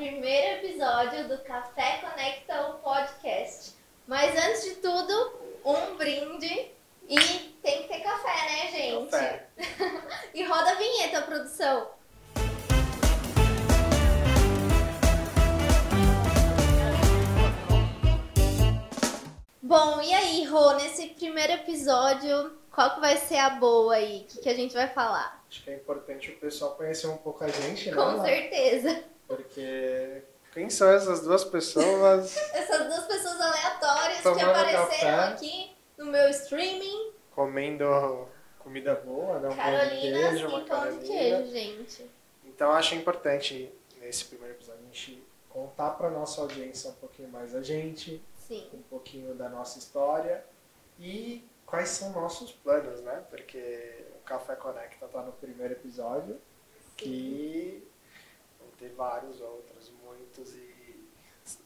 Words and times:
primeiro 0.00 0.64
episódio 0.64 1.28
do 1.28 1.36
Café 1.44 1.98
Conecta 1.98 2.68
o 2.68 2.78
Podcast. 2.78 3.74
Mas 4.06 4.34
antes 4.34 4.64
de 4.64 4.74
tudo, 4.76 5.38
um 5.62 5.94
brinde 5.98 6.70
e 7.06 7.18
tem 7.62 7.82
que 7.82 7.88
ter 7.88 8.00
café, 8.00 8.32
né, 8.48 8.70
gente? 8.70 9.10
Café. 9.10 9.46
e 10.32 10.42
roda 10.44 10.70
a 10.70 10.74
vinheta, 10.76 11.20
produção. 11.20 11.90
Bom, 19.60 20.00
e 20.00 20.14
aí, 20.14 20.44
Rô, 20.46 20.72
nesse 20.76 21.08
primeiro 21.08 21.52
episódio, 21.52 22.58
qual 22.72 22.94
que 22.94 23.00
vai 23.00 23.18
ser 23.18 23.36
a 23.36 23.50
boa 23.50 23.96
aí? 23.96 24.22
O 24.22 24.32
que, 24.32 24.40
que 24.40 24.48
a 24.48 24.54
gente 24.54 24.72
vai 24.72 24.88
falar? 24.88 25.44
Acho 25.46 25.62
que 25.62 25.70
é 25.70 25.74
importante 25.74 26.30
o 26.30 26.38
pessoal 26.38 26.70
conhecer 26.74 27.06
um 27.06 27.18
pouco 27.18 27.44
a 27.44 27.48
gente, 27.48 27.90
né? 27.90 27.94
Com 27.94 28.24
certeza. 28.24 29.10
Porque 29.30 30.22
quem 30.52 30.68
são 30.68 30.90
essas 30.90 31.20
duas 31.22 31.44
pessoas 31.44 32.36
Essas 32.52 32.86
duas 32.86 33.04
pessoas 33.06 33.40
aleatórias 33.40 34.20
que 34.20 34.28
apareceram 34.42 34.86
café. 34.88 35.14
aqui 35.32 35.76
no 35.96 36.06
meu 36.06 36.28
streaming. 36.30 37.12
comendo 37.30 38.26
comida 38.58 38.96
boa, 38.96 39.38
né? 39.38 39.48
Um 39.48 39.56
Carolinas 39.56 40.30
queijo, 40.30 40.48
uma 40.48 40.60
pão 40.60 40.64
de 40.64 40.68
Carolina. 40.68 41.04
queijo, 41.06 41.50
gente. 41.52 42.10
Então 42.44 42.72
acho 42.72 42.94
importante 42.96 43.72
nesse 44.00 44.24
primeiro 44.24 44.54
episódio 44.54 44.80
a 44.82 44.86
gente 44.86 45.22
contar 45.48 45.90
para 45.90 46.10
nossa 46.10 46.40
audiência 46.40 46.90
um 46.90 46.94
pouquinho 46.94 47.28
mais 47.28 47.52
da 47.52 47.62
gente, 47.62 48.20
Sim. 48.36 48.68
um 48.74 48.82
pouquinho 48.82 49.34
da 49.34 49.48
nossa 49.48 49.78
história 49.78 50.44
e 50.98 51.44
quais 51.64 51.88
são 51.90 52.10
nossos 52.10 52.50
planos, 52.50 53.00
né? 53.02 53.22
Porque 53.30 54.04
o 54.16 54.24
Café 54.24 54.56
Conecta 54.56 55.06
tá 55.06 55.22
no 55.22 55.32
primeiro 55.32 55.74
episódio 55.74 56.36
que 56.96 57.82
vão 57.82 57.89
ter 58.80 58.94
vários 58.94 59.40
outros, 59.40 59.92
muitos 60.02 60.54
e 60.54 61.06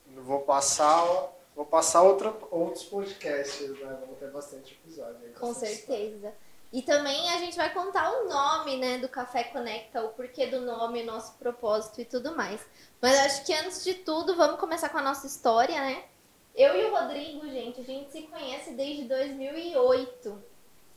não 0.08 0.22
vou 0.22 0.40
passar 0.42 1.32
vou 1.54 1.64
passar 1.64 2.02
outro, 2.02 2.36
outros 2.50 2.84
podcasts, 2.84 3.70
né? 3.70 3.96
Vamos 4.00 4.18
ter 4.18 4.30
bastante 4.30 4.74
episódio. 4.74 5.18
aí, 5.24 5.32
Com 5.32 5.54
certeza. 5.54 6.34
E 6.72 6.82
também 6.82 7.30
a 7.30 7.38
gente 7.38 7.56
vai 7.56 7.72
contar 7.72 8.10
o 8.10 8.28
nome, 8.28 8.76
né, 8.76 8.98
do 8.98 9.08
Café 9.08 9.44
Conecta, 9.44 10.02
o 10.02 10.08
porquê 10.08 10.48
do 10.48 10.60
nome, 10.60 11.02
o 11.02 11.06
nosso 11.06 11.34
propósito 11.34 12.00
e 12.00 12.04
tudo 12.04 12.34
mais. 12.34 12.60
Mas 13.00 13.16
acho 13.20 13.46
que 13.46 13.54
antes 13.54 13.84
de 13.84 13.94
tudo, 13.94 14.34
vamos 14.34 14.58
começar 14.58 14.88
com 14.88 14.98
a 14.98 15.02
nossa 15.02 15.24
história, 15.24 15.80
né? 15.80 16.04
Eu 16.52 16.76
e 16.76 16.84
o 16.86 16.90
Rodrigo, 16.90 17.48
gente, 17.48 17.80
a 17.80 17.84
gente 17.84 18.10
se 18.10 18.22
conhece 18.22 18.72
desde 18.72 19.04
2008, 19.04 20.42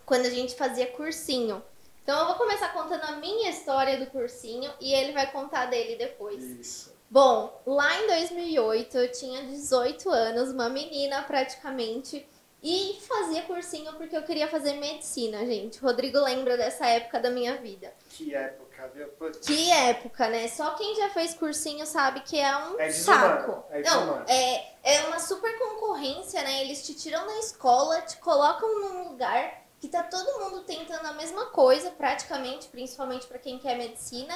quando 0.04 0.26
a 0.26 0.32
gente 0.32 0.56
fazia 0.56 0.88
cursinho. 0.88 1.64
Então 2.08 2.22
eu 2.22 2.28
vou 2.28 2.36
começar 2.36 2.70
contando 2.70 3.04
a 3.04 3.18
minha 3.18 3.50
história 3.50 3.98
do 3.98 4.06
cursinho 4.06 4.72
e 4.80 4.94
ele 4.94 5.12
vai 5.12 5.30
contar 5.30 5.66
dele 5.66 5.98
depois. 5.98 6.42
Isso. 6.42 6.96
Bom, 7.10 7.62
lá 7.66 8.02
em 8.02 8.08
2008 8.08 8.98
eu 8.98 9.12
tinha 9.12 9.44
18 9.44 10.10
anos, 10.10 10.50
uma 10.52 10.70
menina 10.70 11.22
praticamente, 11.24 12.26
e 12.64 12.98
fazia 13.06 13.42
cursinho 13.42 13.92
porque 13.96 14.16
eu 14.16 14.24
queria 14.24 14.48
fazer 14.48 14.76
medicina, 14.76 15.40
gente. 15.46 15.84
O 15.84 15.86
Rodrigo 15.86 16.18
lembra 16.22 16.56
dessa 16.56 16.86
época 16.86 17.20
da 17.20 17.30
minha 17.30 17.58
vida. 17.58 17.94
Que 18.12 18.34
época, 18.34 18.90
viu? 18.96 19.10
Putz. 19.10 19.46
Que 19.46 19.70
época, 19.70 20.30
né? 20.30 20.48
Só 20.48 20.76
quem 20.76 20.96
já 20.96 21.10
fez 21.10 21.34
cursinho 21.34 21.86
sabe 21.86 22.22
que 22.22 22.40
é 22.40 22.58
um 22.58 22.80
É 22.80 22.90
saco. 22.90 23.66
é 23.70 23.82
Não, 23.82 24.24
é, 24.30 24.66
é 24.82 25.02
uma 25.08 25.20
super 25.20 25.60
concorrência, 25.60 26.42
né? 26.42 26.62
Eles 26.62 26.86
te 26.88 26.94
tiram 26.94 27.28
da 27.28 27.38
escola, 27.40 28.00
te 28.04 28.16
colocam 28.20 28.80
num 28.80 29.10
lugar 29.10 29.67
que 29.80 29.88
tá 29.88 30.04
todo 30.04 30.40
mundo 30.44 30.64
tentando 30.64 31.06
a 31.06 31.14
mesma 31.14 31.48
coisa, 31.48 31.92
praticamente, 31.92 32.68
principalmente 32.68 33.28
pra 33.28 33.38
quem 33.38 33.60
quer 33.60 33.78
medicina. 33.78 34.34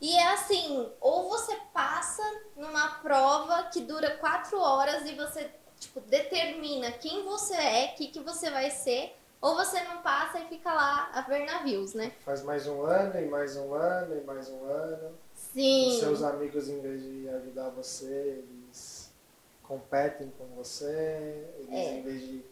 E 0.00 0.16
é 0.16 0.32
assim, 0.32 0.88
ou 1.00 1.28
você 1.28 1.56
passa 1.72 2.22
numa 2.56 2.88
prova 3.00 3.64
que 3.64 3.80
dura 3.80 4.16
quatro 4.18 4.60
horas 4.60 5.04
e 5.08 5.14
você, 5.14 5.50
tipo, 5.80 6.00
determina 6.02 6.92
quem 6.92 7.24
você 7.24 7.54
é, 7.54 7.92
o 7.92 7.96
que, 7.96 8.06
que 8.06 8.20
você 8.20 8.48
vai 8.50 8.70
ser, 8.70 9.16
ou 9.40 9.56
você 9.56 9.80
não 9.82 10.00
passa 10.02 10.38
e 10.38 10.46
fica 10.46 10.72
lá 10.72 11.10
a 11.12 11.22
ver 11.22 11.44
navios, 11.44 11.94
né? 11.94 12.12
Faz 12.24 12.42
mais 12.42 12.66
um 12.68 12.82
ano, 12.82 13.20
e 13.20 13.26
mais 13.26 13.56
um 13.56 13.74
ano, 13.74 14.16
e 14.16 14.20
mais 14.24 14.48
um 14.48 14.64
ano. 14.64 15.18
Sim. 15.34 15.88
E 15.88 15.98
seus 15.98 16.22
amigos, 16.22 16.68
em 16.68 16.80
vez 16.80 17.02
de 17.02 17.28
ajudar 17.30 17.70
você, 17.70 18.06
eles 18.06 19.10
competem 19.64 20.32
com 20.38 20.46
você, 20.56 21.44
eles 21.58 21.74
É. 21.74 21.98
em 21.98 22.02
vez 22.02 22.20
de 22.20 22.44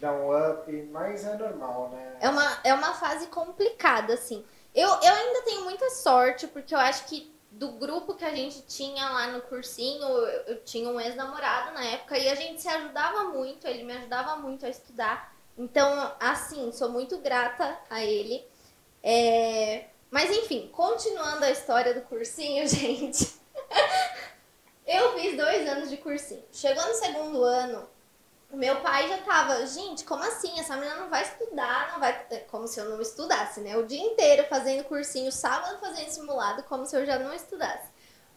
dar 0.00 0.12
um 0.12 0.50
up, 0.50 0.72
mas 0.90 1.24
é 1.24 1.36
normal, 1.36 1.90
né? 1.90 2.16
É 2.20 2.28
uma, 2.28 2.58
é 2.64 2.74
uma 2.74 2.94
fase 2.94 3.26
complicada, 3.26 4.14
assim. 4.14 4.44
Eu, 4.74 4.88
eu 4.88 5.12
ainda 5.12 5.42
tenho 5.42 5.64
muita 5.64 5.90
sorte, 5.90 6.46
porque 6.46 6.74
eu 6.74 6.78
acho 6.78 7.06
que 7.06 7.30
do 7.50 7.72
grupo 7.72 8.14
que 8.14 8.24
a 8.24 8.34
gente 8.34 8.62
tinha 8.62 9.08
lá 9.10 9.26
no 9.28 9.42
cursinho, 9.42 10.02
eu, 10.02 10.26
eu 10.46 10.64
tinha 10.64 10.88
um 10.88 11.00
ex-namorado 11.00 11.74
na 11.74 11.84
época 11.84 12.16
e 12.16 12.28
a 12.28 12.34
gente 12.34 12.62
se 12.62 12.68
ajudava 12.68 13.24
muito, 13.24 13.66
ele 13.66 13.82
me 13.82 13.92
ajudava 13.92 14.36
muito 14.36 14.64
a 14.64 14.68
estudar. 14.68 15.34
Então, 15.58 16.14
assim, 16.20 16.70
sou 16.72 16.88
muito 16.88 17.18
grata 17.18 17.76
a 17.90 18.02
ele. 18.02 18.46
É, 19.02 19.86
Mas 20.10 20.30
enfim, 20.30 20.68
continuando 20.72 21.44
a 21.44 21.50
história 21.50 21.92
do 21.92 22.02
cursinho, 22.02 22.66
gente. 22.68 23.34
eu 24.86 25.18
fiz 25.18 25.36
dois 25.36 25.68
anos 25.68 25.90
de 25.90 25.96
cursinho. 25.96 26.44
Chegou 26.52 26.86
no 26.86 26.94
segundo 26.94 27.42
ano, 27.42 27.88
meu 28.52 28.80
pai 28.80 29.08
já 29.08 29.18
tava, 29.18 29.64
gente, 29.66 30.04
como 30.04 30.24
assim? 30.24 30.58
Essa 30.58 30.76
menina 30.76 30.96
não 30.96 31.08
vai 31.08 31.22
estudar, 31.22 31.92
não 31.92 32.00
vai. 32.00 32.26
É 32.30 32.38
Como 32.38 32.66
se 32.66 32.80
eu 32.80 32.88
não 32.88 33.00
estudasse, 33.00 33.60
né? 33.60 33.76
O 33.76 33.86
dia 33.86 34.02
inteiro 34.02 34.46
fazendo 34.48 34.84
cursinho, 34.84 35.30
sábado 35.30 35.78
fazendo 35.78 36.08
simulado, 36.08 36.62
como 36.64 36.84
se 36.84 36.96
eu 36.96 37.06
já 37.06 37.18
não 37.18 37.32
estudasse. 37.32 37.88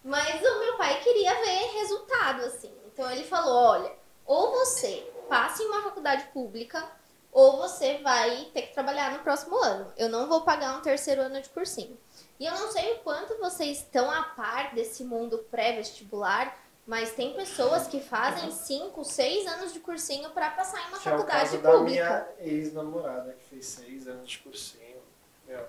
Mas 0.03 0.41
o 0.41 0.59
meu 0.59 0.77
pai 0.77 0.99
queria 1.01 1.33
ver 1.33 1.79
resultado, 1.79 2.41
assim. 2.43 2.73
Então 2.85 3.09
ele 3.09 3.23
falou: 3.23 3.55
olha, 3.55 3.91
ou 4.25 4.51
você 4.51 5.11
passa 5.27 5.63
em 5.63 5.67
uma 5.67 5.81
faculdade 5.81 6.25
pública, 6.25 6.87
ou 7.31 7.57
você 7.57 7.97
vai 7.97 8.45
ter 8.53 8.63
que 8.63 8.73
trabalhar 8.73 9.11
no 9.11 9.19
próximo 9.19 9.57
ano. 9.57 9.91
Eu 9.97 10.09
não 10.09 10.27
vou 10.27 10.41
pagar 10.41 10.77
um 10.77 10.81
terceiro 10.81 11.21
ano 11.21 11.41
de 11.41 11.49
cursinho. 11.49 11.97
E 12.39 12.45
eu 12.45 12.53
não 12.53 12.71
sei 12.71 12.93
o 12.93 12.99
quanto 12.99 13.37
vocês 13.39 13.79
estão 13.79 14.11
a 14.11 14.21
par 14.23 14.75
desse 14.75 15.03
mundo 15.03 15.39
pré-vestibular, 15.49 16.55
mas 16.85 17.13
tem 17.13 17.33
pessoas 17.33 17.87
que 17.87 18.01
fazem 18.01 18.51
5, 18.51 19.03
6 19.03 19.47
anos 19.47 19.73
de 19.73 19.79
cursinho 19.79 20.29
para 20.31 20.49
passar 20.51 20.81
em 20.81 20.87
uma 20.87 20.99
que 20.99 21.07
é 21.07 21.13
o 21.13 21.17
faculdade 21.17 21.49
caso 21.49 21.57
da 21.59 21.71
pública. 21.71 21.89
minha 21.89 22.27
ex-namorada, 22.39 23.33
que 23.33 23.45
fez 23.45 23.65
seis 23.65 24.07
anos 24.07 24.29
de 24.29 24.39
cursinho. 24.39 25.01
Meu. 25.47 25.65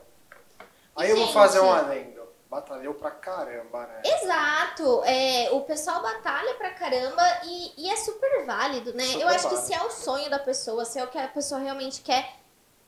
Aí 0.97 1.11
eu 1.11 1.17
vou 1.17 1.29
fazer 1.29 1.61
um 1.61 1.73
adendo. 1.73 2.25
Batalhou 2.51 2.95
pra 2.95 3.11
caramba, 3.11 3.87
né? 3.87 4.03
Exato, 4.05 5.03
é, 5.05 5.51
o 5.51 5.63
pessoal 5.63 6.01
batalha 6.01 6.55
pra 6.55 6.71
caramba 6.71 7.23
e, 7.45 7.73
e 7.85 7.91
é 7.91 7.97
super 7.97 8.45
válido, 8.45 8.93
né? 8.95 9.05
Super 9.05 9.23
eu 9.23 9.29
acho 9.29 9.49
que 9.49 9.55
válido. 9.55 9.67
se 9.67 9.75
é 9.75 9.83
o 9.83 9.91
sonho 9.91 10.31
da 10.31 10.39
pessoa, 10.39 10.85
se 10.85 10.99
é 10.99 11.05
o 11.05 11.09
que 11.09 11.19
a 11.19 11.27
pessoa 11.27 11.61
realmente 11.61 12.01
quer, 12.03 12.37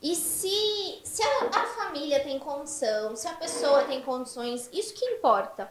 e 0.01 0.15
se, 0.15 1.01
se 1.03 1.21
a, 1.21 1.49
a 1.53 1.65
família 1.65 2.23
tem 2.23 2.39
condição, 2.39 3.15
se 3.15 3.27
a 3.27 3.33
pessoa 3.33 3.83
tem 3.85 4.01
condições, 4.01 4.69
isso 4.71 4.93
que 4.93 5.05
importa. 5.05 5.69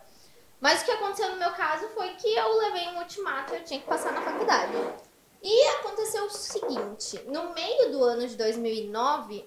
Mas 0.60 0.82
o 0.82 0.84
que 0.84 0.90
aconteceu 0.90 1.30
no 1.30 1.36
meu 1.36 1.50
caso 1.52 1.88
foi 1.88 2.14
que 2.14 2.28
eu 2.34 2.58
levei 2.58 2.88
um 2.88 2.98
ultimato, 2.98 3.54
eu 3.54 3.64
tinha 3.64 3.80
que 3.80 3.86
passar 3.86 4.12
na 4.12 4.22
faculdade. 4.22 4.72
E 5.42 5.68
aconteceu 5.78 6.24
o 6.24 6.30
seguinte, 6.30 7.20
no 7.26 7.54
meio 7.54 7.92
do 7.92 8.02
ano 8.02 8.26
de 8.26 8.36
2009, 8.36 9.46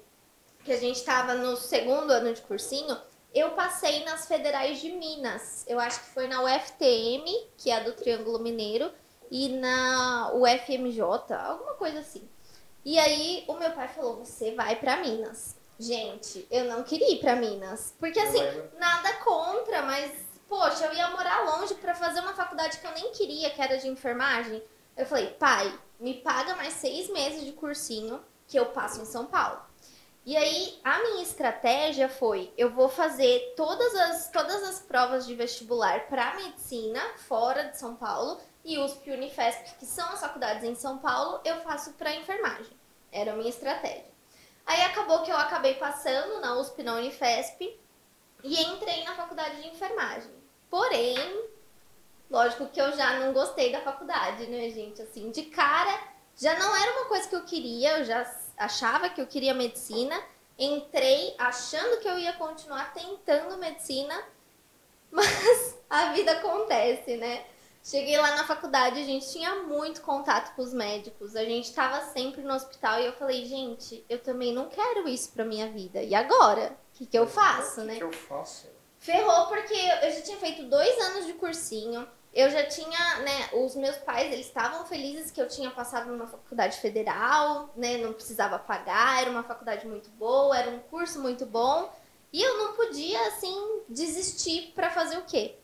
que 0.63 0.71
a 0.71 0.77
gente 0.77 0.97
estava 0.97 1.33
no 1.33 1.57
segundo 1.57 2.11
ano 2.11 2.33
de 2.33 2.41
cursinho, 2.41 2.97
eu 3.33 3.51
passei 3.51 4.03
nas 4.03 4.27
federais 4.27 4.79
de 4.79 4.91
Minas. 4.91 5.65
Eu 5.67 5.79
acho 5.79 5.99
que 5.99 6.09
foi 6.09 6.27
na 6.27 6.43
UFTM, 6.43 7.25
que 7.57 7.69
é 7.69 7.77
a 7.77 7.79
do 7.79 7.93
Triângulo 7.93 8.39
Mineiro, 8.39 8.91
e 9.31 9.49
na 9.49 10.31
UFMJ, 10.33 11.33
alguma 11.33 11.73
coisa 11.75 11.99
assim. 11.99 12.27
E 12.83 12.97
aí 12.97 13.43
o 13.47 13.53
meu 13.55 13.71
pai 13.71 13.87
falou: 13.87 14.17
"Você 14.17 14.55
vai 14.55 14.75
pra 14.75 14.97
Minas". 14.97 15.55
Gente, 15.79 16.45
eu 16.51 16.65
não 16.65 16.83
queria 16.83 17.13
ir 17.13 17.19
pra 17.19 17.35
Minas, 17.35 17.93
porque 17.99 18.19
assim, 18.19 18.41
nada 18.77 19.13
contra, 19.23 19.81
mas 19.83 20.11
poxa, 20.49 20.85
eu 20.85 20.93
ia 20.93 21.09
morar 21.11 21.45
longe 21.45 21.75
pra 21.75 21.95
fazer 21.95 22.19
uma 22.19 22.33
faculdade 22.33 22.79
que 22.79 22.85
eu 22.85 22.91
nem 22.91 23.11
queria, 23.13 23.51
que 23.51 23.61
era 23.61 23.77
de 23.77 23.87
enfermagem. 23.87 24.61
Eu 24.97 25.05
falei: 25.05 25.27
"Pai, 25.27 25.71
me 25.99 26.15
paga 26.15 26.55
mais 26.55 26.73
seis 26.73 27.09
meses 27.09 27.45
de 27.45 27.53
cursinho 27.53 28.21
que 28.47 28.59
eu 28.59 28.65
passo 28.67 29.01
em 29.01 29.05
São 29.05 29.27
Paulo". 29.27 29.61
E 30.25 30.35
aí, 30.35 30.79
a 30.83 30.99
minha 30.99 31.23
estratégia 31.23 32.09
foi: 32.09 32.51
eu 32.57 32.69
vou 32.71 32.89
fazer 32.89 33.53
todas 33.55 33.95
as, 33.95 34.29
todas 34.29 34.63
as 34.63 34.79
provas 34.79 35.25
de 35.25 35.35
vestibular 35.35 36.07
para 36.07 36.35
medicina 36.35 36.99
fora 37.17 37.63
de 37.63 37.77
São 37.77 37.95
Paulo 37.95 38.39
e 38.63 38.77
USP 38.77 39.09
e 39.09 39.13
Unifesp, 39.13 39.77
que 39.79 39.85
são 39.85 40.07
as 40.09 40.19
faculdades 40.19 40.63
em 40.63 40.75
São 40.75 40.97
Paulo, 40.97 41.39
eu 41.45 41.61
faço 41.61 41.93
para 41.93 42.15
enfermagem. 42.15 42.77
Era 43.11 43.33
a 43.33 43.35
minha 43.35 43.49
estratégia. 43.49 44.05
Aí 44.65 44.81
acabou 44.83 45.23
que 45.23 45.31
eu 45.31 45.37
acabei 45.37 45.75
passando 45.75 46.39
na 46.41 46.55
USP 46.59 46.81
e 46.81 46.83
na 46.83 46.95
Unifesp 46.95 47.79
e 48.43 48.61
entrei 48.61 49.03
na 49.03 49.15
faculdade 49.15 49.61
de 49.61 49.69
enfermagem. 49.69 50.31
Porém, 50.69 51.45
lógico 52.29 52.67
que 52.67 52.79
eu 52.79 52.95
já 52.95 53.19
não 53.19 53.33
gostei 53.33 53.71
da 53.71 53.81
faculdade, 53.81 54.45
né, 54.47 54.69
gente? 54.69 55.01
Assim, 55.01 55.31
de 55.31 55.43
cara, 55.43 55.99
já 56.37 56.57
não 56.57 56.75
era 56.75 56.91
uma 56.93 57.05
coisa 57.05 57.27
que 57.27 57.35
eu 57.35 57.43
queria, 57.43 57.99
eu 57.99 58.05
já 58.05 58.25
achava 58.57 59.09
que 59.09 59.19
eu 59.19 59.27
queria 59.27 59.53
medicina. 59.53 60.15
Entrei 60.57 61.33
achando 61.37 61.99
que 61.99 62.07
eu 62.07 62.19
ia 62.19 62.33
continuar 62.33 62.93
tentando 62.93 63.57
medicina, 63.57 64.23
mas 65.11 65.77
a 65.89 66.11
vida 66.13 66.33
acontece, 66.33 67.17
né? 67.17 67.45
Cheguei 67.81 68.17
lá 68.17 68.35
na 68.35 68.45
faculdade, 68.45 69.01
a 69.01 69.05
gente 69.05 69.31
tinha 69.31 69.63
muito 69.63 70.01
contato 70.01 70.53
com 70.53 70.61
os 70.61 70.73
médicos, 70.73 71.35
a 71.35 71.43
gente 71.43 71.73
tava 71.73 72.01
sempre 72.11 72.41
no 72.41 72.53
hospital 72.53 72.99
e 72.99 73.05
eu 73.05 73.13
falei, 73.13 73.45
gente, 73.45 74.05
eu 74.07 74.19
também 74.19 74.53
não 74.53 74.69
quero 74.69 75.07
isso 75.07 75.31
pra 75.31 75.45
minha 75.45 75.67
vida. 75.71 76.03
E 76.03 76.13
agora? 76.13 76.77
O 76.93 76.97
que, 76.99 77.05
que 77.05 77.17
eu 77.17 77.25
faço, 77.25 77.79
o 77.79 77.83
que 77.83 77.87
né? 77.87 77.95
que 77.95 78.03
eu 78.03 78.11
faço? 78.11 78.67
Ferrou 78.99 79.47
porque 79.47 79.73
eu 79.73 80.11
já 80.11 80.21
tinha 80.21 80.37
feito 80.37 80.63
dois 80.65 80.97
anos 81.05 81.25
de 81.25 81.33
cursinho. 81.33 82.07
Eu 82.31 82.51
já 82.51 82.63
tinha, 82.63 83.19
né, 83.21 83.49
os 83.53 83.75
meus 83.75 83.97
pais, 83.97 84.31
eles 84.31 84.45
estavam 84.45 84.85
felizes 84.85 85.31
que 85.31 85.41
eu 85.41 85.47
tinha 85.47 85.71
passado 85.71 86.11
numa 86.11 86.27
faculdade 86.27 86.77
federal, 86.77 87.73
né, 87.75 87.97
não 87.97 88.13
precisava 88.13 88.59
pagar, 88.59 89.21
era 89.21 89.31
uma 89.31 89.41
faculdade 89.41 89.87
muito 89.87 90.11
boa, 90.11 90.55
era 90.55 90.69
um 90.69 90.77
curso 90.77 91.19
muito 91.19 91.43
bom. 91.45 91.91
E 92.31 92.39
eu 92.39 92.57
não 92.59 92.73
podia, 92.73 93.19
assim, 93.29 93.81
desistir 93.89 94.73
para 94.75 94.91
fazer 94.91 95.17
o 95.17 95.23
quê? 95.23 95.55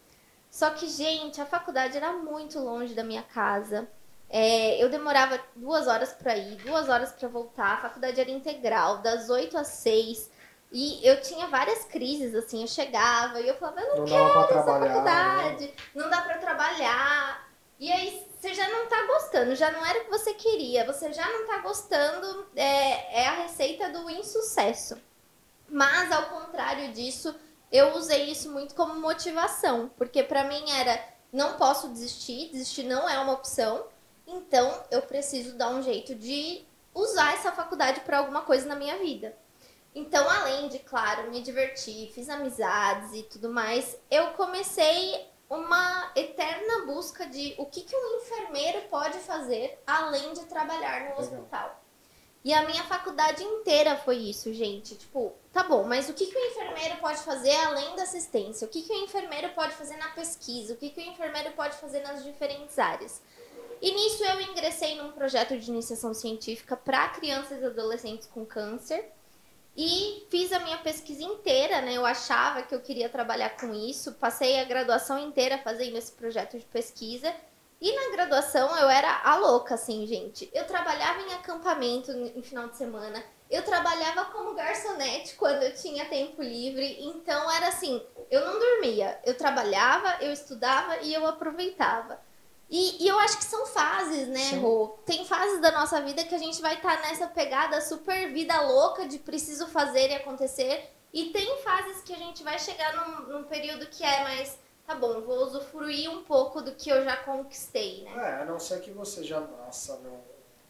Só 0.49 0.71
que, 0.71 0.87
gente, 0.87 1.39
a 1.39 1.45
faculdade 1.45 1.97
era 1.97 2.13
muito 2.13 2.57
longe 2.59 2.95
da 2.95 3.03
minha 3.03 3.21
casa. 3.21 3.87
É, 4.27 4.81
eu 4.83 4.89
demorava 4.89 5.39
duas 5.55 5.85
horas 5.85 6.13
para 6.13 6.35
ir, 6.35 6.55
duas 6.63 6.89
horas 6.89 7.11
para 7.11 7.27
voltar. 7.27 7.73
A 7.73 7.81
faculdade 7.81 8.19
era 8.19 8.31
integral, 8.31 8.99
das 8.99 9.29
oito 9.29 9.57
às 9.57 9.67
seis. 9.67 10.31
E 10.71 11.05
eu 11.07 11.21
tinha 11.21 11.47
várias 11.47 11.85
crises, 11.85 12.35
assim, 12.35 12.61
eu 12.61 12.67
chegava 12.67 13.39
e 13.39 13.47
eu 13.47 13.55
falava, 13.55 13.81
eu 13.81 13.89
não, 13.89 13.97
Não 13.97 14.05
quero 14.05 14.39
essa 14.39 14.63
faculdade, 14.63 15.73
não 15.93 16.09
dá 16.09 16.21
pra 16.21 16.37
trabalhar. 16.37 17.49
E 17.79 17.91
aí 17.91 18.25
você 18.39 18.53
já 18.53 18.67
não 18.69 18.87
tá 18.87 19.05
gostando, 19.05 19.55
já 19.55 19.71
não 19.71 19.85
era 19.85 19.99
o 19.99 20.03
que 20.05 20.09
você 20.09 20.33
queria, 20.33 20.85
você 20.85 21.11
já 21.13 21.27
não 21.27 21.47
tá 21.47 21.59
gostando, 21.59 22.47
é, 22.55 23.21
é 23.21 23.27
a 23.27 23.43
receita 23.43 23.89
do 23.89 24.09
insucesso. 24.09 24.97
Mas 25.69 26.11
ao 26.11 26.23
contrário 26.23 26.91
disso, 26.91 27.35
eu 27.71 27.95
usei 27.95 28.25
isso 28.31 28.51
muito 28.51 28.75
como 28.75 28.99
motivação, 28.99 29.89
porque 29.97 30.23
pra 30.23 30.43
mim 30.43 30.71
era 30.71 30.99
não 31.31 31.57
posso 31.57 31.89
desistir, 31.89 32.49
desistir 32.51 32.83
não 32.83 33.09
é 33.09 33.19
uma 33.19 33.33
opção, 33.33 33.85
então 34.25 34.83
eu 34.89 35.01
preciso 35.01 35.55
dar 35.57 35.69
um 35.69 35.81
jeito 35.81 36.15
de 36.15 36.63
usar 36.93 37.33
essa 37.33 37.51
faculdade 37.51 38.01
para 38.01 38.19
alguma 38.19 38.41
coisa 38.41 38.67
na 38.67 38.75
minha 38.75 38.97
vida. 38.97 39.35
Então, 39.95 40.29
além 40.29 40.67
de, 40.67 40.79
claro, 40.79 41.31
me 41.31 41.41
divertir, 41.41 42.11
fiz 42.11 42.27
amizades 42.27 43.13
e 43.13 43.23
tudo 43.23 43.49
mais, 43.49 43.97
eu 44.11 44.27
comecei 44.33 45.25
uma 45.49 46.11
eterna 46.15 46.85
busca 46.85 47.25
de 47.25 47.55
o 47.57 47.65
que, 47.65 47.81
que 47.81 47.95
um 47.95 48.17
enfermeiro 48.17 48.81
pode 48.89 49.17
fazer 49.19 49.79
além 49.87 50.33
de 50.33 50.45
trabalhar 50.47 51.09
no 51.09 51.21
hospital. 51.21 51.81
E 52.43 52.53
a 52.53 52.63
minha 52.63 52.83
faculdade 52.83 53.43
inteira 53.43 53.95
foi 53.97 54.17
isso, 54.17 54.53
gente. 54.53 54.95
Tipo, 54.95 55.33
tá 55.51 55.63
bom, 55.63 55.83
mas 55.83 56.09
o 56.09 56.13
que, 56.13 56.27
que 56.27 56.37
o 56.37 56.45
enfermeiro 56.51 56.97
pode 56.97 57.19
fazer 57.19 57.55
além 57.55 57.95
da 57.95 58.03
assistência? 58.03 58.67
O 58.67 58.69
que, 58.69 58.83
que 58.83 58.91
o 58.91 59.03
enfermeiro 59.03 59.49
pode 59.55 59.73
fazer 59.73 59.97
na 59.97 60.09
pesquisa? 60.09 60.73
O 60.73 60.77
que, 60.77 60.91
que 60.91 60.99
o 60.99 61.03
enfermeiro 61.03 61.53
pode 61.53 61.75
fazer 61.77 62.01
nas 62.01 62.23
diferentes 62.23 62.77
áreas? 62.77 63.19
E 63.81 63.91
nisso 63.91 64.23
eu 64.23 64.41
ingressei 64.41 64.95
num 64.95 65.11
projeto 65.11 65.57
de 65.57 65.71
iniciação 65.71 66.13
científica 66.13 66.77
para 66.77 67.09
crianças 67.09 67.61
e 67.61 67.65
adolescentes 67.65 68.27
com 68.27 68.45
câncer. 68.45 69.11
E 69.77 70.25
fiz 70.29 70.53
a 70.53 70.59
minha 70.59 70.77
pesquisa 70.77 71.23
inteira, 71.23 71.81
né? 71.81 71.93
Eu 71.93 72.05
achava 72.05 72.61
que 72.61 72.73
eu 72.73 72.79
queria 72.79 73.09
trabalhar 73.09 73.57
com 73.57 73.73
isso. 73.73 74.13
Passei 74.13 74.59
a 74.59 74.63
graduação 74.63 75.19
inteira 75.19 75.57
fazendo 75.57 75.97
esse 75.97 76.13
projeto 76.13 76.57
de 76.57 76.65
pesquisa. 76.65 77.33
E 77.81 77.93
na 77.93 78.15
graduação 78.15 78.75
eu 78.77 78.89
era 78.89 79.21
a 79.23 79.35
louca, 79.35 79.75
assim, 79.75 80.07
gente. 80.07 80.49
Eu 80.53 80.65
trabalhava 80.65 81.21
em 81.21 81.33
acampamento 81.33 82.09
em 82.11 82.41
final 82.41 82.69
de 82.69 82.77
semana. 82.77 83.21
Eu 83.49 83.63
trabalhava 83.63 84.25
como 84.25 84.55
garçonete 84.55 85.35
quando 85.35 85.63
eu 85.63 85.75
tinha 85.75 86.05
tempo 86.05 86.41
livre. 86.41 86.97
Então 87.01 87.51
era 87.51 87.67
assim, 87.67 88.01
eu 88.31 88.45
não 88.45 88.57
dormia. 88.57 89.19
Eu 89.25 89.37
trabalhava, 89.37 90.23
eu 90.23 90.31
estudava 90.31 90.97
e 91.01 91.13
eu 91.13 91.27
aproveitava. 91.27 92.19
E, 92.69 93.03
e 93.03 93.07
eu 93.07 93.19
acho 93.19 93.37
que 93.37 93.43
são 93.43 93.65
fases, 93.67 94.27
né, 94.27 94.39
Sim. 94.39 94.59
Rô? 94.59 94.97
Tem 95.05 95.23
fases 95.23 95.61
da 95.61 95.71
nossa 95.71 96.01
vida 96.01 96.23
que 96.23 96.33
a 96.33 96.37
gente 96.39 96.61
vai 96.61 96.75
estar 96.75 96.99
nessa 97.01 97.27
pegada 97.27 97.79
super 97.79 98.31
vida 98.33 98.59
louca 98.61 99.07
de 99.07 99.19
preciso 99.19 99.67
fazer 99.67 100.09
e 100.09 100.15
acontecer. 100.15 100.91
E 101.13 101.25
tem 101.29 101.57
fases 101.61 102.01
que 102.01 102.13
a 102.13 102.17
gente 102.17 102.43
vai 102.43 102.57
chegar 102.59 102.93
num, 102.95 103.27
num 103.27 103.43
período 103.43 103.85
que 103.85 104.03
é 104.03 104.23
mais, 104.23 104.57
tá 104.85 104.95
bom, 104.95 105.21
vou 105.21 105.37
usufruir 105.45 106.09
um 106.11 106.23
pouco 106.23 106.61
do 106.61 106.73
que 106.73 106.89
eu 106.89 107.03
já 107.03 107.15
conquistei, 107.17 108.03
né? 108.03 108.11
É, 108.17 108.41
a 108.41 108.45
não 108.45 108.59
ser 108.59 108.81
que 108.81 108.91
você 108.91 109.23
já 109.23 109.39
nasça 109.39 109.97
num, 109.97 110.19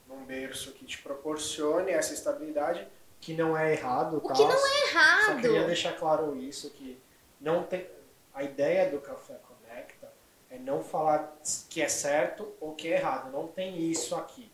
num 0.08 0.26
berço 0.26 0.74
que 0.74 0.86
te 0.86 0.98
proporcione 1.02 1.92
essa 1.92 2.14
estabilidade, 2.14 2.86
que 3.22 3.34
não 3.34 3.58
é 3.58 3.72
errado, 3.74 4.18
O 4.18 4.22
tá? 4.28 4.34
que 4.36 4.44
não 4.44 4.52
é 4.52 4.58
Só 4.58 4.88
errado. 4.90 5.42
queria 5.42 5.64
deixar 5.66 5.94
claro 5.94 6.36
isso, 6.36 6.70
que 6.72 7.02
não 7.40 7.64
tem... 7.64 7.90
A 8.34 8.44
ideia 8.44 8.92
do 8.92 9.00
Café 9.00 9.34
Conecta 9.36 9.55
é 10.56 10.60
não 10.60 10.84
falar 10.84 11.38
que 11.70 11.82
é 11.82 11.90
certo 11.90 12.54
ou 12.60 12.74
que 12.74 12.88
é 12.88 12.98
errado. 12.98 13.32
Não 13.32 13.48
tem 13.48 13.90
isso 13.90 14.16
aqui. 14.16 14.52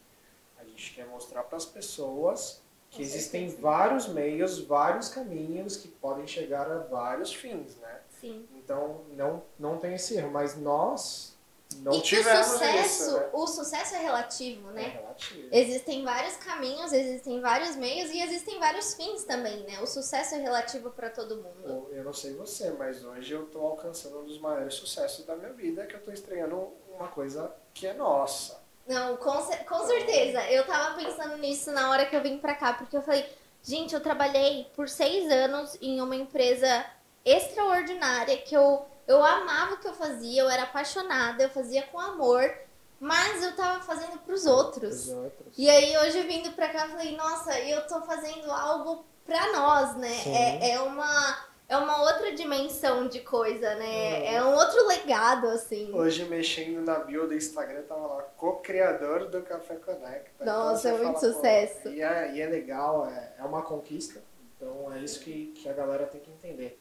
A 0.58 0.64
gente 0.64 0.94
quer 0.94 1.06
mostrar 1.08 1.44
para 1.44 1.58
as 1.58 1.66
pessoas 1.66 2.62
que 2.90 3.02
existem 3.02 3.48
vários 3.48 4.08
meios, 4.08 4.60
vários 4.60 5.10
caminhos 5.10 5.78
que 5.78 5.88
podem 5.88 6.28
chegar 6.28 6.70
a 6.70 6.80
vários 6.80 7.34
fins, 7.34 7.78
né? 7.78 8.02
Sim. 8.20 8.46
Então, 8.56 9.02
não, 9.16 9.42
não 9.58 9.78
tem 9.78 9.94
esse 9.94 10.18
erro. 10.18 10.30
Mas 10.30 10.58
nós 10.58 11.31
não 11.78 11.94
e 11.94 11.96
que 11.96 12.16
o 12.16 12.20
tivemos 12.20 12.48
sucesso, 12.48 13.04
isso, 13.04 13.18
né? 13.18 13.30
o 13.34 13.48
sucesso 13.48 13.96
é 13.96 14.00
relativo, 14.00 14.70
É 14.70 14.74
né? 14.74 14.88
relativo. 15.02 15.48
Existem 15.52 16.04
vários 16.04 16.36
caminhos, 16.38 16.92
existem 16.94 17.40
vários 17.42 17.76
meios 17.76 18.10
e 18.12 18.22
existem 18.22 18.60
vários 18.60 18.94
fins 18.96 19.24
também, 19.24 19.62
né? 19.64 19.80
O 19.82 19.88
sucesso 19.88 20.36
é 20.36 20.40
relativo 20.40 20.90
para 20.92 21.10
todo 21.10 21.36
mundo. 21.38 21.62
Eu- 21.64 21.90
Eu 21.92 22.04
não 22.04 22.14
sei 22.14 22.34
você, 22.34 22.72
mas 22.72 23.04
hoje 23.04 23.34
eu 23.34 23.46
tô 23.48 23.60
alcançando 23.60 24.20
um 24.20 24.26
dos 24.26 24.40
maiores 24.40 24.74
sucessos 24.76 25.26
da 25.26 25.36
minha 25.36 25.54
vida, 25.54 25.86
que 25.86 25.96
eu 25.96 26.02
tô 26.02 26.12
estreando 26.12 26.72
uma 26.96 27.08
coisa 27.08 27.54
que 27.74 27.86
é 27.88 27.94
nossa. 27.94 28.60
Não, 28.88 29.16
com, 29.18 29.32
com 29.68 29.86
certeza. 29.86 30.42
Eu 30.50 30.66
tava 30.66 30.96
pensando 30.96 31.38
nisso 31.38 31.72
na 31.72 31.90
hora 31.92 32.06
que 32.06 32.16
eu 32.16 32.22
vim 32.22 32.40
pra 32.40 32.56
cá, 32.56 32.74
porque 32.74 32.98
eu 32.98 33.02
falei, 33.02 33.26
gente, 33.64 33.94
eu 33.94 34.02
trabalhei 34.02 34.66
por 34.76 34.90
seis 34.90 35.32
anos 35.32 35.78
em 35.82 36.02
uma 36.02 36.16
empresa 36.16 36.86
extraordinária 37.24 38.38
que 38.38 38.56
eu, 38.56 38.86
eu 39.08 39.24
amava 39.24 39.76
o 39.76 39.78
que 39.78 39.88
eu 39.88 39.94
fazia, 39.94 40.42
eu 40.42 40.50
era 40.50 40.64
apaixonada, 40.64 41.44
eu 41.44 41.50
fazia 41.50 41.84
com 41.84 42.00
amor, 42.00 42.54
mas 43.00 43.44
eu 43.44 43.56
tava 43.56 43.82
fazendo 43.84 44.20
pros 44.20 44.46
outros. 44.46 45.08
Os 45.08 45.10
outros. 45.10 45.58
E 45.58 45.70
aí 45.70 45.98
hoje 45.98 46.22
vindo 46.22 46.52
pra 46.54 46.70
cá, 46.70 46.86
eu 46.86 46.90
falei, 46.90 47.16
nossa, 47.16 47.60
eu 47.60 47.86
tô 47.88 48.02
fazendo 48.02 48.50
algo 48.52 49.06
pra 49.26 49.52
nós, 49.52 49.96
né? 49.98 50.14
Sim. 50.14 50.36
É, 50.36 50.72
é 50.72 50.82
uma 50.82 51.52
é 51.72 51.78
uma 51.78 52.02
outra 52.02 52.34
dimensão 52.34 53.08
de 53.08 53.22
coisa, 53.22 53.76
né? 53.76 54.20
Uhum. 54.20 54.26
É 54.26 54.44
um 54.44 54.56
outro 54.56 54.86
legado, 54.88 55.48
assim. 55.48 55.90
Hoje, 55.94 56.26
mexendo 56.26 56.82
na 56.82 57.00
bio 57.00 57.26
do 57.26 57.34
Instagram, 57.34 57.84
tava 57.84 58.08
lá, 58.08 58.24
co-criador 58.36 59.30
do 59.30 59.42
Café 59.42 59.76
Conecta. 59.76 60.44
Nossa, 60.44 60.82
você 60.82 60.88
é 60.90 60.98
muito 60.98 61.14
pô, 61.14 61.20
sucesso. 61.20 61.88
e, 61.88 62.02
é, 62.02 62.34
e 62.34 62.42
é 62.42 62.46
legal, 62.46 63.08
é, 63.08 63.36
é 63.40 63.44
uma 63.46 63.62
conquista. 63.62 64.22
Então, 64.58 64.92
é 64.92 65.00
isso 65.00 65.22
que, 65.22 65.54
que 65.56 65.70
a 65.70 65.72
galera 65.74 66.06
tem 66.08 66.20
que 66.20 66.30
entender. 66.30 66.78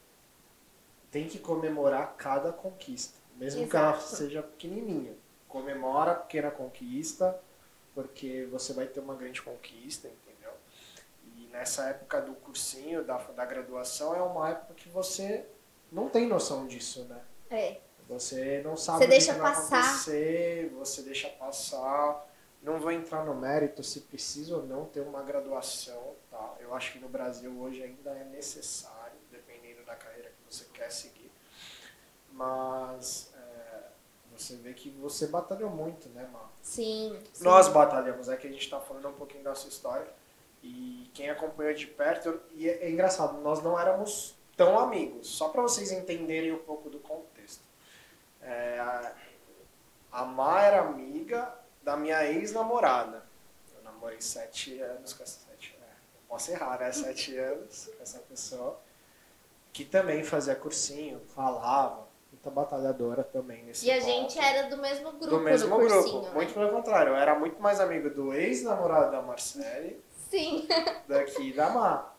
Tem 1.10 1.26
que 1.26 1.38
comemorar 1.38 2.14
cada 2.16 2.52
conquista. 2.52 3.18
Mesmo 3.36 3.66
que 3.68 3.76
ela 3.76 3.90
Exato. 3.96 4.16
seja 4.16 4.42
pequenininha. 4.42 5.14
Comemora 5.48 6.12
a 6.12 6.14
pequena 6.14 6.50
conquista, 6.50 7.40
porque 7.94 8.46
você 8.50 8.72
vai 8.72 8.86
ter 8.86 9.00
uma 9.00 9.14
grande 9.14 9.42
conquista, 9.42 10.08
entendeu? 10.08 10.52
E 11.36 11.46
nessa 11.50 11.88
época 11.88 12.20
do 12.20 12.34
cursinho, 12.34 13.02
da, 13.02 13.16
da 13.18 13.44
graduação, 13.44 14.14
é 14.14 14.22
uma 14.22 14.50
época 14.50 14.74
que 14.74 14.88
você 14.88 15.46
não 15.90 16.08
tem 16.08 16.26
noção 16.26 16.66
disso, 16.66 17.04
né? 17.04 17.20
É. 17.50 17.80
Você 18.08 18.60
não 18.64 18.76
sabe 18.76 18.98
Você 18.98 19.04
o 19.04 19.08
deixa 19.08 19.34
que 19.34 19.40
vai 19.40 19.54
passar. 19.54 19.78
acontecer, 19.80 20.68
você 20.76 21.02
deixa 21.02 21.28
passar. 21.30 22.26
Não 22.62 22.78
vou 22.78 22.92
entrar 22.92 23.24
no 23.24 23.34
mérito 23.34 23.82
se 23.82 24.00
precisa 24.00 24.56
ou 24.56 24.66
não 24.66 24.84
ter 24.84 25.00
uma 25.00 25.22
graduação, 25.22 26.14
tá? 26.30 26.56
Eu 26.60 26.74
acho 26.74 26.92
que 26.92 26.98
no 26.98 27.08
Brasil 27.08 27.50
hoje 27.58 27.82
ainda 27.82 28.10
é 28.10 28.24
necessário, 28.24 29.16
dependendo 29.30 29.82
da 29.84 29.94
carreira 29.94 30.28
que 30.28 30.39
você 30.50 30.64
quer 30.72 30.90
seguir. 30.90 31.30
Mas 32.32 33.32
é, 33.34 33.82
você 34.36 34.56
vê 34.56 34.72
que 34.72 34.90
você 34.90 35.26
batalhou 35.26 35.70
muito, 35.70 36.08
né, 36.10 36.28
Mar? 36.32 36.50
Sim. 36.62 37.18
sim. 37.32 37.44
Nós 37.44 37.68
batalhamos, 37.68 38.28
é 38.28 38.36
que 38.36 38.46
a 38.46 38.50
gente 38.50 38.62
está 38.62 38.80
falando 38.80 39.08
um 39.08 39.14
pouquinho 39.14 39.44
da 39.44 39.54
sua 39.54 39.68
história. 39.68 40.08
E 40.62 41.10
quem 41.14 41.30
acompanhou 41.30 41.72
de 41.72 41.86
perto, 41.86 42.40
e 42.52 42.68
é, 42.68 42.84
é 42.84 42.90
engraçado, 42.90 43.40
nós 43.40 43.62
não 43.62 43.78
éramos 43.78 44.34
tão 44.56 44.78
amigos, 44.78 45.26
só 45.26 45.48
para 45.48 45.62
vocês 45.62 45.90
entenderem 45.90 46.52
um 46.52 46.58
pouco 46.58 46.90
do 46.90 46.98
contexto. 46.98 47.62
É, 48.42 48.78
a, 48.78 49.14
a 50.12 50.24
Má 50.24 50.60
era 50.62 50.80
amiga 50.82 51.54
da 51.82 51.96
minha 51.96 52.26
ex-namorada. 52.26 53.24
Eu 53.74 53.82
namorei 53.82 54.20
sete 54.20 54.78
anos 54.80 55.14
com 55.14 55.22
essa 55.22 55.40
sete, 55.48 55.74
é, 55.80 55.86
posso 56.28 56.50
errar, 56.50 56.78
né? 56.78 56.92
Sete 56.92 57.36
anos 57.38 57.90
com 57.96 58.02
essa 58.02 58.18
pessoa, 58.18 58.78
que 59.72 59.84
também 59.84 60.22
fazia 60.24 60.54
cursinho, 60.54 61.20
falava, 61.34 62.06
muita 62.32 62.50
batalhadora 62.50 63.22
também 63.22 63.62
nesse 63.64 63.86
E 63.86 63.90
a 63.90 64.00
gente 64.00 64.38
era 64.38 64.68
do 64.68 64.76
mesmo 64.78 65.12
grupo 65.12 65.26
do 65.26 65.40
mesmo 65.40 65.76
cursinho, 65.76 66.02
grupo. 66.02 66.26
né? 66.26 66.34
Muito 66.34 66.54
pelo 66.54 66.70
contrário, 66.70 67.10
eu 67.10 67.16
era 67.16 67.38
muito 67.38 67.60
mais 67.60 67.80
amigo 67.80 68.10
do 68.10 68.32
ex-namorado 68.32 69.12
da 69.12 69.22
Marcele 69.22 70.00
Sim. 70.30 70.66
daqui 71.06 71.52
da 71.52 71.70
Mar. 71.70 72.16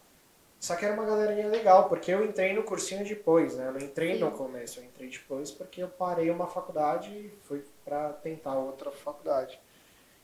Só 0.59 0.75
que 0.75 0.85
era 0.85 0.93
uma 0.93 1.05
galerinha 1.05 1.47
legal, 1.47 1.89
porque 1.89 2.11
eu 2.11 2.23
entrei 2.23 2.53
no 2.53 2.61
cursinho 2.61 3.03
depois, 3.03 3.55
né? 3.55 3.67
Eu 3.67 3.71
não 3.71 3.79
entrei 3.79 4.13
Sim. 4.13 4.19
no 4.19 4.31
começo, 4.31 4.79
eu 4.79 4.83
entrei 4.83 5.09
depois 5.09 5.49
porque 5.49 5.81
eu 5.81 5.87
parei 5.87 6.29
uma 6.29 6.45
faculdade 6.45 7.09
e 7.09 7.33
fui 7.47 7.65
para 7.83 8.13
tentar 8.13 8.53
outra 8.53 8.91
faculdade. 8.91 9.59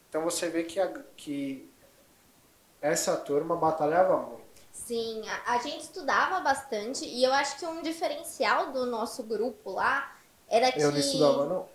Então 0.07 0.23
você 0.23 0.47
vê 0.47 0.63
que, 0.63 0.79
a, 0.79 0.93
que 1.15 1.67
essa 2.79 3.17
turma 3.17 3.55
batalhava 3.55 4.15
muito. 4.17 4.46
Sim, 4.85 5.21
a, 5.27 5.53
a 5.55 5.57
gente 5.57 5.81
estudava 5.83 6.39
bastante 6.39 7.03
e 7.05 7.23
eu 7.23 7.33
acho 7.33 7.57
que 7.57 7.65
um 7.65 7.81
diferencial 7.81 8.71
do 8.71 8.85
nosso 8.85 9.23
grupo 9.23 9.71
lá 9.71 10.15
era 10.47 10.71
que. 10.71 10.79
Eu 10.79 10.91
não 10.91 10.99
estudava, 10.99 11.45
não. 11.45 11.65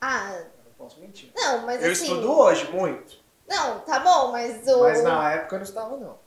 Ah, 0.00 0.32
Eu 0.34 0.44
não 0.66 0.72
posso 0.76 1.00
mentir. 1.00 1.32
não, 1.34 1.66
mas 1.66 1.82
Eu 1.82 1.90
assim. 1.92 2.04
estudo 2.04 2.30
hoje 2.32 2.70
muito, 2.70 3.16
Não, 3.48 3.80
tá 3.80 3.98
bom, 4.00 4.30
mas 4.30 4.66
o. 4.68 4.80
mas 4.80 5.02
na 5.02 5.32
época 5.32 5.54
eu 5.56 5.58
não 5.58 5.64
estudava, 5.64 5.96
não. 5.96 6.18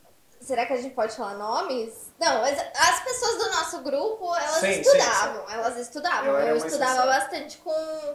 Será 0.42 0.66
que 0.66 0.74
a 0.74 0.82
gente 0.82 0.96
pode 0.96 1.16
falar 1.16 1.36
nomes? 1.36 2.12
Não, 2.20 2.42
mas 2.42 2.60
as 2.60 3.00
pessoas 3.04 3.38
do 3.38 3.50
nosso 3.52 3.80
grupo, 3.84 4.36
elas 4.36 4.56
Sim, 4.56 4.74
sim, 4.74 4.82
estudavam, 4.82 5.50
elas 5.50 5.78
estudavam. 5.78 6.34
Eu 6.40 6.48
Eu, 6.48 6.58
estudava 6.58 7.06
bastante 7.06 7.58
com, 7.60 7.72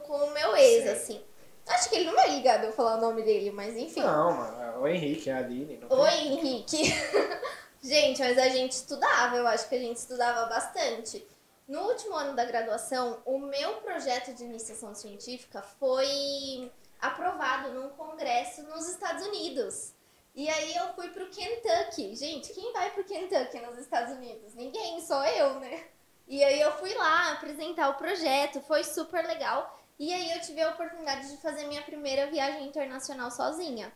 com 0.06 0.16
o 0.16 0.30
meu 0.32 0.56
ex, 0.56 0.82
Sim. 0.84 0.90
assim. 0.90 1.24
Acho 1.68 1.88
que 1.88 1.96
ele 1.96 2.04
não 2.06 2.14
vai 2.14 2.28
ligar 2.30 2.58
de 2.58 2.66
eu 2.66 2.72
falar 2.72 2.96
o 2.96 3.00
nome 3.00 3.22
dele, 3.22 3.50
mas 3.52 3.76
enfim. 3.76 4.00
Não, 4.00 4.32
mano. 4.32 4.60
é 4.62 4.78
O 4.78 4.86
Henrique, 4.88 5.30
a 5.30 5.38
Aline. 5.38 5.78
Não 5.88 5.98
Oi, 6.00 6.10
Henrique. 6.10 6.92
gente, 7.86 8.20
mas 8.20 8.36
a 8.38 8.48
gente 8.48 8.72
estudava, 8.72 9.36
eu 9.36 9.46
acho 9.46 9.68
que 9.68 9.74
a 9.74 9.80
gente 9.80 9.96
estudava 9.96 10.46
bastante. 10.46 11.26
No 11.66 11.80
último 11.88 12.14
ano 12.14 12.34
da 12.34 12.44
graduação, 12.44 13.20
o 13.24 13.38
meu 13.38 13.74
projeto 13.76 14.34
de 14.34 14.44
iniciação 14.44 14.94
científica 14.94 15.62
foi 15.62 16.70
aprovado 17.00 17.72
num 17.72 17.88
congresso 17.90 18.62
nos 18.64 18.88
Estados 18.88 19.26
Unidos. 19.26 19.92
E 20.34 20.48
aí 20.48 20.76
eu 20.76 20.92
fui 20.94 21.08
pro 21.08 21.30
Kentucky. 21.30 22.14
Gente, 22.14 22.52
quem 22.52 22.72
vai 22.72 22.90
pro 22.90 23.04
Kentucky 23.04 23.58
nos 23.60 23.78
Estados 23.78 24.14
Unidos? 24.14 24.54
Ninguém, 24.54 25.00
só 25.00 25.24
eu, 25.26 25.58
né? 25.60 25.84
E 26.28 26.44
aí 26.44 26.60
eu 26.60 26.72
fui 26.78 26.92
lá 26.94 27.32
apresentar 27.32 27.88
o 27.88 27.94
projeto, 27.94 28.60
foi 28.60 28.84
super 28.84 29.24
legal. 29.26 29.80
E 29.98 30.12
aí 30.12 30.32
eu 30.32 30.40
tive 30.40 30.60
a 30.60 30.70
oportunidade 30.70 31.30
de 31.30 31.36
fazer 31.38 31.66
minha 31.66 31.82
primeira 31.82 32.26
viagem 32.26 32.66
internacional 32.66 33.30
sozinha 33.30 33.92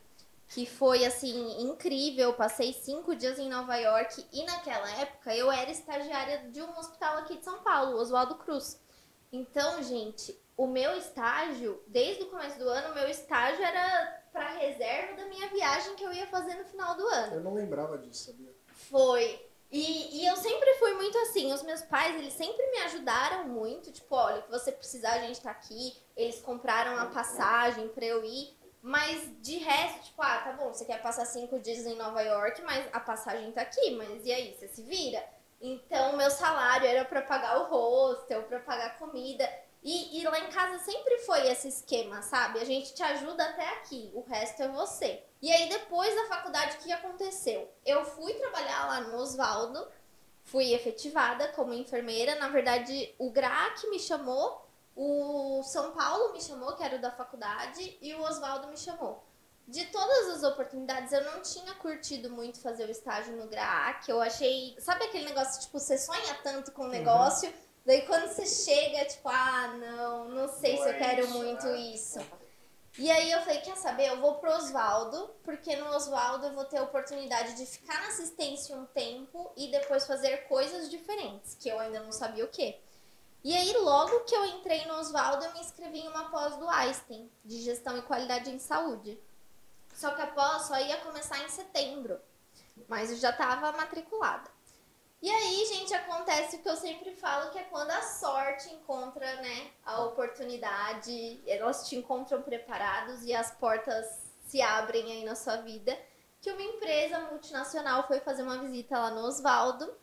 que 0.50 0.66
foi 0.66 1.04
assim 1.04 1.62
incrível. 1.62 2.34
Passei 2.34 2.72
cinco 2.72 3.14
dias 3.14 3.38
em 3.38 3.48
Nova 3.48 3.76
York 3.76 4.24
e 4.32 4.44
naquela 4.44 4.90
época 5.00 5.34
eu 5.34 5.50
era 5.50 5.70
estagiária 5.70 6.50
de 6.50 6.60
um 6.60 6.78
hospital 6.78 7.18
aqui 7.18 7.38
de 7.38 7.44
São 7.44 7.60
Paulo, 7.60 7.96
Oswaldo 7.96 8.34
Cruz. 8.34 8.78
Então, 9.32 9.82
gente, 9.82 10.36
o 10.56 10.66
meu 10.66 10.96
estágio, 10.96 11.80
desde 11.86 12.24
o 12.24 12.26
começo 12.26 12.58
do 12.58 12.68
ano, 12.68 12.90
o 12.90 12.94
meu 12.94 13.08
estágio 13.08 13.64
era 13.64 14.24
para 14.32 14.58
reserva 14.58 15.14
da 15.14 15.26
minha 15.26 15.48
viagem 15.48 15.94
que 15.94 16.04
eu 16.04 16.12
ia 16.12 16.26
fazer 16.26 16.54
no 16.56 16.64
final 16.64 16.96
do 16.96 17.06
ano. 17.06 17.34
Eu 17.34 17.40
não 17.40 17.54
lembrava 17.54 17.96
disso, 17.96 18.26
sabia? 18.26 18.52
Foi. 18.66 19.48
E, 19.70 20.20
e 20.20 20.26
eu 20.26 20.36
sempre 20.36 20.74
fui 20.74 20.94
muito 20.94 21.16
assim. 21.18 21.52
Os 21.52 21.62
meus 21.62 21.82
pais, 21.82 22.16
eles 22.16 22.32
sempre 22.32 22.66
me 22.72 22.78
ajudaram 22.78 23.48
muito. 23.48 23.92
Tipo, 23.92 24.16
olha, 24.16 24.40
o 24.40 24.42
que 24.42 24.50
você 24.50 24.72
precisar, 24.72 25.12
a 25.12 25.20
gente 25.20 25.40
tá 25.40 25.52
aqui. 25.52 25.96
Eles 26.16 26.40
compraram 26.40 26.98
a 26.98 27.06
passagem 27.06 27.88
pra 27.88 28.04
eu 28.04 28.24
ir. 28.24 28.58
Mas 28.82 29.28
de 29.40 29.58
resto, 29.58 30.04
tipo, 30.04 30.22
ah, 30.22 30.38
tá 30.38 30.52
bom, 30.52 30.72
você 30.72 30.84
quer 30.84 31.02
passar 31.02 31.26
cinco 31.26 31.58
dias 31.58 31.84
em 31.86 31.96
Nova 31.96 32.22
York, 32.22 32.62
mas 32.62 32.88
a 32.92 33.00
passagem 33.00 33.52
tá 33.52 33.62
aqui. 33.62 33.90
Mas 33.92 34.24
e 34.24 34.32
aí, 34.32 34.54
você 34.54 34.68
se 34.68 34.82
vira? 34.82 35.22
Então, 35.60 36.16
meu 36.16 36.30
salário 36.30 36.86
era 36.86 37.04
pra 37.04 37.20
pagar 37.20 37.60
o 37.60 37.64
hostel, 37.64 38.44
pra 38.44 38.60
pagar 38.60 38.98
comida. 38.98 39.48
E, 39.82 40.18
e 40.18 40.24
lá 40.24 40.38
em 40.40 40.50
casa 40.50 40.78
sempre 40.78 41.18
foi 41.18 41.46
esse 41.48 41.68
esquema, 41.68 42.22
sabe? 42.22 42.58
A 42.58 42.64
gente 42.64 42.94
te 42.94 43.02
ajuda 43.02 43.44
até 43.44 43.66
aqui, 43.76 44.10
o 44.14 44.22
resto 44.22 44.62
é 44.62 44.68
você. 44.68 45.22
E 45.40 45.50
aí, 45.50 45.68
depois 45.68 46.14
da 46.14 46.26
faculdade, 46.26 46.76
o 46.76 46.80
que 46.80 46.92
aconteceu? 46.92 47.70
Eu 47.84 48.04
fui 48.04 48.34
trabalhar 48.34 48.86
lá 48.86 49.00
no 49.02 49.16
Oswaldo, 49.16 49.86
fui 50.44 50.72
efetivada 50.74 51.48
como 51.48 51.72
enfermeira. 51.72 52.34
Na 52.36 52.48
verdade, 52.48 53.14
o 53.18 53.30
GRAC 53.30 53.86
me 53.88 53.98
chamou, 53.98 54.66
o 55.02 55.62
São 55.62 55.92
Paulo 55.92 56.34
me 56.34 56.42
chamou, 56.42 56.76
que 56.76 56.82
era 56.82 56.96
o 56.96 57.00
da 57.00 57.10
faculdade, 57.10 57.96
e 58.02 58.12
o 58.12 58.20
Oswaldo 58.20 58.68
me 58.68 58.76
chamou. 58.76 59.24
De 59.66 59.86
todas 59.86 60.28
as 60.28 60.42
oportunidades, 60.42 61.10
eu 61.10 61.24
não 61.24 61.40
tinha 61.40 61.74
curtido 61.76 62.28
muito 62.28 62.60
fazer 62.60 62.84
o 62.84 62.90
estágio 62.90 63.34
no 63.34 63.46
GRAC. 63.46 64.10
Eu 64.10 64.20
achei. 64.20 64.76
Sabe 64.78 65.04
aquele 65.04 65.24
negócio, 65.24 65.62
tipo, 65.62 65.78
você 65.78 65.96
sonha 65.96 66.34
tanto 66.42 66.70
com 66.72 66.82
o 66.82 66.88
negócio, 66.88 67.50
daí 67.86 68.02
quando 68.02 68.28
você 68.28 68.44
chega, 68.44 69.06
tipo, 69.06 69.26
ah, 69.30 69.68
não, 69.68 70.28
não 70.28 70.48
sei 70.48 70.76
Não 70.76 70.82
se 70.82 70.90
eu 70.90 70.98
quero 70.98 71.24
isso, 71.24 71.34
muito 71.38 71.66
né? 71.66 71.78
isso. 71.78 72.18
E 72.98 73.10
aí 73.10 73.30
eu 73.30 73.40
falei, 73.40 73.60
quer 73.60 73.76
saber? 73.78 74.08
Eu 74.08 74.20
vou 74.20 74.34
pro 74.34 74.52
Oswaldo, 74.52 75.30
porque 75.42 75.76
no 75.76 75.88
Oswaldo 75.94 76.44
eu 76.44 76.52
vou 76.52 76.66
ter 76.66 76.76
a 76.76 76.82
oportunidade 76.82 77.54
de 77.54 77.64
ficar 77.64 78.02
na 78.02 78.08
assistência 78.08 78.76
um 78.76 78.84
tempo 78.84 79.50
e 79.56 79.70
depois 79.70 80.06
fazer 80.06 80.48
coisas 80.48 80.90
diferentes, 80.90 81.54
que 81.54 81.70
eu 81.70 81.78
ainda 81.78 82.00
não 82.00 82.12
sabia 82.12 82.44
o 82.44 82.48
quê. 82.48 82.78
E 83.42 83.56
aí, 83.56 83.72
logo 83.78 84.20
que 84.20 84.34
eu 84.34 84.44
entrei 84.44 84.84
no 84.84 84.98
Oswaldo, 84.98 85.44
eu 85.44 85.52
me 85.54 85.60
inscrevi 85.60 86.00
em 86.00 86.08
uma 86.08 86.30
pós 86.30 86.56
do 86.56 86.68
Einstein, 86.68 87.30
de 87.42 87.62
gestão 87.62 87.96
e 87.96 88.02
qualidade 88.02 88.50
em 88.50 88.58
saúde. 88.58 89.18
Só 89.94 90.10
que 90.10 90.20
a 90.20 90.26
pós 90.26 90.66
só 90.66 90.78
ia 90.78 90.98
começar 90.98 91.38
em 91.42 91.48
setembro, 91.48 92.20
mas 92.86 93.10
eu 93.10 93.16
já 93.16 93.30
estava 93.30 93.72
matriculada. 93.72 94.50
E 95.22 95.30
aí, 95.30 95.66
gente, 95.66 95.92
acontece 95.94 96.56
o 96.56 96.58
que 96.60 96.68
eu 96.68 96.76
sempre 96.76 97.14
falo, 97.14 97.50
que 97.50 97.58
é 97.58 97.64
quando 97.64 97.90
a 97.90 98.02
sorte 98.02 98.72
encontra, 98.72 99.36
né, 99.36 99.70
a 99.84 100.02
oportunidade, 100.02 101.42
elas 101.46 101.88
te 101.88 101.96
encontram 101.96 102.40
preparados 102.42 103.22
e 103.22 103.34
as 103.34 103.50
portas 103.50 104.06
se 104.46 104.62
abrem 104.62 105.12
aí 105.12 105.24
na 105.24 105.34
sua 105.34 105.56
vida, 105.56 105.98
que 106.40 106.50
uma 106.50 106.62
empresa 106.62 107.20
multinacional 107.20 108.06
foi 108.06 108.20
fazer 108.20 108.42
uma 108.42 108.58
visita 108.58 108.98
lá 108.98 109.10
no 109.10 109.22
Oswaldo, 109.26 109.94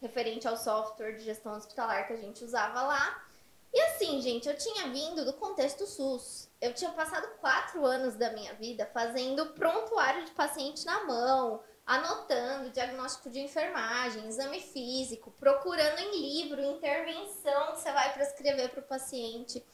referente 0.00 0.46
ao 0.46 0.56
software 0.56 1.12
de 1.12 1.24
gestão 1.24 1.56
hospitalar 1.56 2.06
que 2.06 2.12
a 2.12 2.16
gente 2.16 2.44
usava 2.44 2.82
lá. 2.82 3.24
E 3.72 3.80
assim, 3.82 4.20
gente, 4.20 4.48
eu 4.48 4.56
tinha 4.56 4.88
vindo 4.88 5.24
do 5.24 5.32
contexto 5.34 5.86
SUS. 5.86 6.48
Eu 6.60 6.72
tinha 6.72 6.90
passado 6.90 7.28
quatro 7.40 7.84
anos 7.84 8.14
da 8.14 8.32
minha 8.32 8.54
vida 8.54 8.86
fazendo 8.92 9.46
prontuário 9.46 10.24
de 10.24 10.30
paciente 10.30 10.86
na 10.86 11.04
mão, 11.04 11.62
anotando 11.84 12.70
diagnóstico 12.70 13.30
de 13.30 13.40
enfermagem, 13.40 14.26
exame 14.26 14.60
físico, 14.60 15.30
procurando 15.38 15.98
em 15.98 16.20
livro 16.20 16.62
intervenção 16.62 17.72
que 17.72 17.80
você 17.80 17.92
vai 17.92 18.12
prescrever 18.14 18.70
para 18.70 18.80
o 18.80 18.86
paciente. 18.86 19.64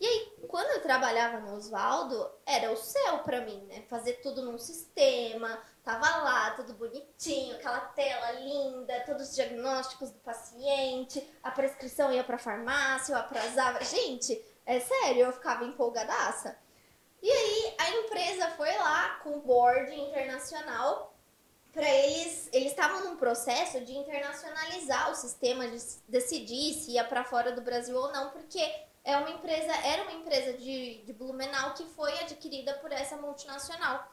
E 0.00 0.06
aí, 0.06 0.32
quando 0.48 0.68
eu 0.70 0.82
trabalhava 0.82 1.38
no 1.38 1.54
Oswaldo, 1.54 2.28
era 2.44 2.72
o 2.72 2.76
céu 2.76 3.18
para 3.18 3.42
mim, 3.42 3.58
né? 3.68 3.84
Fazer 3.88 4.14
tudo 4.14 4.42
num 4.42 4.58
sistema, 4.58 5.62
tava 5.84 6.06
lá, 6.22 6.50
tudo 6.52 6.74
bonitinho, 6.74 7.56
aquela 7.56 7.80
tela 7.80 8.32
linda, 8.32 9.00
todos 9.00 9.28
os 9.28 9.34
diagnósticos 9.34 10.10
do 10.10 10.18
paciente, 10.20 11.26
a 11.42 11.50
prescrição 11.50 12.12
ia 12.12 12.22
pra 12.22 12.38
farmácia, 12.38 13.12
eu 13.12 13.18
atrasava. 13.18 13.82
Gente, 13.84 14.40
é 14.64 14.80
sério, 14.80 15.26
eu 15.26 15.32
ficava 15.32 15.64
empolgadaça. 15.64 16.56
E 17.20 17.30
aí, 17.30 17.74
a 17.78 17.90
empresa 17.90 18.50
foi 18.50 18.76
lá 18.78 19.20
com 19.22 19.36
o 19.36 19.40
board 19.40 19.94
internacional 19.94 21.12
para 21.72 21.88
eles, 21.88 22.48
eles 22.52 22.72
estavam 22.72 23.04
num 23.04 23.16
processo 23.16 23.80
de 23.80 23.92
internacionalizar 23.92 25.10
o 25.10 25.14
sistema, 25.14 25.66
de 25.66 25.78
decidir 26.06 26.74
se 26.74 26.92
ia 26.92 27.04
para 27.04 27.24
fora 27.24 27.52
do 27.52 27.62
Brasil 27.62 27.96
ou 27.96 28.12
não, 28.12 28.30
porque 28.30 28.60
é 29.04 29.16
uma 29.16 29.30
empresa, 29.30 29.72
era 29.84 30.02
uma 30.02 30.12
empresa 30.12 30.52
de, 30.52 31.02
de 31.02 31.12
Blumenau 31.12 31.72
que 31.74 31.84
foi 31.86 32.12
adquirida 32.20 32.74
por 32.74 32.92
essa 32.92 33.16
multinacional. 33.16 34.06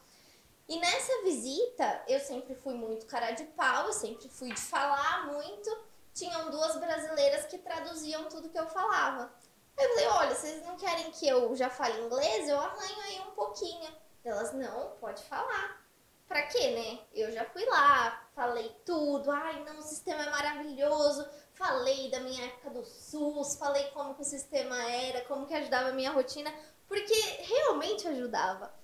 E 0.70 0.80
nessa 0.80 1.24
visita, 1.24 2.04
eu 2.08 2.20
sempre 2.20 2.54
fui 2.54 2.76
muito 2.76 3.08
cara 3.08 3.32
de 3.32 3.44
pau, 3.44 3.88
eu 3.88 3.94
sempre 3.94 4.30
fui 4.30 4.54
de 4.54 4.62
falar 4.62 5.26
muito. 5.26 5.68
Tinham 6.14 6.52
duas 6.52 6.78
brasileiras 6.78 7.48
que 7.48 7.58
traduziam 7.58 8.26
tudo 8.26 8.50
que 8.50 8.60
eu 8.60 8.68
falava. 8.68 9.34
Aí 9.76 9.84
eu 9.84 9.90
falei, 9.90 10.08
olha, 10.10 10.36
vocês 10.36 10.64
não 10.64 10.78
querem 10.78 11.10
que 11.10 11.28
eu 11.28 11.56
já 11.56 11.72
fale 11.72 12.00
inglês? 12.02 12.48
Eu 12.48 12.60
arranho 12.60 13.02
aí 13.02 13.20
um 13.22 13.32
pouquinho. 13.32 13.92
Elas, 14.24 14.54
não, 14.54 14.92
pode 15.00 15.24
falar. 15.24 15.84
Pra 16.28 16.44
quê, 16.44 16.70
né? 16.70 17.00
Eu 17.16 17.32
já 17.32 17.46
fui 17.46 17.66
lá, 17.66 18.30
falei 18.36 18.70
tudo. 18.86 19.32
Ai, 19.32 19.64
não, 19.64 19.80
o 19.80 19.82
sistema 19.82 20.22
é 20.22 20.30
maravilhoso. 20.30 21.28
Falei 21.56 22.12
da 22.12 22.20
minha 22.20 22.46
época 22.46 22.70
do 22.70 22.86
SUS, 22.86 23.56
falei 23.56 23.86
como 23.88 24.14
que 24.14 24.22
o 24.22 24.26
sistema 24.26 24.80
era, 24.84 25.26
como 25.26 25.48
que 25.48 25.56
ajudava 25.56 25.90
a 25.90 25.94
minha 25.94 26.12
rotina, 26.12 26.54
porque 26.88 27.16
realmente 27.42 28.08
ajudava. 28.08 28.79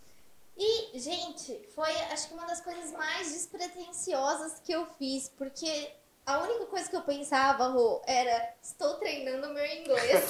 E, 0.58 0.98
gente, 0.98 1.68
foi 1.76 1.92
acho 2.12 2.30
que 2.30 2.34
uma 2.34 2.46
das 2.46 2.62
coisas 2.62 2.92
mais 2.94 3.32
despretensiosas 3.34 4.60
que 4.62 4.72
eu 4.72 4.86
fiz, 4.98 5.28
porque 5.30 5.92
a 6.26 6.40
única 6.40 6.66
coisa 6.68 6.90
que 6.90 6.96
eu 6.96 7.02
pensava, 7.02 7.68
Rô, 7.68 8.02
era 8.08 8.54
estou 8.62 8.96
treinando 8.96 9.54
meu 9.54 9.66
inglês. 9.66 10.30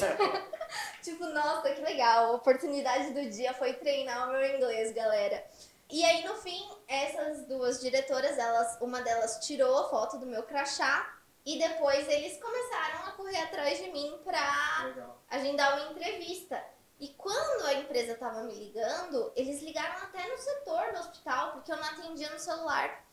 tipo, 1.03 1.25
nossa, 1.27 1.71
que 1.71 1.81
legal, 1.81 2.25
a 2.25 2.35
oportunidade 2.35 3.13
do 3.13 3.29
dia 3.29 3.53
foi 3.53 3.73
treinar 3.73 4.27
o 4.27 4.31
meu 4.31 4.55
inglês, 4.55 4.91
galera. 4.93 5.45
E 5.89 6.03
aí, 6.03 6.25
no 6.25 6.35
fim, 6.35 6.67
essas 6.87 7.45
duas 7.45 7.79
diretoras, 7.79 8.37
elas, 8.37 8.77
uma 8.81 9.01
delas 9.01 9.45
tirou 9.45 9.77
a 9.77 9.89
foto 9.89 10.17
do 10.17 10.25
meu 10.25 10.43
crachá 10.43 11.15
e 11.45 11.59
depois 11.59 12.09
eles 12.09 12.41
começaram 12.41 13.05
a 13.05 13.11
correr 13.11 13.37
atrás 13.37 13.77
de 13.77 13.91
mim 13.91 14.19
pra 14.23 14.83
Legal. 14.85 15.21
agendar 15.29 15.77
uma 15.77 15.91
entrevista. 15.91 16.61
E 16.99 17.09
quando 17.09 17.65
a 17.65 17.73
empresa 17.73 18.13
estava 18.13 18.43
me 18.43 18.53
ligando, 18.53 19.31
eles 19.35 19.61
ligaram 19.61 19.97
até 20.03 20.27
no 20.29 20.37
setor 20.37 20.93
do 20.93 20.99
hospital, 20.99 21.51
porque 21.53 21.71
eu 21.71 21.77
não 21.77 21.83
atendia 21.83 22.29
no 22.29 22.39
celular. 22.39 23.03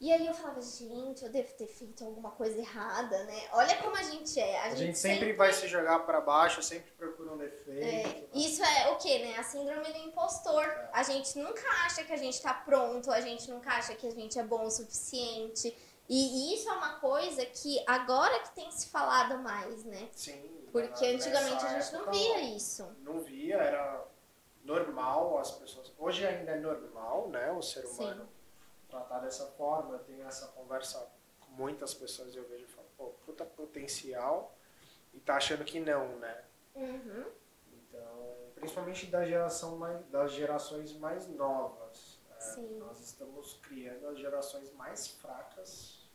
E 0.00 0.12
aí 0.12 0.26
eu 0.28 0.32
falava, 0.32 0.60
gente, 0.62 1.24
eu 1.24 1.30
devo 1.30 1.52
ter 1.54 1.66
feito 1.66 2.04
alguma 2.04 2.30
coisa 2.30 2.56
errada, 2.56 3.24
né? 3.24 3.48
Olha 3.52 3.76
como 3.82 3.96
a 3.96 4.02
gente 4.04 4.38
é. 4.38 4.60
A, 4.60 4.64
A 4.66 4.68
gente, 4.70 4.78
gente 4.78 4.98
sempre 4.98 5.32
vai 5.32 5.52
se 5.52 5.66
jogar 5.66 5.98
pra 6.06 6.20
baixo, 6.20 6.62
sempre 6.62 6.90
procura 6.92 7.32
um 7.32 7.42
É, 7.42 7.46
defeito. 7.48 8.28
isso 8.32 8.62
é 8.62 8.88
o 8.92 8.96
que, 8.96 9.18
né? 9.18 9.36
A 9.36 9.42
síndrome 9.42 9.92
do 9.92 9.98
impostor. 9.98 10.62
É. 10.62 10.88
A 10.92 11.02
gente 11.02 11.36
nunca 11.38 11.68
acha 11.84 12.04
que 12.04 12.12
a 12.12 12.16
gente 12.16 12.40
tá 12.40 12.54
pronto, 12.54 13.10
a 13.10 13.20
gente 13.20 13.50
nunca 13.50 13.70
acha 13.70 13.92
que 13.96 14.06
a 14.06 14.12
gente 14.12 14.38
é 14.38 14.42
bom 14.44 14.64
o 14.66 14.70
suficiente. 14.70 15.76
E 16.08 16.54
isso 16.54 16.68
é 16.68 16.72
uma 16.72 17.00
coisa 17.00 17.44
que 17.44 17.82
agora 17.86 18.38
que 18.40 18.54
tem 18.54 18.70
se 18.70 18.88
falado 18.88 19.36
mais, 19.38 19.84
né? 19.84 20.08
Sim. 20.14 20.57
Porque 20.72 21.06
antigamente 21.06 21.64
a 21.64 21.80
gente 21.80 21.92
não 21.92 22.10
via 22.10 22.40
isso. 22.56 22.96
Não 23.00 23.20
via, 23.20 23.56
era 23.56 24.04
normal 24.64 25.38
as 25.38 25.50
pessoas. 25.52 25.92
Hoje 25.98 26.26
ainda 26.26 26.52
é 26.52 26.60
normal, 26.60 27.28
né? 27.28 27.50
O 27.52 27.62
ser 27.62 27.86
Sim. 27.86 28.04
humano 28.04 28.28
tratar 28.88 29.20
dessa 29.20 29.46
forma. 29.52 29.94
Eu 29.94 30.00
tenho 30.00 30.26
essa 30.26 30.48
conversa 30.48 31.10
com 31.40 31.50
muitas 31.52 31.94
pessoas 31.94 32.34
e 32.34 32.38
eu 32.38 32.48
vejo 32.48 32.64
e 32.64 32.68
falo, 32.68 32.88
pô, 32.96 33.04
puta 33.24 33.44
potencial. 33.44 34.54
E 35.14 35.20
tá 35.20 35.36
achando 35.36 35.64
que 35.64 35.80
não, 35.80 36.16
né? 36.18 36.44
Uhum. 36.74 37.24
Então, 37.72 38.36
principalmente 38.54 39.06
da 39.06 39.24
geração 39.24 39.76
mais, 39.76 40.04
das 40.06 40.32
gerações 40.32 40.92
mais 40.96 41.26
novas. 41.28 42.18
né? 42.28 42.36
Sim. 42.40 42.78
Nós 42.78 43.00
estamos 43.00 43.54
criando 43.62 44.06
as 44.08 44.18
gerações 44.18 44.72
mais 44.74 45.08
fracas 45.08 46.08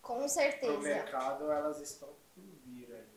Com 0.00 0.26
certeza. 0.28 0.78
mercado, 0.78 1.50
elas 1.50 1.80
estão 1.80 2.08
por 2.34 2.42
vir 2.64 2.90
ainda. 2.92 3.11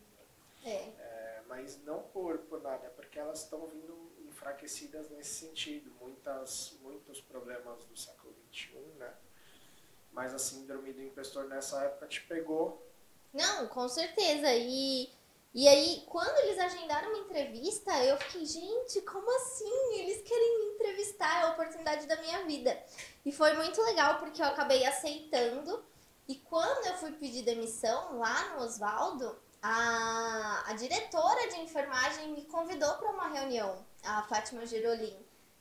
É. 0.66 0.94
É, 0.98 1.44
mas 1.48 1.82
não 1.84 2.02
por, 2.02 2.40
por 2.40 2.62
nada, 2.62 2.88
é 2.88 2.90
porque 2.90 3.20
elas 3.20 3.44
estão 3.44 3.68
vindo 3.68 4.12
enfraquecidas 4.28 5.10
nesse 5.12 5.46
sentido. 5.46 5.92
Muitas, 6.02 6.76
muitos 6.82 7.22
problemas 7.22 7.86
do 7.86 7.96
século 7.96 8.36
XXI, 8.52 8.78
né? 8.98 9.14
Mas 10.12 10.34
a 10.34 10.40
síndrome 10.40 10.92
do 10.92 11.04
impostor 11.04 11.46
nessa 11.46 11.84
época 11.84 12.08
te 12.08 12.22
pegou. 12.22 12.84
Não, 13.32 13.68
com 13.68 13.88
certeza. 13.88 14.54
E, 14.54 15.10
e 15.54 15.68
aí, 15.68 16.04
quando 16.08 16.38
eles 16.40 16.58
agendaram 16.58 17.10
uma 17.10 17.20
entrevista, 17.20 17.92
eu 18.04 18.18
fiquei, 18.18 18.46
gente, 18.46 19.02
como 19.02 19.30
assim? 19.36 20.00
Eles 20.00 20.22
querem 20.24 20.60
me 20.60 20.66
entrevistar, 20.76 21.42
é 21.42 21.44
a 21.44 21.52
oportunidade 21.52 22.08
da 22.08 22.20
minha 22.22 22.44
vida. 22.46 22.82
E 23.26 23.32
foi 23.32 23.54
muito 23.54 23.82
legal 23.84 24.20
porque 24.20 24.42
eu 24.42 24.48
acabei 24.48 24.86
aceitando. 24.86 25.84
E 26.28 26.36
quando 26.36 26.88
eu 26.88 26.96
fui 26.96 27.12
pedir 27.12 27.44
demissão 27.44 28.18
lá 28.18 28.56
no 28.56 28.64
Oswaldo, 28.64 29.38
a, 29.68 30.64
a 30.68 30.74
diretora 30.74 31.50
de 31.50 31.60
enfermagem 31.62 32.34
me 32.34 32.44
convidou 32.44 32.94
para 32.98 33.10
uma 33.10 33.30
reunião, 33.30 33.84
a 34.04 34.22
Fátima 34.22 34.64
Girolim. 34.64 35.18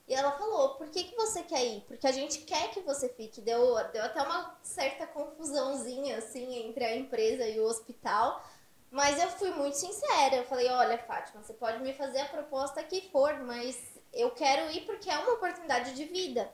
E 0.07 0.13
ela 0.13 0.33
falou, 0.33 0.75
por 0.75 0.91
que, 0.91 1.05
que 1.05 1.17
você 1.17 1.43
quer 1.43 1.65
ir? 1.65 1.81
Porque 1.89 2.07
a 2.07 2.13
gente 2.13 2.43
quer 2.43 2.71
que 2.71 2.81
você 2.81 3.09
fique. 3.09 3.41
Deu, 3.41 3.75
deu 3.93 4.05
até 4.05 4.21
uma 4.21 4.59
certa 4.63 5.07
confusãozinha, 5.07 6.19
assim, 6.19 6.67
entre 6.67 6.85
a 6.85 6.95
empresa 6.95 7.49
e 7.49 7.59
o 7.59 7.65
hospital. 7.65 8.45
Mas 8.91 9.19
eu 9.19 9.31
fui 9.31 9.51
muito 9.53 9.79
sincera. 9.79 10.37
Eu 10.37 10.45
falei, 10.45 10.69
olha, 10.69 10.99
Fátima, 10.99 11.43
você 11.43 11.55
pode 11.55 11.83
me 11.83 11.95
fazer 11.95 12.21
a 12.21 12.29
proposta 12.29 12.83
que 12.83 13.09
for, 13.11 13.41
mas 13.45 13.83
eu 14.13 14.31
quero 14.33 14.71
ir 14.71 14.85
porque 14.85 15.09
é 15.09 15.17
uma 15.17 15.33
oportunidade 15.33 15.95
de 15.95 16.05
vida. 16.05 16.53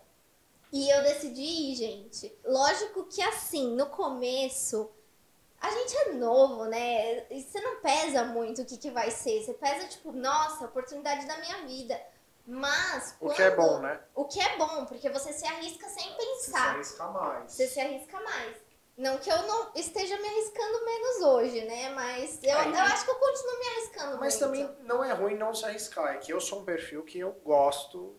E 0.72 0.88
eu 0.88 1.02
decidi 1.02 1.42
ir, 1.42 1.74
gente. 1.74 2.32
Lógico 2.44 3.06
que 3.06 3.20
assim, 3.20 3.74
no 3.74 3.86
começo, 3.86 4.88
a 5.60 5.70
gente 5.70 5.96
é 5.96 6.12
novo, 6.14 6.64
né? 6.66 7.26
E 7.30 7.42
você 7.42 7.60
não 7.60 7.80
pesa 7.80 8.24
muito 8.24 8.62
o 8.62 8.64
que, 8.64 8.76
que 8.78 8.90
vai 8.90 9.10
ser. 9.10 9.42
Você 9.44 9.54
pesa, 9.54 9.86
tipo, 9.88 10.10
nossa, 10.12 10.64
oportunidade 10.64 11.26
da 11.26 11.36
minha 11.38 11.66
vida. 11.66 12.00
Mas. 12.46 13.14
O 13.20 13.28
que 13.30 13.42
é 13.42 13.50
quando- 13.50 13.68
bom, 13.68 13.78
né? 13.80 14.00
O 14.14 14.24
que 14.24 14.40
é 14.40 14.56
bom, 14.56 14.86
porque 14.86 15.08
você 15.10 15.32
se 15.32 15.46
arrisca 15.46 15.86
sem 15.88 16.04
Você 16.04 16.10
se 16.10 16.16
pensar. 16.50 16.74
arrisca 16.74 17.06
mais. 17.08 17.52
Você 17.52 17.66
se 17.66 17.80
arrisca 17.80 18.20
mais. 18.20 18.56
Não 18.96 19.16
que 19.18 19.30
eu 19.30 19.42
não 19.46 19.70
esteja 19.74 20.16
me 20.18 20.28
arriscando 20.28 20.84
menos 20.84 21.22
hoje, 21.22 21.64
né? 21.64 21.88
Mas 21.90 22.38
eu, 22.42 22.50
É, 22.58 22.68
eu 22.68 22.74
acho 22.80 23.04
que 23.04 23.10
eu 23.10 23.14
continuo 23.14 23.58
me 23.58 23.66
arriscando 23.68 24.18
Mas 24.18 24.38
muito. 24.40 24.68
também 24.68 24.76
não 24.86 25.02
é 25.04 25.12
ruim 25.12 25.36
não 25.36 25.54
se 25.54 25.64
arriscar. 25.64 26.14
É 26.14 26.18
que 26.18 26.32
eu 26.32 26.40
sou 26.40 26.60
um 26.60 26.64
perfil 26.64 27.02
que 27.04 27.18
eu 27.18 27.32
gosto 27.44 28.14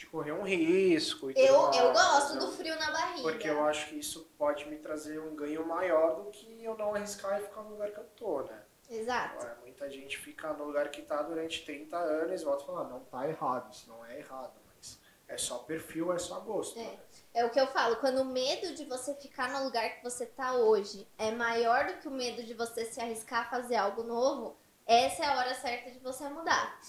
de 0.00 0.06
correr 0.06 0.32
um 0.32 0.42
risco 0.42 1.30
e 1.30 1.34
Eu, 1.36 1.60
mais, 1.60 1.76
eu 1.76 1.92
gosto 1.92 2.34
né? 2.34 2.40
do 2.40 2.52
frio 2.52 2.74
na 2.78 2.90
barriga. 2.90 3.20
Porque 3.22 3.48
eu 3.48 3.62
acho 3.64 3.88
que 3.88 3.98
isso 3.98 4.30
pode 4.38 4.66
me 4.66 4.76
trazer 4.76 5.20
um 5.20 5.34
ganho 5.36 5.66
maior 5.66 6.16
do 6.16 6.30
que 6.30 6.64
eu 6.64 6.74
não 6.74 6.94
arriscar 6.94 7.38
e 7.38 7.44
ficar 7.44 7.62
no 7.62 7.72
lugar 7.72 7.90
que 7.90 7.98
eu 7.98 8.04
tô, 8.16 8.42
né? 8.44 8.62
Exato. 8.88 9.44
Ué, 9.44 9.56
Muita 9.60 9.90
gente 9.90 10.16
fica 10.16 10.54
no 10.54 10.64
lugar 10.64 10.88
que 10.90 11.02
tá 11.02 11.20
durante 11.20 11.66
30 11.66 11.98
anos 11.98 12.40
e 12.40 12.44
volta 12.44 12.62
e 12.62 12.66
fala, 12.66 12.80
"Ah, 12.80 12.88
não 12.88 13.00
tá 13.00 13.28
errado, 13.28 13.70
isso 13.70 13.90
não 13.90 14.04
é 14.06 14.18
errado, 14.18 14.54
mas 14.74 14.98
é 15.28 15.36
só 15.36 15.58
perfil, 15.58 16.12
é 16.14 16.18
só 16.18 16.40
gosto. 16.40 16.78
É. 16.78 16.82
né? 16.82 16.98
É 17.34 17.44
o 17.44 17.50
que 17.50 17.60
eu 17.60 17.66
falo, 17.66 17.96
quando 17.96 18.22
o 18.22 18.24
medo 18.24 18.74
de 18.74 18.86
você 18.86 19.14
ficar 19.14 19.50
no 19.50 19.64
lugar 19.64 19.96
que 19.96 20.02
você 20.02 20.24
tá 20.24 20.54
hoje 20.54 21.06
é 21.18 21.30
maior 21.30 21.86
do 21.86 21.98
que 21.98 22.08
o 22.08 22.10
medo 22.10 22.42
de 22.42 22.54
você 22.54 22.86
se 22.86 23.00
arriscar 23.00 23.46
a 23.46 23.50
fazer 23.50 23.76
algo 23.76 24.02
novo, 24.02 24.56
essa 24.86 25.22
é 25.22 25.26
a 25.26 25.36
hora 25.36 25.54
certa 25.54 25.90
de 25.90 25.98
você 25.98 26.26
mudar. 26.30 26.80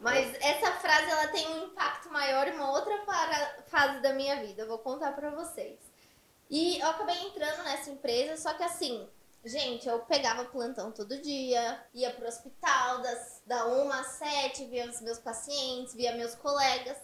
Mas 0.00 0.34
essa 0.40 0.72
frase 0.72 1.10
ela 1.10 1.28
tem 1.28 1.46
um 1.48 1.64
impacto 1.66 2.10
maior 2.10 2.48
em 2.48 2.52
uma 2.52 2.70
outra 2.70 2.98
para- 3.04 3.62
fase 3.66 4.00
da 4.00 4.12
minha 4.14 4.36
vida. 4.36 4.62
Eu 4.62 4.68
vou 4.68 4.78
contar 4.78 5.12
pra 5.12 5.30
vocês. 5.30 5.78
E 6.48 6.78
eu 6.80 6.88
acabei 6.88 7.16
entrando 7.22 7.62
nessa 7.62 7.90
empresa, 7.90 8.36
só 8.36 8.54
que 8.54 8.62
assim, 8.62 9.06
gente, 9.44 9.86
eu 9.86 10.00
pegava 10.00 10.44
plantão 10.46 10.90
todo 10.90 11.20
dia, 11.20 11.84
ia 11.94 12.10
pro 12.12 12.26
hospital 12.26 13.02
das, 13.02 13.42
da 13.46 13.66
1 13.66 13.92
às 13.92 14.06
7, 14.14 14.64
via 14.66 14.88
os 14.88 15.00
meus 15.00 15.18
pacientes, 15.18 15.94
via 15.94 16.12
meus 16.16 16.34
colegas. 16.34 16.96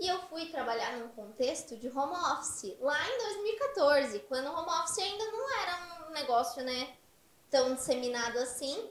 E 0.00 0.08
eu 0.08 0.20
fui 0.28 0.46
trabalhar 0.46 0.96
num 0.96 1.08
contexto 1.08 1.76
de 1.76 1.88
home 1.88 2.16
office, 2.16 2.76
lá 2.80 2.98
em 3.08 3.18
2014, 3.18 4.20
quando 4.20 4.46
o 4.46 4.54
home 4.54 4.70
office 4.70 4.98
ainda 4.98 5.24
não 5.24 5.60
era 5.60 6.06
um 6.08 6.10
negócio, 6.12 6.62
né, 6.64 6.96
tão 7.50 7.74
disseminado 7.74 8.38
assim. 8.38 8.90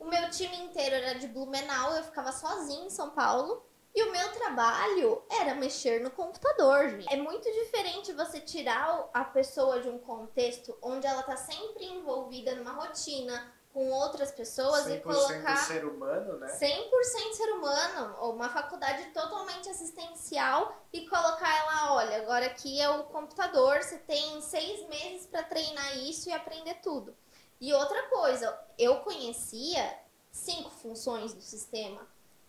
O 0.00 0.06
meu 0.06 0.30
time 0.30 0.56
inteiro 0.56 0.96
era 0.96 1.18
de 1.18 1.28
Blumenau, 1.28 1.94
eu 1.94 2.02
ficava 2.02 2.32
sozinha 2.32 2.86
em 2.86 2.90
São 2.90 3.10
Paulo. 3.10 3.62
E 3.94 4.02
o 4.04 4.12
meu 4.12 4.32
trabalho 4.32 5.22
era 5.28 5.54
mexer 5.54 6.00
no 6.00 6.10
computador, 6.12 6.88
gente. 6.88 7.12
É 7.12 7.16
muito 7.16 7.50
diferente 7.50 8.12
você 8.12 8.40
tirar 8.40 9.08
a 9.12 9.24
pessoa 9.24 9.80
de 9.80 9.88
um 9.88 9.98
contexto 9.98 10.76
onde 10.80 11.06
ela 11.06 11.22
tá 11.24 11.36
sempre 11.36 11.84
envolvida 11.84 12.54
numa 12.54 12.72
rotina 12.72 13.52
com 13.72 13.90
outras 13.90 14.32
pessoas 14.32 14.86
e 14.86 14.98
100% 14.98 15.02
colocar 15.02 15.56
ser 15.56 15.84
humano, 15.84 16.36
né? 16.38 16.46
100% 16.46 17.32
ser 17.34 17.52
humano, 17.52 18.16
ou 18.20 18.34
uma 18.34 18.48
faculdade 18.48 19.04
totalmente 19.12 19.68
assistencial 19.68 20.76
e 20.92 21.08
colocar 21.08 21.56
ela, 21.56 21.94
olha, 21.94 22.16
agora 22.16 22.46
aqui 22.46 22.80
é 22.80 22.88
o 22.88 23.04
computador, 23.04 23.82
você 23.82 23.98
tem 23.98 24.40
seis 24.40 24.88
meses 24.88 25.26
para 25.26 25.42
treinar 25.42 25.98
isso 25.98 26.28
e 26.28 26.32
aprender 26.32 26.74
tudo. 26.82 27.14
E 27.60 27.72
outra 27.74 28.02
coisa, 28.08 28.58
eu 28.78 29.00
conhecia 29.00 29.98
cinco 30.30 30.70
funções 30.70 31.34
do 31.34 31.42
sistema. 31.42 32.06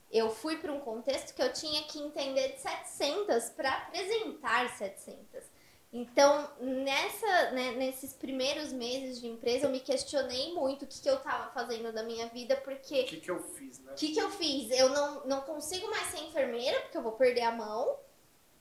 Eu 0.10 0.30
fui 0.30 0.58
para 0.58 0.72
um 0.72 0.80
contexto 0.80 1.34
que 1.34 1.42
eu 1.42 1.52
tinha 1.54 1.84
que 1.84 2.00
entender 2.00 2.54
de 2.54 2.60
700 2.60 3.50
para 3.50 3.72
apresentar 3.72 4.70
700. 4.78 5.44
Então, 5.94 6.50
nessa, 6.62 7.52
né, 7.52 7.74
nesses 7.74 8.14
primeiros 8.14 8.72
meses 8.72 9.20
de 9.20 9.28
empresa, 9.28 9.66
eu 9.66 9.70
me 9.70 9.82
questionei 9.82 10.54
muito 10.54 10.86
o 10.86 10.88
que, 10.88 11.02
que 11.02 11.10
eu 11.10 11.18
estava 11.18 11.52
fazendo 11.52 11.92
da 11.92 12.02
minha 12.02 12.28
vida, 12.28 12.56
porque 12.58 13.02
O 13.02 13.06
que, 13.06 13.18
que 13.20 13.32
eu 13.32 13.40
fiz, 13.42 13.80
né? 13.80 13.92
o 13.92 13.96
que, 13.96 14.14
que 14.14 14.22
eu 14.22 14.30
fiz? 14.32 14.72
Eu 14.72 14.88
não, 14.90 15.26
não 15.26 15.42
consigo 15.42 15.90
mais 15.90 16.08
ser 16.08 16.20
enfermeira, 16.20 16.80
porque 16.82 16.98
eu 16.98 17.02
vou 17.02 17.12
perder 17.14 17.42
a 17.42 17.52
mão. 17.52 17.98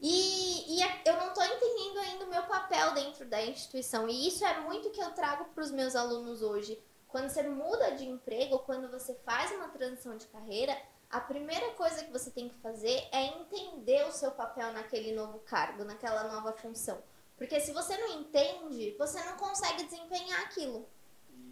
E, 0.00 0.76
e 0.78 0.82
a- 0.82 1.00
eu 1.04 1.16
não 1.16 1.34
tô 1.34 1.42
entendendo 1.42 1.98
ainda 1.98 2.24
o 2.24 2.30
meu 2.30 2.42
papel 2.44 2.94
dentro 2.94 3.24
da 3.26 3.42
instituição. 3.42 4.08
E 4.08 4.28
isso 4.28 4.44
é 4.44 4.60
muito 4.60 4.90
que 4.90 5.00
eu 5.00 5.10
trago 5.10 5.44
para 5.46 5.62
os 5.62 5.70
meus 5.70 5.94
alunos 5.94 6.42
hoje. 6.42 6.82
Quando 7.08 7.28
você 7.28 7.42
muda 7.42 7.90
de 7.92 8.06
emprego, 8.06 8.60
quando 8.60 8.88
você 8.90 9.14
faz 9.24 9.50
uma 9.52 9.68
transição 9.68 10.16
de 10.16 10.26
carreira, 10.28 10.76
a 11.10 11.20
primeira 11.20 11.70
coisa 11.72 12.04
que 12.04 12.12
você 12.12 12.30
tem 12.30 12.48
que 12.48 12.54
fazer 12.60 13.02
é 13.12 13.24
entender 13.26 14.06
o 14.06 14.12
seu 14.12 14.30
papel 14.30 14.72
naquele 14.72 15.12
novo 15.12 15.40
cargo, 15.40 15.84
naquela 15.84 16.24
nova 16.32 16.52
função. 16.52 17.02
Porque 17.36 17.58
se 17.60 17.72
você 17.72 17.96
não 17.98 18.20
entende, 18.20 18.94
você 18.98 19.22
não 19.24 19.36
consegue 19.36 19.82
desempenhar 19.84 20.40
aquilo. 20.42 20.88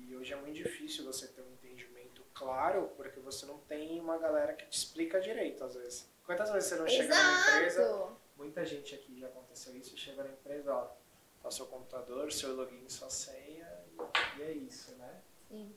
E 0.06 0.14
hoje 0.14 0.32
é 0.32 0.36
muito 0.36 0.54
difícil 0.54 1.04
você 1.04 1.26
ter 1.26 1.42
um 1.42 1.52
entendimento 1.52 2.22
claro, 2.32 2.92
porque 2.96 3.18
você 3.20 3.44
não 3.46 3.58
tem 3.58 3.98
uma 4.00 4.16
galera 4.16 4.52
que 4.54 4.64
te 4.66 4.78
explica 4.78 5.20
direito, 5.20 5.64
às 5.64 5.74
vezes. 5.74 6.08
Quantas 6.24 6.50
vezes 6.50 6.68
você 6.68 6.76
não 6.76 6.86
chega 6.86 7.14
numa 7.14 7.40
empresa, 7.40 7.82
Exato! 7.82 8.16
Muita 8.38 8.64
gente 8.64 8.94
aqui 8.94 9.18
já 9.18 9.26
aconteceu 9.26 9.76
isso, 9.76 9.98
chega 9.98 10.22
na 10.22 10.30
empresa, 10.30 10.72
ó, 10.72 10.88
tá 11.42 11.50
seu 11.50 11.66
computador, 11.66 12.32
seu 12.32 12.54
login, 12.54 12.88
sua 12.88 13.10
senha, 13.10 13.68
e, 13.92 14.38
e 14.38 14.42
é 14.42 14.52
isso, 14.52 14.92
né? 14.92 15.20
Sim. 15.48 15.74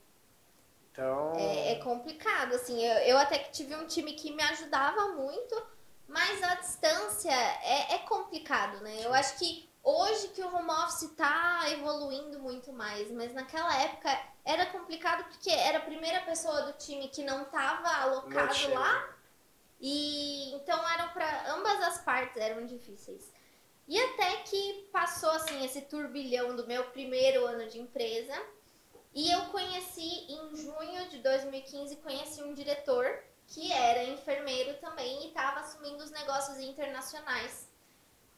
Então, 0.92 1.34
É, 1.36 1.72
é 1.74 1.76
complicado, 1.78 2.54
assim. 2.54 2.82
Eu, 2.86 2.98
eu 3.00 3.18
até 3.18 3.40
que 3.40 3.52
tive 3.52 3.76
um 3.76 3.88
time 3.88 4.14
que 4.14 4.32
me 4.34 4.44
ajudava 4.44 5.10
muito, 5.14 5.62
mas 6.08 6.44
a 6.44 6.56
distância 6.56 7.32
é, 7.32 7.96
é 7.96 7.98
complicado, 8.00 8.82
né? 8.82 9.00
Eu 9.02 9.14
acho 9.14 9.40
que 9.40 9.70
hoje 9.82 10.28
que 10.30 10.42
o 10.42 10.54
home 10.54 10.70
office 10.70 11.10
tá 11.16 11.64
evoluindo 11.72 12.40
muito 12.40 12.72
mais, 12.74 13.10
mas 13.12 13.34
naquela 13.34 13.74
época 13.82 14.10
era 14.44 14.66
complicado 14.68 15.24
porque 15.30 15.50
era 15.50 15.78
a 15.78 15.82
primeira 15.82 16.22
pessoa 16.22 16.64
do 16.64 16.74
time 16.74 17.08
que 17.08 17.24
não 17.24 17.46
tava 17.46 17.84
no 18.08 18.18
alocado 18.18 18.74
lá 18.74 19.16
e 19.82 20.54
então 20.54 20.88
eram 20.90 21.10
para 21.10 21.54
ambas 21.54 21.82
as 21.82 21.98
partes 22.04 22.38
eram 22.38 22.66
difíceis. 22.66 23.34
E 23.88 24.00
até 24.00 24.38
que 24.44 24.88
passou 24.94 25.32
assim 25.32 25.66
esse 25.66 25.82
turbilhão 25.82 26.56
do 26.56 26.68
meu 26.68 26.84
primeiro 26.92 27.46
ano 27.46 27.68
de 27.68 27.80
empresa. 27.80 28.34
E 29.14 29.30
eu 29.30 29.42
conheci 29.48 30.28
em 30.30 30.56
junho 30.56 31.10
de 31.10 31.18
2015, 31.18 31.98
conheci 31.98 32.42
um 32.42 32.54
diretor 32.54 33.22
que 33.48 33.74
era 33.74 34.04
enfermeiro 34.06 34.80
também 34.80 35.24
e 35.24 35.28
estava 35.28 35.60
assumindo 35.60 36.02
os 36.02 36.12
negócios 36.12 36.58
internacionais. 36.60 37.68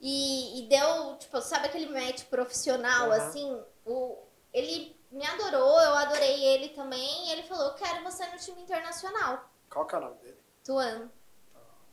E, 0.01 0.60
e, 0.60 0.67
deu, 0.67 1.15
tipo, 1.17 1.39
sabe 1.39 1.67
aquele 1.67 1.88
match 1.88 2.23
profissional, 2.25 3.08
uhum. 3.08 3.13
assim? 3.13 3.63
O, 3.86 4.17
ele 4.51 4.99
me 5.12 5.25
adorou, 5.25 5.79
eu 5.79 5.93
adorei 5.93 6.43
ele 6.43 6.69
também. 6.69 7.27
E 7.27 7.32
ele 7.32 7.43
falou: 7.43 7.73
quero 7.75 8.03
você 8.03 8.25
no 8.27 8.38
time 8.38 8.62
internacional. 8.62 9.47
Qual 9.69 9.86
que 9.86 9.93
é 9.93 9.97
o 9.99 10.01
nome 10.01 10.17
dele? 10.17 10.38
Tuan. 10.65 11.12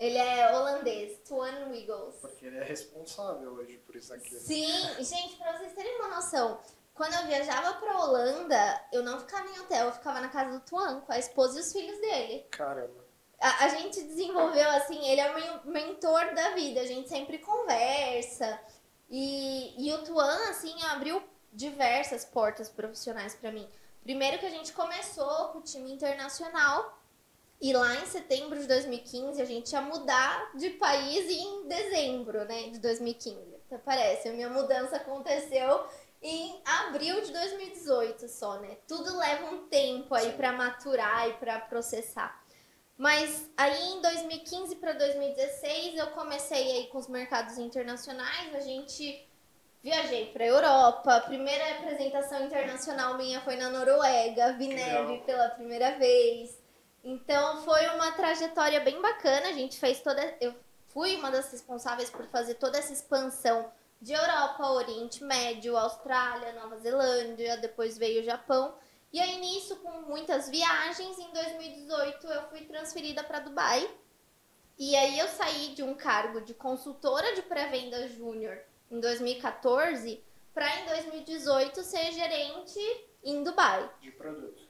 Ele 0.00 0.16
é 0.16 0.56
holandês, 0.56 1.18
Tuan 1.28 1.68
Wiggles. 1.68 2.16
Porque 2.22 2.46
ele 2.46 2.56
é 2.56 2.64
responsável 2.64 3.52
hoje 3.52 3.76
por 3.84 3.94
isso 3.94 4.14
aqui. 4.14 4.32
Né? 4.32 4.40
Sim, 4.40 5.04
gente, 5.04 5.36
pra 5.36 5.58
vocês 5.58 5.74
terem 5.74 5.94
uma 5.96 6.08
noção, 6.08 6.58
quando 6.94 7.12
eu 7.12 7.26
viajava 7.26 7.74
pra 7.74 7.98
Holanda, 8.00 8.82
eu 8.90 9.02
não 9.02 9.20
ficava 9.20 9.46
em 9.46 9.60
hotel, 9.60 9.88
eu 9.88 9.92
ficava 9.92 10.22
na 10.22 10.28
casa 10.30 10.58
do 10.58 10.64
Tuan, 10.64 11.02
com 11.02 11.12
a 11.12 11.18
esposa 11.18 11.58
e 11.58 11.60
os 11.60 11.70
filhos 11.70 12.00
dele. 12.00 12.46
Caramba. 12.50 13.04
A, 13.38 13.66
a 13.66 13.68
gente 13.68 14.02
desenvolveu, 14.02 14.70
assim, 14.70 15.06
ele 15.06 15.20
é 15.20 15.34
meu 15.34 15.64
mentor 15.64 16.34
da 16.34 16.54
vida, 16.54 16.80
a 16.80 16.86
gente 16.86 17.06
sempre 17.06 17.36
conversa. 17.36 18.58
E, 19.10 19.86
e 19.86 19.92
o 19.92 20.02
Tuan, 20.02 20.48
assim, 20.48 20.82
abriu 20.84 21.22
diversas 21.52 22.24
portas 22.24 22.70
profissionais 22.70 23.34
para 23.34 23.52
mim. 23.52 23.68
Primeiro 24.02 24.38
que 24.38 24.46
a 24.46 24.50
gente 24.50 24.72
começou 24.72 25.48
com 25.48 25.58
o 25.58 25.62
time 25.62 25.92
internacional, 25.92 26.99
e 27.60 27.72
lá 27.72 27.94
em 27.96 28.06
setembro 28.06 28.58
de 28.58 28.66
2015 28.66 29.40
a 29.40 29.44
gente 29.44 29.72
ia 29.72 29.82
mudar 29.82 30.50
de 30.54 30.70
país 30.70 31.28
em 31.30 31.68
dezembro, 31.68 32.44
né, 32.46 32.70
de 32.70 32.78
2015. 32.78 33.38
Até 33.66 33.78
parece, 33.78 34.28
a 34.28 34.32
minha 34.32 34.48
mudança 34.48 34.96
aconteceu 34.96 35.84
em 36.22 36.60
abril 36.64 37.20
de 37.22 37.32
2018 37.32 38.28
só, 38.28 38.58
né? 38.60 38.76
Tudo 38.86 39.16
leva 39.16 39.46
um 39.54 39.68
tempo 39.68 40.14
aí 40.14 40.32
para 40.32 40.52
maturar 40.52 41.28
e 41.28 41.34
para 41.34 41.60
processar. 41.60 42.42
Mas 42.96 43.50
aí 43.56 43.92
em 43.92 44.02
2015 44.02 44.76
para 44.76 44.92
2016 44.92 45.96
eu 45.96 46.08
comecei 46.08 46.72
aí 46.72 46.86
com 46.88 46.98
os 46.98 47.08
mercados 47.08 47.56
internacionais, 47.56 48.54
a 48.54 48.60
gente 48.60 49.26
viajei 49.82 50.26
para 50.26 50.44
Europa, 50.44 51.14
a 51.14 51.20
primeira 51.20 51.78
apresentação 51.78 52.44
internacional 52.44 53.16
minha 53.16 53.40
foi 53.40 53.56
na 53.56 53.70
Noruega, 53.70 54.52
vi 54.58 54.68
neve 54.68 55.18
pela 55.24 55.48
primeira 55.48 55.96
vez. 55.98 56.59
Então 57.02 57.62
foi 57.62 57.86
uma 57.88 58.12
trajetória 58.12 58.80
bem 58.80 59.00
bacana. 59.00 59.48
A 59.48 59.52
gente 59.52 59.78
fez 59.78 60.00
toda. 60.00 60.36
Eu 60.40 60.54
fui 60.88 61.16
uma 61.16 61.30
das 61.30 61.50
responsáveis 61.50 62.10
por 62.10 62.26
fazer 62.26 62.54
toda 62.54 62.78
essa 62.78 62.92
expansão 62.92 63.70
de 64.00 64.12
Europa, 64.12 64.70
Oriente 64.70 65.22
Médio, 65.22 65.76
Austrália, 65.76 66.52
Nova 66.54 66.78
Zelândia, 66.78 67.58
depois 67.58 67.98
veio 67.98 68.22
o 68.22 68.24
Japão. 68.24 68.74
E 69.12 69.20
aí 69.20 69.38
nisso, 69.38 69.76
com 69.76 69.90
muitas 70.02 70.48
viagens, 70.48 71.18
em 71.18 71.32
2018 71.32 72.26
eu 72.26 72.48
fui 72.48 72.62
transferida 72.62 73.22
para 73.22 73.40
Dubai. 73.40 73.88
E 74.78 74.96
aí 74.96 75.18
eu 75.18 75.28
saí 75.28 75.74
de 75.74 75.82
um 75.82 75.94
cargo 75.94 76.40
de 76.40 76.54
consultora 76.54 77.34
de 77.34 77.42
pré-venda 77.42 78.08
júnior 78.08 78.58
em 78.90 78.98
2014 78.98 80.22
para 80.54 80.80
em 80.80 80.86
2018 80.86 81.82
ser 81.82 82.12
gerente 82.12 82.80
em 83.22 83.42
Dubai. 83.42 83.90
De 84.00 84.10
produto 84.12 84.69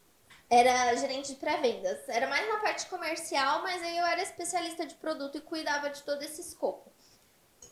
era 0.51 0.95
gerente 0.97 1.33
de 1.33 1.39
pré-vendas. 1.39 2.09
Era 2.09 2.29
mais 2.29 2.47
na 2.49 2.59
parte 2.59 2.87
comercial, 2.87 3.63
mas 3.63 3.81
aí 3.83 3.97
eu 3.97 4.05
era 4.05 4.21
especialista 4.21 4.85
de 4.85 4.97
produto 4.97 5.39
e 5.39 5.41
cuidava 5.41 5.89
de 5.89 6.03
todo 6.03 6.23
esse 6.23 6.41
escopo. 6.41 6.91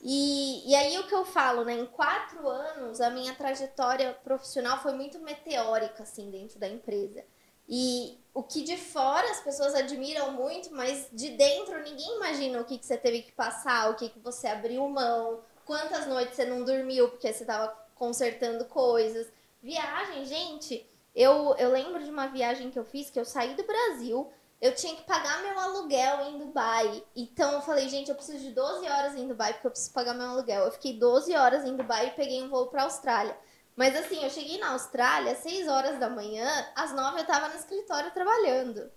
E, 0.01 0.71
e 0.71 0.77
aí 0.77 0.97
o 0.99 1.09
que 1.09 1.15
eu 1.15 1.25
falo, 1.25 1.65
né? 1.65 1.75
Em 1.75 1.87
quatro 1.87 2.49
anos, 2.49 3.01
a 3.01 3.11
minha 3.11 3.35
trajetória 3.35 4.15
profissional 4.23 4.81
foi 4.81 4.93
muito 4.93 5.19
meteórica, 5.19 6.05
assim, 6.05 6.31
dentro 6.31 6.59
da 6.61 6.69
empresa. 6.69 7.25
E 7.69 8.17
o 8.33 8.43
que 8.43 8.63
de 8.63 8.77
fora 8.77 9.29
as 9.31 9.41
pessoas 9.41 9.75
admiram 9.75 10.33
muito, 10.33 10.73
mas 10.73 11.09
de 11.13 11.31
dentro 11.31 11.83
ninguém 11.83 12.17
imagina 12.17 12.61
o 12.61 12.65
que, 12.65 12.79
que 12.79 12.87
você 12.87 12.97
teve 12.97 13.23
que 13.23 13.33
passar, 13.33 13.91
o 13.91 13.97
que, 13.97 14.09
que 14.09 14.21
você 14.21 14.47
abriu 14.47 14.89
mão, 14.89 15.41
quantas 15.67 16.07
noites 16.07 16.37
você 16.37 16.45
não 16.47 16.65
dormiu 16.65 17.11
porque 17.11 17.31
você 17.31 17.43
estava 17.43 17.69
consertando 17.97 18.65
coisas. 18.67 19.27
Viagem, 19.61 20.25
gente, 20.25 20.89
eu, 21.19 21.53
eu 21.59 21.73
lembro 21.73 22.05
de 22.05 22.09
uma 22.09 22.29
viagem 22.29 22.71
que 22.71 22.79
eu 22.79 22.85
fiz, 22.85 23.11
que 23.11 23.19
eu 23.19 23.25
saí 23.25 23.55
do 23.57 23.65
Brasil, 23.65 24.31
eu 24.61 24.73
tinha 24.73 24.95
que 24.95 25.03
pagar 25.03 25.43
meu 25.43 25.59
aluguel 25.59 26.29
em 26.29 26.39
Dubai. 26.39 27.03
Então 27.17 27.55
eu 27.55 27.61
falei, 27.61 27.89
gente, 27.89 28.09
eu 28.09 28.15
preciso 28.15 28.39
de 28.39 28.53
12 28.53 28.89
horas 28.89 29.17
em 29.17 29.27
Dubai 29.27 29.53
porque 29.53 29.67
eu 29.67 29.71
preciso 29.73 29.93
pagar 29.93 30.15
meu 30.15 30.29
aluguel. 30.29 30.67
Eu 30.67 30.71
fiquei 30.71 30.97
12 30.97 31.35
horas 31.35 31.65
em 31.65 31.75
Dubai 31.75 32.07
e 32.07 32.11
peguei 32.13 32.41
um 32.41 32.49
voo 32.49 32.69
para 32.69 32.85
Austrália. 32.85 33.37
Mas 33.75 33.97
assim, 33.97 34.23
eu 34.23 34.31
cheguei 34.31 34.59
na 34.59 34.71
Austrália 34.71 35.33
às 35.33 35.39
6 35.39 35.67
horas 35.67 35.99
da 35.99 36.09
manhã, 36.09 36.49
às 36.77 36.93
9 36.93 37.21
eu 37.21 37.27
tava 37.27 37.49
no 37.49 37.57
escritório 37.57 38.13
trabalhando. 38.13 38.89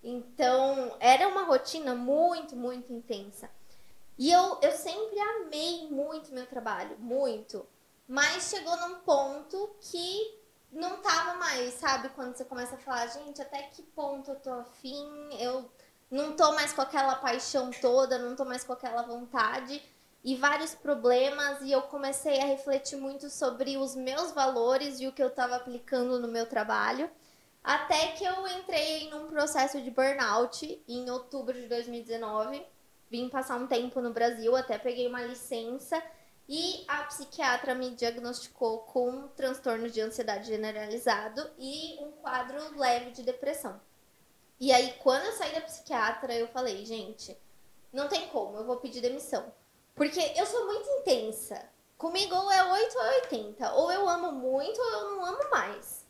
Então, 0.00 0.96
era 1.00 1.26
uma 1.26 1.42
rotina 1.42 1.92
muito, 1.96 2.54
muito 2.54 2.92
intensa. 2.92 3.50
E 4.16 4.30
eu, 4.30 4.58
eu 4.62 4.70
sempre 4.72 5.18
amei 5.18 5.88
muito 5.90 6.32
meu 6.32 6.46
trabalho, 6.46 6.96
muito. 7.00 7.66
Mas 8.06 8.48
chegou 8.48 8.76
num 8.76 9.00
ponto 9.00 9.74
que 9.80 10.43
não 10.74 10.96
tava 10.98 11.34
mais, 11.34 11.74
sabe? 11.74 12.08
Quando 12.10 12.36
você 12.36 12.44
começa 12.44 12.74
a 12.74 12.78
falar, 12.78 13.06
gente, 13.06 13.40
até 13.40 13.62
que 13.62 13.82
ponto 13.82 14.30
eu 14.30 14.36
tô 14.40 14.50
afim, 14.52 15.06
eu 15.38 15.70
não 16.10 16.34
tô 16.34 16.52
mais 16.52 16.72
com 16.72 16.82
aquela 16.82 17.14
paixão 17.16 17.70
toda, 17.80 18.18
não 18.18 18.34
tô 18.34 18.44
mais 18.44 18.64
com 18.64 18.72
aquela 18.72 19.02
vontade 19.02 19.80
e 20.24 20.34
vários 20.34 20.74
problemas 20.74 21.60
e 21.60 21.70
eu 21.70 21.82
comecei 21.82 22.40
a 22.40 22.46
refletir 22.46 22.96
muito 22.96 23.30
sobre 23.30 23.76
os 23.76 23.94
meus 23.94 24.32
valores 24.32 24.98
e 24.98 25.06
o 25.06 25.12
que 25.12 25.22
eu 25.22 25.28
estava 25.28 25.56
aplicando 25.56 26.18
no 26.18 26.28
meu 26.28 26.46
trabalho. 26.46 27.10
Até 27.62 28.08
que 28.08 28.24
eu 28.24 28.46
entrei 28.48 29.08
num 29.10 29.28
processo 29.28 29.80
de 29.80 29.90
burnout 29.90 30.82
em 30.88 31.08
outubro 31.10 31.54
de 31.54 31.66
2019. 31.68 32.64
Vim 33.10 33.28
passar 33.28 33.56
um 33.56 33.66
tempo 33.66 34.00
no 34.00 34.12
Brasil, 34.12 34.56
até 34.56 34.76
peguei 34.76 35.06
uma 35.06 35.22
licença 35.22 36.02
e 36.48 36.84
a 36.86 37.04
psiquiatra 37.04 37.74
me 37.74 37.90
diagnosticou 37.90 38.80
com 38.80 39.28
transtorno 39.28 39.88
de 39.88 40.00
ansiedade 40.00 40.46
generalizado 40.46 41.50
e 41.58 41.96
um 42.00 42.12
quadro 42.12 42.78
leve 42.78 43.12
de 43.12 43.22
depressão. 43.22 43.80
E 44.60 44.72
aí, 44.72 44.92
quando 45.02 45.24
eu 45.24 45.32
saí 45.32 45.54
da 45.54 45.62
psiquiatra, 45.62 46.34
eu 46.34 46.46
falei, 46.48 46.84
gente, 46.84 47.36
não 47.92 48.08
tem 48.08 48.28
como, 48.28 48.58
eu 48.58 48.64
vou 48.64 48.76
pedir 48.76 49.00
demissão. 49.00 49.52
Porque 49.94 50.20
eu 50.36 50.46
sou 50.46 50.66
muito 50.66 50.88
intensa. 50.90 51.68
Comigo 51.96 52.34
ou 52.34 52.52
é 52.52 52.72
8 52.72 52.98
ou 52.98 53.04
80. 53.04 53.72
Ou 53.74 53.92
eu 53.92 54.08
amo 54.08 54.32
muito 54.32 54.78
ou 54.78 54.90
eu 54.90 55.10
não 55.10 55.24
amo 55.24 55.50
mais. 55.50 56.04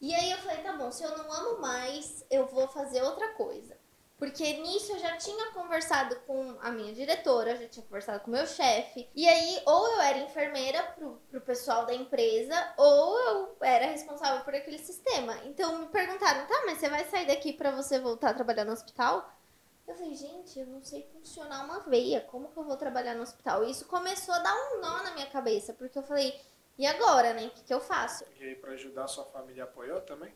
E 0.00 0.14
aí 0.14 0.30
eu 0.30 0.38
falei, 0.38 0.58
tá 0.58 0.72
bom, 0.72 0.90
se 0.90 1.04
eu 1.04 1.16
não 1.16 1.32
amo 1.32 1.60
mais, 1.60 2.24
eu 2.30 2.46
vou 2.46 2.66
fazer 2.68 3.02
outra 3.02 3.28
coisa. 3.34 3.77
Porque 4.18 4.52
nisso 4.54 4.92
eu 4.92 4.98
já 4.98 5.16
tinha 5.16 5.52
conversado 5.52 6.18
com 6.26 6.56
a 6.60 6.72
minha 6.72 6.92
diretora, 6.92 7.56
já 7.56 7.68
tinha 7.68 7.86
conversado 7.86 8.20
com 8.20 8.30
o 8.32 8.34
meu 8.34 8.46
chefe. 8.46 9.08
E 9.14 9.28
aí, 9.28 9.62
ou 9.64 9.92
eu 9.92 10.00
era 10.00 10.18
enfermeira 10.18 10.82
pro, 10.96 11.22
pro 11.30 11.40
pessoal 11.40 11.86
da 11.86 11.94
empresa, 11.94 12.74
ou 12.76 13.16
eu 13.16 13.56
era 13.60 13.86
responsável 13.86 14.44
por 14.44 14.54
aquele 14.54 14.78
sistema. 14.78 15.38
Então 15.44 15.78
me 15.78 15.86
perguntaram, 15.86 16.46
tá, 16.46 16.62
mas 16.66 16.78
você 16.78 16.88
vai 16.88 17.04
sair 17.04 17.28
daqui 17.28 17.52
para 17.52 17.70
você 17.70 18.00
voltar 18.00 18.30
a 18.30 18.34
trabalhar 18.34 18.64
no 18.64 18.72
hospital? 18.72 19.32
Eu 19.86 19.94
falei, 19.94 20.14
gente, 20.14 20.58
eu 20.58 20.66
não 20.66 20.82
sei 20.82 21.08
funcionar 21.12 21.64
uma 21.64 21.80
veia, 21.80 22.20
como 22.22 22.48
que 22.48 22.58
eu 22.58 22.64
vou 22.64 22.76
trabalhar 22.76 23.14
no 23.14 23.22
hospital? 23.22 23.64
E 23.64 23.70
isso 23.70 23.86
começou 23.86 24.34
a 24.34 24.40
dar 24.40 24.54
um 24.54 24.80
nó 24.80 25.02
na 25.04 25.12
minha 25.12 25.26
cabeça, 25.26 25.72
porque 25.72 25.96
eu 25.96 26.02
falei, 26.02 26.38
e 26.76 26.86
agora, 26.86 27.32
né? 27.34 27.46
O 27.46 27.50
que, 27.50 27.62
que 27.62 27.72
eu 27.72 27.80
faço? 27.80 28.24
E 28.38 28.44
aí, 28.44 28.54
pra 28.56 28.72
ajudar, 28.72 29.06
sua 29.06 29.24
família 29.26 29.64
apoiou 29.64 30.00
também? 30.00 30.34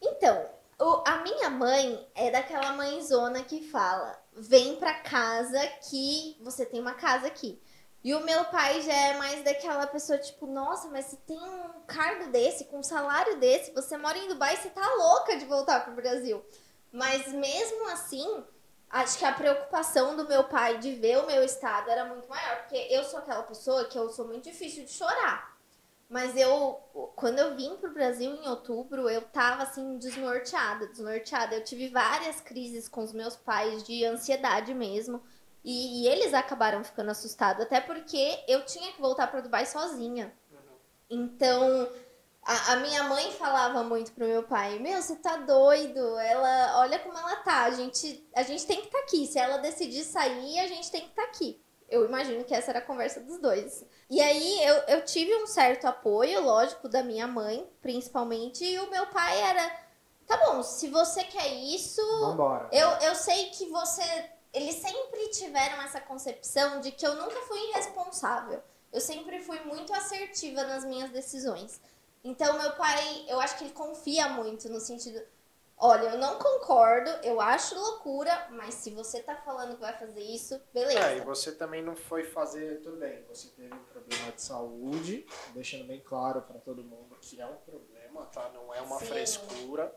Então, 0.00 0.48
o, 0.78 1.02
a 1.06 1.18
minha 1.22 1.50
mãe 1.50 2.08
é 2.14 2.30
daquela 2.30 2.72
mãezona 2.72 3.42
que 3.42 3.68
fala: 3.70 4.18
vem 4.32 4.76
pra 4.76 4.94
casa 4.94 5.60
que 5.88 6.36
você 6.40 6.66
tem 6.66 6.80
uma 6.80 6.94
casa 6.94 7.26
aqui. 7.26 7.60
E 8.02 8.14
o 8.14 8.20
meu 8.20 8.44
pai 8.44 8.82
já 8.82 8.92
é 8.92 9.16
mais 9.16 9.42
daquela 9.42 9.86
pessoa, 9.86 10.18
tipo, 10.18 10.46
nossa, 10.46 10.88
mas 10.88 11.06
você 11.06 11.16
tem 11.26 11.40
um 11.40 11.80
cargo 11.86 12.30
desse, 12.30 12.66
com 12.66 12.80
um 12.80 12.82
salário 12.82 13.38
desse, 13.38 13.72
você 13.72 13.96
mora 13.96 14.18
em 14.18 14.28
Dubai, 14.28 14.54
você 14.56 14.68
tá 14.68 14.86
louca 14.94 15.38
de 15.38 15.46
voltar 15.46 15.82
pro 15.84 15.94
Brasil. 15.94 16.44
Mas 16.92 17.32
mesmo 17.32 17.88
assim, 17.88 18.44
acho 18.90 19.18
que 19.18 19.24
a 19.24 19.32
preocupação 19.32 20.14
do 20.16 20.28
meu 20.28 20.44
pai 20.44 20.76
de 20.76 20.94
ver 20.96 21.16
o 21.16 21.26
meu 21.26 21.42
estado 21.42 21.90
era 21.90 22.04
muito 22.04 22.28
maior, 22.28 22.58
porque 22.58 22.76
eu 22.90 23.04
sou 23.04 23.20
aquela 23.20 23.42
pessoa 23.42 23.86
que 23.86 23.98
eu 23.98 24.10
sou 24.10 24.26
muito 24.26 24.44
difícil 24.44 24.84
de 24.84 24.92
chorar. 24.92 25.53
Mas 26.14 26.36
eu, 26.36 26.80
quando 27.16 27.40
eu 27.40 27.56
vim 27.56 27.74
pro 27.74 27.92
Brasil 27.92 28.32
em 28.36 28.48
outubro, 28.48 29.10
eu 29.10 29.20
tava 29.20 29.64
assim, 29.64 29.98
desnorteada, 29.98 30.86
desnorteada. 30.86 31.56
Eu 31.56 31.64
tive 31.64 31.88
várias 31.88 32.40
crises 32.40 32.88
com 32.88 33.02
os 33.02 33.12
meus 33.12 33.34
pais 33.34 33.82
de 33.82 34.04
ansiedade 34.04 34.72
mesmo. 34.72 35.20
E, 35.64 36.04
e 36.04 36.08
eles 36.08 36.32
acabaram 36.32 36.84
ficando 36.84 37.10
assustados, 37.10 37.64
até 37.64 37.80
porque 37.80 38.44
eu 38.46 38.64
tinha 38.64 38.92
que 38.92 39.00
voltar 39.00 39.26
para 39.26 39.40
Dubai 39.40 39.66
sozinha. 39.66 40.32
Uhum. 40.52 40.58
Então, 41.10 41.90
a, 42.44 42.74
a, 42.74 42.76
minha 42.76 43.02
mãe 43.02 43.32
falava 43.32 43.82
muito 43.82 44.12
pro 44.12 44.28
meu 44.28 44.44
pai: 44.44 44.78
Meu, 44.78 45.02
você 45.02 45.16
tá 45.16 45.38
doido? 45.38 46.16
Ela, 46.20 46.78
olha 46.78 47.00
como 47.00 47.18
ela 47.18 47.34
tá. 47.38 47.64
A 47.64 47.72
gente, 47.72 48.24
a 48.36 48.44
gente 48.44 48.64
tem 48.68 48.82
que 48.82 48.86
estar 48.86 48.98
tá 48.98 49.04
aqui. 49.04 49.26
Se 49.26 49.36
ela 49.36 49.56
decidir 49.56 50.04
sair, 50.04 50.60
a 50.60 50.68
gente 50.68 50.92
tem 50.92 51.00
que 51.00 51.08
estar 51.08 51.22
tá 51.22 51.28
aqui. 51.28 51.60
Eu 51.94 52.04
imagino 52.04 52.42
que 52.44 52.52
essa 52.52 52.72
era 52.72 52.80
a 52.80 52.82
conversa 52.82 53.20
dos 53.20 53.38
dois. 53.38 53.84
E 54.10 54.20
aí 54.20 54.64
eu, 54.64 54.74
eu 54.88 55.04
tive 55.04 55.32
um 55.36 55.46
certo 55.46 55.86
apoio, 55.86 56.42
lógico, 56.42 56.88
da 56.88 57.04
minha 57.04 57.26
mãe, 57.28 57.64
principalmente, 57.80 58.64
e 58.64 58.78
o 58.80 58.90
meu 58.90 59.06
pai 59.06 59.40
era. 59.40 59.84
Tá 60.26 60.36
bom, 60.38 60.60
se 60.62 60.88
você 60.88 61.22
quer 61.22 61.46
isso. 61.46 62.02
Vambora. 62.20 62.68
Eu, 62.72 62.88
eu 63.08 63.14
sei 63.14 63.50
que 63.50 63.66
você. 63.66 64.02
Eles 64.52 64.74
sempre 64.74 65.28
tiveram 65.28 65.82
essa 65.82 66.00
concepção 66.00 66.80
de 66.80 66.90
que 66.90 67.06
eu 67.06 67.14
nunca 67.14 67.40
fui 67.42 67.60
irresponsável. 67.70 68.60
Eu 68.92 69.00
sempre 69.00 69.40
fui 69.40 69.60
muito 69.60 69.94
assertiva 69.94 70.64
nas 70.64 70.84
minhas 70.84 71.10
decisões. 71.10 71.80
Então, 72.24 72.58
meu 72.58 72.72
pai, 72.72 73.24
eu 73.28 73.38
acho 73.40 73.56
que 73.56 73.64
ele 73.64 73.72
confia 73.72 74.28
muito 74.28 74.68
no 74.68 74.80
sentido. 74.80 75.20
Olha, 75.86 76.04
eu 76.08 76.18
não 76.18 76.38
concordo, 76.38 77.10
eu 77.22 77.42
acho 77.42 77.74
loucura, 77.74 78.48
mas 78.52 78.72
se 78.72 78.88
você 78.88 79.22
tá 79.22 79.36
falando 79.36 79.74
que 79.74 79.82
vai 79.82 79.92
fazer 79.92 80.22
isso, 80.22 80.58
beleza. 80.72 80.98
É, 80.98 81.18
e 81.18 81.20
você 81.20 81.52
também 81.52 81.82
não 81.82 81.94
foi 81.94 82.24
fazer 82.24 82.80
tudo 82.80 82.96
bem. 82.96 83.22
Você 83.28 83.48
teve 83.48 83.74
um 83.74 83.84
problema 83.84 84.32
de 84.32 84.40
saúde, 84.40 85.26
deixando 85.52 85.84
bem 85.84 86.00
claro 86.00 86.40
para 86.40 86.58
todo 86.58 86.82
mundo 86.82 87.14
que 87.20 87.38
é 87.38 87.44
um 87.44 87.56
problema, 87.56 88.24
tá? 88.24 88.48
Não 88.54 88.72
é 88.72 88.80
uma 88.80 88.98
Sim. 88.98 89.04
frescura, 89.04 89.94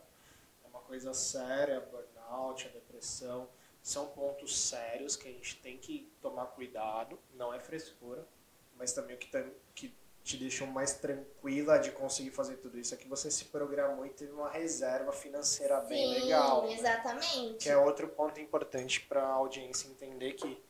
é 0.66 0.68
uma 0.68 0.82
coisa 0.82 1.14
séria, 1.14 1.80
burnout, 1.80 2.68
a 2.68 2.70
depressão. 2.72 3.48
São 3.82 4.08
pontos 4.08 4.60
sérios 4.60 5.16
que 5.16 5.30
a 5.30 5.32
gente 5.32 5.56
tem 5.62 5.78
que 5.78 6.12
tomar 6.22 6.48
cuidado, 6.48 7.18
não 7.34 7.54
é 7.54 7.62
frescura, 7.62 8.28
mas 8.76 8.92
também 8.92 9.16
o 9.16 9.20
que, 9.20 9.32
tam- 9.32 9.54
que 9.74 9.98
te 10.28 10.36
deixou 10.36 10.68
mais 10.68 10.94
tranquila 10.94 11.80
de 11.80 11.90
conseguir 11.92 12.32
fazer 12.32 12.58
tudo 12.58 12.78
isso 12.78 12.94
é 12.94 12.98
que 12.98 13.08
você 13.08 13.32
se 13.32 13.46
programou 13.46 14.06
e 14.06 14.10
teve 14.10 14.34
uma 14.34 14.50
reserva 14.50 15.14
financeira 15.14 15.80
bem 15.82 16.16
Sim, 16.16 16.22
legal. 16.22 16.64
né? 16.64 16.74
exatamente. 16.74 17.64
Que 17.64 17.70
é 17.70 17.78
outro 17.78 18.10
ponto 18.10 18.38
importante 18.38 19.00
para 19.00 19.24
a 19.24 19.32
audiência 19.32 19.88
entender 19.88 20.34
que 20.34 20.62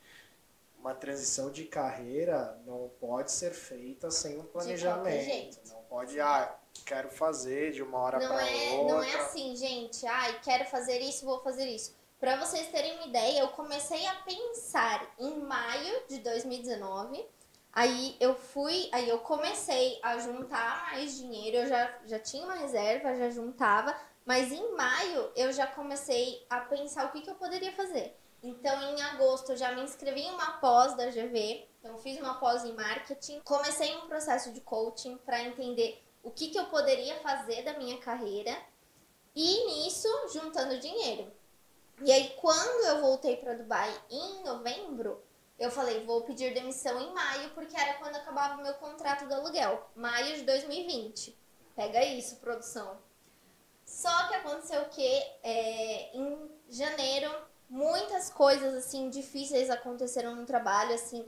uma 0.78 0.94
transição 0.94 1.50
de 1.52 1.66
carreira 1.66 2.56
não 2.68 2.92
pode 3.00 3.32
ser 3.32 3.52
feita 3.52 4.12
sem 4.12 4.38
um 4.38 4.44
planejamento. 4.44 5.60
Não 5.70 5.82
pode, 5.90 6.22
ah, 6.22 6.56
quero 6.86 7.10
fazer 7.10 7.72
de 7.72 7.82
uma 7.82 7.98
hora 7.98 8.20
para 8.20 8.48
é, 8.48 8.70
outra. 8.74 8.94
não 8.94 9.04
é 9.04 9.16
assim, 9.16 9.56
gente. 9.56 10.06
Ai, 10.06 10.40
quero 10.44 10.66
fazer 10.66 11.00
isso, 11.00 11.26
vou 11.26 11.42
fazer 11.42 11.66
isso. 11.66 11.98
Pra 12.20 12.38
vocês 12.38 12.68
terem 12.68 12.96
uma 12.98 13.08
ideia, 13.08 13.40
eu 13.40 13.48
comecei 13.50 14.06
a 14.06 14.14
pensar 14.18 15.16
em 15.18 15.40
maio 15.40 16.04
de 16.08 16.20
2019. 16.20 17.26
Aí 17.78 18.18
eu 18.20 18.34
fui, 18.34 18.90
aí 18.92 19.08
eu 19.08 19.20
comecei 19.20 20.00
a 20.02 20.18
juntar 20.18 20.90
mais 20.92 21.16
dinheiro. 21.16 21.58
Eu 21.58 21.68
já, 21.68 22.00
já 22.08 22.18
tinha 22.18 22.44
uma 22.44 22.56
reserva, 22.56 23.16
já 23.16 23.30
juntava. 23.30 23.96
Mas 24.26 24.52
em 24.52 24.76
maio 24.76 25.32
eu 25.36 25.54
já 25.54 25.68
comecei 25.68 26.44
a 26.50 26.62
pensar 26.62 27.06
o 27.06 27.12
que, 27.12 27.22
que 27.22 27.30
eu 27.30 27.36
poderia 27.36 27.72
fazer. 27.74 28.18
Então, 28.42 28.82
em 28.82 29.00
agosto, 29.04 29.52
eu 29.52 29.58
já 29.58 29.74
me 29.74 29.84
inscrevi 29.84 30.22
em 30.22 30.32
uma 30.32 30.54
pós 30.54 30.96
da 30.96 31.06
GV. 31.12 31.68
Então, 31.80 32.00
fiz 32.00 32.20
uma 32.20 32.40
pós 32.40 32.66
em 32.66 32.74
marketing. 32.74 33.42
Comecei 33.42 33.96
um 33.98 34.08
processo 34.08 34.52
de 34.52 34.62
coaching 34.62 35.16
para 35.18 35.44
entender 35.44 36.04
o 36.24 36.32
que, 36.32 36.48
que 36.48 36.58
eu 36.58 36.66
poderia 36.66 37.20
fazer 37.20 37.62
da 37.62 37.78
minha 37.78 38.00
carreira. 38.00 38.58
E 39.36 39.66
nisso, 39.68 40.08
juntando 40.34 40.80
dinheiro. 40.80 41.32
E 42.02 42.12
aí, 42.12 42.34
quando 42.42 42.86
eu 42.88 43.02
voltei 43.02 43.38
para 43.38 43.54
Dubai 43.54 43.96
em 44.10 44.44
novembro, 44.44 45.22
eu 45.60 45.72
falei, 45.72 46.06
vou 46.06 46.22
pedir 46.22 46.54
demissão 46.54 47.00
em 47.02 47.14
maio, 47.14 47.50
porque 47.52 47.76
era 47.76 47.96
quando 47.96 48.16
acabava 48.16 48.60
o 48.60 48.64
meu 48.64 48.76
contrato 48.76 49.28
do 49.28 49.34
aluguel. 49.34 49.90
Maio 49.96 50.36
de 50.36 50.44
2020. 50.44 51.38
Pega 51.76 52.04
isso, 52.04 52.38
produção. 52.38 52.98
Só 53.84 54.28
que 54.28 54.36
aconteceu 54.36 54.82
o 54.82 54.90
quê? 54.90 55.26
É, 55.42 56.16
em 56.16 56.52
janeiro, 56.70 57.34
muitas 57.70 58.30
coisas, 58.30 58.74
assim, 58.76 59.10
difíceis 59.10 59.70
aconteceram 59.70 60.36
no 60.36 60.46
trabalho, 60.46 60.94
assim. 60.94 61.26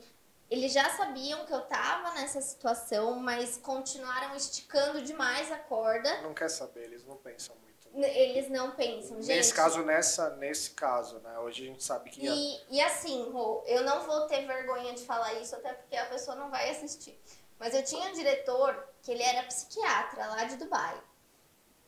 Eles 0.49 0.73
já 0.73 0.89
sabiam 0.89 1.45
que 1.45 1.53
eu 1.53 1.61
tava 1.61 2.13
nessa 2.15 2.41
situação, 2.41 3.19
mas 3.19 3.57
continuaram 3.57 4.35
esticando 4.35 5.01
demais 5.01 5.51
a 5.51 5.57
corda. 5.57 6.21
Não 6.21 6.33
quer 6.33 6.49
saber, 6.49 6.85
eles 6.85 7.05
não 7.05 7.17
pensam 7.17 7.55
muito. 7.55 7.68
Eles 7.93 8.49
não 8.49 8.71
pensam, 8.71 9.21
gente. 9.21 9.35
Nesse 9.35 9.53
caso, 9.53 9.83
nessa, 9.83 10.35
nesse 10.37 10.71
caso, 10.71 11.19
né? 11.19 11.39
Hoje 11.39 11.63
a 11.63 11.67
gente 11.67 11.83
sabe 11.83 12.09
que 12.09 12.25
E, 12.25 12.61
e 12.69 12.81
assim, 12.81 13.29
Rô, 13.31 13.63
eu 13.65 13.83
não 13.83 14.05
vou 14.05 14.27
ter 14.27 14.45
vergonha 14.45 14.93
de 14.93 15.03
falar 15.03 15.33
isso, 15.35 15.55
até 15.55 15.73
porque 15.73 15.95
a 15.95 16.05
pessoa 16.05 16.35
não 16.35 16.49
vai 16.49 16.69
assistir. 16.69 17.19
Mas 17.57 17.73
eu 17.73 17.83
tinha 17.83 18.09
um 18.09 18.13
diretor 18.13 18.87
que 19.01 19.11
ele 19.11 19.23
era 19.23 19.47
psiquiatra 19.47 20.27
lá 20.27 20.43
de 20.45 20.55
Dubai. 20.55 21.01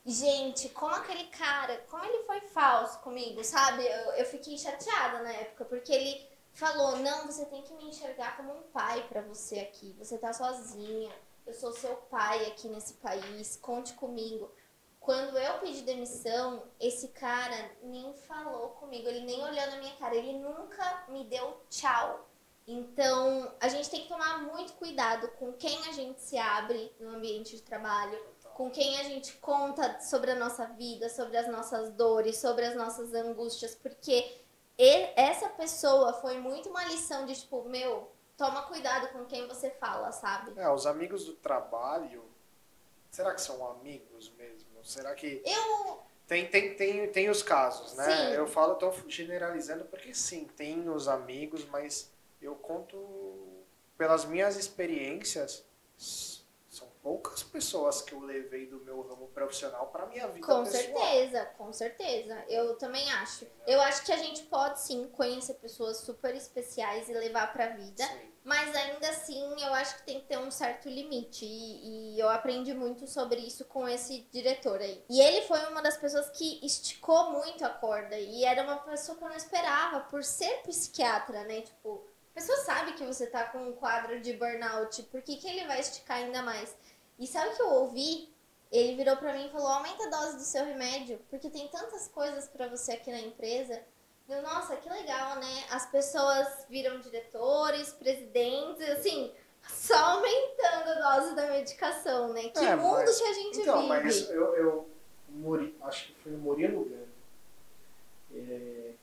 Gente, 0.05 0.67
como 0.69 0.95
aquele 0.95 1.25
cara, 1.27 1.77
como 1.89 2.03
ele 2.03 2.23
foi 2.23 2.41
falso 2.41 2.99
comigo, 2.99 3.43
sabe? 3.43 3.85
Eu, 3.85 4.13
eu 4.13 4.25
fiquei 4.25 4.57
chateada 4.57 5.21
na 5.21 5.31
época, 5.31 5.65
porque 5.65 5.93
ele 5.93 6.27
falou: 6.53 6.97
não, 6.97 7.27
você 7.27 7.45
tem 7.45 7.61
que 7.61 7.73
me 7.75 7.85
enxergar 7.85 8.35
como 8.35 8.51
um 8.51 8.63
pai 8.63 9.05
pra 9.07 9.21
você 9.21 9.59
aqui. 9.59 9.95
Você 9.99 10.17
tá 10.17 10.33
sozinha, 10.33 11.11
eu 11.45 11.53
sou 11.53 11.71
seu 11.73 11.95
pai 11.95 12.47
aqui 12.47 12.67
nesse 12.67 12.95
país, 12.95 13.57
conte 13.57 13.93
comigo. 13.93 14.51
Quando 15.01 15.35
eu 15.35 15.57
pedi 15.57 15.81
demissão, 15.81 16.63
esse 16.79 17.07
cara 17.07 17.71
nem 17.81 18.13
falou 18.13 18.69
comigo, 18.69 19.07
ele 19.07 19.21
nem 19.21 19.43
olhou 19.43 19.67
na 19.67 19.77
minha 19.77 19.95
cara, 19.95 20.15
ele 20.15 20.37
nunca 20.37 21.05
me 21.09 21.25
deu 21.25 21.59
tchau. 21.71 22.29
Então, 22.67 23.51
a 23.59 23.67
gente 23.67 23.89
tem 23.89 24.03
que 24.03 24.07
tomar 24.07 24.43
muito 24.43 24.73
cuidado 24.73 25.27
com 25.39 25.51
quem 25.53 25.75
a 25.87 25.91
gente 25.91 26.21
se 26.21 26.37
abre 26.37 26.93
no 26.99 27.15
ambiente 27.15 27.55
de 27.55 27.63
trabalho, 27.63 28.17
com 28.53 28.69
quem 28.69 28.99
a 28.99 29.03
gente 29.03 29.33
conta 29.37 29.99
sobre 29.99 30.31
a 30.31 30.35
nossa 30.35 30.67
vida, 30.67 31.09
sobre 31.09 31.35
as 31.35 31.47
nossas 31.47 31.89
dores, 31.93 32.37
sobre 32.37 32.63
as 32.63 32.75
nossas 32.75 33.11
angústias, 33.15 33.73
porque 33.73 34.39
essa 35.15 35.49
pessoa 35.49 36.13
foi 36.13 36.37
muito 36.37 36.69
uma 36.69 36.85
lição 36.85 37.25
de 37.25 37.33
tipo, 37.33 37.63
meu, 37.67 38.11
toma 38.37 38.61
cuidado 38.63 39.07
com 39.09 39.25
quem 39.25 39.47
você 39.47 39.71
fala, 39.71 40.11
sabe? 40.11 40.53
É, 40.59 40.69
os 40.69 40.85
amigos 40.85 41.25
do 41.25 41.33
trabalho, 41.33 42.23
será 43.11 43.35
que 43.35 43.41
são 43.41 43.69
amigos 43.69 44.31
mesmo? 44.37 44.83
Será 44.83 45.13
que 45.13 45.43
Eu 45.45 46.01
tem 46.31 46.47
tem 46.47 46.73
tem, 46.75 47.07
tem 47.09 47.29
os 47.29 47.43
casos, 47.43 47.93
né? 47.95 48.05
Sim. 48.05 48.33
Eu 48.35 48.47
falo, 48.47 48.75
tô 48.75 48.91
generalizando 49.07 49.83
porque 49.83 50.13
sim, 50.13 50.45
tem 50.55 50.89
os 50.89 51.09
amigos, 51.09 51.65
mas 51.65 52.09
eu 52.41 52.55
conto 52.55 52.97
pelas 53.97 54.23
minhas 54.23 54.55
experiências, 54.55 55.65
poucas 57.01 57.43
pessoas 57.43 58.01
que 58.01 58.13
eu 58.13 58.19
levei 58.19 58.67
do 58.67 58.79
meu 58.79 59.01
ramo 59.01 59.27
profissional 59.27 59.87
para 59.87 60.05
minha 60.05 60.27
vida 60.27 60.45
Com 60.45 60.63
pessoal. 60.63 60.83
certeza, 60.83 61.45
com 61.57 61.73
certeza. 61.73 62.45
Eu 62.47 62.75
também 62.77 63.11
acho. 63.13 63.45
Eu 63.65 63.81
acho 63.81 64.03
que 64.05 64.11
a 64.11 64.17
gente 64.17 64.43
pode 64.43 64.79
sim 64.81 65.07
conhecer 65.09 65.55
pessoas 65.55 65.97
super 65.97 66.35
especiais 66.35 67.09
e 67.09 67.13
levar 67.13 67.51
pra 67.53 67.69
vida, 67.69 68.03
Sim. 68.05 68.31
mas 68.43 68.75
ainda 68.75 69.09
assim 69.09 69.61
eu 69.61 69.73
acho 69.73 69.97
que 69.97 70.03
tem 70.03 70.21
que 70.21 70.27
ter 70.27 70.37
um 70.37 70.51
certo 70.51 70.87
limite. 70.87 71.45
E, 71.45 72.15
e 72.15 72.19
eu 72.19 72.29
aprendi 72.29 72.73
muito 72.73 73.07
sobre 73.07 73.39
isso 73.39 73.65
com 73.65 73.87
esse 73.87 74.27
diretor 74.31 74.79
aí. 74.79 75.03
E 75.09 75.21
ele 75.21 75.41
foi 75.47 75.59
uma 75.67 75.81
das 75.81 75.97
pessoas 75.97 76.29
que 76.29 76.63
esticou 76.65 77.31
muito 77.31 77.65
a 77.65 77.69
corda. 77.69 78.17
E 78.17 78.45
era 78.45 78.63
uma 78.63 78.77
pessoa 78.77 79.17
que 79.17 79.23
eu 79.23 79.29
não 79.29 79.35
esperava, 79.35 80.01
por 80.01 80.23
ser 80.23 80.61
psiquiatra, 80.63 81.43
né? 81.45 81.61
Tipo, 81.61 82.05
a 82.31 82.33
pessoa 82.33 82.57
sabe 82.59 82.93
que 82.93 83.03
você 83.03 83.27
tá 83.27 83.43
com 83.45 83.57
um 83.57 83.73
quadro 83.73 84.21
de 84.21 84.31
burnout, 84.33 85.03
por 85.03 85.21
que, 85.21 85.35
que 85.35 85.47
ele 85.47 85.67
vai 85.67 85.81
esticar 85.81 86.17
ainda 86.17 86.41
mais? 86.41 86.73
E 87.21 87.27
sabe 87.27 87.51
o 87.53 87.55
que 87.55 87.61
eu 87.61 87.69
ouvi? 87.69 88.29
Ele 88.71 88.95
virou 88.95 89.15
pra 89.17 89.33
mim 89.33 89.45
e 89.45 89.49
falou: 89.51 89.67
aumenta 89.67 90.05
a 90.07 90.09
dose 90.09 90.37
do 90.37 90.43
seu 90.43 90.65
remédio, 90.65 91.19
porque 91.29 91.49
tem 91.49 91.67
tantas 91.69 92.07
coisas 92.07 92.47
pra 92.49 92.67
você 92.67 92.93
aqui 92.93 93.11
na 93.11 93.19
empresa. 93.21 93.81
Eu, 94.27 94.41
nossa, 94.41 94.75
que 94.77 94.89
legal, 94.89 95.35
né? 95.37 95.65
As 95.69 95.85
pessoas 95.91 96.65
viram 96.69 96.99
diretores, 96.99 97.91
presidentes, 97.93 98.81
assim, 98.89 99.31
só 99.67 99.95
aumentando 99.95 100.89
a 100.89 101.17
dose 101.19 101.35
da 101.35 101.47
medicação, 101.47 102.33
né? 102.33 102.49
Que 102.49 102.59
É, 102.59 102.75
mundo 102.75 102.95
mas- 102.95 103.17
que 103.19 103.23
a 103.25 103.33
gente 103.33 103.59
Então, 103.59 103.75
vive. 103.81 103.87
mas 103.89 104.29
eu, 104.29 104.55
eu 104.55 104.89
Muri- 105.29 105.75
acho 105.81 106.07
que 106.07 106.13
foi 106.23 106.33
o 106.33 106.37
Murilo 106.37 106.85
Gano. 106.85 107.07
É, 108.33 108.93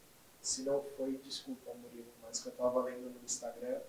se 0.40 0.62
não 0.62 0.82
foi, 0.96 1.12
desculpa, 1.22 1.72
Murilo, 1.74 2.08
mas 2.22 2.40
que 2.40 2.48
eu 2.48 2.52
tava 2.52 2.82
lendo 2.82 3.10
no 3.10 3.20
Instagram, 3.24 3.80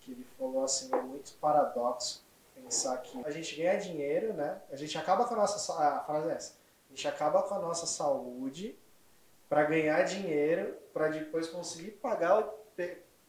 que 0.00 0.12
ele 0.12 0.26
falou 0.38 0.62
assim, 0.64 0.88
é 0.92 1.00
muito 1.02 1.32
paradoxo 1.40 2.22
pensar 2.66 2.98
que 2.98 3.22
a 3.24 3.30
gente 3.30 3.54
ganha 3.56 3.78
dinheiro, 3.78 4.32
né? 4.34 4.60
A 4.70 4.76
gente 4.76 4.98
acaba 4.98 5.24
com 5.24 5.34
a 5.34 5.36
nossa 5.36 5.58
sa- 5.58 5.96
a 5.98 6.00
frase 6.04 6.28
é 6.28 6.32
essa. 6.32 6.54
A 6.86 6.88
gente 6.94 7.06
acaba 7.08 7.42
com 7.42 7.54
a 7.54 7.58
nossa 7.58 7.86
saúde 7.86 8.76
para 9.48 9.64
ganhar 9.64 10.02
dinheiro, 10.02 10.76
para 10.92 11.08
depois 11.08 11.48
conseguir 11.48 11.92
pagar 11.92 12.48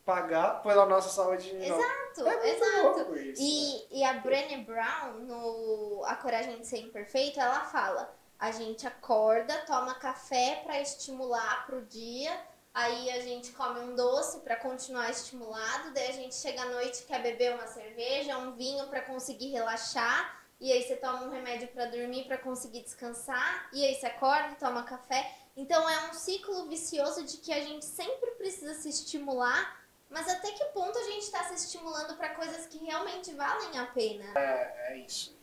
pagar 0.03 0.61
pela 0.63 0.85
nossa 0.85 1.09
saúde. 1.09 1.53
Exato, 1.53 2.21
É 2.21 2.23
muito 2.23 2.45
exato. 2.45 3.15
isso, 3.17 3.41
né? 3.41 3.47
E, 3.47 3.99
e 3.99 4.03
a 4.05 4.13
Brené 4.13 4.59
Brown, 4.63 5.19
no 5.19 6.01
A 6.05 6.15
Coragem 6.15 6.59
de 6.59 6.65
Ser 6.65 6.77
Imperfeito, 6.79 7.39
ela 7.41 7.59
fala: 7.65 8.15
a 8.39 8.49
gente 8.51 8.87
acorda, 8.87 9.53
toma 9.65 9.95
café 9.95 10.61
para 10.63 10.79
estimular 10.81 11.65
pro 11.65 11.81
dia, 11.85 12.31
aí 12.77 13.09
a 13.09 13.21
gente 13.21 13.51
come 13.53 13.79
um 13.79 13.95
doce 13.95 14.39
para 14.41 14.55
continuar 14.55 15.09
estimulado, 15.09 15.91
daí 15.95 16.09
a 16.09 16.11
gente 16.11 16.35
chega 16.35 16.61
à 16.61 16.65
noite 16.65 17.05
quer 17.05 17.23
beber 17.23 17.55
uma 17.55 17.65
cerveja, 17.65 18.37
um 18.37 18.55
vinho 18.55 18.85
para 18.87 19.01
conseguir 19.01 19.49
relaxar, 19.49 20.45
e 20.59 20.71
aí 20.71 20.83
você 20.83 20.95
toma 20.95 21.23
um 21.23 21.29
remédio 21.31 21.67
para 21.69 21.87
dormir 21.87 22.25
para 22.25 22.37
conseguir 22.37 22.83
descansar, 22.83 23.67
e 23.73 23.83
aí 23.83 23.95
você 23.95 24.05
acorda 24.05 24.51
e 24.51 24.55
toma 24.57 24.83
café. 24.83 25.35
Então 25.55 25.89
é 25.89 26.09
um 26.09 26.13
ciclo 26.13 26.67
vicioso 26.67 27.25
de 27.25 27.37
que 27.37 27.51
a 27.51 27.61
gente 27.61 27.83
sempre 27.83 28.29
precisa 28.31 28.75
se 28.75 28.89
estimular 28.89 29.75
Mas 30.09 30.29
até 30.29 30.51
que 30.51 30.63
ponto 30.65 30.97
a 30.97 31.03
gente 31.03 31.23
está 31.23 31.43
se 31.45 31.55
estimulando 31.55 32.15
para 32.15 32.35
coisas 32.35 32.65
que 32.67 32.77
realmente 32.77 33.33
valem 33.33 33.77
a 33.77 33.87
pena? 33.87 34.23
É, 34.39 34.93
é 34.93 34.97
isso. 34.99 35.35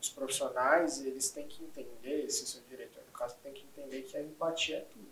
Os 0.00 0.08
profissionais, 0.10 1.00
eles 1.00 1.30
têm 1.30 1.48
que 1.48 1.64
entender, 1.64 2.26
esse 2.26 2.46
seu 2.46 2.60
diretor, 2.68 3.02
no 3.06 3.12
caso, 3.12 3.34
tem 3.42 3.52
que 3.52 3.64
entender 3.64 4.02
que 4.02 4.16
a 4.16 4.20
empatia 4.20 4.76
é 4.76 4.80
tudo? 4.82 5.03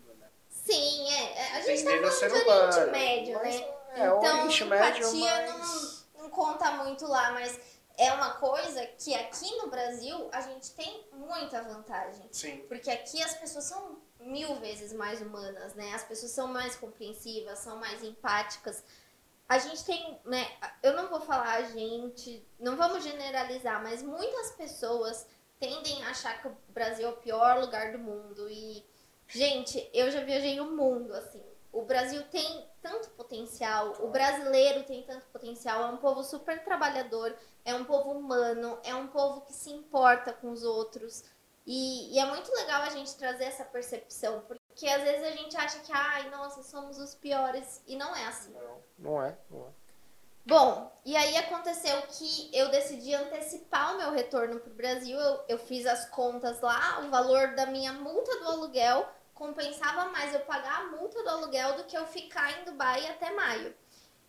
Sim, 0.63 1.09
é. 1.09 1.37
é 1.37 1.57
a 1.57 1.61
gente 1.61 1.81
Entender 1.81 2.01
tá 2.01 2.07
o 2.07 2.11
falando 2.11 2.31
de 2.31 2.49
Oriente 2.49 2.77
humano, 2.77 2.91
Médio, 2.91 3.33
mas, 3.35 3.55
né? 3.55 3.73
É, 3.95 4.11
o 4.11 4.17
então, 4.17 4.37
Oriente 4.37 4.65
Médio, 4.65 5.07
empatia 5.07 5.57
mas... 5.57 6.05
não, 6.15 6.23
não 6.23 6.29
conta 6.29 6.71
muito 6.71 7.05
lá, 7.05 7.31
mas 7.31 7.59
é 7.97 8.11
uma 8.13 8.31
coisa 8.35 8.85
que 8.97 9.13
aqui 9.13 9.55
no 9.57 9.69
Brasil 9.69 10.29
a 10.31 10.41
gente 10.41 10.71
tem 10.71 11.05
muita 11.11 11.61
vantagem. 11.61 12.27
Sim. 12.31 12.65
Porque 12.67 12.89
aqui 12.89 13.21
as 13.21 13.35
pessoas 13.35 13.65
são 13.65 14.01
mil 14.19 14.55
vezes 14.55 14.93
mais 14.93 15.21
humanas, 15.21 15.73
né? 15.75 15.93
As 15.93 16.03
pessoas 16.03 16.31
são 16.31 16.47
mais 16.47 16.75
compreensivas, 16.75 17.59
são 17.59 17.77
mais 17.77 18.01
empáticas. 18.01 18.83
A 19.47 19.57
gente 19.59 19.83
tem, 19.83 20.19
né? 20.25 20.49
Eu 20.81 20.93
não 20.93 21.09
vou 21.09 21.19
falar 21.19 21.55
a 21.55 21.63
gente, 21.63 22.47
não 22.57 22.77
vamos 22.77 23.03
generalizar, 23.03 23.83
mas 23.83 24.01
muitas 24.01 24.51
pessoas 24.51 25.27
tendem 25.59 26.03
a 26.03 26.09
achar 26.09 26.41
que 26.41 26.47
o 26.47 26.57
Brasil 26.69 27.07
é 27.07 27.11
o 27.11 27.17
pior 27.17 27.59
lugar 27.59 27.91
do 27.91 27.99
mundo. 27.99 28.49
E, 28.49 28.83
gente, 29.33 29.89
eu 29.93 30.09
já 30.11 30.23
viajei 30.23 30.59
o 30.59 30.71
mundo, 30.71 31.13
assim. 31.13 31.41
O 31.71 31.81
Brasil 31.81 32.21
tem 32.29 32.67
tanto 32.81 33.09
potencial, 33.11 33.95
o 33.99 34.09
brasileiro 34.09 34.83
tem 34.83 35.01
tanto 35.03 35.25
potencial, 35.27 35.83
é 35.83 35.85
um 35.87 35.97
povo 35.97 36.21
super 36.23 36.63
trabalhador, 36.63 37.35
é 37.65 37.73
um 37.73 37.83
povo 37.83 38.11
humano, 38.11 38.77
é 38.83 38.93
um 38.93 39.07
povo 39.07 39.41
que 39.41 39.53
se 39.53 39.71
importa 39.71 40.33
com 40.33 40.51
os 40.51 40.63
outros. 40.63 41.23
E, 41.65 42.13
e, 42.13 42.19
é 42.19 42.25
muito 42.25 42.53
legal 42.53 42.83
a 42.83 42.89
gente 42.89 43.15
trazer 43.15 43.45
essa 43.45 43.63
percepção, 43.63 44.41
porque 44.41 44.85
às 44.87 45.01
vezes 45.01 45.23
a 45.23 45.31
gente 45.31 45.55
acha 45.55 45.79
que, 45.79 45.91
ai, 45.93 46.29
nossa, 46.29 46.61
somos 46.61 46.99
os 46.99 47.15
piores, 47.15 47.81
e 47.87 47.95
não 47.95 48.13
é 48.15 48.25
assim. 48.27 48.51
Não, 48.51 48.83
não 48.99 49.23
é, 49.23 49.37
não 49.49 49.61
é. 49.61 49.83
Bom, 50.45 50.91
e 51.05 51.15
aí 51.15 51.37
aconteceu 51.37 52.01
que 52.01 52.49
eu 52.53 52.69
decidi 52.69 53.15
antecipar 53.15 53.93
o 53.93 53.97
meu 53.97 54.11
retorno 54.11 54.59
para 54.59 54.71
o 54.71 54.75
Brasil. 54.75 55.17
Eu, 55.17 55.43
eu 55.47 55.57
fiz 55.57 55.85
as 55.85 56.09
contas 56.09 56.59
lá, 56.59 56.99
o 56.99 57.09
valor 57.09 57.55
da 57.55 57.65
minha 57.65 57.93
multa 57.93 58.39
do 58.39 58.49
aluguel 58.49 59.07
compensava 59.33 60.09
mais 60.09 60.33
eu 60.33 60.41
pagar 60.41 60.81
a 60.81 60.85
multa 60.85 61.21
do 61.23 61.29
aluguel 61.29 61.77
do 61.77 61.85
que 61.85 61.97
eu 61.97 62.05
ficar 62.05 62.59
em 62.59 62.65
Dubai 62.65 63.07
até 63.07 63.31
maio. 63.31 63.75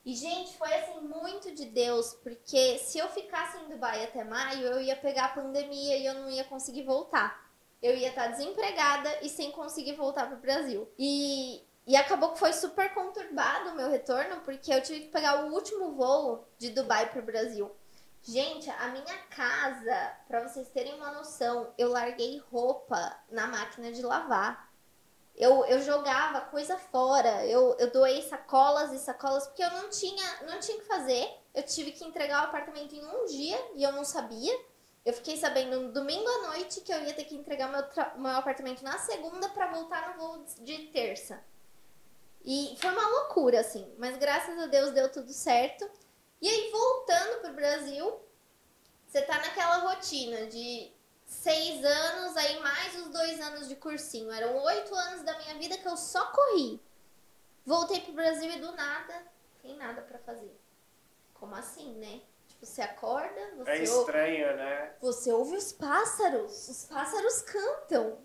E, 0.04 0.14
gente, 0.14 0.56
foi 0.58 0.72
assim 0.74 1.00
muito 1.00 1.54
de 1.54 1.64
Deus, 1.64 2.12
porque 2.22 2.78
se 2.78 2.98
eu 2.98 3.08
ficasse 3.08 3.56
em 3.58 3.68
Dubai 3.68 4.04
até 4.04 4.22
maio, 4.22 4.66
eu 4.66 4.80
ia 4.80 4.96
pegar 4.96 5.26
a 5.26 5.34
pandemia 5.34 5.96
e 5.96 6.04
eu 6.04 6.14
não 6.14 6.30
ia 6.30 6.44
conseguir 6.44 6.82
voltar. 6.82 7.42
Eu 7.82 7.96
ia 7.96 8.08
estar 8.08 8.28
desempregada 8.28 9.18
e 9.22 9.30
sem 9.30 9.50
conseguir 9.50 9.94
voltar 9.94 10.26
para 10.26 10.36
o 10.36 10.40
Brasil. 10.40 10.86
E, 10.98 11.62
e 11.86 11.96
acabou 11.96 12.32
que 12.32 12.38
foi 12.38 12.52
super 12.52 12.92
conturbado 12.92 13.70
o 13.70 13.76
meu 13.76 13.90
retorno, 13.90 14.40
porque 14.40 14.72
eu 14.72 14.82
tive 14.82 15.00
que 15.00 15.08
pegar 15.08 15.46
o 15.46 15.52
último 15.54 15.92
voo 15.92 16.46
de 16.58 16.70
Dubai 16.70 17.10
para 17.10 17.22
o 17.22 17.24
Brasil. 17.24 17.70
Gente, 18.22 18.70
a 18.70 18.88
minha 18.88 19.18
casa, 19.28 20.12
para 20.26 20.46
vocês 20.46 20.68
terem 20.70 20.94
uma 20.94 21.12
noção, 21.12 21.72
eu 21.76 21.90
larguei 21.90 22.42
roupa 22.50 23.14
na 23.30 23.46
máquina 23.46 23.92
de 23.92 24.02
lavar. 24.02 24.70
Eu, 25.36 25.64
eu 25.64 25.82
jogava 25.82 26.42
coisa 26.42 26.78
fora, 26.78 27.44
eu, 27.46 27.76
eu 27.78 27.90
doei 27.90 28.22
sacolas 28.22 28.92
e 28.92 28.98
sacolas, 28.98 29.46
porque 29.46 29.64
eu 29.64 29.70
não 29.70 29.90
tinha, 29.90 30.42
não 30.42 30.60
tinha 30.60 30.78
que 30.78 30.86
fazer. 30.86 31.28
Eu 31.52 31.62
tive 31.64 31.92
que 31.92 32.04
entregar 32.04 32.42
o 32.42 32.44
apartamento 32.44 32.94
em 32.94 33.04
um 33.04 33.24
dia 33.26 33.60
e 33.74 33.82
eu 33.82 33.92
não 33.92 34.04
sabia. 34.04 34.56
Eu 35.04 35.12
fiquei 35.12 35.36
sabendo 35.36 35.80
no 35.80 35.92
domingo 35.92 36.26
à 36.26 36.48
noite 36.48 36.80
que 36.80 36.92
eu 36.92 37.02
ia 37.02 37.12
ter 37.12 37.24
que 37.24 37.34
entregar 37.34 37.68
meu, 37.68 37.84
meu 38.16 38.30
apartamento 38.30 38.82
na 38.82 38.96
segunda 38.98 39.48
para 39.48 39.72
voltar 39.72 40.10
no 40.10 40.18
voo 40.18 40.44
de 40.60 40.86
terça. 40.86 41.42
E 42.44 42.76
foi 42.78 42.90
uma 42.90 43.08
loucura, 43.08 43.60
assim. 43.60 43.92
Mas 43.98 44.16
graças 44.16 44.58
a 44.58 44.66
Deus 44.66 44.92
deu 44.92 45.10
tudo 45.10 45.32
certo. 45.32 45.88
E 46.40 46.48
aí, 46.48 46.70
voltando 46.70 47.40
pro 47.40 47.54
Brasil, 47.54 48.20
você 49.06 49.22
tá 49.22 49.38
naquela 49.38 49.78
rotina 49.78 50.46
de 50.46 50.90
seis 51.34 51.84
anos, 51.84 52.36
aí 52.36 52.60
mais 52.60 52.96
os 52.96 53.08
dois 53.10 53.40
anos 53.40 53.68
de 53.68 53.76
cursinho. 53.76 54.30
Eram 54.30 54.56
oito 54.56 54.94
anos 54.94 55.22
da 55.22 55.36
minha 55.38 55.54
vida 55.58 55.76
que 55.76 55.86
eu 55.86 55.96
só 55.96 56.26
corri. 56.26 56.80
Voltei 57.66 58.00
pro 58.00 58.12
Brasil 58.12 58.50
e 58.50 58.60
do 58.60 58.72
nada, 58.72 59.22
tem 59.62 59.76
nada 59.76 60.02
para 60.02 60.18
fazer. 60.18 60.54
Como 61.32 61.54
assim, 61.54 61.94
né? 61.94 62.22
Tipo, 62.46 62.66
você 62.66 62.82
acorda, 62.82 63.54
você 63.56 63.70
É 63.70 63.82
estranho, 63.82 64.46
ouve, 64.46 64.56
né? 64.56 64.94
Você 65.00 65.32
ouve 65.32 65.56
os 65.56 65.72
pássaros, 65.72 66.68
os 66.68 66.84
pássaros 66.84 67.42
cantam. 67.42 68.18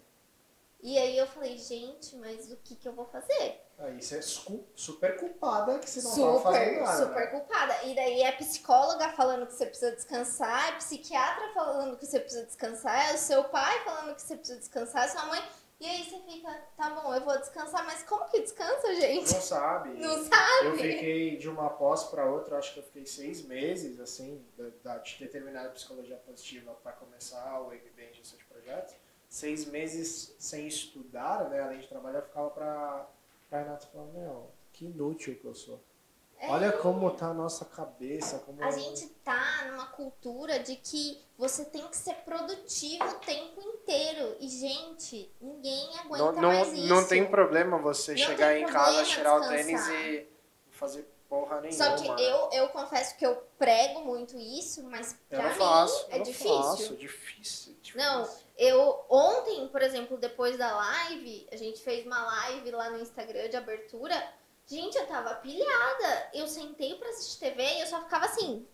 E 0.81 0.97
aí 0.97 1.17
eu 1.17 1.27
falei, 1.27 1.57
gente, 1.57 2.15
mas 2.15 2.49
o 2.51 2.55
que 2.57 2.75
que 2.75 2.87
eu 2.87 2.93
vou 2.93 3.05
fazer? 3.05 3.61
Aí 3.77 4.01
você 4.01 4.17
é 4.17 4.21
su- 4.21 4.65
super 4.75 5.17
culpada 5.17 5.77
que 5.79 5.89
você 5.89 6.01
não 6.01 6.11
super, 6.11 6.25
tava 6.25 6.41
fazendo 6.41 6.79
nada. 6.81 7.05
super 7.05 7.19
né? 7.19 7.27
culpada. 7.27 7.83
E 7.83 7.95
daí 7.95 8.21
é 8.21 8.31
psicóloga 8.33 9.09
falando 9.09 9.45
que 9.45 9.53
você 9.53 9.65
precisa 9.65 9.91
descansar, 9.91 10.69
é 10.69 10.77
psiquiatra 10.77 11.53
falando 11.53 11.97
que 11.97 12.05
você 12.05 12.19
precisa 12.19 12.45
descansar, 12.45 13.09
é 13.09 13.13
o 13.13 13.17
seu 13.17 13.43
pai 13.45 13.83
falando 13.83 14.15
que 14.15 14.21
você 14.21 14.37
precisa 14.37 14.59
descansar, 14.59 15.05
é 15.05 15.07
sua 15.09 15.25
mãe. 15.25 15.41
E 15.81 15.85
aí 15.85 16.03
você 16.03 16.19
fica, 16.19 16.51
tá 16.75 16.89
bom, 16.89 17.13
eu 17.13 17.23
vou 17.23 17.37
descansar, 17.39 17.85
mas 17.85 18.03
como 18.03 18.25
que 18.29 18.41
descansa, 18.41 18.95
gente? 18.95 19.33
Não 19.33 19.41
sabe. 19.41 19.89
Não 19.99 20.23
sabe? 20.25 20.65
Eu 20.65 20.75
fiquei 20.75 21.37
de 21.37 21.47
uma 21.47 21.69
pós 21.69 22.03
para 22.03 22.25
outra, 22.25 22.57
acho 22.57 22.73
que 22.73 22.79
eu 22.79 22.83
fiquei 22.83 23.05
seis 23.05 23.41
meses, 23.43 23.97
assim, 23.97 24.45
da, 24.57 24.69
da, 24.83 24.97
de 24.97 25.17
ter 25.17 25.29
terminado 25.29 25.69
a 25.69 25.71
psicologia 25.71 26.17
positiva 26.17 26.73
para 26.83 26.91
começar 26.93 27.61
o 27.61 27.67
MBA 27.67 28.03
em 28.11 28.13
gestão 28.13 28.37
de 28.37 28.43
projetos. 28.43 28.93
Seis 29.29 29.65
meses 29.65 30.35
sem 30.39 30.67
estudar, 30.67 31.49
né? 31.49 31.61
Além 31.61 31.79
de 31.79 31.87
trabalhar, 31.87 32.19
eu 32.19 32.25
ficava 32.25 32.49
pra, 32.49 33.07
pra 33.49 33.59
Renata 33.59 33.85
e 33.87 33.91
falava, 33.91 34.11
meu, 34.11 34.51
que 34.73 34.85
inútil 34.85 35.35
que 35.35 35.45
eu 35.45 35.53
sou. 35.53 35.79
É. 36.39 36.49
Olha 36.49 36.71
como 36.71 37.11
tá 37.11 37.27
a 37.27 37.33
nossa 37.33 37.65
cabeça, 37.65 38.39
como 38.39 38.63
A 38.63 38.71
gente 38.71 39.07
tá 39.23 39.65
numa 39.67 39.87
cultura 39.87 40.59
de 40.59 40.77
que 40.77 41.21
você 41.37 41.65
tem 41.65 41.85
que 41.87 41.97
ser 41.97 42.15
produtivo 42.25 43.03
o 43.03 43.13
tempo 43.19 43.61
inteiro. 43.61 44.37
E, 44.39 44.47
gente, 44.47 45.29
ninguém 45.39 45.97
aguenta 45.99 46.31
não, 46.31 46.49
mais 46.49 46.67
não, 46.69 46.75
isso. 46.75 46.87
não 46.87 47.07
tem 47.07 47.29
problema 47.29 47.77
você 47.77 48.11
Não 48.11 48.17
chegar 48.17 48.57
em 48.57 48.65
casa, 48.65 49.03
tirar 49.03 49.35
o 49.35 49.47
tênis 49.49 49.85
e 49.89 50.27
fazer 50.71 51.05
porra 51.27 51.61
nenhuma. 51.61 51.77
Só 51.77 51.95
que 51.95 52.09
né? 52.09 52.15
eu, 52.19 52.49
eu 52.53 52.69
confesso 52.69 53.17
que 53.17 53.25
eu 53.25 53.35
prego 53.57 54.05
muito 54.05 54.37
isso, 54.37 54.81
mas 54.83 55.11
Eu 55.29 55.37
pra 55.37 55.43
não 55.43 55.49
mim 55.49 55.55
faço, 55.55 56.07
é 56.09 56.19
difícil. 56.19 56.57
faço, 56.57 56.95
difícil, 56.95 57.75
difícil. 57.81 57.95
Não, 57.95 58.29
eu 58.59 59.05
ontem, 59.09 59.67
por 59.69 59.81
exemplo, 59.81 60.17
depois 60.17 60.57
da 60.57 60.75
live, 60.75 61.47
a 61.51 61.55
gente 61.55 61.81
fez 61.81 62.05
uma 62.05 62.21
live 62.25 62.71
lá 62.71 62.89
no 62.89 62.99
Instagram 62.99 63.49
de 63.49 63.55
abertura. 63.55 64.15
Gente, 64.67 64.97
eu 64.97 65.07
tava 65.07 65.33
pilhada. 65.35 66.29
Eu 66.33 66.45
sentei 66.45 66.93
pra 66.95 67.09
assistir 67.09 67.39
TV 67.39 67.63
e 67.63 67.81
eu 67.81 67.87
só 67.87 68.01
ficava 68.01 68.25
assim, 68.25 68.67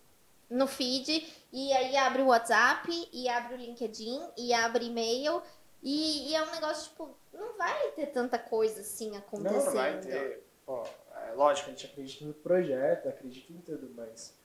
no 0.50 0.66
feed, 0.66 1.32
e 1.52 1.72
aí 1.72 1.96
abre 1.96 2.22
o 2.22 2.26
WhatsApp, 2.26 3.08
e 3.12 3.28
abre 3.28 3.54
o 3.54 3.58
LinkedIn, 3.58 4.20
e 4.36 4.52
abre 4.52 4.86
e-mail. 4.86 5.40
E, 5.82 6.30
e 6.30 6.34
é 6.34 6.42
um 6.42 6.50
negócio, 6.50 6.90
tipo, 6.90 7.16
não 7.32 7.56
vai 7.56 7.92
ter 7.92 8.06
tanta 8.06 8.38
coisa 8.38 8.80
assim 8.80 9.10
Não, 9.10 9.18
acontecendo. 9.18 9.64
não 9.64 9.72
vai 9.72 10.00
ter. 10.00 10.44
Pô, 10.64 10.82
é 11.28 11.32
lógico, 11.32 11.68
a 11.68 11.72
gente 11.72 11.86
acredita 11.86 12.24
no 12.24 12.34
projeto, 12.34 13.08
acredita 13.08 13.52
em 13.52 13.60
tudo, 13.60 13.88
mas 13.94 14.36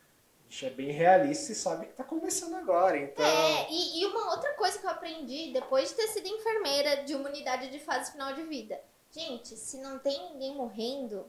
gente 0.52 0.66
é 0.66 0.70
bem 0.70 0.92
realista 0.92 1.54
e 1.54 1.56
sabe 1.56 1.86
que 1.86 1.94
tá 1.94 2.04
começando 2.04 2.56
agora, 2.56 2.98
então. 2.98 3.26
É, 3.26 3.72
e, 3.72 4.02
e 4.02 4.06
uma 4.06 4.32
outra 4.32 4.54
coisa 4.56 4.78
que 4.78 4.86
eu 4.86 4.90
aprendi 4.90 5.54
depois 5.54 5.90
de 5.90 5.96
ter 5.96 6.10
sido 6.10 6.28
enfermeira 6.28 7.04
de 7.04 7.16
uma 7.16 7.30
unidade 7.30 7.70
de 7.70 7.80
fase 7.80 8.12
final 8.12 8.34
de 8.34 8.44
vida. 8.44 8.80
Gente, 9.10 9.56
se 9.56 9.78
não 9.78 9.98
tem 9.98 10.34
ninguém 10.34 10.54
morrendo, 10.54 11.26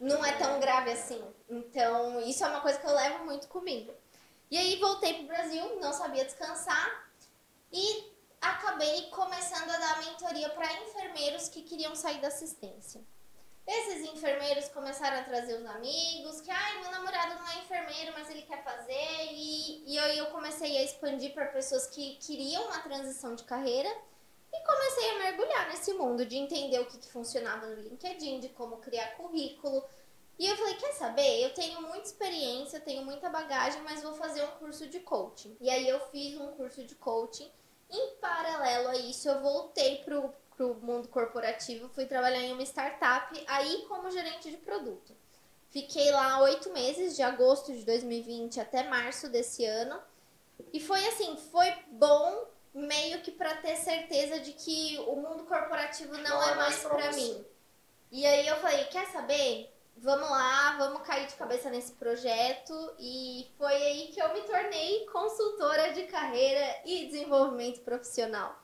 não 0.00 0.24
é 0.24 0.32
tão 0.32 0.58
grave 0.58 0.90
assim. 0.90 1.22
Então, 1.48 2.20
isso 2.22 2.44
é 2.44 2.48
uma 2.48 2.60
coisa 2.60 2.78
que 2.78 2.86
eu 2.86 2.94
levo 2.94 3.24
muito 3.24 3.46
comigo. 3.46 3.92
E 4.50 4.58
aí 4.58 4.76
voltei 4.80 5.14
pro 5.14 5.26
Brasil, 5.28 5.78
não 5.80 5.92
sabia 5.92 6.24
descansar 6.24 7.08
e 7.72 8.12
acabei 8.40 9.02
começando 9.10 9.70
a 9.70 9.78
dar 9.78 10.04
mentoria 10.04 10.48
para 10.50 10.72
enfermeiros 10.82 11.48
que 11.48 11.62
queriam 11.62 11.94
sair 11.94 12.20
da 12.20 12.28
assistência. 12.28 13.00
Esses 13.68 14.02
enfermeiros 14.08 14.70
começaram 14.70 15.18
a 15.18 15.24
trazer 15.24 15.60
os 15.60 15.66
amigos, 15.66 16.40
que 16.40 16.50
ai, 16.50 16.80
meu 16.80 16.90
namorado 16.90 17.34
não 17.34 17.46
é 17.50 17.58
enfermeiro, 17.58 18.14
mas 18.14 18.30
ele 18.30 18.40
quer 18.40 18.64
fazer, 18.64 19.28
e, 19.30 19.92
e 19.92 19.98
aí 19.98 20.16
eu 20.16 20.24
comecei 20.30 20.78
a 20.78 20.82
expandir 20.82 21.34
para 21.34 21.44
pessoas 21.48 21.86
que 21.86 22.16
queriam 22.16 22.64
uma 22.64 22.78
transição 22.78 23.34
de 23.34 23.44
carreira 23.44 23.94
e 24.50 24.60
comecei 24.64 25.10
a 25.10 25.18
mergulhar 25.18 25.68
nesse 25.68 25.92
mundo 25.92 26.24
de 26.24 26.38
entender 26.38 26.80
o 26.80 26.86
que, 26.86 26.96
que 26.96 27.12
funcionava 27.12 27.66
no 27.66 27.82
LinkedIn, 27.82 28.40
de 28.40 28.48
como 28.48 28.78
criar 28.78 29.16
currículo. 29.18 29.84
E 30.38 30.46
eu 30.46 30.56
falei, 30.56 30.74
quer 30.76 30.92
saber? 30.92 31.42
Eu 31.42 31.52
tenho 31.52 31.82
muita 31.82 32.06
experiência, 32.06 32.80
tenho 32.80 33.04
muita 33.04 33.28
bagagem, 33.28 33.82
mas 33.82 34.02
vou 34.02 34.14
fazer 34.14 34.42
um 34.44 34.52
curso 34.52 34.86
de 34.88 35.00
coaching. 35.00 35.54
E 35.60 35.68
aí 35.68 35.86
eu 35.86 36.00
fiz 36.08 36.40
um 36.40 36.52
curso 36.52 36.82
de 36.84 36.94
coaching. 36.94 37.50
Em 37.90 38.16
paralelo 38.16 38.88
a 38.88 38.96
isso, 38.96 39.28
eu 39.28 39.42
voltei 39.42 39.98
pro, 39.98 40.32
pro 40.58 40.74
mundo 40.82 41.06
corporativo, 41.06 41.88
fui 41.88 42.04
trabalhar 42.04 42.40
em 42.40 42.52
uma 42.52 42.64
startup, 42.64 43.44
aí 43.46 43.86
como 43.88 44.10
gerente 44.10 44.50
de 44.50 44.56
produto. 44.56 45.16
Fiquei 45.70 46.10
lá 46.10 46.42
oito 46.42 46.72
meses, 46.72 47.14
de 47.14 47.22
agosto 47.22 47.72
de 47.72 47.84
2020 47.84 48.58
até 48.58 48.82
março 48.82 49.28
desse 49.28 49.64
ano. 49.64 50.00
E 50.72 50.80
foi 50.80 51.06
assim, 51.06 51.36
foi 51.52 51.72
bom 51.92 52.44
meio 52.74 53.20
que 53.22 53.30
para 53.30 53.54
ter 53.58 53.76
certeza 53.76 54.40
de 54.40 54.52
que 54.52 54.98
o 55.06 55.14
mundo 55.14 55.44
corporativo 55.44 56.14
não, 56.14 56.22
Não 56.22 56.42
é 56.42 56.50
é 56.50 56.54
mais 56.56 56.82
para 56.82 57.12
mim. 57.12 57.44
E 58.10 58.26
aí 58.26 58.48
eu 58.48 58.56
falei, 58.56 58.84
quer 58.86 59.06
saber? 59.06 59.72
vamos 60.00 60.30
lá, 60.30 60.76
vamos 60.78 61.02
cair 61.02 61.26
de 61.26 61.34
cabeça 61.34 61.70
nesse 61.70 61.92
projeto. 61.92 62.94
E 62.98 63.46
foi 63.56 63.74
aí 63.74 64.08
que 64.08 64.20
eu 64.20 64.32
me 64.32 64.42
tornei 64.42 65.06
consultora 65.06 65.92
de 65.92 66.04
carreira 66.04 66.82
e 66.84 67.06
desenvolvimento 67.06 67.80
profissional. 67.80 68.56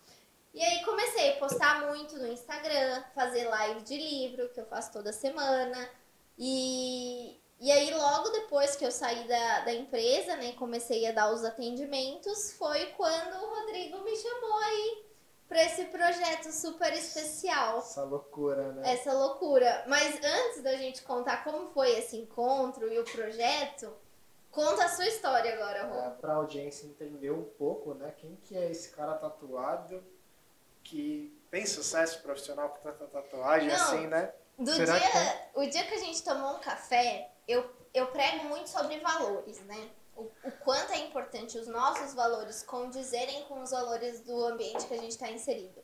E 0.54 0.62
aí 0.62 0.84
comecei 0.84 1.32
a 1.32 1.36
postar 1.36 1.88
muito 1.88 2.16
no 2.16 2.28
Instagram, 2.28 3.02
fazer 3.12 3.48
live 3.48 3.82
de 3.82 3.96
livro, 3.96 4.48
que 4.50 4.60
eu 4.60 4.66
faço 4.66 4.92
toda 4.92 5.12
semana. 5.12 5.90
E, 6.38 7.40
e 7.58 7.72
aí 7.72 7.92
logo 7.92 8.28
depois 8.30 8.76
que 8.76 8.86
eu 8.86 8.92
saí 8.92 9.26
da, 9.26 9.64
da 9.64 9.74
empresa, 9.74 10.36
né, 10.36 10.52
comecei 10.52 11.08
a 11.08 11.12
dar 11.12 11.32
os 11.32 11.44
atendimentos, 11.44 12.52
foi 12.52 12.86
quando 12.96 13.34
o 13.34 13.48
Rodrigo 13.52 13.98
me 14.04 14.16
chamou 14.16 14.56
aí 14.58 15.04
para 15.48 15.64
esse 15.64 15.86
projeto 15.86 16.52
super 16.52 16.92
especial. 16.92 17.78
Essa 17.78 18.04
loucura, 18.04 18.72
né? 18.74 18.92
Essa 18.92 19.12
loucura. 19.12 19.84
Mas 19.88 20.20
antes 20.22 20.62
da 20.62 20.76
gente 20.76 21.02
contar 21.02 21.42
como 21.42 21.66
foi 21.70 21.98
esse 21.98 22.16
encontro 22.16 22.92
e 22.92 22.98
o 23.00 23.04
projeto, 23.04 23.92
conta 24.52 24.84
a 24.84 24.88
sua 24.88 25.08
história 25.08 25.52
agora, 25.52 25.86
Rô. 25.86 26.00
É, 26.00 26.10
para 26.10 26.32
a 26.32 26.36
audiência 26.36 26.86
entender 26.86 27.32
um 27.32 27.42
pouco, 27.42 27.92
né? 27.92 28.14
Quem 28.16 28.36
que 28.36 28.56
é 28.56 28.70
esse 28.70 28.90
cara 28.90 29.14
tatuado 29.14 30.13
que 30.84 31.36
tem 31.50 31.66
sucesso 31.66 32.20
profissional 32.22 32.68
com 32.68 32.78
tanta 32.78 33.06
tatuagem 33.06 33.68
Não. 33.68 33.74
assim, 33.74 34.06
né? 34.06 34.32
Do 34.58 34.72
Será 34.72 34.98
dia, 34.98 35.08
que 35.08 35.58
o 35.58 35.68
dia 35.68 35.84
que 35.84 35.94
a 35.94 35.98
gente 35.98 36.22
tomou 36.22 36.56
um 36.56 36.60
café, 36.60 37.30
eu, 37.48 37.68
eu 37.92 38.06
prego 38.08 38.44
muito 38.44 38.68
sobre 38.68 39.00
valores, 39.00 39.58
né? 39.60 39.90
O, 40.16 40.30
o 40.44 40.52
quanto 40.60 40.92
é 40.92 40.98
importante 40.98 41.58
os 41.58 41.66
nossos 41.66 42.14
valores 42.14 42.62
condizerem 42.62 43.42
com 43.44 43.62
os 43.62 43.72
valores 43.72 44.20
do 44.20 44.44
ambiente 44.44 44.86
que 44.86 44.94
a 44.94 44.98
gente 44.98 45.10
está 45.10 45.28
inserido. 45.28 45.82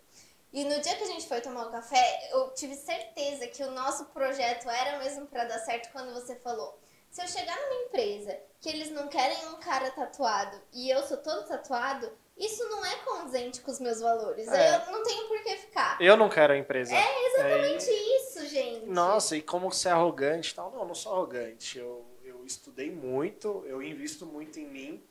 E 0.52 0.64
no 0.64 0.80
dia 0.80 0.96
que 0.96 1.04
a 1.04 1.06
gente 1.06 1.26
foi 1.26 1.40
tomar 1.40 1.66
o 1.66 1.70
café, 1.70 2.30
eu 2.32 2.50
tive 2.54 2.74
certeza 2.76 3.46
que 3.48 3.62
o 3.62 3.70
nosso 3.70 4.06
projeto 4.06 4.68
era 4.68 4.98
mesmo 4.98 5.26
para 5.26 5.44
dar 5.44 5.58
certo 5.60 5.90
quando 5.92 6.12
você 6.12 6.36
falou. 6.36 6.78
Se 7.10 7.22
eu 7.22 7.28
chegar 7.28 7.56
numa 7.56 7.82
empresa 7.86 8.38
que 8.60 8.68
eles 8.68 8.90
não 8.90 9.08
querem 9.08 9.48
um 9.48 9.56
cara 9.56 9.90
tatuado 9.90 10.60
e 10.72 10.90
eu 10.90 11.02
sou 11.06 11.16
todo 11.16 11.46
tatuado, 11.46 12.10
isso 12.40 12.66
não 12.70 12.84
é 12.84 12.96
condizente 12.96 13.60
com 13.60 13.70
os 13.70 13.78
meus 13.78 14.00
valores. 14.00 14.48
É. 14.48 14.76
eu 14.76 14.92
não 14.92 15.02
tenho 15.02 15.28
por 15.28 15.42
que 15.42 15.56
ficar. 15.58 16.00
Eu 16.00 16.16
não 16.16 16.30
quero 16.30 16.54
a 16.54 16.56
empresa. 16.56 16.94
É 16.94 17.26
exatamente 17.26 17.90
isso, 17.90 18.46
gente. 18.46 18.86
Nossa, 18.86 19.36
e 19.36 19.42
como 19.42 19.70
ser 19.70 19.90
arrogante 19.90 20.52
e 20.52 20.54
tal? 20.54 20.70
Não, 20.70 20.80
eu 20.80 20.86
não 20.86 20.94
sou 20.94 21.12
arrogante. 21.12 21.78
Eu, 21.78 22.02
eu 22.24 22.42
estudei 22.46 22.90
muito, 22.90 23.62
eu 23.66 23.82
invisto 23.82 24.24
muito 24.24 24.58
em 24.58 24.66
mim. 24.66 25.04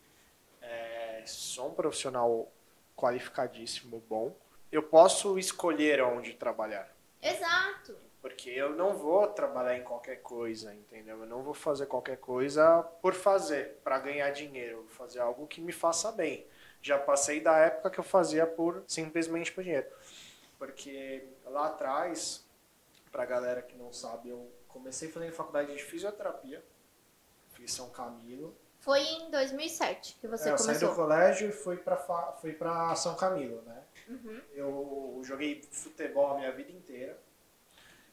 É, 0.60 1.22
sou 1.28 1.68
um 1.68 1.74
profissional 1.74 2.52
qualificadíssimo, 2.98 4.04
bom. 4.10 4.36
Eu 4.72 4.82
posso 4.82 5.38
escolher 5.38 6.02
onde 6.02 6.34
trabalhar. 6.34 6.92
Exato. 7.22 7.96
Porque 8.22 8.50
eu 8.50 8.72
não 8.72 8.96
vou 8.96 9.28
trabalhar 9.28 9.78
em 9.78 9.84
qualquer 9.84 10.18
coisa, 10.18 10.74
entendeu? 10.74 11.20
Eu 11.20 11.26
não 11.26 11.44
vou 11.44 11.54
fazer 11.54 11.86
qualquer 11.86 12.18
coisa 12.18 12.82
por 13.02 13.14
fazer, 13.14 13.78
para 13.84 14.00
ganhar 14.00 14.30
dinheiro. 14.32 14.78
Vou 14.78 14.90
fazer 14.90 15.20
algo 15.20 15.48
que 15.48 15.62
me 15.62 15.72
faça 15.72 16.12
bem. 16.12 16.46
Já 16.82 16.98
passei 16.98 17.40
da 17.42 17.58
época 17.58 17.90
que 17.90 18.00
eu 18.00 18.04
fazia 18.04 18.48
por 18.48 18.84
simplesmente 18.88 19.52
por 19.52 19.64
dinheiro. 19.64 19.88
Porque 20.58 21.28
lá 21.46 21.68
atrás, 21.68 22.46
pra 23.12 23.26
galera 23.26 23.62
que 23.62 23.76
não 23.76 23.92
sabe, 23.92 24.30
eu 24.30 24.50
comecei 24.68 25.10
fazendo 25.10 25.34
faculdade 25.34 25.74
de 25.76 25.84
fisioterapia. 25.84 26.64
Fiz 27.54 27.74
São 27.74 27.90
Camilo. 27.90 28.56
Foi 28.80 29.02
em 29.02 29.30
2007 29.30 30.18
que 30.22 30.28
você 30.28 30.50
É, 30.50 30.54
eu 30.54 30.58
saí 30.58 30.76
do 30.76 30.80
começou. 30.80 30.96
colégio 30.96 31.50
e 31.50 31.52
fui 31.52 31.76
pra, 31.76 31.98
fui 32.40 32.54
pra 32.54 32.96
São 32.96 33.16
Camilo, 33.16 33.62
né? 33.64 33.84
Uhum. 34.08 34.42
Eu 34.54 35.22
joguei 35.24 35.62
futebol 35.70 36.32
a 36.32 36.36
minha 36.38 36.52
vida 36.54 36.72
inteira. 36.72 37.20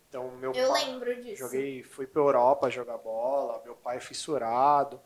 Então, 0.08 0.30
meu 0.32 0.52
Eu 0.52 0.68
pai... 0.72 0.84
lembro 0.86 1.22
disso. 1.22 1.36
Joguei, 1.36 1.82
fui 1.84 2.06
pra 2.06 2.20
Europa 2.20 2.68
jogar 2.70 2.98
bola, 2.98 3.60
meu 3.64 3.76
pai 3.76 4.00
fissurado. 4.00 5.00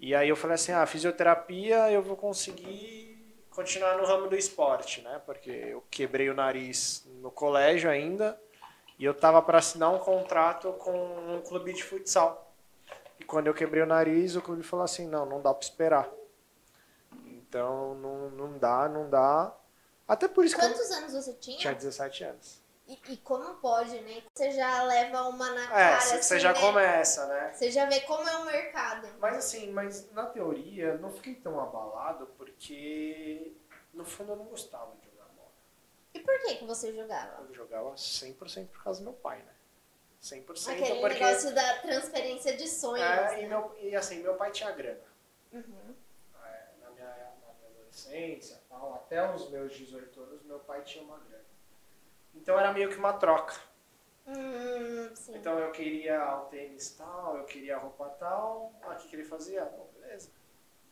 E 0.00 0.14
aí 0.14 0.30
eu 0.30 0.34
falei 0.34 0.54
assim, 0.54 0.72
ah, 0.72 0.86
fisioterapia 0.86 1.92
eu 1.92 2.02
vou 2.02 2.16
conseguir 2.16 3.36
continuar 3.50 3.98
no 3.98 4.06
ramo 4.06 4.28
do 4.28 4.34
esporte, 4.34 5.02
né? 5.02 5.20
Porque 5.26 5.50
eu 5.50 5.84
quebrei 5.90 6.30
o 6.30 6.34
nariz 6.34 7.06
no 7.20 7.30
colégio 7.30 7.90
ainda 7.90 8.40
e 8.98 9.04
eu 9.04 9.12
tava 9.12 9.42
para 9.42 9.58
assinar 9.58 9.92
um 9.92 9.98
contrato 9.98 10.72
com 10.72 10.90
um 11.36 11.42
clube 11.42 11.74
de 11.74 11.84
futsal. 11.84 12.50
E 13.18 13.24
quando 13.24 13.48
eu 13.48 13.54
quebrei 13.54 13.82
o 13.82 13.86
nariz, 13.86 14.36
o 14.36 14.40
clube 14.40 14.62
falou 14.62 14.84
assim, 14.84 15.06
não, 15.06 15.26
não 15.26 15.42
dá 15.42 15.52
para 15.52 15.62
esperar. 15.62 16.08
Então 17.26 17.94
não, 17.96 18.30
não 18.30 18.58
dá, 18.58 18.88
não 18.88 19.10
dá. 19.10 19.54
Até 20.08 20.26
por 20.28 20.46
isso 20.46 20.56
que 20.56 20.64
eu 20.64 20.68
Quantos 20.70 20.90
anos 20.92 21.12
você 21.12 21.34
tinha? 21.34 21.58
tinha 21.58 21.74
17 21.74 22.24
anos. 22.24 22.59
E, 22.90 23.12
e 23.12 23.16
como 23.18 23.54
pode, 23.60 24.00
né? 24.00 24.20
Você 24.34 24.50
já 24.50 24.82
leva 24.82 25.28
uma 25.28 25.48
na 25.52 25.62
É, 25.62 25.68
cara, 25.68 26.00
você 26.00 26.14
assim, 26.16 26.38
já 26.40 26.52
né? 26.52 26.60
começa, 26.60 27.26
né? 27.28 27.52
Você 27.52 27.70
já 27.70 27.86
vê 27.86 28.00
como 28.00 28.28
é 28.28 28.36
o 28.38 28.44
mercado. 28.46 29.06
Mas 29.20 29.36
assim, 29.36 29.70
mas 29.70 30.10
na 30.10 30.26
teoria 30.26 30.98
não 30.98 31.12
fiquei 31.12 31.36
tão 31.36 31.60
abalado 31.60 32.26
porque 32.36 33.52
no 33.94 34.04
fundo 34.04 34.32
eu 34.32 34.36
não 34.36 34.46
gostava 34.46 34.92
de 34.96 35.08
jogar 35.08 35.26
bola. 35.36 35.52
E 36.12 36.18
por 36.18 36.36
que 36.40 36.56
que 36.56 36.64
você 36.64 36.92
jogava? 36.92 37.44
Eu 37.48 37.54
jogava 37.54 37.90
100% 37.92 38.66
por 38.68 38.82
causa 38.82 39.00
do 39.00 39.04
meu 39.04 39.12
pai, 39.12 39.38
né? 39.38 39.54
100% 40.20 40.72
Aquele 40.72 41.00
porque 41.00 41.24
negócio 41.24 41.54
da 41.54 41.78
transferência 41.78 42.56
de 42.56 42.66
sonhos, 42.66 43.06
é, 43.06 43.36
né? 43.36 43.42
e, 43.44 43.46
meu, 43.46 43.76
e 43.80 43.94
assim, 43.94 44.20
meu 44.20 44.34
pai 44.34 44.50
tinha 44.50 44.72
grana. 44.72 45.00
Uhum. 45.52 45.94
É, 46.44 46.66
na, 46.82 46.90
minha, 46.90 47.06
na 47.06 47.54
minha 47.56 47.70
adolescência, 47.70 48.60
até 48.96 49.32
os 49.32 49.48
meus 49.48 49.72
18 49.74 50.20
anos, 50.20 50.42
meu 50.42 50.58
pai 50.58 50.82
tinha 50.82 51.04
uma 51.04 51.18
grana. 51.18 51.49
Então 52.34 52.58
era 52.58 52.72
meio 52.72 52.88
que 52.90 52.96
uma 52.96 53.12
troca. 53.12 53.54
Hum. 54.26 55.12
Então 55.30 55.58
eu 55.58 55.72
queria 55.72 56.36
o 56.36 56.44
tênis 56.46 56.90
tal, 56.92 57.36
eu 57.36 57.44
queria 57.44 57.76
a 57.76 57.78
roupa 57.78 58.08
tal. 58.10 58.72
Ah, 58.82 58.90
o 58.92 58.96
que, 58.96 59.08
que 59.08 59.16
ele 59.16 59.24
fazia? 59.24 59.64
Não, 59.64 59.86
beleza. 60.00 60.30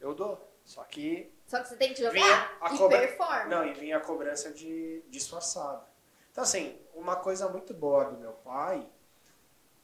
Eu 0.01 0.15
dou. 0.15 0.39
Só 0.65 0.85
que 0.85 1.33
Só 1.47 1.61
que 1.63 1.69
você 1.69 1.77
tem 1.77 1.95
que 1.95 2.03
jogar 2.03 2.59
a 2.61 2.75
e 2.75 2.79
cobra- 2.79 2.99
performa. 2.99 3.45
Não, 3.47 3.65
e 3.67 3.73
vinha 3.73 3.97
a 3.97 4.01
cobrança 4.01 4.53
de 4.53 5.03
disfarçada. 5.09 5.87
Então, 6.31 6.43
assim, 6.45 6.79
uma 6.95 7.17
coisa 7.17 7.49
muito 7.49 7.73
boa 7.73 8.05
do 8.05 8.19
meu 8.19 8.33
pai 8.33 8.87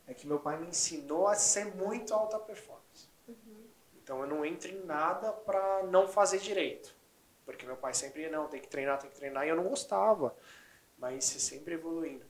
é 0.07 0.13
que 0.15 0.27
meu 0.27 0.39
pai 0.39 0.59
me 0.59 0.67
ensinou 0.67 1.27
a 1.27 1.35
ser 1.35 1.75
muito 1.75 2.13
alta 2.13 2.39
performance. 2.39 3.09
Uhum. 3.27 3.65
Então, 3.97 4.21
eu 4.21 4.27
não 4.27 4.45
entro 4.45 4.71
em 4.71 4.85
nada 4.85 5.33
pra 5.33 5.83
não 5.85 6.07
fazer 6.07 6.39
direito. 6.39 6.95
Porque 7.47 7.65
meu 7.65 7.77
pai 7.77 7.95
sempre, 7.95 8.29
não, 8.29 8.47
tem 8.47 8.61
que 8.61 8.69
treinar, 8.69 8.99
tem 8.99 9.09
que 9.11 9.17
treinar, 9.17 9.47
e 9.47 9.49
eu 9.49 9.57
não 9.57 9.65
gostava. 9.65 10.37
Mas 11.05 11.27
você 11.27 11.39
sempre 11.39 11.75
evoluindo. 11.75 12.25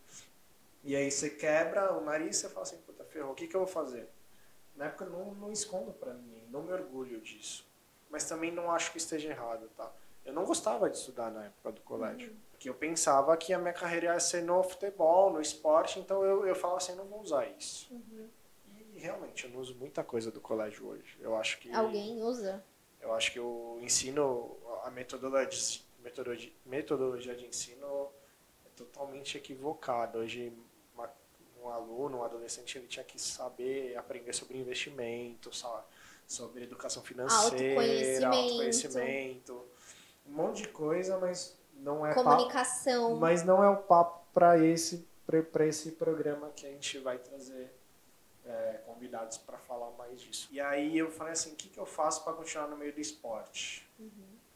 E 0.83 0.97
aí 0.97 1.09
você 1.09 1.31
quebra 1.31 1.93
o 1.93 2.01
nariz 2.01 2.37
e 2.37 2.41
você 2.41 2.49
fala 2.49 2.63
assim, 2.63 2.77
puta, 2.79 3.05
ferrou, 3.05 3.31
o 3.31 3.35
que, 3.35 3.47
que 3.47 3.55
eu 3.55 3.61
vou 3.61 3.69
fazer? 3.69 4.09
Na 4.75 4.87
época 4.87 5.05
eu 5.05 5.11
não, 5.11 5.33
não 5.35 5.53
escondo 5.53 5.93
pra 5.93 6.13
ninguém, 6.13 6.43
não 6.51 6.65
me 6.65 6.73
orgulho 6.73 7.21
disso. 7.21 7.65
Mas 8.11 8.29
também 8.29 8.51
não 8.51 8.73
acho 8.73 8.91
que 8.91 8.99
esteja 8.99 9.29
errado, 9.29 9.71
tá? 9.77 9.93
Eu 10.25 10.33
não 10.33 10.45
gostava 10.45 10.91
de 10.91 10.97
estudar 10.97 11.31
na 11.31 11.45
época 11.45 11.71
do 11.71 11.83
colégio. 11.83 12.37
Porque 12.51 12.69
eu 12.69 12.75
pensava 12.75 13.37
que 13.37 13.53
a 13.53 13.59
minha 13.61 13.73
carreira 13.73 14.07
ia 14.07 14.19
ser 14.19 14.43
no 14.43 14.61
futebol, 14.65 15.33
no 15.33 15.41
esporte, 15.41 16.01
então 16.01 16.25
eu, 16.25 16.45
eu 16.45 16.57
falava 16.57 16.79
assim, 16.79 16.97
não 16.97 17.05
vou 17.05 17.21
usar 17.21 17.47
isso. 17.47 17.87
Uhum. 17.95 18.29
E 18.93 18.99
realmente, 18.99 19.45
eu 19.45 19.51
não 19.51 19.61
uso 19.61 19.77
muita 19.77 20.03
coisa 20.03 20.33
do 20.33 20.41
colégio 20.41 20.85
hoje. 20.89 21.17
Eu 21.21 21.37
acho 21.37 21.61
que. 21.61 21.73
Alguém 21.73 22.21
usa? 22.21 22.65
Eu 23.01 23.15
acho 23.15 23.31
que 23.31 23.39
o 23.39 23.79
ensino, 23.81 24.57
a 24.83 24.91
metodologia, 24.91 25.81
metodologia, 26.67 27.37
de 27.37 27.47
ensino 27.47 28.11
totalmente 28.77 29.37
equivocada. 29.39 30.19
Hoje, 30.19 30.53
uma- 30.95 31.11
um 31.63 31.69
aluno, 31.69 32.19
um 32.19 32.25
adolescente, 32.25 32.79
ele 32.79 32.87
tinha 32.87 33.05
que 33.05 33.21
saber 33.21 33.97
aprender 33.97 34.33
sobre 34.33 34.59
investimento, 34.59 35.51
sobre 36.27 36.65
educação 36.65 37.03
financeira, 37.03 38.27
Autoconhecimento. 38.29 38.35
autoconhecimento, 38.35 39.65
um 40.27 40.33
monte 40.33 40.63
de 40.63 40.69
coisa, 40.69 41.19
mas 41.19 41.57
não 41.75 42.07
é 42.07 42.15
papo, 42.15 42.25
Comunicação. 42.31 43.17
mas 43.17 43.43
não 43.45 43.63
é 43.63 43.69
o 43.69 43.77
papo 43.79 44.25
para 44.33 44.59
esse 44.59 45.07
para 45.51 45.67
esse 45.67 45.93
programa 45.93 46.51
que 46.51 46.67
a 46.67 46.71
gente 46.71 46.99
vai 46.99 47.17
trazer 47.17 47.73
é, 48.45 48.83
convidados 48.85 49.39
para 49.39 49.57
falar 49.57 49.91
mais 49.93 50.21
disso. 50.21 50.47
E 50.53 50.61
aí 50.61 50.99
eu 50.99 51.11
falei 51.11 51.33
assim, 51.33 51.53
o 51.53 51.57
que, 51.57 51.71
que 51.71 51.81
eu 51.81 51.87
faço 51.87 52.23
para 52.25 52.35
continuar 52.35 52.69
no 52.69 52.77
meio 52.77 52.93
do 52.93 53.01
esporte? 53.01 53.89
Uhum. 53.99 54.11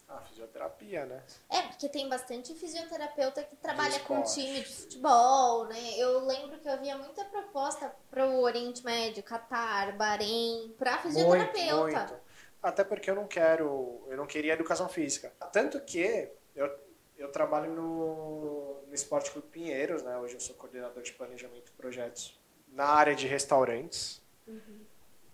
Ah, 0.09 0.23
fisioterapia, 0.23 1.05
né? 1.05 1.23
É, 1.51 1.63
porque 1.63 1.87
tem 1.87 2.09
bastante 2.09 2.55
fisioterapeuta 2.55 3.43
que 3.43 3.55
trabalha 3.57 4.01
com 4.01 4.23
time 4.23 4.61
de 4.61 4.65
futebol, 4.65 5.67
né? 5.67 5.99
Eu 5.99 6.25
lembro 6.25 6.59
que 6.59 6.67
eu 6.67 6.73
havia 6.73 6.97
muita 6.97 7.27
proposta 7.27 7.95
para 8.11 8.27
o 8.27 8.41
Oriente 8.41 8.83
Médio, 8.83 9.23
Catar, 9.23 9.95
Bahrein, 9.99 10.75
para 10.79 10.97
fisioterapeuta. 10.99 11.75
Muito, 11.77 11.97
muito. 11.99 12.21
Até 12.63 12.85
porque 12.85 13.11
eu 13.11 13.15
não 13.15 13.27
quero, 13.27 14.03
eu 14.09 14.17
não 14.17 14.27
queria 14.27 14.55
educação 14.55 14.89
física. 14.89 15.31
Tanto 15.53 15.79
que 15.83 16.31
eu, 16.57 16.79
eu 17.19 17.31
trabalho 17.31 17.71
no, 17.71 18.83
no 18.87 18.95
Esporte 18.95 19.31
Clube 19.31 19.49
Pinheiros, 19.49 20.03
né? 20.03 20.17
Hoje 20.17 20.35
eu 20.35 20.41
sou 20.41 20.57
coordenador 20.57 21.03
de 21.03 21.13
planejamento 21.13 21.69
e 21.69 21.77
projetos 21.77 22.41
na 22.69 22.87
área 22.87 23.15
de 23.15 23.27
restaurantes. 23.27 24.23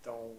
Então, 0.00 0.36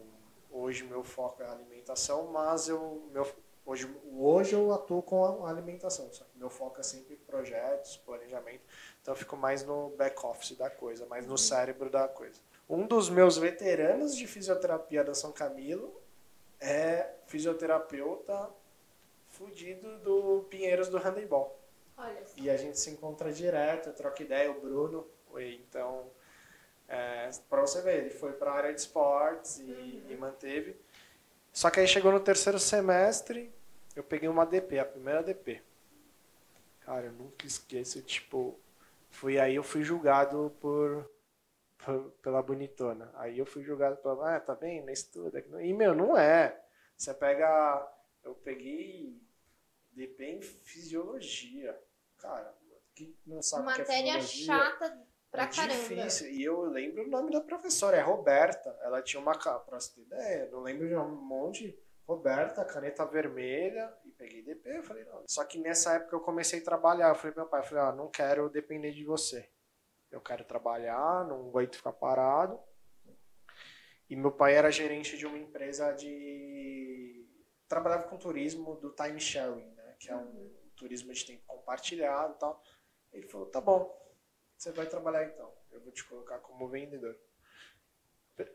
hoje 0.51 0.83
meu 0.83 1.03
foco 1.03 1.41
é 1.41 1.47
alimentação, 1.47 2.27
mas 2.27 2.67
eu, 2.67 3.09
meu, 3.13 3.25
Hoje, 3.65 3.89
hoje 4.13 4.53
eu 4.53 4.71
atuo 4.71 5.01
com 5.01 5.43
a 5.45 5.49
alimentação, 5.49 6.07
só 6.13 6.23
que 6.25 6.37
meu 6.37 6.51
foco 6.51 6.79
é 6.79 6.83
sempre 6.83 7.15
projetos, 7.15 7.97
planejamento. 7.97 8.61
Então 9.01 9.13
eu 9.13 9.17
fico 9.17 9.35
mais 9.35 9.63
no 9.63 9.89
back-office 9.97 10.55
da 10.55 10.69
coisa, 10.69 11.07
mais 11.07 11.25
no 11.25 11.37
cérebro 11.37 11.89
da 11.89 12.07
coisa. 12.07 12.39
Um 12.69 12.85
dos 12.85 13.09
meus 13.09 13.37
veteranos 13.37 14.15
de 14.15 14.27
fisioterapia 14.27 15.03
da 15.03 15.15
São 15.15 15.31
Camilo 15.31 15.99
é 16.59 17.09
fisioterapeuta 17.25 18.49
fudido 19.29 19.97
do 19.99 20.45
Pinheiros 20.49 20.87
do 20.87 20.97
Handebol. 20.97 21.59
E 22.37 22.49
a 22.49 22.57
gente 22.57 22.79
se 22.79 22.89
encontra 22.91 23.31
direto, 23.31 23.91
troca 23.93 24.21
ideia, 24.21 24.51
o 24.51 24.61
Bruno. 24.61 25.07
Então, 25.37 26.09
é, 26.87 27.29
pra 27.49 27.61
você 27.61 27.81
ver, 27.81 27.97
ele 27.97 28.09
foi 28.09 28.33
pra 28.33 28.51
área 28.51 28.73
de 28.73 28.79
esportes 28.79 29.59
e, 29.59 30.03
e 30.09 30.17
manteve. 30.19 30.75
Só 31.55 31.71
que 31.71 31.79
aí 31.79 31.87
chegou 31.87 32.11
no 32.11 32.19
terceiro 32.19 32.59
semestre, 32.59 33.51
eu 33.95 34.03
peguei 34.03 34.29
uma 34.29 34.45
DP, 34.45 34.77
a 34.79 34.85
primeira 34.85 35.23
DP. 35.23 35.63
Cara, 36.81 37.07
eu 37.07 37.13
nunca 37.13 37.47
esqueço, 37.47 38.01
tipo, 38.03 38.59
fui 39.09 39.39
aí 39.39 39.55
eu 39.55 39.63
fui 39.63 39.83
julgado 39.83 40.55
por, 40.61 41.09
por- 41.79 42.11
pela 42.21 42.43
bonitona. 42.43 43.11
Aí 43.15 43.39
eu 43.39 43.45
fui 43.45 43.63
julgado 43.63 43.97
pela, 43.97 44.35
ah, 44.35 44.39
tá 44.39 44.53
bem, 44.55 44.83
não 44.83 44.93
estuda. 44.93 45.43
E 45.61 45.73
meu, 45.73 45.95
não 45.95 46.17
é. 46.17 46.61
Você 46.97 47.13
pega, 47.13 47.91
eu 48.23 48.35
peguei 48.35 49.19
DP 49.93 50.25
em 50.25 50.41
fisiologia. 50.41 51.79
Cara, 52.19 52.53
que 52.95 53.15
não 53.25 53.41
sabe 53.41 53.63
o 53.63 53.73
que 53.73 53.81
é 53.81 53.85
Matéria 53.85 54.13
fisiologia? 54.21 54.45
chata 54.45 55.07
pra 55.35 55.43
é 55.43 55.47
caramba. 55.47 55.73
difícil. 55.73 56.31
E 56.31 56.43
eu 56.43 56.61
lembro 56.63 57.03
o 57.03 57.09
nome 57.09 57.31
da 57.31 57.41
professora, 57.41 57.97
é 57.97 58.01
Roberta. 58.01 58.77
Ela 58.81 59.01
tinha 59.01 59.21
uma 59.21 59.37
pra 59.37 59.79
você 59.79 59.93
ter 59.93 60.01
ideia, 60.01 60.49
não 60.51 60.61
lembro 60.61 60.87
de 60.87 60.95
um 60.95 61.09
monte. 61.09 61.77
Roberta, 62.07 62.63
caneta 62.63 63.03
vermelha, 63.03 63.91
e 64.05 64.11
peguei 64.11 64.43
DP. 64.43 64.77
Eu 64.77 64.83
falei, 64.83 65.03
não. 65.05 65.23
Só 65.27 65.43
que 65.43 65.57
nessa 65.57 65.95
época 65.95 66.15
eu 66.15 66.19
comecei 66.19 66.59
a 66.59 66.63
trabalhar. 66.63 67.09
Eu 67.09 67.15
falei, 67.15 67.35
meu 67.35 67.47
pai, 67.47 67.61
eu 67.61 67.63
falei, 67.63 67.83
ah, 67.83 67.91
não 67.91 68.09
quero 68.11 68.47
depender 68.49 68.91
de 68.91 69.03
você. 69.03 69.49
Eu 70.11 70.21
quero 70.21 70.45
trabalhar, 70.45 71.25
não 71.27 71.47
aguento 71.47 71.77
ficar 71.77 71.93
parado. 71.93 72.59
E 74.09 74.15
meu 74.15 74.31
pai 74.31 74.53
era 74.53 74.71
gerente 74.71 75.17
de 75.17 75.25
uma 75.25 75.37
empresa 75.37 75.91
de. 75.93 77.27
Trabalhava 77.67 78.03
com 78.03 78.17
turismo 78.17 78.75
do 78.75 78.91
time 78.91 79.19
sharing, 79.19 79.71
né? 79.73 79.95
Que 79.99 80.11
é 80.11 80.15
um 80.15 80.53
turismo 80.75 81.11
de 81.11 81.25
tempo 81.25 81.43
compartilhado 81.47 82.35
e 82.35 82.37
tal. 82.37 82.63
Ele 83.11 83.27
falou: 83.27 83.47
tá 83.47 83.59
bom, 83.59 83.91
você 84.57 84.71
vai 84.71 84.85
trabalhar 84.85 85.25
então. 85.25 85.51
Eu 85.71 85.81
vou 85.81 85.91
te 85.91 86.03
colocar 86.05 86.39
como 86.39 86.67
vendedor. 86.67 87.15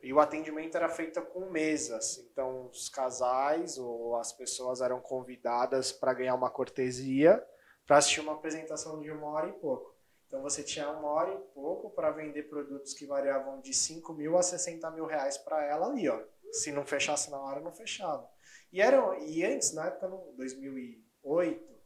E 0.03 0.13
o 0.13 0.21
atendimento 0.21 0.77
era 0.77 0.89
feito 0.89 1.23
com 1.23 1.49
mesas. 1.51 2.19
Então, 2.19 2.67
os 2.67 2.89
casais 2.89 3.79
ou 3.79 4.17
as 4.17 4.33
pessoas 4.33 4.81
eram 4.81 5.01
convidadas 5.01 5.91
para 5.91 6.13
ganhar 6.13 6.35
uma 6.35 6.51
cortesia 6.51 7.45
para 7.87 7.97
assistir 7.97 8.21
uma 8.21 8.35
apresentação 8.35 9.01
de 9.01 9.11
uma 9.11 9.27
hora 9.29 9.49
e 9.49 9.53
pouco. 9.53 9.97
Então, 10.27 10.43
você 10.43 10.63
tinha 10.63 10.89
uma 10.91 11.09
hora 11.09 11.35
e 11.35 11.39
pouco 11.53 11.91
para 11.91 12.11
vender 12.13 12.45
produtos 12.45 12.93
que 12.95 13.05
variavam 13.05 13.61
de 13.61 13.75
5 13.75 14.13
mil 14.13 14.39
a 14.39 14.43
60 14.43 14.89
mil 14.93 15.07
reais 15.07 15.37
para 15.37 15.65
ela 15.65 15.87
ali, 15.87 16.09
ó. 16.09 16.23
Se 16.53 16.71
não 16.71 16.85
fechasse 16.87 17.31
na 17.31 17.41
hora, 17.41 17.61
não 17.61 17.73
fechava. 17.73 18.29
E, 18.73 18.81
eram, 18.81 19.19
e 19.19 19.45
antes, 19.45 19.73
na 19.73 19.87
época, 19.87 20.07
no 20.07 20.33
2008, 20.37 21.80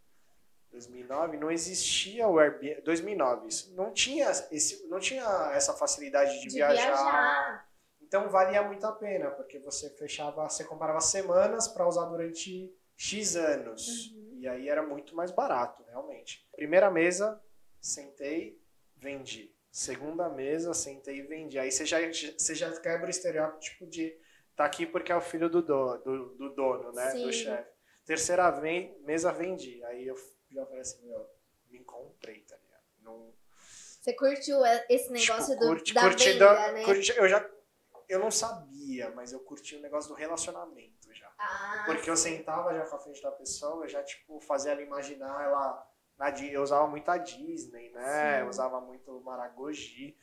2009, 0.75 1.37
não 1.37 1.51
existia 1.51 2.27
o 2.27 2.39
Airbnb. 2.39 2.83
2009, 2.83 3.49
isso. 3.49 3.75
Não 3.75 3.93
tinha, 3.93 4.29
esse, 4.51 4.87
não 4.89 4.99
tinha 4.99 5.25
essa 5.55 5.73
facilidade 5.73 6.33
de, 6.41 6.49
De 6.49 6.55
viajar. 6.55 6.75
viajar. 6.75 7.69
Então 8.03 8.29
valia 8.29 8.63
muito 8.63 8.85
a 8.87 8.93
pena, 8.93 9.31
porque 9.31 9.59
você 9.59 9.89
fechava, 9.91 10.49
você 10.49 10.65
comprava 10.65 11.01
semanas 11.01 11.69
para 11.69 11.87
usar 11.87 12.05
durante 12.07 12.73
X 12.97 13.37
anos. 13.37 14.13
E 14.37 14.47
aí 14.47 14.69
era 14.69 14.83
muito 14.83 15.17
mais 15.17 15.31
barato, 15.31 15.83
realmente. 15.85 16.47
Primeira 16.55 16.91
mesa, 16.91 17.41
sentei, 17.81 18.61
vendi. 18.97 19.55
Segunda 19.71 20.29
mesa, 20.29 20.75
sentei 20.75 21.19
e 21.19 21.23
vendi. 21.23 21.59
Aí 21.59 21.71
você 21.71 21.87
já, 21.87 21.99
você 22.01 22.55
já 22.55 22.71
quebra 22.81 23.07
o 23.07 23.11
estereótipo 23.11 23.87
de 23.87 24.17
tá 24.55 24.65
aqui 24.65 24.87
porque 24.87 25.11
é 25.11 25.17
o 25.17 25.21
filho 25.21 25.49
do, 25.49 25.63
do, 25.63 25.97
do, 25.99 26.35
do 26.35 26.55
dono, 26.55 26.93
né? 26.93 27.11
Sim. 27.11 27.23
Do 27.27 27.33
chefe. 27.33 27.75
Terceira 28.05 28.53
mesa, 29.05 29.33
vendi. 29.33 29.83
Aí 29.85 30.07
eu 30.07 30.15
já 30.55 30.65
falei 30.67 30.81
assim, 30.81 31.07
meu, 31.07 31.29
me 31.71 31.79
encontrei, 31.79 32.41
tá 32.43 32.57
ligado? 32.57 32.83
Não, 33.03 33.33
Você 33.59 34.13
curtiu 34.15 34.59
esse 34.89 35.11
negócio 35.11 35.55
Tipo, 35.55 35.75
do, 35.75 35.93
da 35.95 36.01
curti 36.03 36.33
venda, 36.33 36.55
da- 36.55 36.73
né? 36.73 36.85
curti- 36.85 37.17
eu 37.17 37.29
já 37.29 37.51
eu 38.07 38.19
não 38.19 38.31
sabia, 38.31 39.11
mas 39.11 39.33
eu 39.33 39.41
curti 39.41 39.77
o 39.77 39.81
negócio 39.81 40.11
do 40.11 40.15
relacionamento 40.15 41.13
já. 41.15 41.33
Ah, 41.39 41.85
Porque 41.87 42.09
eu 42.11 42.17
sentava 42.17 42.75
já 42.75 42.85
com 42.85 42.97
a 42.97 42.99
frente 42.99 43.23
da 43.23 43.33
pessoa, 43.33 43.85
eu 43.85 43.89
já 43.89 44.03
tipo 44.03 44.41
fazia 44.41 44.73
ela 44.73 44.83
imaginar 44.83 45.43
ela 45.43 45.91
na 46.19 46.29
eu 46.53 46.63
usava 46.63 46.87
muito 46.87 47.09
a 47.11 47.17
Disney, 47.17 47.91
né? 47.91 48.03
Sim. 48.37 48.41
Eu 48.43 48.49
usava 48.51 48.81
muito 48.81 49.11
o 49.11 49.23
Maragogi. 49.25 50.17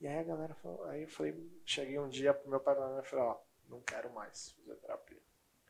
E 0.00 0.06
aí 0.08 0.18
a 0.18 0.22
galera 0.22 0.54
falou, 0.54 0.84
aí 0.86 1.02
eu 1.02 1.08
falei, 1.08 1.34
cheguei 1.64 1.98
um 1.98 2.08
dia 2.08 2.32
pro 2.34 2.50
meu 2.50 2.58
pai 2.58 2.74
e 2.74 3.04
falei, 3.04 3.24
ó, 3.24 3.36
não 3.68 3.80
quero 3.82 4.10
mais 4.10 4.50
fisioterapia. 4.52 5.13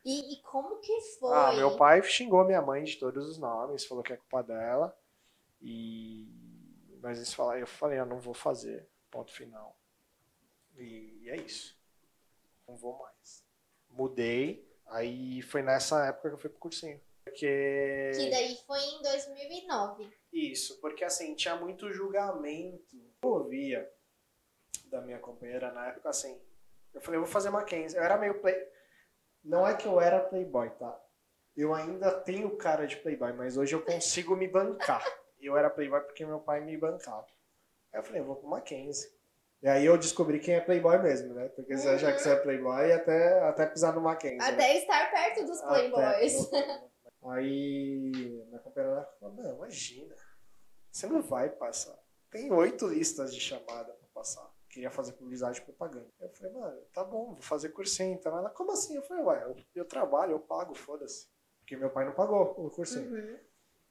E, 0.04 0.34
e 0.34 0.42
como 0.42 0.80
que 0.80 1.00
foi? 1.18 1.34
Ah, 1.34 1.52
meu 1.52 1.76
pai 1.76 2.02
xingou 2.02 2.44
minha 2.44 2.60
mãe 2.60 2.84
de 2.84 2.96
todos 2.96 3.26
os 3.28 3.38
nomes, 3.38 3.86
falou 3.86 4.04
que 4.04 4.12
é 4.12 4.16
culpa 4.16 4.42
dela. 4.42 4.96
E 5.60 6.28
mas 7.04 7.18
eles 7.18 7.34
falaram, 7.34 7.60
eu 7.60 7.66
falei, 7.66 7.98
eu 7.98 8.06
não 8.06 8.18
vou 8.18 8.32
fazer, 8.32 8.88
ponto 9.10 9.30
final. 9.30 9.78
E 10.74 11.28
é 11.28 11.36
isso. 11.36 11.78
Não 12.66 12.76
vou 12.78 12.98
mais. 12.98 13.44
Mudei, 13.90 14.66
aí 14.86 15.42
foi 15.42 15.62
nessa 15.62 16.06
época 16.06 16.30
que 16.30 16.34
eu 16.34 16.38
fui 16.38 16.48
pro 16.48 16.58
cursinho. 16.58 16.98
Porque 17.22 18.10
Que 18.14 18.30
daí 18.30 18.56
foi 18.66 18.80
em 18.80 19.02
2009. 19.02 20.10
isso, 20.32 20.80
porque 20.80 21.04
assim, 21.04 21.34
tinha 21.34 21.56
muito 21.56 21.92
julgamento. 21.92 22.96
Eu 23.22 23.28
ouvia 23.28 23.90
da 24.86 25.02
minha 25.02 25.18
companheira 25.18 25.72
na 25.72 25.88
época 25.88 26.08
assim. 26.08 26.40
Eu 26.94 27.02
falei, 27.02 27.18
eu 27.18 27.24
vou 27.24 27.30
fazer 27.30 27.50
Mackenzie. 27.50 27.98
Eu 27.98 28.04
era 28.04 28.16
meio 28.16 28.40
play. 28.40 28.56
Não 29.44 29.66
é 29.66 29.74
que 29.74 29.86
eu 29.86 30.00
era 30.00 30.20
playboy, 30.20 30.70
tá? 30.70 30.98
Eu 31.56 31.74
ainda 31.74 32.10
tenho 32.10 32.56
cara 32.56 32.86
de 32.86 32.96
playboy, 32.96 33.32
mas 33.34 33.56
hoje 33.56 33.74
eu 33.74 33.82
consigo 33.82 34.34
me 34.34 34.48
bancar. 34.48 35.04
Eu 35.40 35.56
era 35.56 35.68
playboy 35.70 36.00
porque 36.00 36.24
meu 36.24 36.40
pai 36.40 36.60
me 36.60 36.76
bancava. 36.76 37.26
Aí 37.92 38.00
eu 38.00 38.02
falei, 38.02 38.20
eu 38.22 38.24
vou 38.24 38.36
pro 38.36 38.48
Mackenzie. 38.48 39.12
E 39.62 39.68
aí 39.68 39.84
eu 39.84 39.96
descobri 39.96 40.40
quem 40.40 40.54
é 40.54 40.60
playboy 40.60 40.98
mesmo, 40.98 41.32
né? 41.34 41.48
Porque 41.48 41.76
você 41.76 41.88
acha 41.88 42.12
que 42.12 42.18
você 42.18 42.30
é 42.32 42.36
playboy 42.36 42.92
até, 42.92 43.40
até 43.48 43.66
pisar 43.66 43.94
no 43.94 44.00
Mackenzie. 44.00 44.38
né? 44.38 44.48
Até 44.48 44.78
estar 44.78 45.10
perto 45.10 45.44
dos 45.46 45.60
playboys. 45.62 46.46
Até. 46.52 46.82
Aí 47.30 48.10
minha 48.48 48.58
companheira 48.58 49.08
falou, 49.18 49.34
não, 49.36 49.56
imagina, 49.56 50.14
você 50.90 51.06
não 51.06 51.22
vai 51.22 51.48
passar. 51.48 51.98
Tem 52.30 52.52
oito 52.52 52.86
listas 52.88 53.34
de 53.34 53.40
chamada 53.40 53.92
pra 53.92 54.08
passar. 54.12 54.50
Queria 54.74 54.90
fazer 54.90 55.12
publicidade 55.12 55.60
e 55.60 55.62
propaganda. 55.62 56.10
Eu 56.18 56.28
falei, 56.30 56.52
mano, 56.52 56.80
tá 56.92 57.04
bom, 57.04 57.26
vou 57.32 57.40
fazer 57.42 57.68
cursinho. 57.68 58.12
Então 58.14 58.36
ela, 58.36 58.50
como 58.50 58.72
assim? 58.72 58.96
Eu 58.96 59.02
falei, 59.02 59.22
ué, 59.22 59.44
eu, 59.44 59.56
eu 59.72 59.84
trabalho, 59.84 60.32
eu 60.32 60.40
pago, 60.40 60.74
foda-se. 60.74 61.28
Porque 61.60 61.76
meu 61.76 61.90
pai 61.90 62.04
não 62.04 62.12
pagou 62.12 62.42
o 62.58 62.68
cursinho. 62.72 63.08
Uhum. 63.08 63.38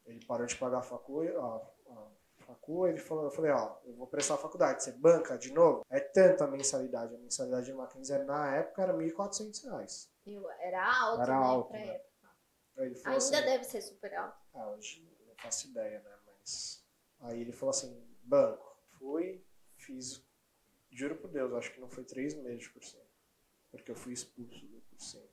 Ele 0.05 0.25
parou 0.25 0.45
de 0.45 0.57
pagar 0.57 0.79
a 0.79 0.81
facu, 0.81 1.21
a, 1.21 1.55
a 1.93 2.11
facu, 2.45 2.85
ele 2.85 2.99
falou, 2.99 3.23
eu 3.23 3.31
falei, 3.31 3.51
ó, 3.51 3.77
eu 3.85 3.95
vou 3.95 4.07
prestar 4.07 4.33
a 4.33 4.37
faculdade, 4.37 4.83
você 4.83 4.91
banca 4.91 5.37
de 5.37 5.53
novo? 5.53 5.85
É 5.89 6.01
tanta 6.01 6.43
a 6.43 6.47
mensalidade. 6.47 7.15
A 7.15 7.17
mensalidade 7.17 7.67
de 7.67 7.73
Mackenzie 7.73 8.17
na 8.25 8.53
época 8.57 8.81
era 8.81 8.93
1.400 8.93 9.63
reais. 9.63 10.11
Eu- 10.25 10.49
Era 10.59 10.85
alto, 10.85 11.21
Era 11.21 11.39
né? 11.39 11.45
alto, 11.45 11.69
pra 11.69 11.79
né? 11.79 12.01
Ainda 12.77 13.15
assim, 13.15 13.31
deve 13.31 13.63
ser 13.63 13.81
super 13.81 14.13
alto. 14.15 14.37
Ah, 14.53 14.69
hoje 14.71 15.09
eu 15.21 15.27
não 15.27 15.35
faço 15.37 15.69
ideia, 15.69 16.01
né? 16.01 16.11
Mas. 16.27 16.85
Aí 17.21 17.39
ele 17.39 17.53
falou 17.53 17.69
assim: 17.69 18.05
banco. 18.23 18.77
Fui, 18.99 19.45
fiz. 19.77 20.22
Juro 20.95 21.15
por 21.15 21.29
Deus, 21.29 21.53
acho 21.53 21.73
que 21.73 21.81
não 21.81 21.89
foi 21.89 22.03
três 22.03 22.33
meses 22.35 22.63
de 22.63 22.69
cursinho. 22.69 23.03
Porque 23.71 23.91
eu 23.91 23.95
fui 23.95 24.13
expulso 24.13 24.65
do 24.67 24.81
cursinho. 24.81 25.27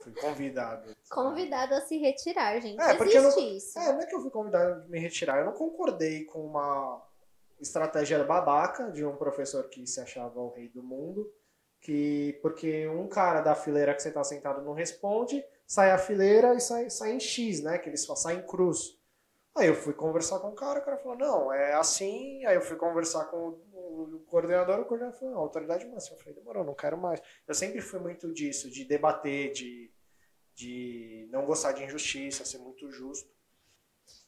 Fui 0.00 0.12
convidado. 0.14 0.94
Convidado 1.10 1.74
a 1.74 1.80
se 1.80 1.96
retirar, 1.96 2.60
gente. 2.60 2.80
É, 2.80 2.94
porque 2.94 3.16
Existe 3.16 3.40
não- 3.40 3.56
isso. 3.56 3.78
É, 3.78 3.92
não 3.92 4.00
é 4.00 4.06
que 4.06 4.14
eu 4.14 4.20
fui 4.20 4.30
convidado 4.30 4.82
a 4.82 4.88
me 4.88 4.98
retirar. 4.98 5.38
Eu 5.38 5.46
não 5.46 5.52
concordei 5.52 6.24
com 6.24 6.44
uma 6.44 7.02
estratégia 7.58 8.22
babaca 8.22 8.90
de 8.90 9.04
um 9.04 9.16
professor 9.16 9.68
que 9.68 9.86
se 9.86 10.00
achava 10.00 10.38
o 10.40 10.50
rei 10.50 10.68
do 10.68 10.82
mundo. 10.82 11.32
Que, 11.80 12.38
porque 12.40 12.88
um 12.88 13.06
cara 13.08 13.40
da 13.42 13.54
fileira 13.54 13.94
que 13.94 14.00
você 14.02 14.08
está 14.08 14.24
sentado 14.24 14.62
não 14.62 14.72
responde, 14.72 15.44
sai 15.66 15.90
a 15.90 15.98
fileira 15.98 16.54
e 16.54 16.60
sai, 16.60 16.88
sai 16.88 17.12
em 17.12 17.20
X, 17.20 17.60
né? 17.62 17.76
Que 17.78 17.90
eles 17.90 18.06
saem 18.16 18.38
em 18.38 18.46
cruz. 18.46 18.98
Aí 19.54 19.68
eu 19.68 19.74
fui 19.74 19.92
conversar 19.92 20.38
com 20.40 20.48
o 20.48 20.54
cara, 20.54 20.80
o 20.80 20.84
cara 20.84 20.96
falou, 20.96 21.16
não, 21.16 21.52
é 21.52 21.74
assim. 21.74 22.44
Aí 22.46 22.54
eu 22.54 22.62
fui 22.62 22.76
conversar 22.76 23.26
com 23.26 23.58
o, 23.84 24.24
coordenador, 24.26 24.80
o 24.80 24.84
coordenador 24.84 25.18
falou, 25.18 25.34
não, 25.34 25.40
autoridade 25.40 25.86
máxima. 25.86 26.16
Eu 26.16 26.20
falei, 26.20 26.34
demorou, 26.34 26.64
não 26.64 26.74
quero 26.74 26.96
mais. 26.96 27.20
Eu 27.46 27.54
sempre 27.54 27.80
fui 27.80 27.98
muito 28.00 28.32
disso, 28.32 28.70
de 28.70 28.84
debater, 28.84 29.52
de, 29.52 29.92
de 30.54 31.28
não 31.30 31.44
gostar 31.44 31.72
de 31.72 31.84
injustiça, 31.84 32.44
ser 32.44 32.58
muito 32.58 32.90
justo. 32.90 33.28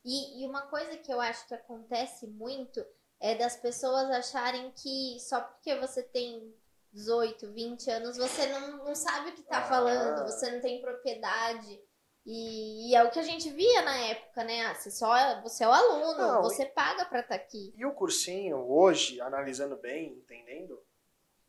E, 0.05 0.43
e 0.43 0.47
uma 0.47 0.63
coisa 0.69 0.97
que 0.97 1.13
eu 1.13 1.21
acho 1.21 1.47
que 1.47 1.55
acontece 1.55 2.27
muito 2.27 2.85
é 3.21 3.35
das 3.35 3.57
pessoas 3.57 4.11
acharem 4.11 4.71
que 4.73 5.19
só 5.21 5.41
porque 5.41 5.75
você 5.77 6.03
tem 6.03 6.55
18, 6.93 7.53
20 7.53 7.91
anos, 7.91 8.17
você 8.17 8.47
não, 8.47 8.85
não 8.85 8.95
sabe 8.95 9.31
o 9.31 9.35
que 9.35 9.43
tá 9.43 9.59
Ah. 9.59 9.69
falando, 9.69 10.25
você 10.25 10.51
não 10.51 10.61
tem 10.61 10.81
propriedade. 10.81 11.83
E, 12.29 12.91
e 12.91 12.95
é 12.97 13.05
o 13.05 13.11
que 13.11 13.21
a 13.21 13.23
gente 13.23 13.49
via 13.51 13.83
na 13.83 13.97
época, 14.09 14.43
né? 14.43 14.67
Ah, 14.67 14.75
Você, 14.75 14.91
só, 14.91 15.41
você 15.43 15.63
é 15.63 15.69
o 15.69 15.73
aluno, 15.73 16.19
Não, 16.19 16.43
você 16.43 16.67
paga 16.67 17.05
pra 17.05 17.21
estar 17.21 17.37
aqui. 17.37 17.73
E 17.77 17.87
o 17.87 17.95
cursinho, 17.95 18.59
hoje, 18.69 19.21
analisando 19.21 19.77
bem, 19.77 20.15
entendendo, 20.15 20.83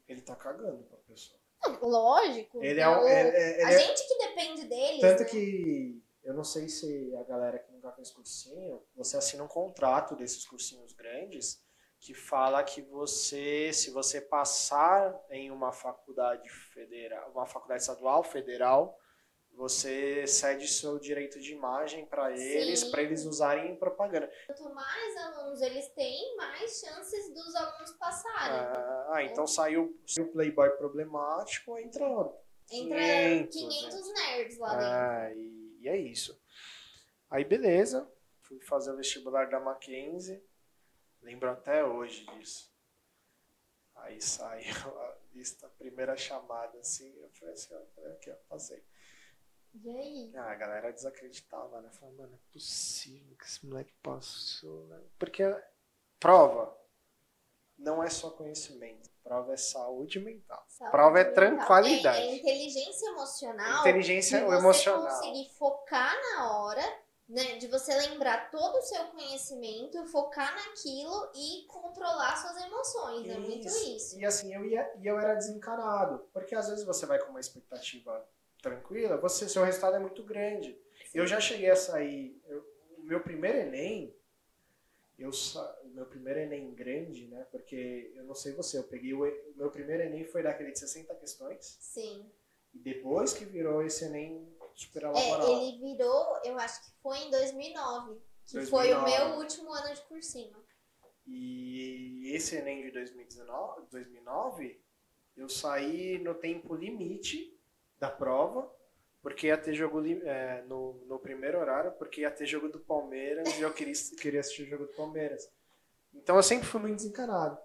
ele 0.07 0.21
tá 0.21 0.35
cagando 0.35 0.83
pra 0.83 0.97
pessoa. 0.99 1.39
Lógico. 1.81 2.63
Ele 2.63 2.75
né? 2.75 2.81
é, 2.81 2.87
um- 2.89 3.01
O- 3.01 3.07
é- 3.07 3.21
é- 3.61 3.63
a 3.65 3.71
ele 3.71 3.81
é- 3.81 3.87
gente 3.87 4.07
que 4.07 4.17
depende 4.27 4.65
deles. 4.67 5.01
Tanto 5.01 5.23
né? 5.23 5.29
que 5.29 6.03
eu 6.23 6.33
não 6.35 6.43
sei 6.43 6.69
se 6.69 7.15
a 7.15 7.23
galera 7.23 7.57
que 7.57 7.71
nunca 7.71 7.91
fez 7.93 8.11
cursinho, 8.11 8.83
você 8.95 9.17
assina 9.17 9.43
um 9.43 9.47
contrato 9.47 10.15
desses 10.15 10.45
cursinhos 10.45 10.93
grandes 10.93 11.59
que 11.99 12.13
fala 12.13 12.63
que 12.63 12.83
você, 12.83 13.73
se 13.73 13.89
você 13.89 14.21
passar 14.21 15.19
em 15.31 15.49
uma 15.49 15.71
faculdade 15.71 16.47
federal, 16.49 17.31
uma 17.31 17.47
faculdade 17.47 17.81
estadual 17.81 18.23
federal, 18.23 18.95
você 19.57 20.27
cede 20.27 20.67
seu 20.67 20.99
direito 20.99 21.39
de 21.39 21.51
imagem 21.51 22.05
para 22.05 22.31
eles, 22.31 22.83
para 22.83 23.01
eles 23.01 23.25
usarem 23.25 23.71
em 23.71 23.75
propaganda. 23.75 24.31
Quanto 24.45 24.69
mais 24.73 25.17
alunos 25.17 25.61
eles 25.61 25.89
têm, 25.89 26.37
mais 26.37 26.79
chances 26.79 27.33
dos 27.33 27.55
alunos 27.55 27.91
passarem. 27.93 28.55
Ah, 29.09 29.23
então 29.23 29.47
saiu 29.47 29.99
o 30.19 30.25
Playboy 30.27 30.69
problemático, 30.77 31.75
entra 31.79 32.05
Entra 32.69 32.99
500, 33.47 33.55
500 33.55 34.13
nerds 34.13 34.57
lá 34.59 34.69
dentro. 34.69 34.85
Ah, 34.85 35.33
e, 35.33 35.77
e 35.81 35.89
é 35.89 35.97
isso. 35.97 36.39
Aí, 37.29 37.43
beleza. 37.43 38.07
Fui 38.43 38.59
fazer 38.61 38.91
o 38.91 38.97
vestibular 38.97 39.49
da 39.49 39.59
Mackenzie. 39.59 40.41
Lembro 41.21 41.49
até 41.49 41.83
hoje 41.83 42.25
disso. 42.27 42.71
Aí 43.95 44.21
saiu 44.21 44.69
a 44.99 45.17
lista, 45.33 45.65
a 45.65 45.69
primeira 45.69 46.15
chamada, 46.15 46.77
assim. 46.77 47.11
Eu 47.17 47.29
falei 47.31 47.53
assim, 47.55 47.73
ó, 47.73 48.07
aqui, 48.11 48.29
ó, 48.29 48.35
passei. 48.47 48.83
E 49.73 49.89
aí? 49.89 50.31
Ah, 50.35 50.51
a 50.51 50.55
galera 50.55 50.91
desacreditava, 50.91 51.81
né? 51.81 51.89
Falava, 51.91 52.17
mano, 52.17 52.35
é 52.35 52.53
possível 52.53 53.35
que 53.37 53.45
esse 53.45 53.65
moleque 53.65 53.93
passou, 54.01 54.85
né? 54.87 54.99
Porque 55.19 55.43
prova 56.19 56.75
não 57.77 58.03
é 58.03 58.09
só 58.09 58.31
conhecimento. 58.31 59.09
Prova 59.23 59.53
é 59.53 59.57
saúde 59.57 60.19
mental. 60.19 60.63
Saúde 60.67 60.91
Prova 60.91 61.19
é 61.19 61.25
mental. 61.25 61.35
tranquilidade. 61.35 62.17
É, 62.17 62.29
é 62.29 62.35
inteligência 62.37 63.07
emocional. 63.09 63.81
Inteligência 63.81 64.39
de 64.39 64.45
você 64.45 64.55
emocional. 64.55 65.09
conseguir 65.09 65.49
focar 65.49 66.15
na 66.15 66.57
hora, 66.57 66.99
né? 67.27 67.57
De 67.57 67.67
você 67.67 67.93
lembrar 67.93 68.49
todo 68.49 68.77
o 68.77 68.81
seu 68.81 69.03
conhecimento, 69.07 70.07
focar 70.07 70.55
naquilo 70.55 71.29
e 71.35 71.65
controlar 71.67 72.37
suas 72.37 72.57
emoções. 72.63 73.29
É 73.29 73.37
muito 73.37 73.67
isso. 73.67 74.17
E 74.17 74.25
assim, 74.25 74.55
eu 74.55 74.65
ia 74.65 74.91
eu 75.03 75.19
era 75.19 75.35
desencanado. 75.35 76.25
Porque 76.33 76.55
às 76.55 76.69
vezes 76.69 76.85
você 76.85 77.05
vai 77.05 77.19
com 77.19 77.29
uma 77.29 77.39
expectativa 77.39 78.25
tranquila, 78.61 79.17
você, 79.17 79.47
seu 79.47 79.63
resultado 79.63 79.95
é 79.95 79.99
muito 79.99 80.23
grande. 80.23 80.77
Eu 81.13 81.25
já 81.27 81.39
cheguei 81.39 81.69
a 81.69 81.75
sair. 81.75 82.39
eu- 82.47 82.65
o 82.97 83.03
meu 83.07 83.21
primeiro 83.21 83.57
Enem, 83.59 84.13
eu 85.17 85.31
meu 85.85 86.05
primeiro 86.05 86.39
Enem 86.41 86.73
grande, 86.73 87.27
né? 87.27 87.45
Porque 87.51 88.11
eu 88.15 88.23
não 88.25 88.35
sei 88.35 88.53
você, 88.53 88.77
eu 88.77 88.83
peguei 88.83 89.13
o, 89.13 89.19
meu 89.55 89.71
primeiro 89.71 90.03
Enem 90.03 90.25
foi 90.25 90.43
daquele 90.43 90.71
de 90.71 90.79
60 90.79 91.15
questões. 91.15 91.77
Sim. 91.79 92.29
E 92.73 92.79
depois 92.79 93.33
que 93.33 93.45
virou 93.45 93.81
esse 93.81 94.03
Enem 94.05 94.47
super 94.75 95.03
É, 95.03 95.05
elaborado. 95.07 95.51
ele 95.51 95.77
virou, 95.79 96.39
eu 96.43 96.57
acho 96.59 96.83
que 96.85 96.91
foi 97.01 97.17
em 97.19 97.31
2009. 97.31 98.19
Que 98.45 98.61
foi 98.65 98.91
o 98.93 98.95
2009. 99.01 99.11
meu 99.29 99.37
último 99.39 99.73
ano 99.73 99.93
de 99.95 100.01
cursinho. 100.03 100.57
E 101.25 102.31
esse 102.35 102.55
Enem 102.57 102.83
de 102.83 102.91
2019, 102.91 103.87
2009, 103.91 104.79
eu 105.35 105.49
saí 105.49 106.19
no 106.19 106.35
tempo 106.35 106.75
limite 106.75 107.56
da 107.99 108.09
prova, 108.09 108.71
porque 109.21 109.47
ia 109.47 109.57
ter 109.57 109.73
jogo 109.73 110.01
é, 110.05 110.61
no, 110.63 110.93
no 111.05 111.19
primeiro 111.19 111.59
horário, 111.59 111.91
porque 111.93 112.21
ia 112.21 112.31
ter 112.31 112.45
jogo 112.45 112.69
do 112.69 112.79
Palmeiras 112.79 113.47
e 113.57 113.61
eu 113.61 113.73
queria, 113.73 113.93
queria 114.19 114.39
assistir 114.39 114.63
o 114.63 114.67
jogo 114.67 114.85
do 114.85 114.93
Palmeiras. 114.93 115.49
Então 116.13 116.35
eu 116.35 116.43
sempre 116.43 116.67
fui 116.67 116.79
muito 116.81 116.95
desencanado. 116.97 117.57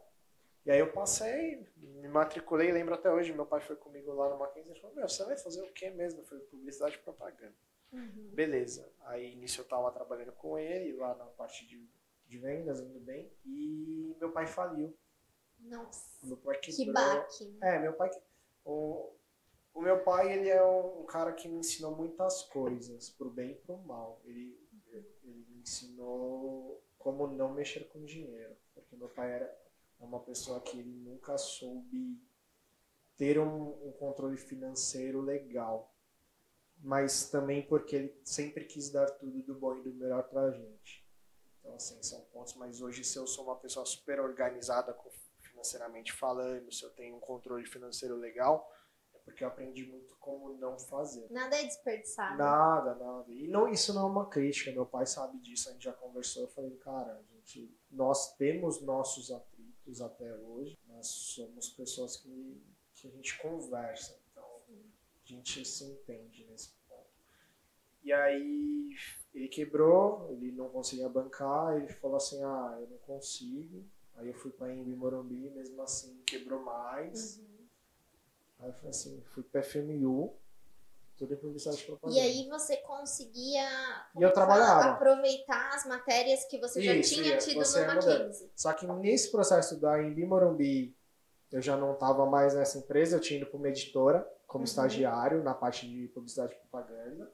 E 0.65 0.71
aí 0.71 0.79
eu 0.79 0.93
passei, 0.93 1.67
me 1.77 2.09
matriculei, 2.09 2.71
lembro 2.71 2.95
até 2.95 3.11
hoje, 3.11 3.33
meu 3.33 3.45
pai 3.47 3.61
foi 3.61 3.75
comigo 3.77 4.13
lá 4.13 4.29
no 4.31 4.39
Mackenzie 4.39 4.73
e 4.73 4.81
falou, 4.81 4.95
meu, 4.97 5.09
você 5.09 5.25
vai 5.25 5.37
fazer 5.37 5.61
o 5.63 5.73
quê 5.73 5.91
mesmo? 5.91 6.21
Eu 6.21 6.25
falei, 6.25 6.45
publicidade 6.45 6.95
e 6.97 6.99
propaganda. 6.99 7.55
Beleza. 8.33 8.89
Aí 9.01 9.35
nisso 9.37 9.61
eu 9.61 9.65
tava 9.65 9.91
trabalhando 9.93 10.33
com 10.33 10.59
ele, 10.59 10.97
lá 10.97 11.15
na 11.15 11.27
parte 11.27 11.67
de, 11.67 11.85
de 12.27 12.39
vendas, 12.39 12.81
indo 12.81 12.99
bem. 13.01 13.31
E 13.45 14.17
meu 14.19 14.31
pai 14.31 14.47
faliu. 14.47 14.97
Nossa, 15.61 16.27
Meu 16.27 16.37
pai 16.37 16.59
que 16.59 16.75
quebrou. 16.75 16.95
baque. 16.95 17.45
né? 17.45 17.77
É, 17.77 17.79
meu 17.79 17.93
pai. 17.93 18.09
que- 18.11 18.21
O, 18.65 19.13
o 19.75 19.81
meu 19.81 20.03
pai, 20.03 20.33
ele 20.33 20.49
é 20.49 20.65
um, 20.65 21.01
um 21.01 21.07
cara 21.07 21.33
que 21.33 21.49
me 21.49 21.59
ensinou 21.59 21.97
muitas 21.97 22.43
coisas, 22.45 23.09
pro 23.11 23.31
bem 23.31 23.53
e 23.53 23.55
pro 23.55 23.79
mal. 23.79 24.21
Ele, 24.25 24.59
ele 24.91 25.47
me 25.49 25.61
ensinou 25.63 26.83
como 26.99 27.27
não 27.27 27.53
mexer 27.53 27.89
com 27.89 28.05
dinheiro. 28.05 28.57
Porque 28.75 28.97
meu 28.97 29.09
pai 29.09 29.33
era 29.33 29.63
uma 29.99 30.21
pessoa 30.21 30.61
que 30.61 30.79
ele 30.79 30.91
nunca 30.91 31.39
soube 31.39 32.21
ter 33.17 33.39
um, 33.39 33.89
um 33.89 33.93
controle 33.93 34.37
financeiro 34.37 35.21
legal. 35.21 35.95
Mas 36.79 37.31
também 37.31 37.63
porque 37.67 37.97
ele 37.97 38.21
sempre 38.25 38.65
quis 38.65 38.91
dar 38.91 39.07
tudo 39.07 39.43
do 39.43 39.55
bom 39.55 39.77
e 39.77 39.83
do 39.83 39.95
melhor 39.95 40.25
pra 40.29 40.51
gente. 40.51 41.07
Então, 41.61 41.75
assim, 41.75 42.03
são 42.03 42.21
pontos. 42.33 42.55
Mas 42.57 42.81
hoje, 42.83 43.05
se 43.05 43.17
eu 43.17 43.27
sou 43.27 43.45
uma 43.45 43.57
pessoa 43.57 43.87
super 43.87 44.21
organizada 44.21 44.97
financeiramente 45.41 46.13
falando, 46.13 46.73
se 46.73 46.85
eu 46.85 46.91
tenho 46.91 47.17
um 47.17 47.21
controle 47.21 47.65
financeiro 47.65 48.17
legal, 48.17 48.69
é 48.69 48.82
porque 49.25 49.45
eu 49.45 49.49
aprendi 49.49 49.87
muito 49.87 50.17
como 50.17 50.55
não 50.55 50.79
fazer. 50.79 51.27
Nada 51.31 51.57
é 51.57 51.65
desperdiçado. 51.65 52.39
Nada, 52.39 52.95
nada. 52.95 53.31
E 53.33 53.49
não, 53.49 53.69
isso 53.69 53.95
não 53.95 54.03
é 54.03 54.11
uma 54.11 54.29
crítica, 54.29 54.73
meu 54.73 54.87
pai 54.87 55.07
sabe 55.07 55.39
disso, 55.39 55.69
a 55.69 55.73
gente 55.73 55.85
já 55.85 55.93
conversou. 55.93 56.43
Eu 56.43 56.49
falei, 56.49 56.77
cara, 56.77 57.13
a 57.19 57.23
gente, 57.35 57.75
nós 57.91 58.35
temos 58.37 58.81
nossos 58.83 59.31
atritos 59.31 60.01
até 60.01 60.35
hoje, 60.35 60.79
nós 60.87 61.07
somos 61.07 61.69
pessoas 61.71 62.17
que, 62.17 62.63
que 62.95 63.09
a 63.09 63.11
gente 63.11 63.39
conversa, 63.39 64.19
então 64.31 64.45
a 64.45 65.25
gente 65.25 65.65
se 65.65 65.85
entende 65.85 66.47
nesse 66.47 66.71
ponto. 66.89 67.11
E 68.03 68.13
aí 68.13 68.91
ele 69.35 69.49
quebrou, 69.49 70.29
ele 70.31 70.53
não 70.53 70.69
conseguia 70.69 71.09
bancar, 71.09 71.77
ele 71.77 71.89
falou 71.89 72.17
assim, 72.17 72.43
ah, 72.43 72.77
eu 72.81 72.89
não 72.89 72.99
consigo. 72.99 73.85
Aí 74.17 74.29
eu 74.29 74.35
fui 74.35 74.51
para 74.51 74.75
Embi 74.75 74.95
Morumbi, 74.95 75.51
mesmo 75.51 75.81
assim 75.83 76.23
quebrou 76.27 76.63
mais. 76.63 77.39
Uhum. 77.39 77.62
Aí 78.63 78.69
eu 78.69 78.75
falei 78.75 78.91
assim, 78.91 79.21
fui 79.35 79.43
para 79.43 79.63
FMU, 79.63 80.35
tudo 81.19 81.35
em 81.35 81.37
publicidade 81.37 81.83
e 81.83 81.87
propaganda. 81.87 82.19
E 82.19 82.23
aí 82.23 82.49
você 82.49 82.77
conseguia 82.79 83.65
E 84.17 84.23
eu 84.23 84.33
trabalhava. 84.33 84.93
aproveitar 84.93 85.75
as 85.75 85.85
matérias 85.85 86.45
que 86.45 86.59
você 86.59 86.81
já 86.81 86.95
Isso, 86.95 87.15
tinha 87.15 87.27
ia. 87.35 87.39
tido 87.39 87.59
Você 87.65 87.81
no. 87.85 87.95
Mackenzie. 87.95 88.51
Só 88.57 88.73
que 88.73 88.87
nesse 88.87 89.31
processo 89.31 89.81
da 89.81 90.01
Embi 90.03 90.25
Morumbi, 90.25 90.97
eu 91.51 91.61
já 91.61 91.77
não 91.77 91.93
estava 91.93 92.25
mais 92.25 92.55
nessa 92.55 92.79
empresa, 92.79 93.17
eu 93.17 93.21
tinha 93.21 93.39
ido 93.41 93.47
para 93.51 93.59
uma 93.59 93.69
editora 93.69 94.27
como 94.47 94.63
Uhum. 94.63 94.65
estagiário 94.65 95.43
na 95.43 95.55
parte 95.55 95.89
de 95.89 96.09
publicidade 96.09 96.55
e 96.55 96.57
propaganda. 96.57 97.31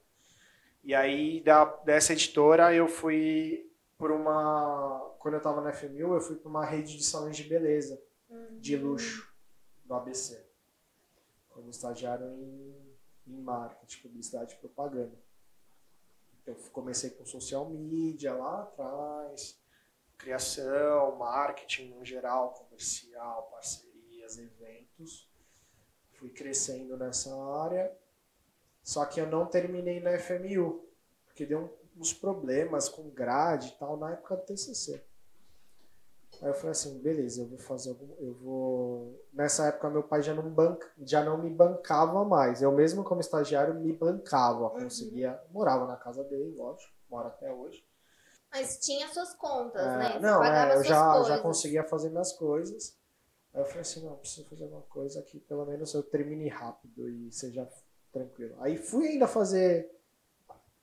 E 0.82 0.94
aí 0.94 1.40
da, 1.42 1.64
dessa 1.64 2.12
editora 2.14 2.72
eu 2.74 2.88
fui 2.88 3.70
por 3.98 4.10
uma. 4.12 5.14
Quando 5.18 5.34
eu 5.34 5.38
estava 5.38 5.60
na 5.60 5.72
FMU, 5.72 6.14
eu 6.14 6.20
fui 6.20 6.36
para 6.36 6.48
uma 6.48 6.64
rede 6.64 6.96
de 6.96 7.04
salões 7.04 7.36
de 7.36 7.44
beleza, 7.44 8.00
de 8.60 8.76
Uhum. 8.76 8.90
luxo, 8.92 9.28
do 9.84 9.94
ABC. 9.94 10.46
Como 11.58 11.70
estagiário 11.70 12.24
em, 12.24 12.96
em 13.26 13.42
marketing, 13.42 14.02
publicidade 14.02 14.54
e 14.54 14.58
propaganda. 14.58 15.18
Eu 16.46 16.54
comecei 16.72 17.10
com 17.10 17.26
social 17.26 17.68
media 17.68 18.32
lá 18.32 18.62
atrás, 18.62 19.60
criação, 20.16 21.16
marketing 21.16 21.94
no 21.94 22.04
geral, 22.04 22.52
comercial, 22.52 23.50
parcerias, 23.50 24.38
eventos. 24.38 25.28
Fui 26.12 26.30
crescendo 26.30 26.96
nessa 26.96 27.34
área, 27.60 27.92
só 28.80 29.04
que 29.04 29.20
eu 29.20 29.26
não 29.26 29.44
terminei 29.44 29.98
na 29.98 30.16
FMU, 30.16 30.88
porque 31.24 31.44
deu 31.44 31.76
uns 31.96 32.12
problemas 32.12 32.88
com 32.88 33.10
grade 33.10 33.70
e 33.70 33.78
tal 33.78 33.96
na 33.96 34.12
época 34.12 34.36
do 34.36 34.44
TCC. 34.44 35.04
Aí 36.40 36.48
eu 36.50 36.54
falei 36.54 36.70
assim, 36.70 36.98
beleza, 37.00 37.42
eu 37.42 37.48
vou 37.48 37.58
fazer 37.58 37.90
algum, 37.90 38.14
eu 38.20 38.32
vou 38.34 39.26
nessa 39.32 39.66
época 39.66 39.90
meu 39.90 40.02
pai 40.04 40.22
já 40.22 40.32
não 40.32 40.48
banca, 40.48 40.88
já 40.98 41.24
não 41.24 41.36
me 41.36 41.50
bancava 41.50 42.24
mais. 42.24 42.62
Eu 42.62 42.70
mesmo 42.72 43.02
como 43.02 43.20
estagiário 43.20 43.74
me 43.74 43.92
bancava, 43.92 44.70
conseguia, 44.70 45.40
morava 45.50 45.86
na 45.86 45.96
casa 45.96 46.22
dele, 46.24 46.54
lógico, 46.56 46.92
moro 47.10 47.26
até 47.26 47.52
hoje. 47.52 47.84
Mas 48.52 48.78
tinha 48.78 49.08
suas 49.08 49.34
contas, 49.34 49.82
É, 49.82 49.98
né? 49.98 50.12
Você 50.12 50.18
não, 50.20 50.44
é, 50.44 50.76
eu 50.76 50.84
já, 50.84 51.12
coisas. 51.12 51.28
já 51.28 51.38
conseguia 51.40 51.84
fazer 51.84 52.08
minhas 52.10 52.32
coisas. 52.32 52.96
Aí 53.52 53.60
eu 53.60 53.66
falei 53.66 53.80
assim, 53.80 54.04
não, 54.04 54.16
preciso 54.16 54.48
fazer 54.48 54.64
uma 54.64 54.82
coisa 54.82 55.20
que 55.22 55.40
pelo 55.40 55.66
menos 55.66 55.92
eu 55.92 56.02
termine 56.02 56.48
rápido 56.48 57.08
e 57.08 57.32
seja 57.32 57.68
tranquilo. 58.12 58.54
Aí 58.60 58.78
fui 58.78 59.08
ainda 59.08 59.26
fazer 59.26 59.90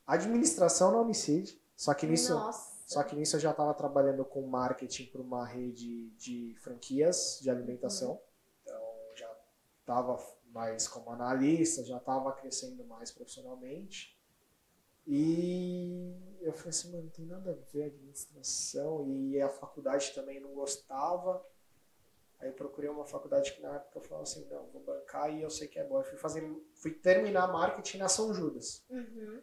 administração 0.06 0.92
na 0.92 1.00
Homicide, 1.00 1.60
só 1.76 1.94
que 1.94 2.06
nisso, 2.06 2.34
Nossa. 2.34 2.75
Só 2.86 3.04
que 3.04 3.16
nisso 3.16 3.36
eu 3.36 3.40
já 3.40 3.52
estava 3.52 3.74
trabalhando 3.74 4.24
com 4.24 4.46
marketing 4.46 5.08
para 5.08 5.22
uma 5.22 5.44
rede 5.44 6.12
de 6.12 6.56
franquias 6.60 7.40
de 7.42 7.50
alimentação. 7.50 8.22
Então 8.62 8.80
já 9.16 9.36
estava 9.80 10.24
mais 10.46 10.88
como 10.88 11.10
analista, 11.10 11.84
já 11.84 11.98
estava 11.98 12.32
crescendo 12.32 12.86
mais 12.86 13.12
profissionalmente. 13.12 14.16
E 15.08 16.16
eu 16.42 16.54
falei 16.54 16.70
assim, 16.70 16.92
mano, 16.92 17.04
não 17.04 17.10
tem 17.10 17.26
nada 17.26 17.52
a 17.52 17.72
ver 17.72 17.86
administração. 17.86 19.10
E 19.10 19.42
a 19.42 19.50
faculdade 19.50 20.14
também 20.14 20.40
não 20.40 20.54
gostava. 20.54 21.44
Aí 22.40 22.50
eu 22.50 22.54
procurei 22.54 22.90
uma 22.90 23.06
faculdade 23.06 23.54
que 23.54 23.62
na 23.62 23.76
época 23.76 23.98
eu 23.98 24.04
falava 24.04 24.24
assim, 24.24 24.48
não, 24.50 24.68
vou 24.68 24.84
bancar 24.84 25.34
e 25.34 25.42
eu 25.42 25.50
sei 25.50 25.68
que 25.68 25.80
é 25.80 25.84
bom. 25.84 25.98
Eu 25.98 26.04
fui, 26.04 26.18
fazer, 26.18 26.48
fui 26.76 26.92
terminar 26.92 27.52
marketing 27.52 27.98
na 27.98 28.08
São 28.08 28.32
Judas. 28.32 28.86
Uhum. 28.90 29.42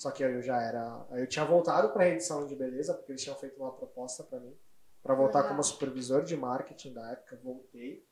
Só 0.00 0.10
que 0.10 0.22
eu 0.24 0.40
já 0.40 0.58
era. 0.62 1.06
Eu 1.10 1.26
tinha 1.26 1.44
voltado 1.44 1.92
para 1.92 2.04
a 2.04 2.08
edição 2.08 2.46
de 2.46 2.56
beleza, 2.56 2.94
porque 2.94 3.12
eles 3.12 3.22
tinham 3.22 3.36
feito 3.36 3.60
uma 3.60 3.70
proposta 3.70 4.24
para 4.24 4.40
mim, 4.40 4.56
para 5.02 5.14
voltar 5.14 5.46
como 5.46 5.62
supervisor 5.62 6.24
de 6.24 6.34
marketing 6.38 6.94
da 6.94 7.12
época. 7.12 7.38
Voltei. 7.44 8.02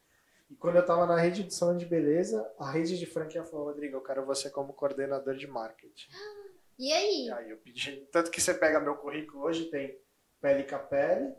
E 0.51 0.55
quando 0.55 0.77
eu 0.77 0.83
estava 0.83 1.07
na 1.07 1.19
rede 1.19 1.37
de 1.37 1.43
edição 1.45 1.75
de 1.75 1.87
beleza, 1.87 2.47
a 2.59 2.71
rede 2.71 2.99
de 2.99 3.07
franquia 3.07 3.43
falou: 3.43 3.69
Rodrigo, 3.69 3.97
eu 3.97 4.03
quero 4.03 4.27
você 4.27 4.51
como 4.51 4.75
coordenador 4.75 5.35
de 5.35 5.47
marketing. 5.47 6.11
E 6.81 6.93
aí? 6.93 7.27
E 7.27 7.33
aí 7.33 7.51
eu 7.51 7.57
pedi. 7.57 8.07
Tanto 8.13 8.31
que 8.31 8.41
você 8.41 8.55
pega 8.55 8.79
meu 8.79 8.95
currículo 8.95 9.43
hoje, 9.43 9.65
tem 9.65 10.01
pele 10.41 10.63
capele, 10.63 11.35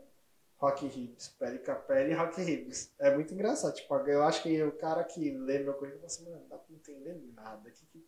rock 0.58 0.86
ribs. 0.86 1.28
Pele 1.28 1.60
capele 1.60 2.10
e 2.10 2.14
rock 2.14 2.42
ribs. 2.42 2.92
É 2.98 3.14
muito 3.14 3.32
engraçado. 3.32 3.72
Tipo, 3.72 3.94
eu 4.06 4.22
acho 4.22 4.42
que 4.42 4.62
o 4.62 4.72
cara 4.72 5.02
que 5.02 5.30
lê 5.30 5.60
meu 5.60 5.72
currículo 5.72 6.02
fala 6.02 6.06
assim: 6.12 6.24
mano, 6.24 6.40
não 6.42 6.48
dá 6.48 6.58
pra 6.58 6.74
entender 6.74 7.14
nada. 7.34 7.70
Que, 7.70 7.86
que, 7.86 8.06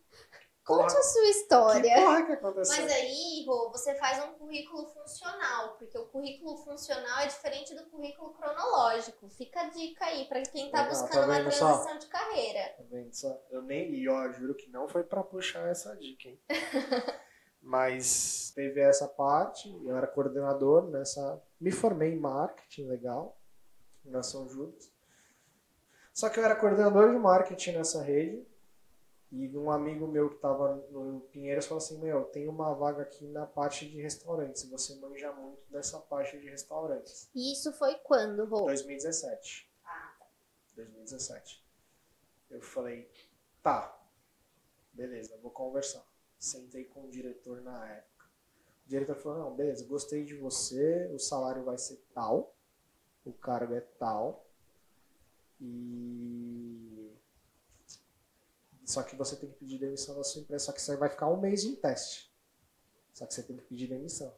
porra, 0.65 0.81
Conte 0.83 0.97
a 0.97 1.01
sua 1.03 1.21
que 1.21 1.29
história. 1.29 1.95
porra 1.95 2.25
que 2.25 2.31
aconteceu? 2.33 2.83
Mas 2.83 2.91
aí, 2.93 3.45
Rô, 3.47 3.69
você 3.71 3.95
faz 3.95 4.23
um 4.25 4.33
currículo 4.33 4.87
funcional, 4.87 5.75
porque 5.77 5.97
o 5.97 6.05
currículo 6.07 6.57
funcional 6.57 7.19
é 7.19 7.27
diferente 7.27 7.75
do 7.75 7.85
currículo 7.89 8.33
cronológico. 8.33 9.29
Fica 9.29 9.61
a 9.61 9.69
dica 9.69 10.05
aí 10.05 10.25
pra 10.27 10.41
quem 10.43 10.69
tá 10.71 10.83
Legal, 10.83 10.89
buscando 10.91 11.11
tá 11.21 11.25
uma 11.27 11.35
vendo 11.35 11.51
só? 11.51 11.67
transição 11.67 11.97
de 11.99 12.07
carreira. 12.07 12.73
Tá 12.77 12.83
vendo 12.89 13.13
só? 13.13 13.41
Eu 13.49 13.61
nem 13.61 13.89
li, 13.91 14.07
ó, 14.09 14.31
juro 14.31 14.55
que 14.55 14.69
não 14.69 14.87
foi 14.87 15.03
pra 15.03 15.23
puxar 15.23 15.67
essa 15.69 15.95
dica, 15.95 16.29
hein? 16.29 16.39
Mas 17.61 18.51
teve 18.53 18.81
essa 18.81 19.07
parte, 19.07 19.69
eu 19.85 19.95
era 19.95 20.05
coordenador 20.05 20.89
nessa. 20.89 21.41
Me 21.59 21.71
formei 21.71 22.13
em 22.13 22.19
marketing, 22.19 22.87
legal, 22.87 23.37
na 24.03 24.21
São 24.21 24.49
Judas. 24.49 24.91
Só 26.13 26.29
que 26.29 26.39
eu 26.39 26.43
era 26.43 26.55
coordenador 26.57 27.09
de 27.11 27.17
marketing 27.17 27.71
nessa 27.77 28.03
rede. 28.03 28.45
E 29.35 29.57
um 29.57 29.71
amigo 29.71 30.07
meu 30.07 30.29
que 30.29 30.35
estava 30.35 30.75
no 30.91 31.21
Pinheiros 31.31 31.65
falou 31.65 31.79
assim: 31.79 31.97
Meu, 31.97 32.25
tem 32.25 32.47
uma 32.47 32.71
vaga 32.75 33.01
aqui 33.01 33.25
na 33.25 33.47
parte 33.47 33.89
de 33.89 33.99
restaurantes. 33.99 34.69
Você 34.69 34.95
manja 34.97 35.33
muito 35.33 35.67
dessa 35.71 35.97
parte 35.99 36.37
de 36.39 36.47
restaurantes. 36.47 37.31
E 37.33 37.51
isso 37.51 37.73
foi 37.73 37.95
quando, 37.95 38.45
Rô? 38.45 38.65
2017. 38.65 39.67
2017. 40.75 41.65
Eu 42.51 42.61
falei, 42.61 43.09
tá, 43.63 43.99
beleza, 44.93 45.35
vou 45.41 45.49
conversar. 45.49 46.05
Sentei 46.37 46.85
com 46.85 47.05
o 47.05 47.09
diretor 47.09 47.59
na 47.61 47.89
época. 47.89 48.27
O 48.85 48.89
diretor 48.89 49.15
falou, 49.15 49.39
não, 49.39 49.55
beleza, 49.55 49.83
gostei 49.87 50.23
de 50.23 50.35
você, 50.35 51.09
o 51.11 51.17
salário 51.17 51.63
vai 51.63 51.77
ser 51.79 52.05
tal, 52.13 52.55
o 53.25 53.33
cargo 53.33 53.73
é 53.73 53.81
tal, 53.81 54.45
e... 55.59 56.72
Só 58.85 59.01
que 59.03 59.15
você 59.15 59.35
tem 59.35 59.49
que 59.49 59.55
pedir 59.57 59.77
demissão 59.79 60.15
da 60.15 60.23
sua 60.23 60.41
empresa, 60.41 60.65
só 60.65 60.71
que 60.71 60.81
você 60.81 60.95
vai 60.97 61.09
ficar 61.09 61.27
um 61.29 61.39
mês 61.39 61.63
em 61.63 61.75
teste. 61.75 62.31
Só 63.13 63.25
que 63.25 63.33
você 63.33 63.43
tem 63.43 63.55
que 63.57 63.63
pedir 63.63 63.87
demissão. 63.87 64.33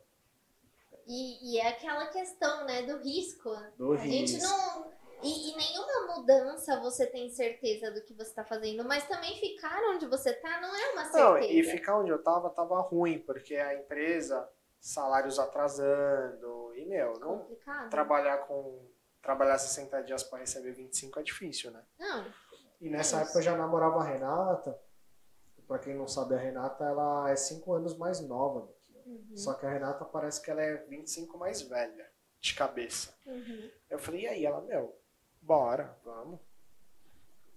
E, 1.08 1.52
e 1.54 1.60
é 1.60 1.68
aquela 1.70 2.08
questão, 2.08 2.66
né, 2.66 2.84
do 2.84 2.98
risco. 2.98 3.50
Do 3.78 3.94
a 3.94 3.98
gente 3.98 4.34
risco. 4.34 4.48
não. 4.48 4.92
E, 5.24 5.52
e 5.52 5.56
nenhuma 5.56 6.16
mudança 6.16 6.80
você 6.82 7.08
tem 7.08 7.30
certeza 7.30 7.90
do 7.92 8.02
que 8.02 8.14
você 8.14 8.34
tá 8.34 8.44
fazendo, 8.44 8.84
mas 8.84 9.08
também 9.08 9.36
ficar 9.40 9.82
onde 9.90 10.06
você 10.08 10.34
tá 10.34 10.60
não 10.62 10.76
é 10.76 10.92
uma 10.92 11.04
Não, 11.04 11.34
certeza. 11.34 11.54
e 11.54 11.64
ficar 11.64 11.98
onde 12.00 12.12
eu 12.12 12.22
tava, 12.22 12.50
tava 12.50 12.80
ruim, 12.82 13.20
porque 13.20 13.56
a 13.56 13.74
empresa, 13.74 14.48
salários 14.80 15.40
atrasando, 15.40 16.74
e 16.76 16.86
meu, 16.86 17.14
não 17.20 17.40
complicado. 17.40 17.90
trabalhar 17.90 18.38
com. 18.40 18.86
Trabalhar 19.22 19.58
60 19.58 20.04
dias 20.04 20.22
para 20.22 20.38
receber 20.40 20.72
25 20.74 21.20
é 21.20 21.24
difícil, 21.24 21.72
né? 21.72 21.82
Não, 21.98 22.32
E 22.86 22.90
nessa 22.90 23.22
época 23.22 23.40
eu 23.40 23.44
já 23.44 23.58
namorava 23.58 24.00
a 24.00 24.04
Renata. 24.04 24.80
Pra 25.68 25.80
quem 25.80 25.96
não 25.96 26.08
sabe, 26.08 26.36
a 26.36 26.38
Renata 26.38 26.84
ela 26.86 27.32
é 27.32 27.36
5 27.36 27.74
anos 27.74 27.98
mais 27.98 28.20
nova 28.20 28.62
do 28.62 28.74
que 28.74 28.94
eu. 28.96 29.02
Uhum. 29.08 29.36
Só 29.36 29.56
que 29.56 29.66
a 29.66 29.70
Renata 29.70 30.06
parece 30.06 30.40
que 30.40 30.52
ela 30.52 30.62
é 30.62 30.76
25 30.86 31.36
mais 31.40 31.64
velha, 31.64 32.08
de 32.40 32.54
cabeça. 32.54 33.16
uhum. 33.26 33.72
Eu 33.90 33.98
falei, 33.98 34.22
e 34.22 34.28
aí? 34.28 34.46
Ela, 34.46 34.62
meu, 34.62 34.96
bora, 35.42 35.98
vamos. 36.06 36.40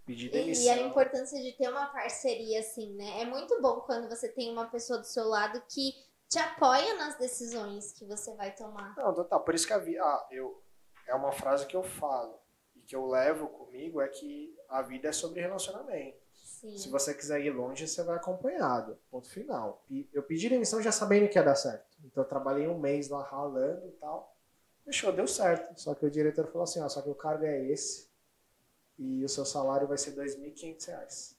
Pedir 0.06 0.28
E, 0.28 0.30
demissão. 0.30 0.64
e 0.64 0.70
a 0.70 0.80
importância 0.80 1.38
de 1.42 1.52
ter 1.52 1.68
uma 1.68 1.84
parceria, 1.88 2.60
assim, 2.60 2.94
né? 2.94 3.20
É 3.20 3.26
muito 3.26 3.60
bom 3.60 3.82
quando 3.82 4.08
você 4.08 4.26
tem 4.30 4.50
uma 4.50 4.66
pessoa 4.68 4.98
do 4.98 5.04
seu 5.06 5.28
lado 5.28 5.62
que 5.68 5.92
te 6.30 6.38
apoia 6.38 6.94
nas 6.94 7.18
decisões 7.18 7.92
que 7.92 8.06
você 8.06 8.34
vai 8.34 8.54
tomar. 8.54 8.96
Não, 8.96 9.12
total. 9.12 9.44
Por 9.44 9.54
isso 9.54 9.66
que 9.66 9.74
a. 9.74 9.76
Ah, 10.02 10.26
eu, 10.30 10.62
é 11.06 11.14
uma 11.14 11.32
frase 11.32 11.66
que 11.66 11.76
eu 11.76 11.82
falo 11.82 12.40
que 12.88 12.96
eu 12.96 13.06
levo 13.06 13.48
comigo 13.48 14.00
é 14.00 14.08
que 14.08 14.56
a 14.66 14.80
vida 14.80 15.08
é 15.08 15.12
sobre 15.12 15.42
relacionamento. 15.42 16.16
Sim. 16.32 16.76
Se 16.76 16.88
você 16.88 17.12
quiser 17.12 17.40
ir 17.42 17.50
longe, 17.50 17.86
você 17.86 18.02
vai 18.02 18.16
acompanhado. 18.16 18.98
Ponto 19.10 19.28
final. 19.30 19.84
Eu 20.10 20.22
pedi 20.22 20.48
demissão 20.48 20.82
já 20.82 20.90
sabendo 20.90 21.28
que 21.28 21.38
ia 21.38 21.44
dar 21.44 21.54
certo. 21.54 21.98
Então 22.02 22.24
eu 22.24 22.28
trabalhei 22.28 22.66
um 22.66 22.78
mês 22.78 23.10
lá 23.10 23.22
ralando 23.22 23.86
e 23.86 23.92
tal. 23.92 24.34
Fechou, 24.86 25.12
deu 25.12 25.28
certo. 25.28 25.78
Só 25.78 25.94
que 25.94 26.06
o 26.06 26.10
diretor 26.10 26.46
falou 26.46 26.62
assim: 26.62 26.80
ó, 26.80 26.88
só 26.88 27.02
que 27.02 27.10
o 27.10 27.14
cargo 27.14 27.44
é 27.44 27.62
esse 27.66 28.08
e 28.98 29.22
o 29.22 29.28
seu 29.28 29.44
salário 29.44 29.86
vai 29.86 29.98
ser 29.98 30.12
2.500 30.12 30.86
reais. 30.86 31.38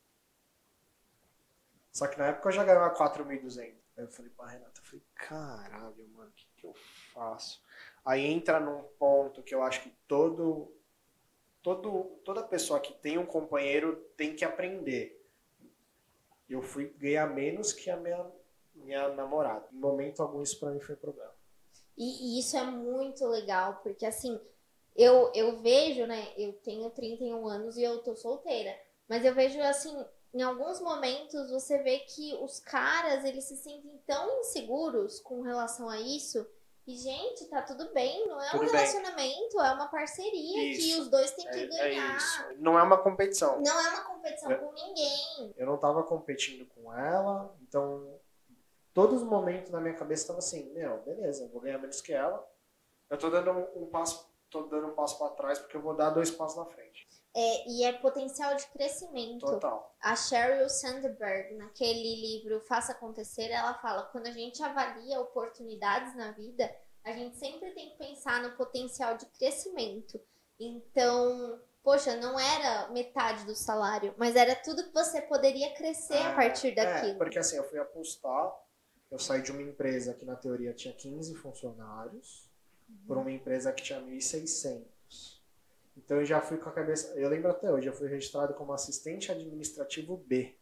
Só 1.91 2.07
que 2.07 2.19
na 2.19 2.27
época 2.27 2.49
eu 2.49 2.53
já 2.53 2.63
ganhava 2.63 2.95
4.200. 2.95 3.59
Aí 3.59 3.73
eu 3.97 4.07
falei 4.07 4.31
pra 4.31 4.47
Renata, 4.47 4.79
eu 4.79 4.85
falei, 4.85 5.03
caralho, 5.15 6.07
mano, 6.09 6.29
o 6.29 6.33
que, 6.33 6.47
que 6.55 6.67
eu 6.67 6.73
faço? 7.11 7.61
Aí 8.05 8.23
entra 8.23 8.59
num 8.59 8.83
ponto 8.99 9.43
que 9.43 9.53
eu 9.53 9.63
acho 9.63 9.81
que 9.81 9.89
todo, 10.07 10.71
todo, 11.61 12.19
toda 12.23 12.43
pessoa 12.43 12.79
que 12.79 12.93
tem 12.93 13.17
um 13.17 13.25
companheiro 13.25 13.95
tem 14.15 14.35
que 14.35 14.45
aprender. 14.45 15.15
Eu 16.49 16.61
fui 16.61 16.87
ganhar 16.97 17.27
menos 17.27 17.71
que 17.73 17.89
a 17.89 17.97
minha, 17.97 18.25
minha 18.75 19.09
namorada. 19.09 19.67
Em 19.71 19.77
momento 19.77 20.21
algum 20.21 20.41
isso 20.41 20.59
pra 20.59 20.71
mim 20.71 20.79
foi 20.79 20.95
problema. 20.95 21.33
E, 21.97 22.37
e 22.37 22.39
isso 22.39 22.57
é 22.57 22.63
muito 22.63 23.25
legal, 23.27 23.81
porque 23.83 24.05
assim, 24.05 24.39
eu, 24.95 25.31
eu 25.35 25.59
vejo, 25.59 26.05
né? 26.05 26.33
Eu 26.37 26.53
tenho 26.53 26.89
31 26.89 27.47
anos 27.47 27.77
e 27.77 27.83
eu 27.83 27.99
tô 27.99 28.15
solteira. 28.15 28.75
Mas 29.07 29.25
eu 29.25 29.33
vejo 29.33 29.59
assim, 29.61 29.93
em 30.33 30.41
alguns 30.41 30.79
momentos 30.79 31.49
você 31.49 31.77
vê 31.79 31.99
que 31.99 32.33
os 32.35 32.59
caras, 32.59 33.25
eles 33.25 33.45
se 33.45 33.57
sentem 33.57 33.99
tão 34.05 34.39
inseguros 34.39 35.19
com 35.19 35.41
relação 35.41 35.89
a 35.89 35.99
isso. 35.99 36.45
E, 36.89 36.95
gente, 36.95 37.45
tá 37.45 37.61
tudo 37.61 37.93
bem, 37.93 38.27
não 38.27 38.41
é 38.41 38.47
um 38.47 38.51
Tudo 38.51 38.61
bem. 38.61 38.71
relacionamento, 38.71 39.59
é 39.61 39.71
uma 39.73 39.87
parceria 39.89 40.73
que 40.75 40.89
Isso. 40.89 41.01
os 41.03 41.07
dois 41.07 41.29
têm 41.33 41.45
que 41.47 41.55
É, 41.59 41.63
é 41.63 41.67
ganhar. 41.67 42.17
isso. 42.17 42.43
Não 42.57 42.79
é 42.79 42.81
uma 42.81 42.97
competição. 42.97 43.61
Não 43.61 43.79
é 43.79 43.89
uma 43.89 44.01
competição 44.05 44.51
É. 44.51 44.55
com 44.55 44.71
ninguém. 44.71 45.53
Eu 45.55 45.67
não 45.67 45.77
tava 45.77 46.01
competindo 46.03 46.65
com 46.73 46.91
ela, 46.91 47.55
então 47.61 48.19
todos 48.91 49.21
os 49.21 49.27
momentos 49.27 49.69
na 49.71 49.79
minha 49.79 49.93
cabeça 49.93 50.27
tava 50.27 50.39
assim, 50.39 50.71
meu, 50.73 50.97
beleza, 51.03 51.43
eu 51.43 51.49
vou 51.49 51.61
ganhar 51.61 51.77
menos 51.77 52.01
que 52.01 52.11
ela. 52.11 52.43
Eu 53.09 53.17
tô 53.19 53.29
dando 53.29 53.51
um, 53.51 53.83
um 53.83 53.85
passo, 53.87 54.27
tô 54.49 54.63
dando 54.63 54.87
um 54.87 54.95
passo 54.95 55.17
para 55.19 55.29
trás 55.35 55.59
porque 55.59 55.77
eu 55.77 55.81
vou 55.81 55.95
dar 55.95 56.09
dois 56.09 56.31
passos 56.31 56.57
na 56.57 56.65
frente. 56.65 57.07
É, 57.35 57.69
e 57.69 57.83
é 57.83 57.93
potencial 57.93 58.55
de 58.55 58.65
crescimento. 58.67 59.45
Total. 59.45 59.95
A 60.01 60.15
Sheryl 60.15 60.67
Sandberg, 60.67 61.55
naquele 61.55 62.15
livro 62.15 62.59
Faça 62.61 62.91
Acontecer, 62.91 63.51
ela 63.51 63.75
fala: 63.75 64.03
quando 64.11 64.27
a 64.27 64.31
gente 64.31 64.61
avalia 64.63 65.19
oportunidades 65.19 66.15
na 66.15 66.31
vida, 66.31 66.69
a 67.03 67.11
gente 67.11 67.37
sempre 67.37 67.71
tem 67.71 67.91
que 67.91 67.97
pensar 67.97 68.41
no 68.41 68.55
potencial 68.57 69.15
de 69.15 69.25
crescimento. 69.27 70.19
Então, 70.59 71.61
poxa, 71.83 72.15
não 72.17 72.39
era 72.39 72.89
metade 72.89 73.45
do 73.45 73.55
salário, 73.55 74.13
mas 74.17 74.35
era 74.35 74.55
tudo 74.55 74.83
que 74.83 74.93
você 74.93 75.21
poderia 75.21 75.73
crescer 75.75 76.17
a 76.17 76.35
partir 76.35 76.69
É, 76.69 76.75
daquilo. 76.75 77.17
porque 77.17 77.39
assim, 77.39 77.55
eu 77.55 77.63
fui 77.63 77.79
apostar, 77.79 78.53
eu 79.09 79.17
saí 79.19 79.41
de 79.41 79.51
uma 79.51 79.61
empresa 79.61 80.13
que 80.13 80.25
na 80.25 80.35
teoria 80.35 80.73
tinha 80.73 80.93
15 80.93 81.35
funcionários, 81.35 82.49
por 83.07 83.17
uma 83.17 83.31
empresa 83.31 83.71
que 83.71 83.83
tinha 83.83 84.01
1.600. 84.01 84.83
Então 85.99 86.17
eu 86.17 86.25
já 86.25 86.41
fui 86.41 86.57
com 86.57 86.69
a 86.69 86.71
cabeça, 86.71 87.13
eu 87.19 87.29
lembro 87.29 87.51
até 87.51 87.71
hoje, 87.71 87.87
eu 87.87 87.93
fui 87.93 88.07
registrado 88.07 88.53
como 88.53 88.71
assistente 88.73 89.31
administrativo 89.31 90.15
B. 90.17 90.55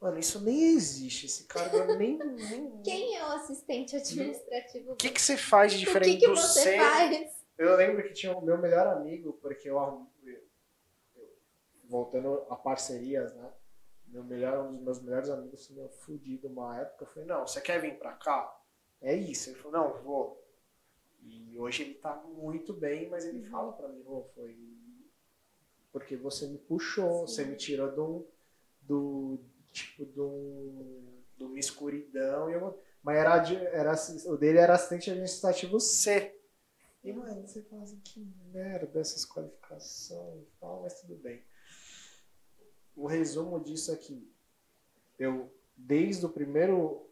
Mano, 0.00 0.18
isso 0.18 0.40
nem 0.40 0.62
existe, 0.76 1.26
esse 1.26 1.44
cargo 1.48 1.76
eu 1.76 1.96
nem... 1.98 2.16
nem... 2.50 2.82
Quem 2.82 3.16
é 3.16 3.24
o 3.24 3.32
assistente 3.32 3.96
administrativo? 3.96 4.92
O 4.92 4.96
que, 4.96 5.10
que 5.10 5.20
você 5.20 5.36
faz 5.36 5.72
de 5.72 5.78
o 5.78 5.80
diferente 5.80 6.12
que, 6.12 6.20
que 6.20 6.28
do 6.28 6.36
você 6.36 6.60
C? 6.60 6.76
faz? 6.76 7.46
Eu 7.58 7.74
lembro 7.74 8.02
que 8.04 8.12
tinha 8.12 8.36
o 8.36 8.40
meu 8.40 8.56
melhor 8.58 8.86
amigo, 8.86 9.32
porque 9.42 9.68
eu, 9.68 9.76
eu- 10.22 10.48
voltando 11.88 12.46
a 12.48 12.54
parcerias, 12.54 13.34
né? 13.34 13.52
Meu 14.06 14.22
melhor, 14.22 14.66
um 14.66 14.72
dos 14.76 14.82
meus 14.84 15.02
melhores 15.02 15.28
amigos 15.28 15.68
meu 15.70 15.88
fudido 15.88 16.46
uma 16.48 16.80
época. 16.80 17.04
Eu 17.04 17.08
falei, 17.08 17.28
não, 17.28 17.46
você 17.46 17.60
quer 17.60 17.80
vir 17.80 17.98
pra 17.98 18.12
cá? 18.12 18.56
É 19.02 19.14
isso. 19.14 19.50
Ele 19.50 19.58
falou, 19.58 19.72
não, 19.72 20.02
vou. 20.02 20.47
E 21.22 21.58
hoje 21.58 21.82
ele 21.82 21.94
tá 21.94 22.14
muito 22.16 22.72
bem, 22.72 23.08
mas 23.08 23.24
ele 23.24 23.42
fala 23.48 23.72
pra 23.72 23.88
mim, 23.88 24.02
"Rô, 24.02 24.24
foi 24.34 24.56
porque 25.92 26.16
você 26.16 26.46
me 26.46 26.58
puxou, 26.58 27.26
Sim. 27.26 27.34
você 27.34 27.44
me 27.44 27.56
tirou 27.56 27.90
do, 27.92 28.26
do 28.82 29.40
tipo 29.72 30.04
do, 30.04 31.22
de 31.36 31.44
uma 31.44 31.58
escuridão. 31.58 32.50
E 32.50 32.54
eu, 32.54 32.78
mas 33.02 33.16
era, 33.16 33.52
era, 33.72 33.94
o 34.26 34.36
dele 34.36 34.58
era 34.58 34.74
assistente 34.74 35.10
administrativo 35.10 35.80
C. 35.80 36.34
E, 37.02 37.12
mano, 37.12 37.46
você 37.46 37.62
fala 37.62 37.82
assim, 37.82 38.00
que 38.00 38.20
merda 38.52 39.00
essas 39.00 39.24
qualificações 39.24 40.42
e 40.42 40.50
tal, 40.60 40.82
mas 40.82 41.00
tudo 41.00 41.16
bem. 41.16 41.42
O 42.94 43.06
resumo 43.06 43.60
disso 43.60 43.92
aqui, 43.92 44.30
eu, 45.18 45.52
desde 45.76 46.26
o 46.26 46.28
primeiro 46.28 47.07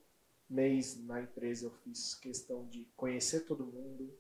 mês 0.49 1.03
na 1.05 1.21
empresa, 1.21 1.67
eu 1.67 1.71
fiz 1.71 2.15
questão 2.15 2.67
de 2.67 2.85
conhecer 2.97 3.41
todo 3.41 3.67
mundo. 3.67 4.13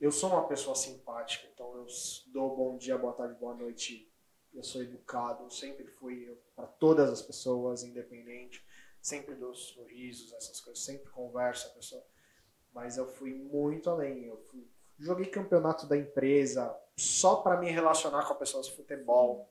Eu 0.00 0.10
sou 0.10 0.30
uma 0.30 0.46
pessoa 0.46 0.74
simpática, 0.74 1.48
então 1.52 1.74
eu 1.76 1.86
dou 2.28 2.56
bom 2.56 2.76
dia, 2.76 2.96
boa 2.96 3.12
tarde, 3.12 3.38
boa 3.38 3.54
noite. 3.54 4.10
Eu 4.52 4.64
sou 4.64 4.82
educado, 4.82 5.50
sempre 5.52 5.86
fui 5.86 6.36
para 6.56 6.66
todas 6.66 7.10
as 7.10 7.22
pessoas, 7.22 7.84
independente. 7.84 8.64
Sempre 9.00 9.34
dou 9.34 9.54
sorrisos, 9.54 10.32
essas 10.32 10.60
coisas, 10.60 10.82
sempre 10.82 11.10
converso 11.10 11.68
a 11.68 11.70
pessoa 11.70 12.04
mas 12.72 12.96
eu 12.96 13.06
fui 13.06 13.34
muito 13.34 13.90
além. 13.90 14.24
Eu 14.24 14.38
fui, 14.50 14.66
joguei 14.98 15.26
campeonato 15.26 15.86
da 15.86 15.96
empresa 15.96 16.74
só 16.96 17.36
para 17.36 17.58
me 17.58 17.70
relacionar 17.70 18.26
com 18.26 18.34
pessoas 18.34 18.66
de 18.66 18.72
futebol. 18.76 19.48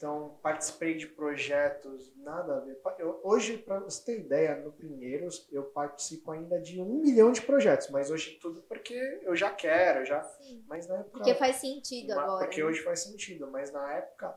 Então, 0.00 0.38
participei 0.42 0.96
de 0.96 1.06
projetos, 1.06 2.10
nada 2.16 2.56
a 2.56 2.60
ver. 2.60 2.80
Eu, 2.98 3.20
hoje, 3.22 3.58
para 3.58 3.80
você 3.80 4.02
ter 4.02 4.20
ideia, 4.20 4.56
no 4.56 4.72
Primeiros 4.72 5.46
eu 5.52 5.64
participo 5.64 6.30
ainda 6.30 6.58
de 6.58 6.80
um 6.80 7.02
milhão 7.02 7.30
de 7.30 7.42
projetos, 7.42 7.90
mas 7.90 8.10
hoje 8.10 8.38
tudo 8.40 8.62
porque 8.62 8.94
eu 8.94 9.36
já 9.36 9.50
quero, 9.50 10.06
já. 10.06 10.22
Sim. 10.22 10.64
Mas 10.66 10.86
na 10.88 11.00
época. 11.00 11.18
Porque 11.18 11.34
faz 11.34 11.56
sentido 11.56 12.12
agora. 12.12 12.46
Porque 12.46 12.62
né? 12.62 12.66
hoje 12.66 12.80
faz 12.80 13.00
sentido, 13.00 13.46
mas 13.50 13.70
na 13.72 13.92
época 13.92 14.34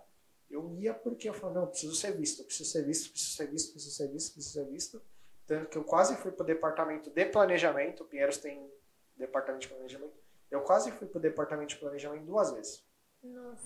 eu 0.52 0.70
ia 0.76 0.94
porque 0.94 1.30
eu 1.30 1.34
falava, 1.34 1.62
não, 1.62 1.68
preciso 1.68 1.96
ser 1.96 2.12
visto, 2.12 2.44
preciso 2.44 2.70
ser 2.70 2.84
visto, 2.84 3.12
preciso 3.12 3.38
ser 3.38 3.48
visto, 3.48 3.72
preciso 3.72 3.96
ser 3.96 4.08
visto, 4.10 4.34
preciso 4.34 4.54
ser 4.54 4.66
visto. 4.66 5.02
Tanto 5.48 5.70
que 5.70 5.78
eu 5.78 5.86
quase 5.86 6.18
fui 6.18 6.34
para 6.34 6.44
o 6.44 6.46
departamento 6.46 7.10
de 7.10 7.26
planejamento. 7.28 8.04
O 8.04 8.06
Pinheiros 8.06 8.38
tem 8.38 8.70
departamento 9.16 9.62
de 9.62 9.74
planejamento. 9.74 10.20
Eu 10.52 10.60
quase 10.60 10.92
fui 10.92 11.08
para 11.08 11.20
o 11.20 11.22
departamento 11.22 11.70
de 11.70 11.78
planejamento 11.78 12.26
duas 12.26 12.52
vezes. 12.52 12.86
Nossa. 13.24 13.66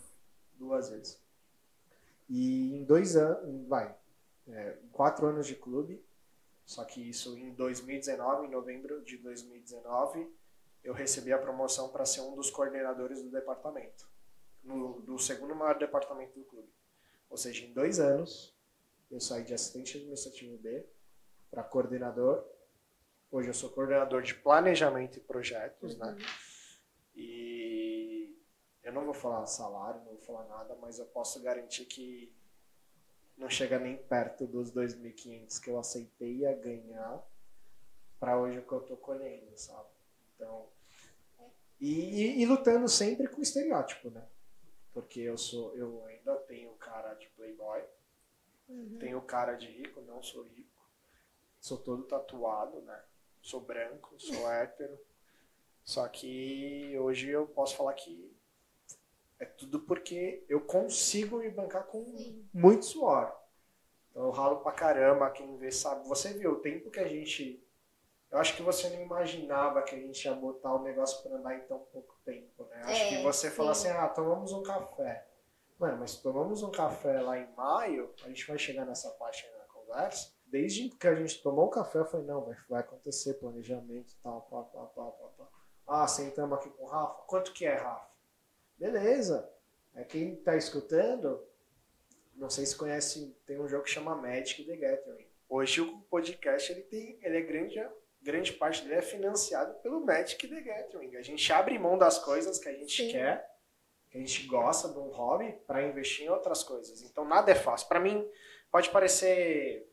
Duas 0.53 0.89
vezes. 0.91 1.26
E 2.29 2.75
em 2.75 2.83
dois 2.83 3.15
anos, 3.15 3.67
vai, 3.67 3.95
é, 4.47 4.77
quatro 4.91 5.25
anos 5.27 5.47
de 5.47 5.55
clube, 5.55 6.03
só 6.65 6.83
que 6.83 7.01
isso 7.01 7.37
em 7.37 7.53
2019, 7.53 8.47
em 8.47 8.49
novembro 8.51 9.01
de 9.03 9.17
2019, 9.17 10.29
eu 10.83 10.93
recebi 10.93 11.31
a 11.31 11.37
promoção 11.37 11.89
para 11.89 12.05
ser 12.05 12.21
um 12.21 12.35
dos 12.35 12.49
coordenadores 12.49 13.21
do 13.21 13.29
departamento, 13.29 14.07
no, 14.63 15.01
do 15.01 15.17
segundo 15.17 15.55
maior 15.55 15.77
departamento 15.77 16.37
do 16.37 16.45
clube. 16.45 16.69
Ou 17.29 17.37
seja, 17.37 17.65
em 17.65 17.73
dois 17.73 17.99
anos, 17.99 18.53
eu 19.09 19.19
saí 19.19 19.43
de 19.43 19.53
assistente 19.53 19.97
administrativo 19.97 20.57
B 20.57 20.85
para 21.49 21.63
coordenador. 21.63 22.45
Hoje 23.31 23.49
eu 23.49 23.53
sou 23.53 23.69
coordenador 23.69 24.21
de 24.21 24.35
planejamento 24.35 25.17
e 25.17 25.21
projetos, 25.21 25.97
né? 25.97 26.07
uhum. 26.07 26.15
né? 26.15 26.25
E 27.15 27.56
eu 28.87 28.93
não 28.93 29.05
vou 29.05 29.13
falar 29.13 29.45
salário, 29.45 29.99
não 29.99 30.11
vou 30.11 30.21
falar 30.21 30.45
nada, 30.47 30.75
mas 30.81 30.99
eu 30.99 31.05
posso 31.05 31.41
garantir 31.41 31.85
que 31.85 32.33
não 33.37 33.49
chega 33.49 33.77
nem 33.77 33.97
perto 33.97 34.47
dos 34.47 34.71
2.500 34.71 35.59
que 35.59 35.69
eu 35.69 35.77
aceitei 35.77 36.45
a 36.45 36.53
ganhar 36.53 37.23
para 38.19 38.39
hoje 38.39 38.59
o 38.59 38.65
que 38.65 38.73
eu 38.73 38.81
tô 38.81 38.97
colhendo, 38.97 39.55
sabe? 39.57 39.89
Então, 40.35 40.67
e, 41.79 41.91
e, 41.91 42.41
e, 42.41 42.45
lutando 42.45 42.87
sempre 42.87 43.27
com 43.27 43.39
o 43.39 43.43
estereótipo, 43.43 44.09
né? 44.09 44.27
Porque 44.91 45.19
eu 45.19 45.37
sou, 45.37 45.75
eu 45.75 46.03
ainda 46.05 46.35
tenho 46.37 46.73
cara 46.77 47.13
de 47.13 47.29
playboy, 47.29 47.83
uhum. 48.67 48.97
tenho 48.99 49.21
cara 49.21 49.53
de 49.53 49.67
rico, 49.67 50.01
não 50.01 50.23
sou 50.23 50.41
rico 50.43 50.67
sou 51.59 51.77
todo 51.77 52.03
tatuado, 52.03 52.81
né? 52.81 53.03
Sou 53.41 53.59
branco, 53.59 54.15
sou 54.19 54.49
hétero. 54.49 54.97
Só 55.83 56.07
que 56.07 56.97
hoje 56.99 57.29
eu 57.29 57.47
posso 57.47 57.75
falar 57.75 57.93
que 57.93 58.35
é 59.39 59.45
tudo 59.45 59.81
porque 59.81 60.45
eu 60.49 60.61
consigo 60.61 61.37
me 61.37 61.49
bancar 61.49 61.85
com 61.85 62.03
Sim. 62.17 62.47
muito 62.53 62.85
suor. 62.85 63.33
Então 64.09 64.23
eu 64.23 64.31
ralo 64.31 64.57
pra 64.57 64.71
caramba, 64.71 65.29
quem 65.29 65.57
vê 65.57 65.71
sabe. 65.71 66.07
Você 66.07 66.33
viu 66.33 66.53
o 66.53 66.59
tempo 66.59 66.89
que 66.89 66.99
a 66.99 67.07
gente. 67.07 67.63
Eu 68.29 68.39
acho 68.39 68.55
que 68.55 68.61
você 68.61 68.89
não 68.89 69.01
imaginava 69.01 69.81
que 69.83 69.95
a 69.95 69.99
gente 69.99 70.25
ia 70.25 70.33
botar 70.33 70.73
o 70.73 70.83
negócio 70.83 71.23
para 71.23 71.37
andar 71.37 71.55
em 71.55 71.61
tão 71.61 71.79
pouco 71.79 72.15
tempo, 72.25 72.65
né? 72.65 72.81
Acho 72.83 73.03
é, 73.03 73.09
que 73.09 73.23
você 73.23 73.49
falou 73.49 73.71
assim, 73.71 73.87
ah, 73.87 74.09
tomamos 74.09 74.51
um 74.51 74.63
café. 74.63 75.25
Mano, 75.79 75.99
mas 75.99 76.17
tomamos 76.17 76.61
um 76.61 76.71
café 76.71 77.21
lá 77.21 77.37
em 77.37 77.49
maio, 77.55 78.13
a 78.23 78.27
gente 78.27 78.45
vai 78.47 78.57
chegar 78.57 78.85
nessa 78.85 79.09
parte 79.11 79.47
na 79.57 79.65
conversa 79.65 80.37
desde 80.49 80.89
que 80.89 81.07
a 81.07 81.15
gente 81.15 81.41
tomou 81.41 81.65
o 81.65 81.69
café, 81.69 81.99
eu 81.99 82.05
falei, 82.05 82.25
não, 82.25 82.43
vai, 82.43 82.55
vai 82.69 82.79
acontecer 82.79 83.35
planejamento 83.35 84.13
e 84.13 84.15
tal, 84.23 84.41
pá, 84.43 84.63
pá, 84.63 84.85
pá, 84.85 85.05
pá, 85.11 85.27
pá. 85.37 85.47
Ah, 85.87 86.07
sentamos 86.07 86.57
aqui 86.57 86.69
com 86.69 86.83
o 86.83 86.87
Rafa. 86.87 87.21
Quanto 87.27 87.53
que 87.53 87.65
é, 87.65 87.75
Rafa? 87.75 88.16
Beleza. 88.77 89.51
É, 89.95 90.03
quem 90.03 90.35
está 90.35 90.55
escutando, 90.55 91.43
não 92.35 92.49
sei 92.49 92.65
se 92.65 92.75
conhece, 92.75 93.35
tem 93.45 93.59
um 93.59 93.67
jogo 93.67 93.83
que 93.83 93.89
chama 93.89 94.15
Magic 94.15 94.63
the 94.63 94.75
Gathering. 94.75 95.27
Hoje 95.49 95.81
o 95.81 96.01
podcast, 96.01 96.71
ele 96.71 96.81
tem, 96.83 97.17
ele 97.21 97.37
é 97.37 97.41
grande, 97.41 97.89
grande 98.21 98.53
parte 98.53 98.83
dele 98.83 98.95
é 98.95 99.01
financiado 99.01 99.73
pelo 99.81 100.05
Magic 100.05 100.47
the 100.47 100.61
Gathering. 100.61 101.15
A 101.15 101.21
gente 101.21 101.51
abre 101.51 101.79
mão 101.79 101.97
das 101.97 102.19
coisas 102.19 102.59
que 102.59 102.69
a 102.69 102.73
gente 102.73 103.03
Sim. 103.03 103.11
quer, 103.11 103.49
que 104.11 104.17
a 104.17 104.21
gente 104.21 104.45
gosta 104.45 104.89
de 104.89 104.99
um 104.99 105.09
hobby, 105.09 105.53
para 105.65 105.83
investir 105.83 106.25
em 106.25 106.29
outras 106.29 106.63
coisas. 106.63 107.01
Então 107.01 107.25
nada 107.25 107.51
é 107.51 107.55
fácil. 107.55 107.87
Para 107.87 107.99
mim, 107.99 108.29
pode 108.71 108.89
parecer 108.91 109.91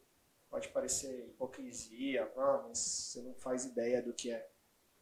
pode 0.50 0.68
parecer 0.68 1.26
hipocrisia, 1.26 2.30
ah, 2.36 2.64
mas 2.68 2.78
você 2.78 3.20
não 3.22 3.34
faz 3.34 3.64
ideia 3.64 4.00
do 4.00 4.12
que 4.12 4.30
é 4.30 4.48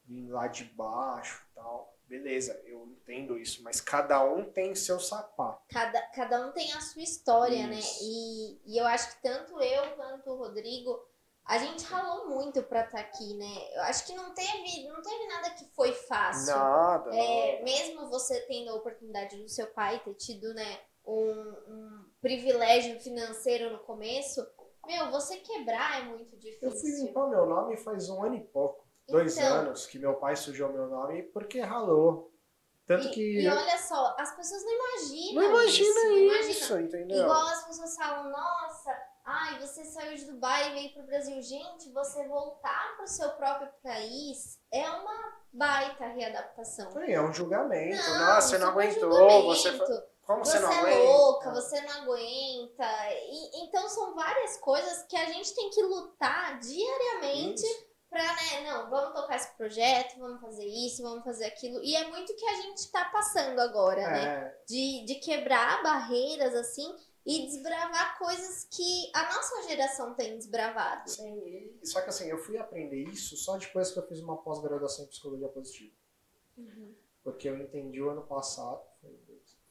vir 0.04 0.30
lá 0.30 0.46
de 0.46 0.64
baixo 0.64 1.46
tal. 1.54 1.91
Beleza, 2.12 2.60
eu 2.66 2.84
entendo 2.84 3.38
isso, 3.38 3.62
mas 3.62 3.80
cada 3.80 4.22
um 4.22 4.44
tem 4.44 4.74
seu 4.74 5.00
sapato. 5.00 5.62
Cada, 5.70 5.98
cada 6.08 6.46
um 6.46 6.52
tem 6.52 6.70
a 6.74 6.80
sua 6.82 7.00
história, 7.00 7.66
né? 7.66 7.78
isso. 7.78 8.04
né? 8.04 8.10
E, 8.10 8.60
e 8.66 8.78
eu 8.78 8.84
acho 8.84 9.16
que 9.16 9.22
tanto 9.22 9.58
eu 9.58 9.96
quanto 9.96 10.28
o 10.28 10.36
Rodrigo, 10.36 11.02
a 11.42 11.56
gente 11.56 11.82
ralou 11.84 12.28
muito 12.28 12.62
pra 12.64 12.84
estar 12.84 12.98
tá 12.98 13.00
aqui, 13.00 13.34
né? 13.38 13.70
Eu 13.74 13.82
acho 13.84 14.04
que 14.04 14.12
não 14.12 14.34
teve, 14.34 14.86
não 14.88 15.00
teve 15.00 15.26
nada 15.26 15.54
que 15.54 15.64
foi 15.74 15.94
fácil. 15.94 16.54
Nada. 16.54 17.16
É, 17.16 17.62
mesmo 17.62 18.06
você 18.10 18.42
tendo 18.42 18.72
a 18.72 18.74
oportunidade 18.74 19.38
do 19.38 19.48
seu 19.48 19.68
pai 19.68 19.98
ter 20.04 20.12
tido, 20.16 20.52
né, 20.52 20.80
um, 21.06 21.16
um 21.66 22.04
privilégio 22.20 23.00
financeiro 23.00 23.72
no 23.72 23.78
começo, 23.78 24.46
meu, 24.86 25.10
você 25.10 25.38
quebrar 25.38 26.02
é 26.02 26.04
muito 26.04 26.36
difícil. 26.36 26.68
Eu 26.68 26.72
fui 26.72 26.90
limpar 26.90 27.26
meu 27.28 27.46
nome 27.46 27.74
faz 27.78 28.10
um 28.10 28.22
ano 28.22 28.34
e 28.34 28.40
pouco. 28.40 28.81
Dois 29.12 29.36
então, 29.36 29.56
anos 29.56 29.86
que 29.86 29.98
meu 29.98 30.14
pai 30.14 30.34
sujou 30.34 30.72
meu 30.72 30.88
nome 30.88 31.22
porque 31.24 31.60
ralou. 31.60 32.32
Tanto 32.86 33.08
e, 33.08 33.10
que. 33.10 33.40
E 33.40 33.48
olha 33.48 33.78
só, 33.78 34.16
as 34.18 34.34
pessoas 34.34 34.64
não 34.64 34.72
imaginam. 34.72 35.34
Não 35.34 35.50
imagina 35.50 36.12
isso, 36.12 36.50
isso 36.50 36.78
entendeu? 36.78 37.22
Igual 37.22 37.46
as 37.46 37.66
pessoas 37.66 37.94
falam, 37.96 38.30
nossa, 38.30 38.90
ai, 39.24 39.60
você 39.60 39.84
saiu 39.84 40.16
de 40.16 40.24
Dubai 40.24 40.70
e 40.70 40.74
veio 40.74 40.92
pro 40.94 41.04
Brasil. 41.04 41.40
Gente, 41.42 41.92
você 41.92 42.26
voltar 42.26 42.96
pro 42.96 43.06
seu 43.06 43.30
próprio 43.30 43.68
país 43.82 44.58
é 44.72 44.88
uma 44.88 45.42
baita 45.52 46.06
readaptação. 46.06 46.90
É, 47.02 47.12
é 47.12 47.20
um 47.20 47.32
julgamento. 47.32 48.02
Não, 48.02 48.26
nossa, 48.26 48.48
você 48.48 48.58
não 48.58 48.68
aguentou, 48.68 49.44
você. 49.44 49.78
Como 50.22 50.44
você, 50.44 50.58
você 50.58 50.60
não 50.60 50.72
é 50.86 50.94
louca, 50.94 51.50
você 51.50 51.80
não 51.80 52.02
aguenta. 52.02 52.86
E, 53.28 53.64
então 53.64 53.88
são 53.88 54.14
várias 54.14 54.56
coisas 54.58 55.02
que 55.04 55.16
a 55.16 55.26
gente 55.26 55.54
tem 55.54 55.68
que 55.70 55.82
lutar 55.82 56.58
diariamente 56.60 57.91
para, 58.12 58.22
né, 58.22 58.70
não, 58.70 58.90
vamos 58.90 59.18
tocar 59.18 59.36
esse 59.36 59.56
projeto, 59.56 60.18
vamos 60.18 60.40
fazer 60.40 60.66
isso, 60.66 61.02
vamos 61.02 61.24
fazer 61.24 61.46
aquilo. 61.46 61.82
E 61.82 61.96
é 61.96 62.08
muito 62.08 62.36
que 62.36 62.44
a 62.44 62.54
gente 62.56 62.76
está 62.76 63.06
passando 63.06 63.58
agora, 63.58 64.02
né? 64.02 64.22
é. 64.22 64.26
né? 64.26 64.56
De, 64.68 65.04
de 65.06 65.14
quebrar 65.16 65.82
barreiras 65.82 66.54
assim 66.54 66.94
e 67.24 67.46
desbravar 67.46 68.18
coisas 68.18 68.64
que 68.70 69.10
a 69.14 69.24
nossa 69.24 69.62
geração 69.68 70.14
tem 70.14 70.36
desbravado. 70.36 71.08
Sim, 71.08 71.78
só 71.82 72.02
que 72.02 72.10
assim, 72.10 72.28
eu 72.28 72.38
fui 72.38 72.58
aprender 72.58 73.02
isso 73.04 73.36
só 73.36 73.56
depois 73.56 73.90
que 73.90 73.98
eu 73.98 74.06
fiz 74.06 74.20
uma 74.20 74.36
pós-graduação 74.36 75.06
em 75.06 75.08
psicologia 75.08 75.48
positiva. 75.48 75.94
Uhum. 76.58 76.94
Porque 77.24 77.48
eu 77.48 77.58
entendi 77.58 78.02
o 78.02 78.10
ano 78.10 78.26
passado, 78.26 78.82
foi 79.00 79.16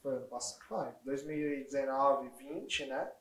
foi 0.01 0.15
ano 0.15 0.27
passado, 0.27 0.67
vai, 0.67 0.95
2019, 1.03 2.29
20, 2.29 2.85
né? 2.87 3.11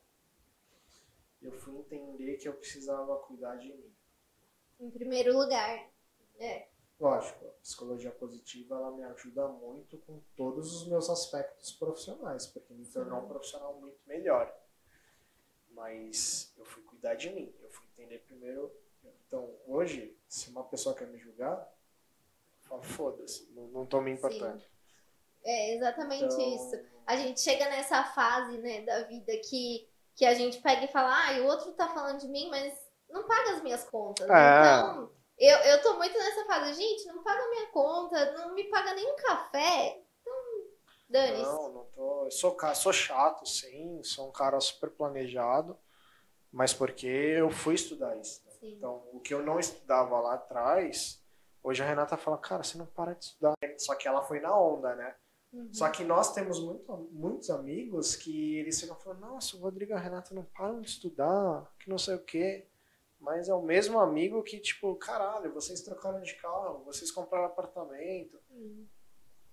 Eu 1.42 1.52
fui 1.52 1.76
entender 1.76 2.36
que 2.36 2.48
eu 2.48 2.54
precisava 2.54 3.18
cuidar 3.18 3.56
de 3.56 3.68
mim. 3.68 3.89
Em 4.80 4.90
primeiro 4.90 5.36
lugar, 5.36 5.88
é. 6.38 6.66
Lógico, 6.98 7.46
a 7.46 7.52
psicologia 7.62 8.10
positiva 8.10 8.74
ela 8.74 8.90
me 8.90 9.02
ajuda 9.04 9.48
muito 9.48 9.98
com 9.98 10.20
todos 10.36 10.74
os 10.74 10.88
meus 10.88 11.08
aspectos 11.08 11.72
profissionais, 11.72 12.46
porque 12.46 12.74
me 12.74 12.84
tornou 12.86 13.20
um 13.20 13.28
profissional 13.28 13.74
muito 13.80 13.98
melhor. 14.06 14.54
Mas 15.70 16.52
eu 16.58 16.64
fui 16.64 16.82
cuidar 16.82 17.14
de 17.14 17.30
mim, 17.30 17.54
eu 17.62 17.70
fui 17.70 17.86
entender 17.92 18.18
primeiro. 18.20 18.70
Então, 19.26 19.54
hoje, 19.66 20.16
se 20.28 20.50
uma 20.50 20.64
pessoa 20.64 20.94
quer 20.94 21.06
me 21.06 21.18
julgar, 21.18 21.56
eu 21.56 22.68
falo, 22.68 22.82
foda-se, 22.82 23.50
não, 23.52 23.68
não 23.68 23.86
tô 23.86 24.00
me 24.00 24.10
importando. 24.10 24.60
Sim 24.60 24.66
É 25.44 25.74
exatamente 25.74 26.24
Então, 26.24 26.54
isso. 26.54 26.84
A 27.06 27.16
gente 27.16 27.40
chega 27.40 27.68
nessa 27.68 28.04
fase, 28.04 28.58
né, 28.58 28.82
da 28.82 29.02
vida 29.04 29.32
que, 29.38 29.88
que 30.14 30.24
a 30.24 30.34
gente 30.34 30.60
pega 30.60 30.84
e 30.84 30.88
fala, 30.88 31.28
ah, 31.28 31.40
o 31.40 31.46
outro 31.46 31.72
tá 31.72 31.88
falando 31.88 32.20
de 32.20 32.28
mim, 32.28 32.48
mas 32.50 32.89
não 33.10 33.26
paga 33.26 33.52
as 33.52 33.62
minhas 33.62 33.84
contas. 33.84 34.28
É. 34.28 34.78
Então, 34.80 35.10
eu, 35.38 35.56
eu 35.58 35.82
tô 35.82 35.96
muito 35.96 36.16
nessa 36.16 36.44
fase, 36.44 36.74
gente, 36.74 37.06
não 37.06 37.22
paga 37.22 37.42
a 37.42 37.48
minha 37.48 37.66
conta, 37.68 38.32
não 38.32 38.54
me 38.54 38.64
paga 38.64 38.94
nem 38.94 39.10
um 39.10 39.16
café. 39.16 40.02
Então, 40.20 40.34
dane-se. 41.08 41.42
Não, 41.42 41.72
não 41.72 41.84
tô. 41.86 42.24
Eu 42.26 42.30
sou, 42.30 42.56
sou 42.74 42.92
chato, 42.92 43.46
sim, 43.46 44.02
sou 44.02 44.28
um 44.28 44.32
cara 44.32 44.60
super 44.60 44.90
planejado, 44.90 45.78
mas 46.52 46.74
porque 46.74 47.06
eu 47.06 47.50
fui 47.50 47.74
estudar 47.74 48.16
isso. 48.18 48.42
né? 48.44 48.52
Então, 48.62 49.02
o 49.12 49.20
que 49.20 49.32
eu 49.32 49.42
não 49.42 49.58
estudava 49.58 50.20
lá 50.20 50.34
atrás, 50.34 51.22
hoje 51.62 51.82
a 51.82 51.86
Renata 51.86 52.16
fala, 52.16 52.36
cara, 52.36 52.62
você 52.62 52.76
não 52.76 52.86
para 52.86 53.14
de 53.14 53.24
estudar. 53.24 53.54
Só 53.78 53.94
que 53.94 54.06
ela 54.06 54.22
foi 54.22 54.40
na 54.40 54.54
onda, 54.58 54.94
né? 54.94 55.14
Uhum. 55.52 55.72
Só 55.72 55.88
que 55.88 56.04
nós 56.04 56.32
temos 56.32 56.60
muito, 56.60 57.08
muitos 57.10 57.50
amigos 57.50 58.14
que 58.14 58.58
eles 58.58 58.78
ficam 58.80 58.96
falando, 58.96 59.20
nossa, 59.20 59.56
o 59.56 59.60
Rodrigo 59.60 59.92
e 59.92 59.94
a 59.94 59.98
Renata 59.98 60.34
não 60.34 60.44
param 60.44 60.80
de 60.80 60.88
estudar, 60.90 61.66
que 61.78 61.88
não 61.88 61.98
sei 61.98 62.14
o 62.14 62.22
quê. 62.24 62.68
Mas 63.20 63.48
é 63.48 63.54
o 63.54 63.60
mesmo 63.62 64.00
amigo 64.00 64.42
que, 64.42 64.58
tipo, 64.58 64.96
caralho, 64.96 65.52
vocês 65.52 65.82
trocaram 65.82 66.20
de 66.22 66.34
carro, 66.36 66.82
vocês 66.84 67.10
compraram 67.10 67.46
apartamento. 67.46 68.40
Hum. 68.50 68.86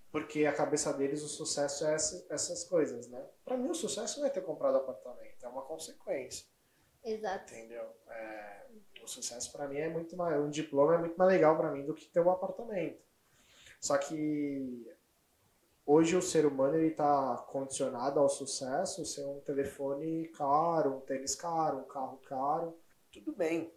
Porque 0.10 0.46
a 0.46 0.54
cabeça 0.54 0.94
deles, 0.94 1.22
o 1.22 1.28
sucesso 1.28 1.86
é 1.86 1.94
essa- 1.94 2.26
essas 2.30 2.64
coisas, 2.64 3.08
né? 3.10 3.24
Pra 3.44 3.58
mim, 3.58 3.70
o 3.70 3.76
sucesso 3.76 4.20
não 4.22 4.28
é 4.28 4.30
ter 4.30 4.42
comprado 4.42 4.78
apartamento, 4.78 5.44
é 5.46 5.48
uma 5.50 5.64
consequência, 5.64 6.46
Exato. 7.04 7.54
entendeu? 7.54 7.86
É, 8.08 8.66
o 9.04 9.08
sucesso 9.08 9.52
pra 9.52 9.68
mim 9.68 9.78
é 9.78 9.90
muito 9.90 10.16
mais. 10.16 10.40
Um 10.40 10.50
diploma 10.50 10.96
é 10.96 10.98
muito 10.98 11.18
mais 11.18 11.30
legal 11.32 11.58
pra 11.58 11.70
mim 11.72 11.86
do 11.86 11.94
que 11.94 12.06
ter 12.08 12.22
um 12.22 12.32
apartamento. 12.32 13.06
Só 13.82 13.98
que 13.98 14.90
hoje 15.86 16.16
o 16.16 16.22
ser 16.22 16.46
humano 16.46 16.78
ele 16.78 16.92
tá 16.92 17.46
condicionado 17.50 18.18
ao 18.20 18.30
sucesso 18.30 19.06
ser 19.06 19.26
um 19.26 19.42
telefone 19.42 20.30
caro, 20.30 20.96
um 20.96 21.02
tênis 21.02 21.36
caro, 21.36 21.80
um 21.80 21.84
carro 21.84 22.18
caro. 22.20 22.74
Tudo 23.12 23.34
bem. 23.34 23.74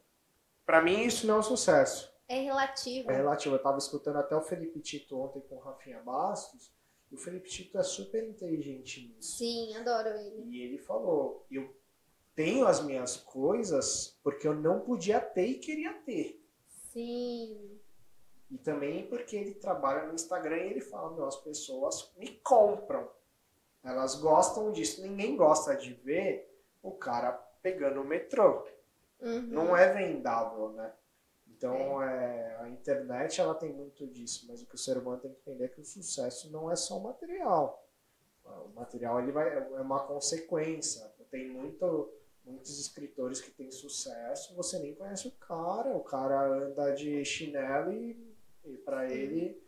Pra 0.64 0.80
mim, 0.80 1.02
isso 1.02 1.26
não 1.26 1.36
é 1.36 1.38
um 1.38 1.42
sucesso. 1.42 2.10
É 2.28 2.40
relativo. 2.40 3.10
É 3.10 3.16
relativo. 3.16 3.56
Eu 3.56 3.62
tava 3.62 3.78
escutando 3.78 4.16
até 4.16 4.36
o 4.36 4.42
Felipe 4.42 4.80
Tito 4.80 5.18
ontem 5.18 5.40
com 5.40 5.56
o 5.56 5.60
Rafinha 5.60 6.00
Bastos. 6.00 6.72
E 7.10 7.14
o 7.16 7.18
Felipe 7.18 7.48
Tito 7.48 7.76
é 7.76 7.82
super 7.82 8.22
inteligente 8.22 9.08
nisso. 9.08 9.38
Sim, 9.38 9.74
adoro 9.74 10.08
ele. 10.10 10.44
E 10.48 10.62
ele 10.62 10.78
falou: 10.78 11.44
eu 11.50 11.74
tenho 12.36 12.66
as 12.66 12.80
minhas 12.84 13.16
coisas 13.16 14.16
porque 14.22 14.46
eu 14.46 14.54
não 14.54 14.80
podia 14.80 15.20
ter 15.20 15.46
e 15.46 15.58
queria 15.58 15.92
ter. 15.92 16.40
Sim. 16.92 17.80
E 18.48 18.58
também 18.58 19.08
porque 19.08 19.36
ele 19.36 19.54
trabalha 19.54 20.06
no 20.06 20.14
Instagram 20.14 20.56
e 20.56 20.70
ele 20.70 20.80
fala: 20.80 21.14
meu, 21.14 21.26
as 21.26 21.36
pessoas 21.36 22.12
me 22.16 22.28
compram. 22.44 23.10
Elas 23.82 24.14
gostam 24.14 24.70
disso. 24.70 25.02
Ninguém 25.02 25.36
gosta 25.36 25.74
de 25.74 25.94
ver 25.94 26.48
o 26.80 26.92
cara 26.92 27.32
pegando 27.60 28.02
o 28.02 28.06
metrô. 28.06 28.64
Uhum. 29.20 29.42
não 29.42 29.76
é 29.76 29.92
vendável, 29.92 30.70
né? 30.72 30.92
Então, 31.46 32.02
é, 32.02 32.56
a 32.60 32.68
internet 32.70 33.38
ela 33.38 33.54
tem 33.54 33.70
muito 33.70 34.06
disso, 34.06 34.46
mas 34.48 34.62
o 34.62 34.66
que 34.66 34.76
o 34.76 34.78
ser 34.78 34.96
humano 34.96 35.20
tem 35.20 35.30
que 35.30 35.40
entender 35.40 35.64
é 35.64 35.68
que 35.68 35.80
o 35.80 35.84
sucesso 35.84 36.50
não 36.50 36.70
é 36.70 36.74
só 36.74 36.96
o 36.96 37.02
material. 37.02 37.86
O 38.44 38.70
material 38.74 39.20
ele 39.20 39.30
vai, 39.30 39.54
é 39.54 39.80
uma 39.80 40.00
consequência. 40.06 41.06
Tem 41.30 41.48
muito, 41.48 42.12
muitos 42.44 42.80
escritores 42.80 43.40
que 43.40 43.50
têm 43.50 43.70
sucesso, 43.70 44.54
você 44.56 44.78
nem 44.78 44.94
conhece 44.94 45.28
o 45.28 45.32
cara, 45.32 45.94
o 45.94 46.02
cara 46.02 46.46
anda 46.50 46.90
de 46.92 47.24
chinelo 47.24 47.92
e, 47.92 48.34
e 48.64 48.76
para 48.78 49.08
ele. 49.10 49.62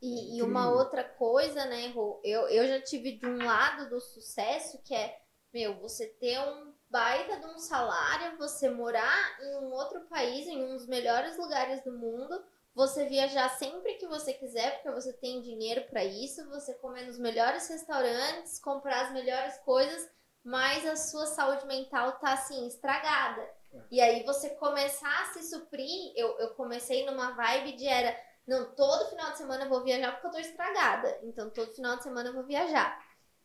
E, 0.00 0.06
e 0.06 0.24
Incrível. 0.36 0.46
uma 0.46 0.72
outra 0.72 1.02
coisa, 1.04 1.64
né, 1.66 1.88
Rô? 1.88 2.20
Eu, 2.22 2.48
eu 2.48 2.66
já 2.68 2.80
tive 2.80 3.12
de 3.12 3.26
um 3.26 3.38
lado 3.38 3.88
do 3.90 4.00
sucesso 4.00 4.80
que 4.82 4.94
é, 4.94 5.20
meu, 5.52 5.80
você 5.80 6.06
ter 6.06 6.38
um 6.38 6.69
baita 6.90 7.38
de 7.38 7.46
um 7.46 7.58
salário, 7.58 8.36
você 8.36 8.68
morar 8.68 9.40
em 9.40 9.56
um 9.58 9.72
outro 9.72 10.00
país, 10.02 10.46
em 10.46 10.64
um 10.64 10.76
dos 10.76 10.86
melhores 10.86 11.38
lugares 11.38 11.82
do 11.84 11.92
mundo, 11.92 12.42
você 12.74 13.06
viajar 13.06 13.48
sempre 13.50 13.94
que 13.94 14.06
você 14.06 14.32
quiser, 14.32 14.74
porque 14.74 14.90
você 14.90 15.12
tem 15.12 15.40
dinheiro 15.40 15.84
para 15.88 16.04
isso, 16.04 16.48
você 16.48 16.74
comer 16.74 17.04
nos 17.04 17.18
melhores 17.18 17.68
restaurantes, 17.68 18.58
comprar 18.58 19.06
as 19.06 19.12
melhores 19.12 19.56
coisas, 19.58 20.08
mas 20.42 20.86
a 20.86 20.96
sua 20.96 21.26
saúde 21.26 21.66
mental 21.66 22.12
tá 22.18 22.32
assim, 22.32 22.66
estragada. 22.66 23.42
É. 23.72 23.80
E 23.90 24.00
aí 24.00 24.24
você 24.24 24.50
começar 24.50 25.22
a 25.22 25.32
se 25.32 25.48
suprir, 25.48 26.12
eu, 26.16 26.38
eu 26.38 26.54
comecei 26.54 27.06
numa 27.06 27.32
vibe 27.32 27.76
de 27.76 27.86
era 27.86 28.16
não, 28.46 28.74
todo 28.74 29.10
final 29.10 29.30
de 29.30 29.38
semana 29.38 29.64
eu 29.64 29.68
vou 29.68 29.84
viajar 29.84 30.10
porque 30.12 30.26
eu 30.26 30.30
tô 30.32 30.38
estragada. 30.38 31.20
Então, 31.22 31.50
todo 31.50 31.72
final 31.72 31.96
de 31.96 32.02
semana 32.02 32.30
eu 32.30 32.34
vou 32.34 32.42
viajar. 32.42 33.00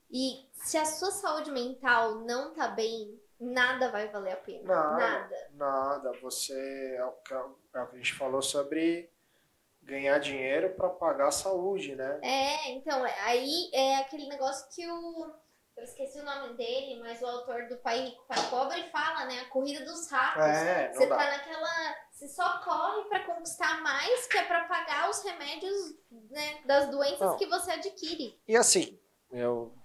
E 0.09 0.49
se 0.53 0.77
a 0.77 0.85
sua 0.85 1.11
saúde 1.11 1.51
mental 1.51 2.21
não 2.21 2.53
tá 2.53 2.69
bem, 2.69 3.19
nada 3.39 3.89
vai 3.91 4.07
valer 4.09 4.33
a 4.33 4.37
pena. 4.37 4.63
Nada. 4.63 4.97
Nada. 4.97 5.49
Nada, 5.53 6.11
você. 6.21 6.95
É 6.97 7.05
o 7.05 7.11
que, 7.11 7.33
é 7.33 7.37
o 7.37 7.87
que 7.87 7.95
a 7.95 7.97
gente 7.97 8.13
falou 8.13 8.41
sobre 8.41 9.09
ganhar 9.81 10.17
dinheiro 10.19 10.73
para 10.75 10.89
pagar 10.89 11.27
a 11.27 11.31
saúde, 11.31 11.95
né? 11.95 12.19
É, 12.23 12.71
então, 12.71 13.05
é- 13.05 13.19
aí 13.21 13.69
é 13.73 13.97
aquele 13.97 14.27
negócio 14.27 14.67
que 14.73 14.87
o. 14.89 15.33
Eu 15.77 15.83
esqueci 15.83 16.17
o 16.19 16.23
nome 16.23 16.53
dele, 16.55 17.01
mas 17.01 17.21
o 17.21 17.25
autor 17.25 17.67
do 17.67 17.75
Pai 17.79 17.99
Rico, 17.99 18.25
Pai 18.27 18.37
Pobre 18.49 18.81
fala, 18.91 19.25
né? 19.25 19.41
A 19.41 19.49
corrida 19.49 19.83
dos 19.83 20.09
ratos. 20.09 20.41
É, 20.41 20.93
Você 20.93 21.05
dá. 21.05 21.17
tá 21.17 21.29
naquela. 21.31 21.95
Você 22.11 22.29
só 22.29 22.59
corre 22.63 23.03
pra 23.09 23.25
conquistar 23.25 23.81
mais, 23.81 24.25
que 24.25 24.37
é 24.37 24.45
pra 24.45 24.63
pagar 24.69 25.09
os 25.09 25.21
remédios 25.21 25.75
né, 26.31 26.61
das 26.65 26.87
doenças 26.89 27.19
Não. 27.19 27.35
que 27.37 27.45
você 27.47 27.71
adquire. 27.71 28.41
E 28.47 28.55
assim, 28.55 28.97
eu 29.29 29.75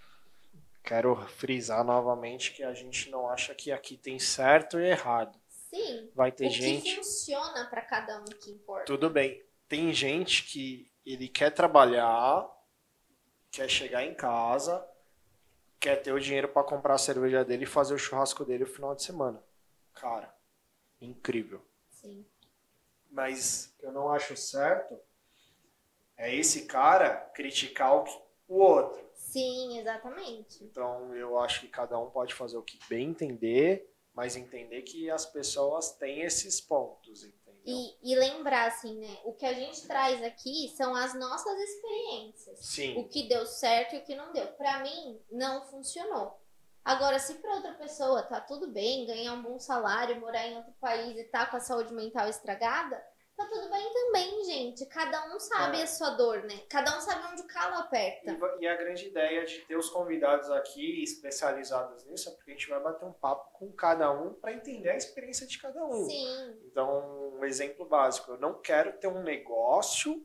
quero 0.91 1.15
frisar 1.37 1.85
novamente 1.85 2.53
que 2.53 2.65
a 2.65 2.75
gente 2.75 3.11
não 3.11 3.31
acha 3.31 3.55
que 3.55 3.71
aqui 3.71 3.97
tem 3.97 4.19
certo 4.19 4.77
e 4.77 4.91
errado. 4.91 5.41
Sim. 5.49 6.11
Vai 6.17 6.33
ter 6.33 6.49
o 6.49 6.51
gente. 6.51 6.83
que 6.83 6.97
funciona 6.97 7.65
pra 7.71 7.81
cada 7.81 8.21
um 8.21 8.25
que 8.25 8.51
importa. 8.51 8.87
Tudo 8.87 9.09
bem. 9.09 9.41
Tem 9.69 9.93
gente 9.93 10.43
que 10.43 10.91
ele 11.07 11.29
quer 11.29 11.51
trabalhar, 11.51 12.45
quer 13.53 13.71
chegar 13.71 14.05
em 14.05 14.13
casa, 14.15 14.85
quer 15.79 15.95
ter 15.95 16.13
o 16.13 16.19
dinheiro 16.19 16.49
para 16.49 16.65
comprar 16.65 16.95
a 16.95 16.99
cerveja 16.99 17.45
dele 17.45 17.63
e 17.63 17.69
fazer 17.69 17.95
o 17.95 17.99
churrasco 17.99 18.45
dele 18.45 18.65
no 18.65 18.71
final 18.71 18.93
de 18.93 19.05
semana. 19.05 19.41
Cara, 19.95 20.35
incrível. 21.01 21.65
Sim. 21.89 22.27
Mas 23.09 23.77
eu 23.79 23.93
não 23.93 24.11
acho 24.13 24.37
certo 24.37 24.99
é 26.17 26.35
esse 26.35 26.67
cara 26.67 27.15
criticar 27.33 27.95
o 28.49 28.59
outro. 28.59 29.10
Sim, 29.31 29.79
exatamente. 29.79 30.65
Então 30.65 31.15
eu 31.15 31.39
acho 31.39 31.61
que 31.61 31.69
cada 31.69 31.97
um 31.99 32.11
pode 32.11 32.35
fazer 32.35 32.57
o 32.57 32.63
que 32.63 32.79
bem 32.89 33.11
entender, 33.11 33.89
mas 34.13 34.35
entender 34.35 34.83
que 34.83 35.09
as 35.09 35.25
pessoas 35.25 35.93
têm 35.93 36.23
esses 36.23 36.61
pontos, 36.61 37.23
entendeu? 37.23 37.63
E, 37.65 38.13
e 38.13 38.17
lembrar, 38.17 38.67
assim, 38.67 38.99
né? 38.99 39.19
O 39.25 39.33
que 39.33 39.47
a 39.47 39.53
gente 39.53 39.87
traz 39.87 40.21
aqui 40.25 40.69
são 40.77 40.97
as 40.97 41.15
nossas 41.15 41.57
experiências. 41.61 42.59
O 42.59 42.63
Sim, 42.63 43.09
que 43.09 43.29
deu 43.29 43.47
certo 43.47 43.95
e 43.95 43.99
o 43.99 44.05
que 44.05 44.17
não 44.17 44.33
deu. 44.33 44.49
Pra 44.55 44.81
mim, 44.81 45.21
não 45.31 45.65
funcionou. 45.67 46.41
Agora, 46.85 47.21
se 47.21 47.35
pra 47.35 47.55
outra 47.55 47.75
pessoa 47.75 48.23
tá 48.23 48.41
tudo 48.41 48.67
bem, 48.67 49.07
ganhar 49.07 49.35
um 49.35 49.43
bom 49.43 49.61
salário, 49.61 50.19
morar 50.19 50.45
em 50.49 50.57
outro 50.57 50.73
país 50.81 51.17
e 51.17 51.25
tá 51.25 51.47
com 51.47 51.57
a 51.57 51.61
saúde 51.61 51.93
mental 51.93 52.29
estragada, 52.29 53.01
tá 53.41 53.47
tudo 53.55 53.71
bem 53.71 53.93
também, 53.93 54.45
gente. 54.45 54.87
Cada 54.87 55.35
um 55.35 55.39
sabe 55.41 55.79
É. 55.79 55.83
a 55.83 55.87
sua 55.87 56.11
dor, 56.11 56.43
né? 56.43 56.61
Cada 56.69 56.97
um 56.97 57.01
sabe 57.01 57.27
onde 57.33 57.43
o 57.43 57.47
calo 57.47 57.77
aperta. 57.77 58.31
e, 58.59 58.63
e 58.65 58.69
a 58.69 58.75
grande 58.77 59.07
ideia 59.09 59.45
de 59.45 59.59
ter 59.61 59.77
os 59.77 59.89
convidados 59.91 60.51
aqui 60.51 61.03
especializados 61.03 62.05
nisso 62.05 62.29
é 62.29 62.33
porque 62.33 62.51
a 62.51 62.55
gente 62.55 62.69
vai 62.69 62.81
bater 62.81 63.05
um 63.05 63.13
papo 63.13 63.51
com 63.59 63.73
cada 63.73 64.11
um 64.13 64.35
para 64.35 64.53
entender 64.53 64.91
a 64.91 64.97
experiência 64.97 65.47
de 65.47 65.59
cada 65.59 65.85
um. 65.85 66.05
Sim, 66.05 66.59
Então, 66.67 67.33
um 67.35 67.45
exemplo 67.45 67.85
básico, 67.87 68.33
eu 68.33 68.39
não 68.39 68.55
quero 68.61 68.93
ter 68.95 69.07
um 69.09 69.23
negócio, 69.23 70.25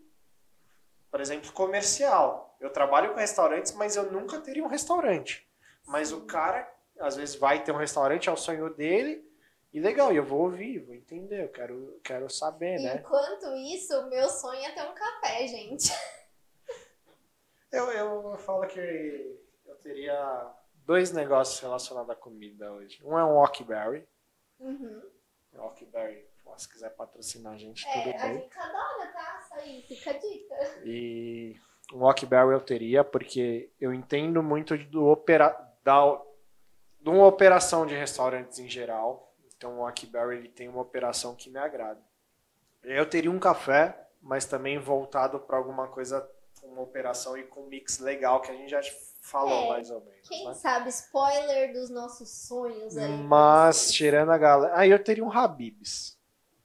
por 1.09 1.21
exemplo, 1.21 1.51
comercial. 1.53 2.55
Eu 2.59 2.69
trabalho 2.71 3.13
com 3.13 3.19
restaurantes, 3.19 3.71
mas 3.73 3.95
eu 3.95 4.11
nunca 4.11 4.39
teria 4.41 4.63
um 4.63 4.67
restaurante. 4.67 5.47
Mas 5.87 6.11
o 6.11 6.25
cara, 6.25 6.69
às 6.99 7.15
vezes, 7.15 7.35
vai 7.35 7.63
ter 7.63 7.71
um 7.71 7.77
restaurante, 7.77 8.27
é 8.27 8.31
o 8.31 8.37
sonho 8.37 8.73
dele, 8.73 9.24
e 9.75 9.79
legal, 9.81 10.13
e 10.13 10.15
eu 10.15 10.23
vou 10.23 10.43
ouvir, 10.43 10.79
vou 10.79 10.95
entender, 10.95 11.43
eu 11.43 11.49
quero, 11.49 11.99
quero 12.01 12.29
saber, 12.29 12.79
né? 12.79 12.95
Enquanto 12.95 13.53
isso, 13.57 13.93
o 13.99 14.09
meu 14.09 14.29
sonho 14.29 14.63
é 14.63 14.71
ter 14.71 14.83
um 14.83 14.93
café, 14.93 15.45
gente. 15.47 15.91
Eu, 17.69 17.91
eu 17.91 18.37
falo 18.37 18.65
que 18.67 19.37
eu 19.65 19.75
teria 19.75 20.49
dois 20.85 21.11
negócios 21.11 21.59
relacionados 21.59 22.09
à 22.09 22.15
comida 22.15 22.71
hoje. 22.71 23.01
Um 23.03 23.19
é 23.19 23.25
um 23.25 23.33
Walkberry. 23.35 24.07
Uhum. 24.61 25.01
Walkberry, 25.53 26.25
se 26.55 26.69
quiser 26.71 26.91
patrocinar 26.91 27.51
a 27.51 27.57
gente, 27.57 27.85
É, 27.85 27.91
tudo 27.91 28.15
a 28.15 28.27
bem. 28.27 28.41
gente 28.43 28.57
adora, 28.57 29.07
tá? 29.11 29.41
Isso 29.43 29.53
aí, 29.55 29.81
fica 29.81 30.11
a 30.11 30.13
dica. 30.13 30.55
E 30.85 31.59
um 31.91 31.99
Walkberry 31.99 32.53
eu 32.53 32.61
teria, 32.61 33.03
porque 33.03 33.69
eu 33.81 33.93
entendo 33.93 34.41
muito 34.41 34.77
do 34.77 35.05
opera, 35.07 35.49
da, 35.83 36.21
de 37.01 37.09
uma 37.09 37.27
operação 37.27 37.85
de 37.85 37.93
restaurantes 37.93 38.57
em 38.57 38.69
geral. 38.69 39.34
Então 39.57 39.75
o 39.75 39.81
Walkberry 39.81 40.37
ele 40.37 40.49
tem 40.49 40.67
uma 40.67 40.81
operação 40.81 41.35
que 41.35 41.49
me 41.49 41.57
agrada. 41.59 42.01
Eu 42.83 43.09
teria 43.09 43.31
um 43.31 43.39
café, 43.39 44.07
mas 44.21 44.45
também 44.45 44.77
voltado 44.77 45.39
para 45.39 45.57
alguma 45.57 45.87
coisa 45.87 46.29
uma 46.63 46.81
operação 46.81 47.37
e 47.37 47.43
com 47.43 47.61
um 47.61 47.67
mix 47.67 47.99
legal 47.99 48.41
que 48.41 48.51
a 48.51 48.55
gente 48.55 48.69
já 48.69 48.81
falou 49.21 49.65
É, 49.65 49.69
mais 49.69 49.89
ou 49.91 50.01
menos. 50.01 50.27
Quem 50.27 50.45
né? 50.45 50.53
sabe, 50.55 50.89
spoiler 50.89 51.73
dos 51.73 51.89
nossos 51.89 52.29
sonhos 52.29 52.97
aí. 52.97 53.11
Mas 53.11 53.91
tirando 53.91 54.31
a 54.31 54.37
galera. 54.37 54.77
Aí 54.77 54.91
eu 54.91 55.03
teria 55.03 55.23
um 55.23 55.31
Habibs. 55.31 56.17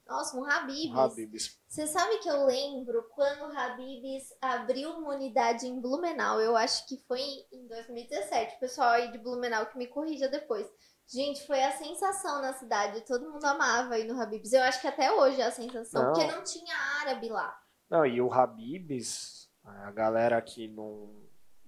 Nossa, 0.07 0.35
um 0.35 0.41
Um 0.41 0.45
Habibs. 0.45 0.97
Habibs. 0.97 1.59
Você 1.67 1.87
sabe 1.87 2.17
que 2.17 2.29
eu 2.29 2.45
lembro 2.45 3.03
quando 3.15 3.43
o 3.43 3.57
Habibs 3.57 4.33
abriu 4.41 4.89
uma 4.91 5.15
unidade 5.15 5.65
em 5.65 5.79
Blumenau. 5.79 6.41
Eu 6.41 6.57
acho 6.57 6.85
que 6.85 6.97
foi 7.07 7.21
em 7.21 7.67
2017. 7.67 8.55
O 8.55 8.59
pessoal 8.59 8.89
aí 8.89 9.11
de 9.11 9.17
Blumenau 9.17 9.65
que 9.67 9.77
me 9.77 9.87
corrija 9.87 10.27
depois. 10.27 10.67
Gente, 11.13 11.45
foi 11.45 11.61
a 11.61 11.71
sensação 11.71 12.41
na 12.41 12.53
cidade. 12.53 13.01
Todo 13.01 13.29
mundo 13.29 13.43
amava 13.43 13.99
ir 13.99 14.05
no 14.05 14.19
Habibs. 14.19 14.53
Eu 14.53 14.61
acho 14.63 14.79
que 14.79 14.87
até 14.87 15.11
hoje 15.11 15.41
é 15.41 15.45
a 15.45 15.51
sensação. 15.51 16.03
Não. 16.03 16.13
Porque 16.13 16.31
não 16.31 16.41
tinha 16.41 16.75
árabe 17.01 17.27
lá. 17.27 17.59
Não, 17.89 18.05
e 18.05 18.21
o 18.21 18.31
Habibs, 18.31 19.49
a 19.61 19.91
galera 19.91 20.41
que 20.41 20.69
não, 20.69 21.13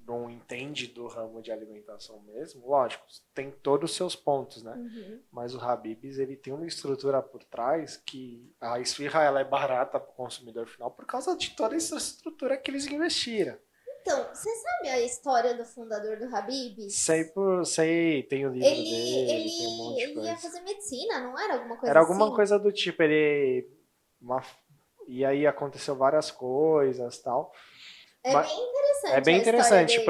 não 0.07 0.29
entende 0.29 0.87
do 0.87 1.07
ramo 1.07 1.41
de 1.41 1.51
alimentação 1.51 2.21
mesmo, 2.21 2.65
lógico, 2.65 3.03
tem 3.33 3.51
todos 3.51 3.91
os 3.91 3.97
seus 3.97 4.15
pontos, 4.15 4.63
né? 4.63 4.75
Uhum. 4.75 5.21
Mas 5.29 5.53
o 5.53 5.59
Habibs, 5.59 6.19
ele 6.19 6.37
tem 6.37 6.53
uma 6.53 6.65
estrutura 6.65 7.21
por 7.21 7.43
trás 7.43 7.97
que 7.97 8.55
a 8.61 8.79
esfirra 8.79 9.23
ela 9.23 9.41
é 9.41 9.43
barata 9.43 9.99
para 9.99 10.09
o 10.09 10.15
consumidor 10.15 10.67
final 10.67 10.89
por 10.89 11.05
causa 11.05 11.35
de 11.35 11.49
toda 11.49 11.75
essa 11.75 11.97
estrutura 11.97 12.55
que 12.55 12.71
eles 12.71 12.87
investiram. 12.87 13.57
Então, 14.05 14.27
você 14.35 14.49
sabe 14.53 14.89
a 14.89 14.99
história 15.01 15.53
do 15.55 15.63
fundador 15.63 16.17
do 16.17 16.35
Habibs? 16.35 16.93
Sei, 16.93 17.23
por, 17.23 17.65
sei, 17.65 18.23
tem 18.23 18.45
o 18.45 18.49
livro 18.51 18.67
Ele, 18.67 18.83
dele, 18.83 19.31
ele, 19.31 19.67
um 19.81 19.93
de 19.95 20.01
ele 20.01 20.19
ia 20.25 20.35
fazer 20.35 20.59
medicina, 20.61 21.19
não 21.21 21.39
era 21.39 21.53
alguma 21.53 21.77
coisa 21.77 21.89
Era 21.89 21.99
alguma 22.01 22.25
assim? 22.25 22.35
coisa 22.35 22.59
do 22.59 22.69
tipo, 22.71 23.01
ele... 23.01 23.65
uma- 24.21 24.43
e 25.07 25.23
aí 25.23 25.47
aconteceu 25.47 25.95
várias 25.95 26.29
coisas 26.31 27.17
tal. 27.19 27.53
É 28.25 28.33
Mas- 28.33 28.47
bem 28.49 28.57
interessante. 28.69 29.13
é 29.13 29.21
bem 29.21 29.37
interessante, 29.37 29.93
dele, 29.95 30.05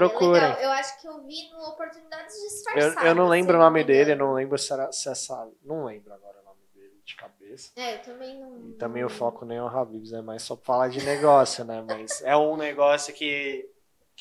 é. 0.60 0.66
Eu 0.66 0.70
acho 0.72 1.00
que 1.02 1.08
eu 1.08 1.24
vi 1.24 1.50
no 1.52 1.60
Oportunidades 1.70 2.36
Eu, 2.36 2.50
Disfarçadas. 2.50 3.06
eu 3.06 3.16
não 3.16 3.28
lembro 3.28 3.58
o 3.58 3.60
nome 3.60 3.80
me 3.82 3.86
dele, 3.86 4.12
eu 4.14 4.18
não 4.18 4.34
lembro 4.34 4.58
se, 4.58 4.74
era, 4.74 4.92
se 4.92 5.08
essa. 5.10 5.48
Não 5.64 5.86
lembro 5.86 6.14
agora 6.14 6.40
o 6.42 6.46
nome 6.46 6.62
dele 6.76 7.00
de 7.06 7.16
cabeça. 7.16 7.72
É, 7.76 7.96
eu 7.96 8.02
também 8.04 8.40
não. 8.40 8.70
E 8.70 8.74
também 8.74 9.04
o 9.04 9.10
não- 9.10 9.16
foco 9.16 9.46
nem 9.46 9.58
é 9.58 9.64
o 9.64 9.68
Habibs, 9.68 10.14
é 10.14 10.22
mais 10.22 10.42
só 10.44 10.56
pra 10.56 10.66
falar 10.66 10.88
de 10.90 11.04
negócio, 11.04 11.64
né? 11.66 11.84
Mas 11.88 12.22
é 12.24 12.36
um 12.38 12.56
negócio 12.56 13.12
que, 13.16 13.68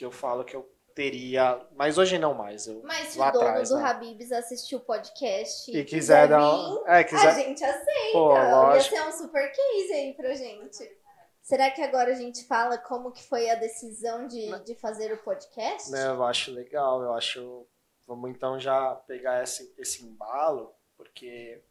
que 0.02 0.06
eu 0.06 0.10
falo 0.10 0.44
que 0.44 0.56
eu 0.56 0.68
teria. 0.96 1.64
Mas 1.76 1.96
hoje 1.96 2.18
não 2.18 2.34
mais. 2.34 2.66
Eu, 2.66 2.82
Mas 2.82 3.08
se 3.08 3.18
lá 3.18 3.28
o 3.28 3.32
dono 3.32 3.46
atrás, 3.46 3.68
do 3.68 3.76
né? 3.76 3.84
Habibs 3.84 4.32
assistiu 4.32 4.78
o 4.78 4.80
podcast 4.80 5.70
E 5.70 5.84
quiser 5.84 6.26
dar 6.26 6.42
um. 6.52 6.84
É, 6.88 6.98
a 6.98 7.04
quiser. 7.04 7.34
gente 7.36 7.62
aceita. 7.62 8.12
Pô, 8.12 8.34
Ia 8.34 8.56
lógico. 8.56 8.96
ser 8.96 9.02
um 9.02 9.12
super 9.12 9.52
case 9.52 9.92
aí 9.92 10.12
pra 10.14 10.34
gente. 10.34 10.98
Será 11.40 11.70
que 11.70 11.80
agora 11.82 12.10
a 12.10 12.14
gente 12.14 12.44
fala 12.46 12.78
como 12.78 13.12
que 13.12 13.22
foi 13.22 13.48
a 13.48 13.54
decisão 13.54 14.26
de, 14.26 14.50
de 14.64 14.74
fazer 14.74 15.12
o 15.12 15.18
podcast? 15.18 15.90
Né, 15.90 16.06
eu 16.08 16.24
acho 16.24 16.50
legal, 16.52 17.00
eu 17.02 17.12
acho. 17.14 17.64
Vamos 18.06 18.30
então 18.30 18.58
já 18.58 18.96
pegar 19.06 19.42
esse, 19.42 19.72
esse 19.78 20.04
embalo, 20.04 20.74
porque 20.96 21.62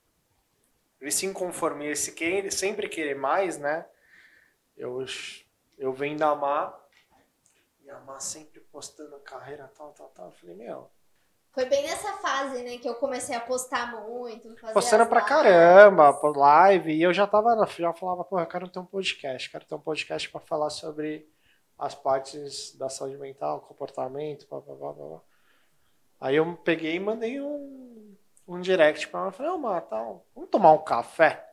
esse 1.01 1.25
inconformismo, 1.25 1.91
esse 1.91 2.13
querer, 2.13 2.51
sempre 2.51 2.87
querer 2.87 3.15
mais, 3.15 3.57
né? 3.57 3.85
Eu, 4.77 5.05
eu 5.77 5.91
venho 5.93 6.17
da 6.17 6.33
Má, 6.33 6.80
a 7.95 7.99
Má 7.99 8.19
sempre 8.19 8.59
postando 8.59 9.17
carreira, 9.19 9.71
tal, 9.77 9.91
tal, 9.91 10.07
tal. 10.09 10.25
Eu 10.27 10.31
falei, 10.31 10.55
meu, 10.55 10.89
Foi 11.51 11.65
bem 11.65 11.83
nessa 11.83 12.13
fase, 12.13 12.63
né, 12.63 12.77
que 12.77 12.87
eu 12.87 12.95
comecei 12.95 13.35
a 13.35 13.41
postar 13.41 13.91
muito. 13.91 14.53
Postando 14.73 15.05
pra 15.05 15.19
lives. 15.19 15.29
caramba, 15.29 16.19
live, 16.35 16.93
e 16.93 17.01
eu 17.01 17.13
já 17.13 17.27
tava, 17.27 17.65
já 17.67 17.93
falava, 17.93 18.23
pô, 18.23 18.39
eu 18.39 18.47
quero 18.47 18.67
ter 18.69 18.79
um 18.79 18.85
podcast, 18.85 19.49
quero 19.49 19.65
ter 19.65 19.75
um 19.75 19.79
podcast 19.79 20.29
pra 20.29 20.39
falar 20.39 20.69
sobre 20.69 21.29
as 21.77 21.95
partes 21.95 22.75
da 22.77 22.87
saúde 22.89 23.17
mental, 23.17 23.61
comportamento, 23.61 24.47
blá, 24.47 24.61
blá, 24.61 24.75
blá, 24.75 24.93
blá. 24.93 25.21
Aí 26.19 26.35
eu 26.35 26.55
peguei 26.57 26.95
e 26.95 26.99
mandei 26.99 27.41
um, 27.41 28.15
um 28.47 28.61
direct 28.61 29.07
pra 29.07 29.21
ela, 29.21 29.31
falei, 29.31 29.51
ô, 29.51 29.57
Má, 29.57 29.81
tal, 29.81 30.25
vamos 30.35 30.49
tomar 30.49 30.71
um 30.71 30.83
café? 30.83 31.50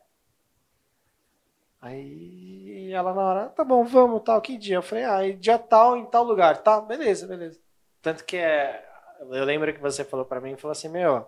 Aí 1.81 2.91
ela 2.91 3.13
na 3.13 3.21
hora, 3.21 3.45
tá 3.49 3.63
bom, 3.63 3.83
vamos, 3.85 4.21
tal, 4.23 4.41
que 4.41 4.57
dia? 4.57 4.75
Eu 4.77 4.81
falei, 4.81 5.05
ah, 5.05 5.25
e 5.25 5.33
dia 5.33 5.57
tal, 5.57 5.95
em 5.97 6.05
tal 6.05 6.23
lugar, 6.23 6.57
tá, 6.57 6.81
beleza, 6.81 7.25
beleza. 7.27 7.59
Tanto 8.01 8.23
que 8.25 8.37
é, 8.37 8.85
eu 9.19 9.45
lembro 9.45 9.73
que 9.73 9.79
você 9.79 10.03
falou 10.03 10.25
pra 10.25 10.41
mim, 10.41 10.57
falou 10.57 10.71
assim, 10.73 10.89
meu, 10.89 11.25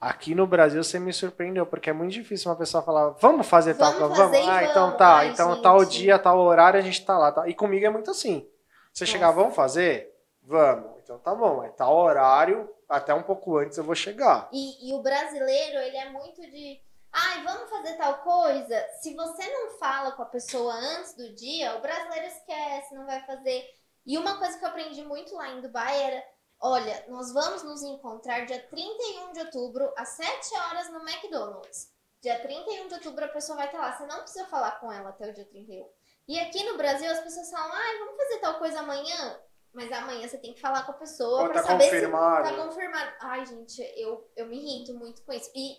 Aqui 0.00 0.32
no 0.32 0.46
Brasil 0.46 0.82
você 0.84 0.96
me 1.00 1.12
surpreendeu, 1.12 1.66
porque 1.66 1.90
é 1.90 1.92
muito 1.92 2.12
difícil 2.12 2.48
uma 2.48 2.56
pessoa 2.56 2.80
falar, 2.84 3.10
vamos 3.20 3.44
fazer 3.48 3.74
tal 3.74 3.92
Vamos 3.94 4.16
coisa, 4.16 4.30
fazer 4.30 4.42
vamos. 4.42 4.46
e 4.46 4.50
Ah, 4.50 4.64
então 4.64 4.82
vamos. 4.84 4.98
tá, 4.98 5.16
Ai, 5.16 5.28
então 5.30 5.52
gente. 5.54 5.62
tal 5.62 5.84
dia, 5.84 6.18
tal 6.20 6.38
horário 6.38 6.78
a 6.78 6.82
gente 6.82 7.04
tá 7.04 7.18
lá. 7.18 7.32
Tá. 7.32 7.48
E 7.48 7.54
comigo 7.54 7.84
é 7.84 7.90
muito 7.90 8.08
assim. 8.12 8.48
Você 8.92 9.02
Nossa. 9.02 9.12
chegar, 9.12 9.32
vamos 9.32 9.56
fazer? 9.56 10.14
Vamos. 10.44 10.92
Então 11.02 11.18
tá 11.18 11.34
bom, 11.34 11.64
é 11.64 11.70
tal 11.70 11.96
horário, 11.96 12.70
até 12.88 13.12
um 13.12 13.24
pouco 13.24 13.58
antes 13.58 13.76
eu 13.76 13.82
vou 13.82 13.96
chegar. 13.96 14.48
E, 14.52 14.88
e 14.88 14.94
o 14.94 15.02
brasileiro, 15.02 15.78
ele 15.78 15.96
é 15.96 16.10
muito 16.10 16.42
de. 16.42 16.80
Ai, 17.12 17.42
vamos 17.42 17.70
fazer 17.70 17.96
tal 17.96 18.18
coisa. 18.22 18.88
Se 19.00 19.14
você 19.14 19.48
não 19.50 19.78
fala 19.78 20.12
com 20.12 20.22
a 20.22 20.26
pessoa 20.26 20.74
antes 20.74 21.14
do 21.14 21.34
dia, 21.34 21.76
o 21.76 21.80
brasileiro 21.80 22.26
esquece, 22.26 22.94
não 22.94 23.06
vai 23.06 23.24
fazer. 23.24 23.64
E 24.06 24.16
uma 24.16 24.38
coisa 24.38 24.58
que 24.58 24.64
eu 24.64 24.68
aprendi 24.68 25.02
muito 25.02 25.34
lá 25.34 25.48
em 25.48 25.60
Dubai 25.60 26.02
era: 26.02 26.24
olha, 26.60 27.04
nós 27.08 27.32
vamos 27.32 27.62
nos 27.62 27.82
encontrar 27.82 28.46
dia 28.46 28.60
31 28.68 29.32
de 29.32 29.40
outubro, 29.40 29.92
às 29.96 30.10
7 30.10 30.54
horas 30.58 30.90
no 30.90 31.00
McDonald's. 31.00 31.88
Dia 32.22 32.40
31 32.40 32.88
de 32.88 32.94
outubro 32.94 33.24
a 33.24 33.28
pessoa 33.28 33.56
vai 33.56 33.66
estar 33.66 33.78
lá. 33.78 33.96
Você 33.96 34.06
não 34.06 34.20
precisa 34.20 34.46
falar 34.46 34.72
com 34.80 34.92
ela 34.92 35.10
até 35.10 35.30
o 35.30 35.34
dia 35.34 35.44
31. 35.44 35.88
E 36.26 36.38
aqui 36.38 36.62
no 36.64 36.76
Brasil 36.76 37.10
as 37.10 37.20
pessoas 37.20 37.50
falam: 37.50 37.72
ai, 37.72 37.98
vamos 37.98 38.16
fazer 38.16 38.38
tal 38.40 38.58
coisa 38.58 38.80
amanhã. 38.80 39.40
Mas 39.72 39.92
amanhã 39.92 40.26
você 40.26 40.38
tem 40.38 40.54
que 40.54 40.60
falar 40.60 40.84
com 40.84 40.92
a 40.92 40.94
pessoa 40.94 41.42
Ou 41.42 41.48
pra 41.50 41.62
tá 41.62 41.68
saber 41.68 41.84
se 41.84 41.90
confirmado. 41.90 42.48
Tá 42.48 42.64
confirmado. 42.64 43.12
Ai, 43.20 43.46
gente, 43.46 43.80
eu, 43.96 44.28
eu 44.34 44.46
me 44.46 44.56
irrito 44.56 44.94
muito 44.94 45.22
com 45.22 45.32
isso. 45.32 45.50
E 45.54 45.76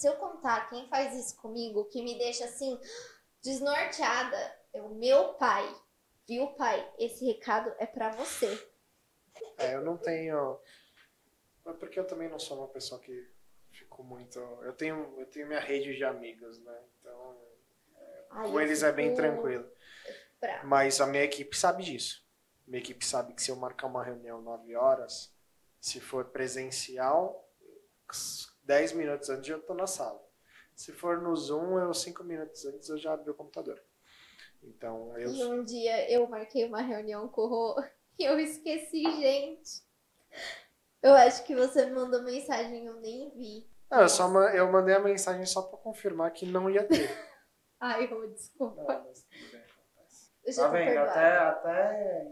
se 0.00 0.06
eu 0.06 0.16
contar 0.16 0.70
quem 0.70 0.88
faz 0.88 1.14
isso 1.14 1.36
comigo, 1.36 1.84
que 1.84 2.02
me 2.02 2.16
deixa 2.16 2.46
assim, 2.46 2.80
desnorteada, 3.42 4.58
é 4.72 4.80
o 4.80 4.94
meu 4.94 5.34
pai. 5.34 5.68
Viu, 6.26 6.46
pai? 6.54 6.90
Esse 6.98 7.26
recado 7.26 7.70
é 7.78 7.84
pra 7.84 8.10
você. 8.10 8.66
É, 9.58 9.74
eu 9.74 9.82
não 9.82 9.98
tenho. 9.98 10.58
É 11.66 11.72
porque 11.74 12.00
eu 12.00 12.06
também 12.06 12.30
não 12.30 12.38
sou 12.38 12.56
uma 12.56 12.68
pessoa 12.68 12.98
que 12.98 13.30
fico 13.70 14.02
muito. 14.02 14.38
Eu 14.62 14.72
tenho, 14.72 15.20
eu 15.20 15.26
tenho 15.26 15.46
minha 15.46 15.60
rede 15.60 15.94
de 15.94 16.02
amigos, 16.02 16.58
né? 16.60 16.82
Então, 16.98 17.38
Ai, 18.30 18.50
com 18.50 18.58
eles 18.58 18.82
é 18.82 18.90
bem 18.90 19.14
tranquilo. 19.14 19.70
Mas 20.64 20.98
a 20.98 21.06
minha 21.06 21.24
equipe 21.24 21.54
sabe 21.54 21.82
disso. 21.82 22.26
Minha 22.66 22.80
equipe 22.80 23.04
sabe 23.04 23.34
que 23.34 23.42
se 23.42 23.50
eu 23.50 23.56
marcar 23.56 23.86
uma 23.86 24.02
reunião 24.02 24.40
9 24.40 24.74
horas, 24.76 25.30
se 25.78 26.00
for 26.00 26.24
presencial, 26.26 27.46
10 28.62 28.92
minutos 28.92 29.28
antes 29.30 29.48
eu 29.48 29.60
tô 29.62 29.74
na 29.74 29.86
sala. 29.86 30.20
Se 30.74 30.92
for 30.92 31.20
no 31.20 31.34
Zoom, 31.36 31.78
eu 31.78 31.92
5 31.92 32.24
minutos 32.24 32.64
antes 32.64 32.88
eu 32.88 32.96
já 32.98 33.12
abri 33.12 33.30
o 33.30 33.34
computador. 33.34 33.82
Então, 34.62 35.16
eu 35.18 35.30
E 35.30 35.44
um 35.44 35.64
dia 35.64 36.10
eu 36.10 36.26
marquei 36.28 36.64
uma 36.66 36.80
reunião 36.80 37.28
com 37.28 37.42
o 37.42 37.46
Rô 37.48 37.82
e 38.18 38.24
eu 38.24 38.38
esqueci, 38.38 39.02
gente. 39.02 39.82
Eu 41.02 41.14
acho 41.14 41.44
que 41.44 41.54
você 41.54 41.86
me 41.86 41.92
mandou 41.92 42.22
mensagem 42.22 42.84
e 42.84 42.86
eu 42.86 43.00
nem 43.00 43.30
vi. 43.30 43.66
Não, 43.90 44.02
eu 44.02 44.08
só 44.08 44.28
ma- 44.28 44.54
eu 44.54 44.70
mandei 44.70 44.94
a 44.94 45.00
mensagem 45.00 45.44
só 45.46 45.62
para 45.62 45.78
confirmar 45.78 46.30
que 46.32 46.46
não 46.46 46.68
ia 46.70 46.84
ter. 46.86 47.08
Ai, 47.80 48.06
Rô, 48.06 48.26
desculpa. 48.26 48.82
Não, 48.94 49.04
mas 49.06 49.22
tudo 49.24 49.50
bem, 49.50 49.60
acontece. 49.62 50.30
Tá 50.56 50.68
vendo? 50.68 50.98
Até, 50.98 51.38
até 51.38 52.28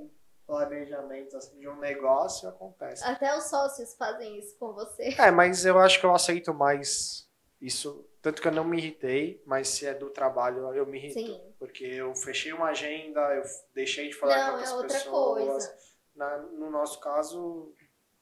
planejamento 0.49 1.37
assim, 1.37 1.61
de 1.61 1.69
um 1.69 1.77
negócio 1.79 2.49
acontece. 2.49 3.05
Até 3.05 3.37
os 3.37 3.45
sócios 3.45 3.95
fazem 3.95 4.39
isso 4.39 4.57
com 4.59 4.73
você. 4.73 5.15
É, 5.19 5.31
mas 5.31 5.67
eu 5.67 5.79
acho 5.79 6.01
que 6.01 6.07
eu 6.07 6.15
aceito 6.15 6.55
mais 6.55 7.29
isso. 7.61 8.09
Tanto 8.23 8.41
que 8.41 8.49
eu 8.49 8.53
não 8.53 8.65
me 8.65 8.79
irritei, 8.79 9.43
mas 9.47 9.69
se 9.69 9.87
é 9.87 9.93
do 9.93 10.09
trabalho, 10.09 10.75
eu 10.75 10.87
me 10.87 10.97
irrito. 10.99 11.15
Sim. 11.21 11.55
Porque 11.59 11.85
eu 11.85 12.15
fechei 12.15 12.53
uma 12.53 12.71
agenda, 12.71 13.21
eu 13.35 13.43
deixei 13.75 14.09
de 14.09 14.15
falar 14.15 14.39
Não, 14.39 14.45
com 14.47 14.53
outras 14.53 14.71
é 14.71 14.75
outra 14.75 14.97
pessoas. 14.99 15.45
coisa. 15.47 15.79
Na- 16.17 16.39
no 16.39 16.71
nosso 16.71 16.99
caso, 16.99 17.73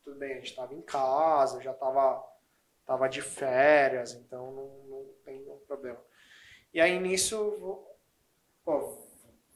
tudo 0.05 0.19
bem, 0.19 0.33
a 0.33 0.37
gente 0.37 0.51
estava 0.51 0.75
em 0.75 0.83
casa, 0.83 1.63
já 1.63 1.71
estava 1.71 2.23
tava 2.85 3.09
de 3.09 3.21
férias, 3.23 4.13
então 4.15 4.53
não, 4.53 4.69
não 4.89 5.07
tem 5.25 5.41
nenhum 5.41 5.59
problema. 5.67 5.99
E 6.73 6.81
aí 6.81 7.01
nisso, 7.01 7.85
pô, 8.65 8.99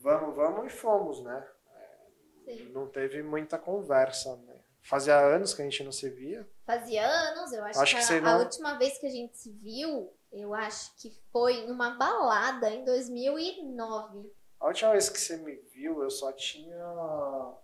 vamos, 0.01 0.35
vamos 0.35 0.67
e 0.67 0.77
fomos, 0.77 1.23
né? 1.23 1.47
Não 2.73 2.87
teve 2.89 3.23
muita 3.23 3.59
conversa, 3.59 4.37
né? 4.37 4.57
Fazia 4.83 5.17
anos 5.19 5.53
que 5.55 5.61
a 5.63 5.65
gente 5.65 5.85
não 5.85 5.93
se 5.93 6.09
via. 6.09 6.49
Fazia 6.67 7.07
anos, 7.07 7.53
eu 7.53 7.63
acho, 7.65 7.81
Acho 7.81 7.97
que, 7.97 8.01
que 8.01 8.05
a, 8.05 8.07
você 8.09 8.17
a 8.19 8.21
não- 8.21 8.39
última 8.41 8.79
vez 8.79 8.99
que 8.99 9.07
a 9.07 9.11
gente 9.11 9.37
se 9.37 9.51
viu, 9.53 10.13
eu 10.33 10.55
acho 10.55 10.97
que 10.97 11.11
foi 11.33 11.67
numa 11.67 11.91
balada 11.91 12.71
em 12.71 12.85
2009. 12.85 14.33
A 14.59 14.67
última 14.67 14.93
vez 14.93 15.09
que 15.09 15.21
você 15.21 15.37
me 15.37 15.55
viu, 15.75 16.03
eu 16.03 16.11
só 16.11 16.33
tinha 16.33 17.55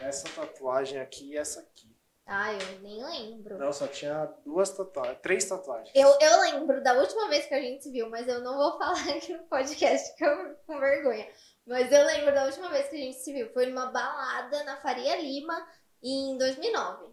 essa 0.00 0.28
tatuagem 0.34 0.98
aqui 1.00 1.32
e 1.32 1.36
essa 1.36 1.60
aqui. 1.60 1.94
Ah, 2.26 2.52
eu 2.52 2.80
nem 2.80 3.04
lembro. 3.04 3.56
Não, 3.56 3.72
só 3.72 3.86
tinha 3.86 4.24
duas 4.44 4.70
tatuagens, 4.70 5.18
três 5.22 5.44
tatuagens. 5.44 5.92
Eu, 5.94 6.08
eu 6.20 6.40
lembro 6.40 6.82
da 6.82 6.94
última 6.94 7.28
vez 7.28 7.46
que 7.46 7.54
a 7.54 7.60
gente 7.60 7.84
se 7.84 7.90
viu, 7.92 8.10
mas 8.10 8.26
eu 8.26 8.40
não 8.40 8.56
vou 8.56 8.72
falar 8.78 9.16
aqui 9.16 9.32
no 9.32 9.44
podcast 9.44 10.14
que 10.16 10.24
eu 10.24 10.56
com 10.66 10.80
vergonha. 10.80 11.26
Mas 11.66 11.90
eu 11.90 12.04
lembro 12.04 12.32
da 12.32 12.44
última 12.44 12.68
vez 12.68 12.88
que 12.88 12.96
a 12.96 13.00
gente 13.00 13.18
se 13.18 13.32
viu. 13.32 13.52
Foi 13.52 13.66
numa 13.66 13.86
balada 13.86 14.62
na 14.64 14.76
Faria 14.76 15.20
Lima 15.20 15.66
em 16.02 16.38
2009. 16.38 17.12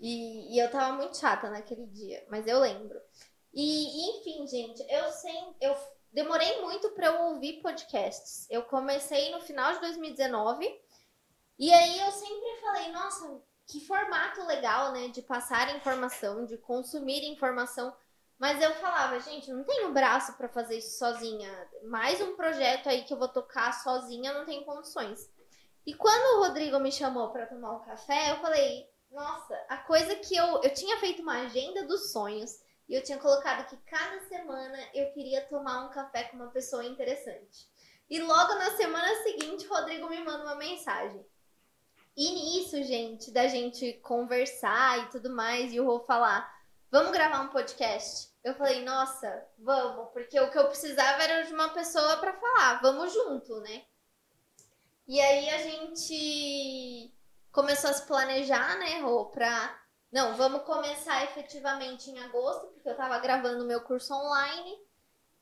E, 0.00 0.54
e 0.54 0.58
eu 0.58 0.70
tava 0.70 0.96
muito 0.96 1.16
chata 1.16 1.50
naquele 1.50 1.86
dia, 1.86 2.24
mas 2.30 2.46
eu 2.46 2.60
lembro. 2.60 3.00
E, 3.52 4.10
enfim, 4.10 4.46
gente, 4.46 4.84
eu 4.88 5.10
sem, 5.10 5.56
eu 5.60 5.76
demorei 6.12 6.60
muito 6.60 6.90
para 6.90 7.06
eu 7.06 7.22
ouvir 7.22 7.60
podcasts. 7.60 8.46
Eu 8.48 8.62
comecei 8.62 9.32
no 9.32 9.40
final 9.40 9.72
de 9.72 9.80
2019 9.80 10.80
e 11.58 11.72
aí 11.72 11.98
eu 11.98 12.12
sempre 12.12 12.60
falei, 12.60 12.92
nossa, 12.92 13.42
que 13.66 13.80
formato 13.80 14.46
legal, 14.46 14.92
né, 14.92 15.08
de 15.08 15.20
passar 15.22 15.74
informação, 15.76 16.44
de 16.44 16.56
consumir 16.56 17.24
informação. 17.24 17.92
Mas 18.38 18.62
eu 18.62 18.72
falava, 18.76 19.18
gente, 19.18 19.50
não 19.50 19.64
tenho 19.64 19.92
braço 19.92 20.34
para 20.34 20.48
fazer 20.48 20.78
isso 20.78 20.96
sozinha. 20.96 21.50
Mais 21.84 22.20
um 22.20 22.36
projeto 22.36 22.88
aí 22.88 23.02
que 23.02 23.12
eu 23.12 23.18
vou 23.18 23.28
tocar 23.28 23.72
sozinha, 23.82 24.32
não 24.32 24.44
tenho 24.44 24.64
condições. 24.64 25.28
E 25.84 25.92
quando 25.92 26.36
o 26.36 26.44
Rodrigo 26.44 26.78
me 26.78 26.92
chamou 26.92 27.30
para 27.30 27.46
tomar 27.46 27.72
um 27.72 27.80
café, 27.80 28.30
eu 28.30 28.36
falei, 28.36 28.88
nossa, 29.10 29.54
a 29.68 29.78
coisa 29.78 30.14
que 30.16 30.36
eu 30.36 30.62
eu 30.62 30.72
tinha 30.72 30.98
feito 30.98 31.22
uma 31.22 31.42
agenda 31.42 31.84
dos 31.84 32.12
sonhos 32.12 32.60
e 32.88 32.94
eu 32.94 33.02
tinha 33.02 33.18
colocado 33.18 33.68
que 33.68 33.76
cada 33.78 34.20
semana 34.28 34.78
eu 34.94 35.10
queria 35.12 35.44
tomar 35.46 35.86
um 35.86 35.90
café 35.90 36.24
com 36.24 36.36
uma 36.36 36.50
pessoa 36.50 36.84
interessante. 36.84 37.66
E 38.08 38.20
logo 38.20 38.54
na 38.54 38.70
semana 38.76 39.22
seguinte, 39.22 39.66
o 39.66 39.70
Rodrigo 39.70 40.08
me 40.08 40.22
manda 40.22 40.44
uma 40.44 40.54
mensagem. 40.54 41.24
E 42.16 42.30
nisso, 42.30 42.82
gente, 42.82 43.30
da 43.30 43.46
gente 43.46 43.94
conversar 43.94 45.04
e 45.04 45.10
tudo 45.10 45.30
mais, 45.30 45.72
e 45.72 45.80
o 45.80 45.84
Rô 45.84 46.00
falar, 46.00 46.57
vamos 46.90 47.12
gravar 47.12 47.40
um 47.40 47.48
podcast? 47.48 48.30
Eu 48.42 48.54
falei, 48.54 48.84
nossa, 48.84 49.46
vamos, 49.58 50.10
porque 50.12 50.38
o 50.40 50.50
que 50.50 50.58
eu 50.58 50.68
precisava 50.68 51.22
era 51.22 51.42
de 51.42 51.52
uma 51.52 51.70
pessoa 51.70 52.16
para 52.16 52.32
falar, 52.32 52.80
vamos 52.80 53.12
junto, 53.12 53.60
né? 53.60 53.84
E 55.06 55.20
aí 55.20 55.50
a 55.50 55.58
gente 55.58 57.12
começou 57.50 57.90
a 57.90 57.94
se 57.94 58.06
planejar, 58.06 58.78
né, 58.78 59.00
Rô, 59.00 59.26
pra 59.26 59.78
não, 60.10 60.36
vamos 60.36 60.62
começar 60.62 61.22
efetivamente 61.24 62.10
em 62.10 62.18
agosto, 62.18 62.66
porque 62.68 62.88
eu 62.88 62.96
tava 62.96 63.18
gravando 63.18 63.66
meu 63.66 63.82
curso 63.82 64.14
online. 64.14 64.78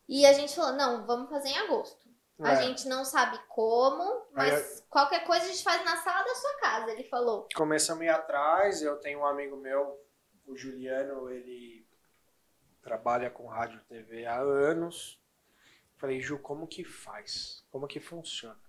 E 0.09 0.27
a 0.27 0.33
gente 0.33 0.55
falou, 0.55 0.73
não, 0.73 1.07
vamos 1.07 1.31
fazer 1.31 1.49
em 1.49 1.59
agosto. 1.59 2.07
É. 2.41 2.49
A 2.49 2.55
gente 2.57 2.87
não 2.87 3.05
sabe 3.05 3.39
como, 3.49 4.27
mas 4.33 4.85
qualquer 4.91 5.25
coisa 5.25 5.47
a 5.47 5.49
gente 5.49 5.63
faz 5.63 5.83
na 5.85 5.97
sala 5.97 6.23
da 6.23 6.35
sua 6.35 6.55
casa, 6.61 6.93
ele 6.93 7.05
falou. 7.05 7.49
Começamos 7.55 8.03
a 8.03 8.05
ir 8.05 8.11
atrás, 8.11 8.83
eu 8.83 8.97
tenho 8.97 9.21
um 9.21 9.27
amigo 9.27 9.57
meu, 9.57 9.99
o 10.47 10.57
Juliano, 10.57 11.31
ele 11.31 11.87
trabalha 12.83 13.31
com 13.31 13.47
rádio 13.47 13.81
e 13.81 13.95
TV 13.95 14.27
há 14.27 14.39
anos. 14.39 15.21
Falei, 15.97 16.21
Ju, 16.21 16.39
como 16.39 16.67
que 16.67 16.85
faz? 16.85 17.65
Como 17.71 17.87
que 17.87 18.01
funciona? 18.01 18.67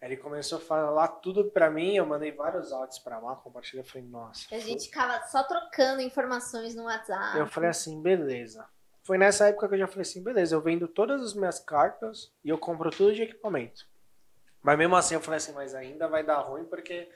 ele 0.00 0.16
começou 0.16 0.58
a 0.58 0.60
falar 0.60 1.08
tudo 1.08 1.50
pra 1.50 1.70
mim, 1.70 1.96
eu 1.96 2.06
mandei 2.06 2.32
vários 2.32 2.72
áudios 2.72 2.98
pra 2.98 3.18
lá, 3.18 3.36
compartilhei, 3.36 3.80
eu 3.80 3.86
falei, 3.86 4.06
nossa. 4.06 4.54
A 4.54 4.58
gente 4.58 4.86
ficava 4.86 5.22
só 5.26 5.42
trocando 5.42 6.00
informações 6.00 6.74
no 6.74 6.84
WhatsApp. 6.84 7.38
Eu 7.38 7.46
falei 7.46 7.70
assim, 7.70 8.00
beleza. 8.00 8.66
Foi 9.02 9.18
nessa 9.18 9.48
época 9.48 9.68
que 9.68 9.74
eu 9.74 9.78
já 9.78 9.86
falei 9.86 10.02
assim, 10.02 10.22
beleza, 10.22 10.54
eu 10.54 10.60
vendo 10.60 10.88
todas 10.88 11.22
as 11.22 11.34
minhas 11.34 11.60
cartas 11.60 12.32
e 12.44 12.48
eu 12.48 12.58
compro 12.58 12.90
tudo 12.90 13.14
de 13.14 13.22
equipamento. 13.22 13.86
Mas 14.62 14.78
mesmo 14.78 14.96
assim 14.96 15.14
eu 15.14 15.20
falei 15.20 15.36
assim, 15.36 15.52
mas 15.52 15.74
ainda 15.74 16.08
vai 16.08 16.24
dar 16.24 16.40
ruim 16.40 16.64
porque 16.64 17.08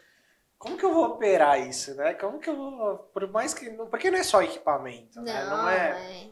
como 0.61 0.77
que 0.77 0.85
eu 0.85 0.95
vou 0.95 1.07
operar 1.07 1.59
isso, 1.59 1.97
né? 1.97 2.15
Como 2.15 2.39
que 2.39 2.49
eu 2.49 2.55
vou, 2.55 2.99
por 2.99 3.27
mais 3.28 3.53
que, 3.53 3.69
porque 3.70 4.12
não 4.12 4.19
é 4.19 4.23
só 4.23 4.43
equipamento, 4.43 5.16
não, 5.16 5.24
né? 5.24 5.45
Não 5.47 5.69
é, 5.69 6.27
é 6.27 6.31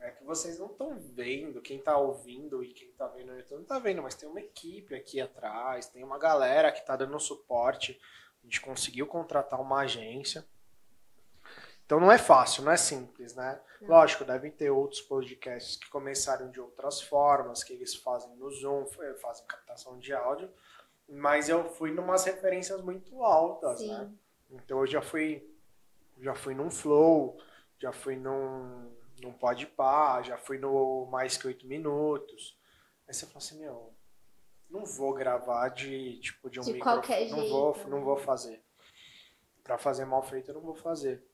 é 0.00 0.10
que 0.10 0.24
vocês 0.24 0.58
não 0.58 0.66
estão 0.66 0.98
vendo, 0.98 1.60
quem 1.60 1.78
está 1.78 1.96
ouvindo 1.96 2.62
e 2.62 2.72
quem 2.72 2.88
está 2.88 3.06
vendo 3.08 3.28
no 3.28 3.38
YouTube 3.38 3.56
não 3.56 3.62
está 3.62 3.78
vendo, 3.78 4.02
mas 4.02 4.14
tem 4.14 4.28
uma 4.28 4.40
equipe 4.40 4.94
aqui 4.94 5.20
atrás, 5.20 5.88
tem 5.88 6.02
uma 6.02 6.18
galera 6.18 6.72
que 6.72 6.80
está 6.80 6.96
dando 6.96 7.18
suporte. 7.18 8.00
A 8.40 8.46
gente 8.46 8.60
conseguiu 8.60 9.06
contratar 9.06 9.60
uma 9.60 9.80
agência. 9.80 10.46
Então 11.84 11.98
não 11.98 12.12
é 12.12 12.18
fácil, 12.18 12.62
não 12.64 12.72
é 12.72 12.76
simples, 12.76 13.34
né? 13.34 13.60
Não. 13.80 13.88
Lógico, 13.88 14.24
devem 14.24 14.50
ter 14.50 14.70
outros 14.70 15.00
podcasts 15.00 15.76
que 15.76 15.88
começaram 15.90 16.50
de 16.50 16.60
outras 16.60 17.00
formas, 17.00 17.64
que 17.64 17.72
eles 17.72 17.94
fazem 17.94 18.34
no 18.36 18.50
Zoom, 18.50 18.86
fazem 19.20 19.46
captação 19.46 19.98
de 19.98 20.12
áudio, 20.12 20.50
mas 21.08 21.48
eu 21.48 21.68
fui 21.70 21.90
numas 21.90 22.24
referências 22.24 22.82
muito 22.82 23.22
altas, 23.22 23.80
Sim. 23.80 23.88
né? 23.88 24.12
Então 24.50 24.80
eu 24.80 24.86
já 24.86 25.00
fui 25.00 25.48
já 26.20 26.34
fui 26.34 26.54
num 26.54 26.70
Flow, 26.70 27.38
já 27.78 27.92
fui 27.92 28.16
num 28.16 28.90
não 29.22 29.32
pode 29.32 29.66
pá, 29.66 30.22
já 30.22 30.36
fui 30.36 30.58
no 30.58 31.06
mais 31.06 31.36
que 31.36 31.46
oito 31.46 31.66
minutos. 31.66 32.56
Aí 33.06 33.14
você 33.14 33.26
fala 33.26 33.38
assim, 33.38 33.58
meu, 33.58 33.92
não 34.70 34.84
vou 34.84 35.14
gravar 35.14 35.68
de 35.70 36.18
tipo 36.18 36.50
de 36.50 36.60
um 36.60 36.62
de 36.62 36.72
micro, 36.74 36.84
qualquer 36.84 37.28
não 37.30 37.38
jeito. 37.38 37.50
vou, 37.50 37.76
não 37.88 38.04
vou 38.04 38.16
fazer. 38.16 38.62
Para 39.64 39.78
fazer 39.78 40.04
mal 40.04 40.22
feito 40.22 40.50
eu 40.50 40.54
não 40.54 40.60
vou 40.60 40.74
fazer. 40.74 41.24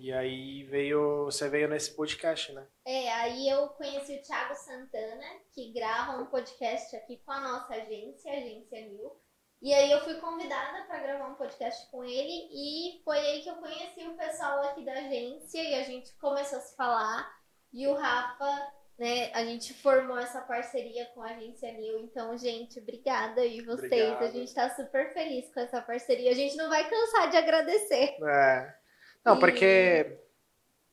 E 0.00 0.10
aí 0.14 0.64
veio, 0.64 1.26
você 1.26 1.46
veio 1.50 1.68
nesse 1.68 1.94
podcast, 1.94 2.50
né? 2.54 2.66
É, 2.86 3.12
aí 3.12 3.46
eu 3.50 3.68
conheci 3.68 4.16
o 4.16 4.22
Thiago 4.22 4.54
Santana, 4.54 5.26
que 5.52 5.74
grava 5.74 6.22
um 6.22 6.24
podcast 6.24 6.96
aqui 6.96 7.18
com 7.18 7.30
a 7.30 7.40
nossa 7.40 7.74
agência, 7.74 8.32
a 8.32 8.36
Agência 8.36 8.88
Mil. 8.88 9.20
E 9.60 9.74
aí 9.74 9.92
eu 9.92 10.00
fui 10.00 10.14
convidada 10.14 10.86
para 10.86 11.00
gravar 11.00 11.28
um 11.28 11.34
podcast 11.34 11.90
com 11.90 12.02
ele 12.02 12.48
e 12.50 13.02
foi 13.04 13.18
aí 13.18 13.42
que 13.42 13.50
eu 13.50 13.56
conheci 13.56 14.08
o 14.08 14.16
pessoal 14.16 14.62
aqui 14.62 14.82
da 14.86 14.94
agência 14.94 15.62
e 15.62 15.74
a 15.74 15.82
gente 15.82 16.16
começou 16.16 16.58
a 16.58 16.62
se 16.62 16.74
falar. 16.74 17.30
E 17.70 17.86
o 17.86 17.92
Rafa, 17.92 18.72
né, 18.98 19.30
a 19.34 19.44
gente 19.44 19.74
formou 19.74 20.16
essa 20.16 20.40
parceria 20.40 21.04
com 21.14 21.20
a 21.20 21.32
agência 21.32 21.72
New. 21.72 21.98
Então, 21.98 22.38
gente, 22.38 22.80
obrigada 22.80 23.42
aí 23.42 23.60
vocês. 23.60 23.84
Obrigado. 23.84 24.22
A 24.22 24.30
gente 24.30 24.54
tá 24.54 24.70
super 24.70 25.12
feliz 25.12 25.52
com 25.52 25.60
essa 25.60 25.82
parceria. 25.82 26.30
A 26.30 26.34
gente 26.34 26.56
não 26.56 26.70
vai 26.70 26.88
cansar 26.88 27.28
de 27.28 27.36
agradecer. 27.36 28.16
É. 28.26 28.79
Não, 29.24 29.36
e... 29.36 29.40
porque 29.40 30.18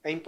é 0.04 0.12
imp... 0.12 0.28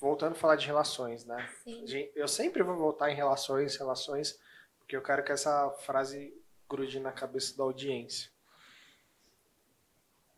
voltando 0.00 0.32
a 0.32 0.36
falar 0.36 0.56
de 0.56 0.66
relações, 0.66 1.24
né? 1.24 1.48
Sim. 1.64 2.10
Eu 2.14 2.28
sempre 2.28 2.62
vou 2.62 2.76
voltar 2.76 3.10
em 3.10 3.14
relações, 3.14 3.76
relações, 3.76 4.38
porque 4.78 4.96
eu 4.96 5.02
quero 5.02 5.24
que 5.24 5.32
essa 5.32 5.70
frase 5.80 6.34
grude 6.68 6.98
na 6.98 7.12
cabeça 7.12 7.56
da 7.56 7.64
audiência. 7.64 8.30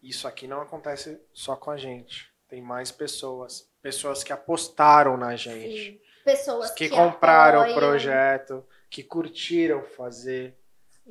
Isso 0.02 0.28
aqui 0.28 0.46
não 0.46 0.60
acontece 0.60 1.18
só 1.32 1.56
com 1.56 1.70
a 1.70 1.76
gente. 1.76 2.30
Tem 2.48 2.60
mais 2.60 2.92
pessoas. 2.92 3.70
Pessoas 3.80 4.22
que 4.22 4.32
apostaram 4.32 5.16
na 5.16 5.34
gente. 5.34 5.92
Sim. 5.92 6.00
Pessoas 6.24 6.70
que, 6.70 6.88
que 6.88 6.94
compraram 6.94 7.60
apoiam. 7.60 7.76
o 7.76 7.80
projeto, 7.80 8.66
que 8.90 9.02
curtiram 9.02 9.82
fazer, 9.82 10.56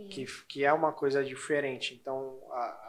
que, 0.10 0.26
que 0.48 0.66
é 0.66 0.74
uma 0.74 0.92
coisa 0.92 1.24
diferente. 1.24 1.94
Então, 1.94 2.40
a, 2.52 2.83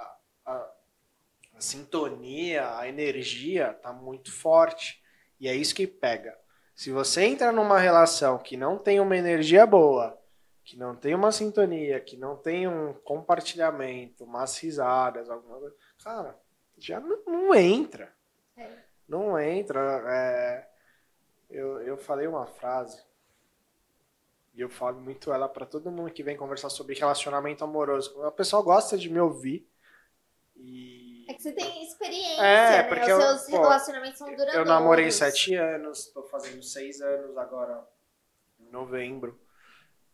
a 1.55 1.60
sintonia, 1.60 2.76
a 2.76 2.89
energia 2.89 3.70
está 3.70 3.93
muito 3.93 4.32
forte. 4.32 5.02
E 5.40 5.48
é 5.48 5.55
isso 5.55 5.74
que 5.74 5.86
pega. 5.86 6.36
Se 6.74 6.90
você 6.90 7.24
entra 7.24 7.52
numa 7.52 7.78
relação 7.78 8.39
que 8.39 8.56
não 8.56 8.78
tem 8.78 9.01
uma 9.01 9.16
energia 9.16 9.66
boa, 9.66 10.18
que 10.64 10.76
não 10.76 10.97
tem 10.97 11.14
uma 11.14 11.31
sintonia, 11.31 12.01
que 12.01 12.16
não 12.16 12.36
tem 12.36 12.66
um 12.66 12.93
compartilhamento, 12.93 14.24
umas 14.24 14.59
risadas, 14.59 15.31
alguma 15.31 15.59
coisa, 15.59 15.76
cara, 16.02 16.40
já 16.78 16.98
não, 16.98 17.22
não 17.26 17.55
entra. 17.55 18.12
É. 18.56 18.68
Não 19.06 19.39
entra. 19.39 19.81
É, 20.09 20.68
eu, 21.51 21.81
eu 21.82 21.97
falei 21.97 22.26
uma 22.26 22.47
frase, 22.47 23.05
e 24.55 24.60
eu 24.60 24.68
falo 24.68 25.01
muito 25.01 25.32
ela 25.32 25.48
para 25.48 25.66
todo 25.66 25.90
mundo 25.90 26.12
que 26.12 26.22
vem 26.22 26.36
conversar 26.36 26.70
sobre 26.70 26.94
relacionamento 26.94 27.64
amoroso. 27.64 28.16
O 28.24 28.31
pessoal 28.31 28.62
gosta 28.62 28.97
de 28.97 29.10
me 29.10 29.18
ouvir. 29.18 29.68
E... 30.56 30.93
Você 31.44 31.52
tem 31.52 31.84
experiência, 31.84 32.42
é, 32.42 32.70
né? 32.70 32.82
Porque 32.84 33.02
Os 33.02 33.08
eu, 33.10 33.20
seus 33.20 33.50
pô, 33.50 33.60
relacionamentos 33.60 34.16
são 34.18 34.28
duradouros. 34.28 34.54
Eu 34.54 34.64
namorei 34.64 35.10
sete 35.10 35.54
anos, 35.54 36.06
tô 36.06 36.22
fazendo 36.22 36.62
seis 36.62 37.02
anos 37.02 37.36
agora, 37.36 37.86
em 38.58 38.70
novembro. 38.70 39.38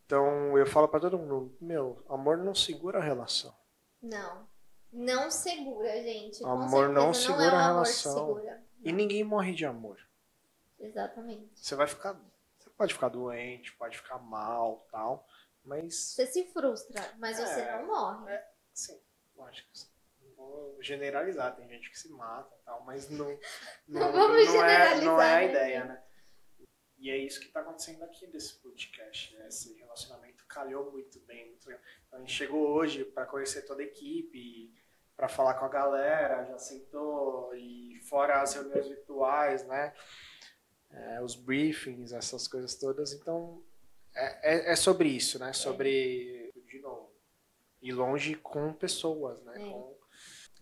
Então 0.05 0.57
eu 0.57 0.65
falo 0.65 0.89
para 0.89 0.99
todo 0.99 1.17
mundo, 1.17 1.55
meu, 1.61 2.03
amor 2.09 2.37
não 2.37 2.53
segura 2.53 2.99
a 2.99 3.01
relação. 3.01 3.55
Não. 4.01 4.45
Não 4.91 5.31
segura, 5.31 5.89
gente. 6.03 6.41
Com 6.41 6.49
amor 6.49 6.89
não 6.89 7.05
não 7.05 7.13
segura 7.13 7.45
é 7.45 7.53
um 7.53 7.55
a 7.55 7.67
relação. 7.67 8.13
segura. 8.13 8.63
E 8.83 8.91
ninguém 8.91 9.23
morre 9.23 9.53
de 9.53 9.65
amor. 9.65 9.97
Exatamente. 10.77 11.49
Você 11.55 11.75
vai 11.75 11.87
ficar, 11.87 12.19
você 12.59 12.69
pode 12.71 12.93
ficar 12.93 13.07
doente, 13.07 13.71
pode 13.77 13.95
ficar 13.95 14.17
mal, 14.17 14.85
tal, 14.91 15.25
mas 15.63 15.95
Você 15.95 16.25
se 16.27 16.43
frustra, 16.51 17.09
mas 17.17 17.39
É, 17.39 17.45
você 17.45 17.71
não 17.71 17.87
morre. 17.87 18.31
é, 18.33 18.51
sim, 18.73 18.99
lógico. 19.33 19.69
Não 20.41 20.49
vou 20.49 20.81
generalizar, 20.81 21.55
tem 21.55 21.67
gente 21.67 21.89
que 21.89 21.99
se 21.99 22.09
mata, 22.09 22.55
tal, 22.65 22.83
mas 22.83 23.09
não 23.09 23.27
Não 23.87 24.11
vamos 24.11 24.47
não 24.47 24.65
é, 24.65 25.01
não 25.01 25.21
é 25.21 25.35
a 25.35 25.39
né? 25.39 25.49
ideia, 25.49 25.85
né? 25.85 26.03
E 26.97 27.09
é 27.09 27.17
isso 27.17 27.39
que 27.39 27.47
está 27.47 27.61
acontecendo 27.61 28.03
aqui 28.03 28.27
nesse 28.27 28.61
podcast. 28.61 29.35
Né? 29.35 29.47
Esse 29.47 29.73
relacionamento 29.73 30.45
calhou 30.45 30.91
muito 30.91 31.19
bem. 31.21 31.47
Muito 31.47 31.65
legal. 31.65 31.81
Então, 32.05 32.19
a 32.19 32.21
gente 32.21 32.33
chegou 32.33 32.69
hoje 32.69 33.03
para 33.03 33.25
conhecer 33.25 33.63
toda 33.63 33.81
a 33.81 33.85
equipe, 33.85 34.71
para 35.17 35.27
falar 35.27 35.55
com 35.55 35.65
a 35.65 35.69
galera, 35.69 36.45
já 36.45 36.59
sentou, 36.59 37.55
e 37.55 37.99
fora 38.07 38.41
as 38.41 38.53
reuniões 38.53 38.87
virtuais, 38.87 39.65
né? 39.65 39.95
É, 40.91 41.21
os 41.23 41.35
briefings, 41.35 42.11
essas 42.13 42.47
coisas 42.47 42.75
todas. 42.75 43.13
Então, 43.13 43.63
é, 44.13 44.55
é, 44.55 44.71
é 44.73 44.75
sobre 44.75 45.09
isso, 45.09 45.39
né? 45.39 45.53
Sobre, 45.53 46.53
de 46.67 46.79
novo, 46.81 47.11
ir 47.81 47.93
longe 47.93 48.35
com 48.35 48.73
pessoas, 48.73 49.41
né? 49.41 49.55
É. 49.57 50.00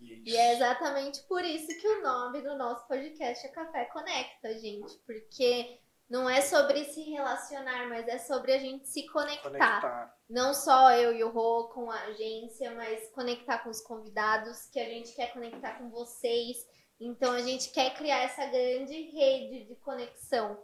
E 0.01 0.35
é 0.35 0.53
exatamente 0.53 1.21
por 1.23 1.43
isso 1.43 1.67
que 1.67 1.87
o 1.87 2.01
nome 2.01 2.41
do 2.41 2.55
nosso 2.57 2.87
podcast 2.87 3.45
é 3.45 3.49
Café 3.49 3.85
Conecta, 3.85 4.57
gente. 4.59 4.97
Porque 5.05 5.79
não 6.09 6.29
é 6.29 6.41
sobre 6.41 6.85
se 6.85 7.03
relacionar, 7.03 7.87
mas 7.87 8.07
é 8.07 8.17
sobre 8.17 8.53
a 8.53 8.57
gente 8.57 8.87
se 8.87 9.05
conectar. 9.07 9.49
conectar. 9.49 10.17
Não 10.29 10.53
só 10.53 10.91
eu 10.91 11.13
e 11.13 11.23
o 11.23 11.29
Rô 11.29 11.69
com 11.69 11.91
a 11.91 11.99
agência, 12.05 12.71
mas 12.71 13.09
conectar 13.11 13.59
com 13.59 13.69
os 13.69 13.81
convidados, 13.81 14.67
que 14.71 14.79
a 14.79 14.85
gente 14.85 15.13
quer 15.13 15.33
conectar 15.33 15.77
com 15.77 15.89
vocês. 15.89 16.57
Então 16.99 17.31
a 17.33 17.41
gente 17.41 17.71
quer 17.71 17.93
criar 17.95 18.23
essa 18.23 18.45
grande 18.47 19.11
rede 19.11 19.65
de 19.65 19.75
conexão. 19.75 20.61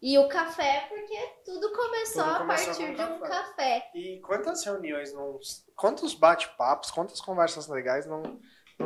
E 0.00 0.18
o 0.18 0.28
café, 0.28 0.86
porque 0.88 1.16
tudo 1.44 1.72
começou 1.72 2.22
Tudo 2.22 2.34
a 2.34 2.38
começou 2.40 2.66
partir 2.66 2.86
com 2.86 2.94
de 2.94 3.02
um 3.12 3.20
café. 3.20 3.28
café. 3.28 3.90
E 3.94 4.20
quantas 4.20 4.64
reuniões, 4.64 5.12
não, 5.14 5.38
quantos 5.74 6.14
bate-papos, 6.14 6.90
quantas 6.90 7.20
conversas 7.20 7.66
legais 7.66 8.06
não 8.06 8.22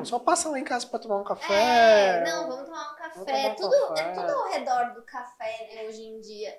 só 0.04 0.18
passam 0.18 0.52
lá 0.52 0.58
em 0.58 0.64
casa 0.64 0.86
pra 0.86 0.98
tomar 0.98 1.16
um 1.18 1.24
café? 1.24 1.52
É, 1.52 2.24
não, 2.24 2.48
vamos 2.48 2.66
tomar 2.66 2.92
um 2.92 2.96
café. 2.96 3.24
Tomar 3.24 3.50
um 3.52 3.54
tudo, 3.56 3.88
café. 3.88 4.02
É 4.10 4.14
tudo 4.14 4.30
ao 4.32 4.48
redor 4.50 4.94
do 4.94 5.02
café, 5.02 5.70
né, 5.74 5.88
hoje 5.88 6.02
em 6.02 6.20
dia. 6.20 6.56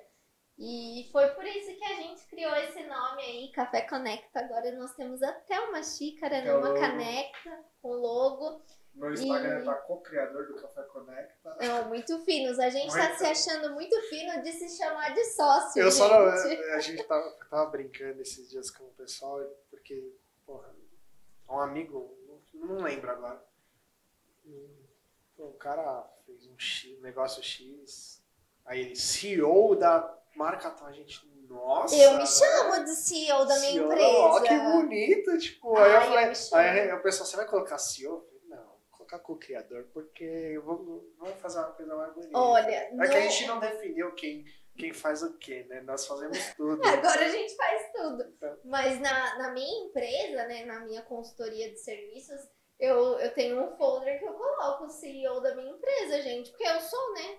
E 0.58 1.08
foi 1.10 1.26
por 1.30 1.44
isso 1.46 1.74
que 1.76 1.84
a 1.84 1.94
gente 1.96 2.26
criou 2.26 2.54
esse 2.56 2.82
nome 2.84 3.22
aí, 3.22 3.50
Café 3.52 3.80
Conecta. 3.82 4.38
Agora 4.40 4.70
nós 4.72 4.94
temos 4.94 5.22
até 5.22 5.58
uma 5.60 5.82
xícara, 5.82 6.42
né, 6.42 6.48
É 6.48 6.54
o 6.54 6.58
uma 6.58 6.68
logo. 6.68 6.80
caneca 6.80 7.64
com 7.80 7.88
logo. 7.94 8.62
Meu 8.94 9.10
Instagram 9.14 9.62
E- 9.62 9.64
tá 9.64 9.74
co-criador 9.76 10.46
do 10.48 10.60
Café 10.60 10.82
Conecta. 10.82 11.56
Não, 11.58 11.88
muito 11.88 12.18
finos. 12.26 12.58
A 12.58 12.68
gente 12.68 12.92
tá 12.92 12.98
Muito. 13.08 13.16
se 13.16 13.24
achando 13.24 13.72
muito 13.72 13.98
fino 14.02 14.42
de 14.42 14.52
se 14.52 14.76
chamar 14.76 15.14
de 15.14 15.24
sócio, 15.34 15.80
Eu 15.80 15.90
gente. 15.90 15.96
só 15.98 16.08
não, 16.08 16.74
a 16.74 16.78
gente 16.80 17.02
tava, 17.04 17.30
tava 17.50 17.70
brincando 17.70 18.20
esses 18.20 18.50
dias 18.50 18.70
com 18.70 18.84
o 18.84 18.90
pessoal, 18.92 19.40
porque, 19.70 20.14
porra, 20.44 20.68
um 21.48 21.58
amigo, 21.60 22.14
não, 22.62 22.82
lembro 22.82 23.10
agora. 23.10 23.44
Pô, 25.36 25.44
o 25.46 25.54
cara 25.54 26.08
fez 26.26 26.46
um 26.46 26.58
X, 26.58 26.98
um 26.98 27.02
negócio 27.02 27.42
X, 27.42 28.22
aí 28.64 28.80
ele, 28.80 28.96
CEO 28.96 29.74
da 29.76 30.18
marca 30.36 30.70
tal, 30.70 30.88
a 30.88 30.92
gente, 30.92 31.20
nossa. 31.48 31.94
Eu 31.96 32.16
me 32.18 32.26
chamo 32.26 32.84
de 32.84 32.90
CEO 32.94 33.44
da 33.44 33.58
minha 33.58 33.72
CEO, 33.72 33.86
empresa. 33.92 34.08
Ó, 34.08 34.40
que 34.40 34.58
bonito, 34.58 35.38
tipo, 35.38 35.76
aí 35.76 35.90
eu 35.92 35.96
Ai, 35.98 36.06
eu 36.06 36.10
falei, 36.10 36.34
chamo. 36.34 36.60
aí 36.62 36.92
o 36.92 37.02
pessoal, 37.02 37.26
você 37.26 37.36
vai 37.36 37.46
colocar 37.46 37.78
CEO? 37.78 38.28
Eu 38.50 38.56
vou 38.56 38.80
colocar 38.90 39.18
co-criador, 39.20 39.84
porque 39.92 40.24
eu 40.24 40.62
vou, 40.62 41.12
vamos 41.18 41.40
fazer 41.40 41.58
uma 41.58 41.72
coisa 41.72 41.94
mais 41.96 42.14
bonita. 42.14 42.38
Olha, 42.38 42.70
É 42.70 42.86
que 42.88 42.94
não- 42.94 43.04
a 43.04 43.06
gente 43.20 43.46
não 43.46 43.60
definiu 43.60 44.14
quem, 44.14 44.44
quem 44.76 44.92
faz 44.92 45.22
o 45.22 45.36
quê, 45.38 45.64
né? 45.68 45.80
Nós 45.82 46.06
fazemos 46.06 46.38
tudo. 46.56 46.86
Agora 46.86 47.24
a 47.24 47.28
gente 47.28 47.54
faz 47.56 47.92
tudo. 47.92 48.22
Então. 48.22 48.58
Mas 48.64 49.00
na, 49.00 49.38
na 49.38 49.52
minha 49.52 49.86
empresa, 49.86 50.46
né, 50.46 50.64
na 50.64 50.80
minha 50.80 51.02
consultoria 51.02 51.70
de 51.70 51.78
serviços, 51.78 52.40
eu, 52.78 53.18
eu 53.18 53.32
tenho 53.34 53.62
um 53.62 53.76
folder 53.76 54.18
que 54.18 54.24
eu 54.24 54.32
coloco 54.32 54.84
o 54.84 54.90
CEO 54.90 55.40
da 55.40 55.54
minha 55.54 55.70
empresa, 55.70 56.22
gente, 56.22 56.50
porque 56.50 56.64
eu 56.64 56.80
sou, 56.80 57.14
né? 57.14 57.38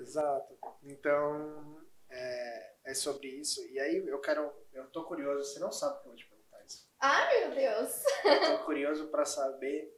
Exato. 0.00 0.58
Então, 0.82 1.80
é, 2.10 2.72
é 2.86 2.94
sobre 2.94 3.28
isso. 3.28 3.64
E 3.68 3.78
aí 3.78 4.06
eu 4.06 4.20
quero. 4.20 4.52
Eu 4.72 4.86
tô 4.90 5.04
curioso, 5.04 5.44
você 5.44 5.58
não 5.58 5.72
sabe 5.72 5.98
o 5.98 6.00
que 6.00 6.06
eu 6.06 6.10
vou 6.10 6.16
te 6.16 6.26
perguntar 6.26 6.64
isso. 6.64 6.88
Ai, 7.00 7.40
meu 7.40 7.54
Deus. 7.54 8.02
Eu 8.24 8.58
tô 8.58 8.64
curioso 8.64 9.08
pra 9.08 9.24
saber 9.24 9.94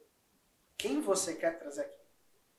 quem 0.77 1.01
você 1.01 1.35
quer 1.35 1.57
trazer 1.59 1.81
aqui. 1.81 1.99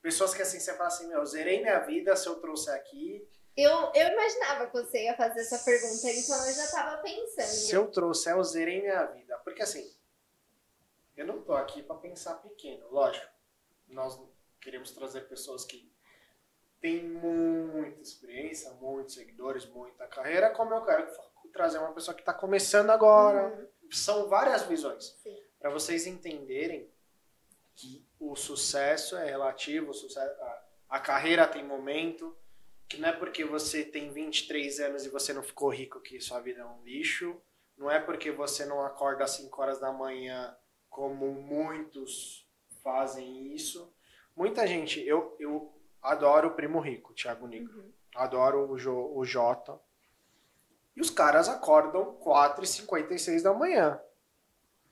Pessoas 0.02 0.34
que 0.34 0.42
assim, 0.42 0.58
você 0.58 0.74
fala 0.74 0.88
assim, 0.88 1.08
meu, 1.08 1.18
eu 1.18 1.26
zerei 1.26 1.60
minha 1.60 1.78
vida 1.80 2.16
se 2.16 2.26
eu 2.26 2.40
trouxer 2.40 2.74
aqui. 2.74 3.28
Eu, 3.56 3.92
eu 3.94 4.08
imaginava 4.08 4.66
que 4.66 4.72
você 4.72 5.04
ia 5.04 5.16
fazer 5.16 5.40
essa 5.40 5.58
pergunta, 5.58 6.08
então 6.08 6.46
eu 6.46 6.54
já 6.54 6.70
tava 6.70 7.02
pensando. 7.02 7.46
Se 7.46 7.74
eu 7.74 7.90
trouxer, 7.90 8.32
eu 8.34 8.44
zerei 8.44 8.80
minha 8.80 9.04
vida. 9.06 9.36
Porque 9.38 9.62
assim, 9.62 9.90
eu 11.16 11.26
não 11.26 11.42
tô 11.42 11.52
aqui 11.54 11.82
pra 11.82 11.96
pensar 11.96 12.34
pequeno, 12.36 12.88
lógico. 12.90 13.26
Nós 13.88 14.18
queremos 14.60 14.92
trazer 14.92 15.22
pessoas 15.28 15.64
que 15.64 15.92
têm 16.80 17.02
muita 17.02 18.00
experiência, 18.00 18.70
muitos 18.74 19.14
seguidores, 19.14 19.66
muita 19.66 20.06
carreira, 20.06 20.50
como 20.50 20.74
eu 20.74 20.84
quero 20.84 21.06
trazer 21.52 21.78
uma 21.78 21.92
pessoa 21.92 22.14
que 22.14 22.22
está 22.22 22.32
começando 22.32 22.90
agora. 22.90 23.48
Uhum, 23.48 23.68
São 23.90 24.28
várias 24.28 24.62
visões. 24.62 25.16
Para 25.58 25.70
vocês 25.70 26.06
entenderem 26.06 26.90
que 27.74 28.06
o 28.18 28.34
sucesso 28.36 29.16
é 29.16 29.24
relativo, 29.26 29.90
o 29.90 29.94
sucesso, 29.94 30.40
a, 30.40 30.64
a 30.90 31.00
carreira 31.00 31.46
tem 31.46 31.64
momento, 31.64 32.36
que 32.90 32.98
não 33.00 33.08
é 33.08 33.12
porque 33.12 33.44
você 33.44 33.84
tem 33.84 34.10
23 34.12 34.80
anos 34.80 35.04
e 35.06 35.08
você 35.08 35.32
não 35.32 35.42
ficou 35.42 35.68
rico 35.70 36.00
que 36.00 36.20
sua 36.20 36.40
vida 36.40 36.60
é 36.60 36.64
um 36.66 36.82
lixo, 36.82 37.40
não 37.78 37.90
é 37.90 37.98
porque 38.00 38.30
você 38.32 38.66
não 38.66 38.84
acorda 38.84 39.24
às 39.24 39.30
5 39.30 39.62
horas 39.62 39.78
da 39.80 39.92
manhã 39.92 40.54
como 40.90 41.30
muitos 41.32 42.46
fazem 42.82 43.54
isso. 43.54 43.92
Muita 44.36 44.66
gente, 44.66 45.00
eu, 45.06 45.36
eu 45.38 45.72
adoro 46.02 46.48
o 46.48 46.54
Primo 46.54 46.80
Rico, 46.80 47.14
Thiago 47.14 47.46
Negro, 47.46 47.78
Uhum. 47.78 47.92
adoro 48.14 48.70
o, 48.70 48.76
jo, 48.76 49.12
o 49.14 49.24
Jota, 49.24 49.80
e 50.96 51.00
os 51.00 51.10
caras 51.10 51.48
acordam 51.48 52.16
4h56 52.16 53.42
da 53.42 53.54
manhã. 53.54 54.00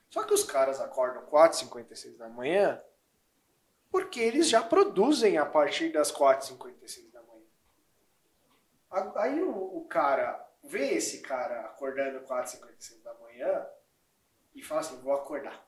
Só 0.09 0.23
que 0.23 0.33
os 0.33 0.43
caras 0.43 0.79
acordam 0.79 1.25
4h56 1.25 2.17
da 2.17 2.29
manhã 2.29 2.81
porque 3.91 4.19
eles 4.19 4.47
já 4.47 4.61
produzem 4.61 5.37
a 5.37 5.45
partir 5.45 5.91
das 5.91 6.11
4h56 6.11 7.08
da 7.08 7.08
manhã. 7.08 7.08
A- 7.08 7.08
Aí 9.17 9.41
o, 9.41 9.77
o 9.77 9.87
cara 9.87 10.47
vê 10.63 10.93
esse 10.95 11.21
cara 11.21 11.61
acordando 11.61 12.21
4h56 12.25 13.01
da 13.03 13.13
manhã 13.15 13.67
e 14.55 14.61
fala 14.63 14.81
assim, 14.81 15.01
vou 15.01 15.13
acordar. 15.13 15.67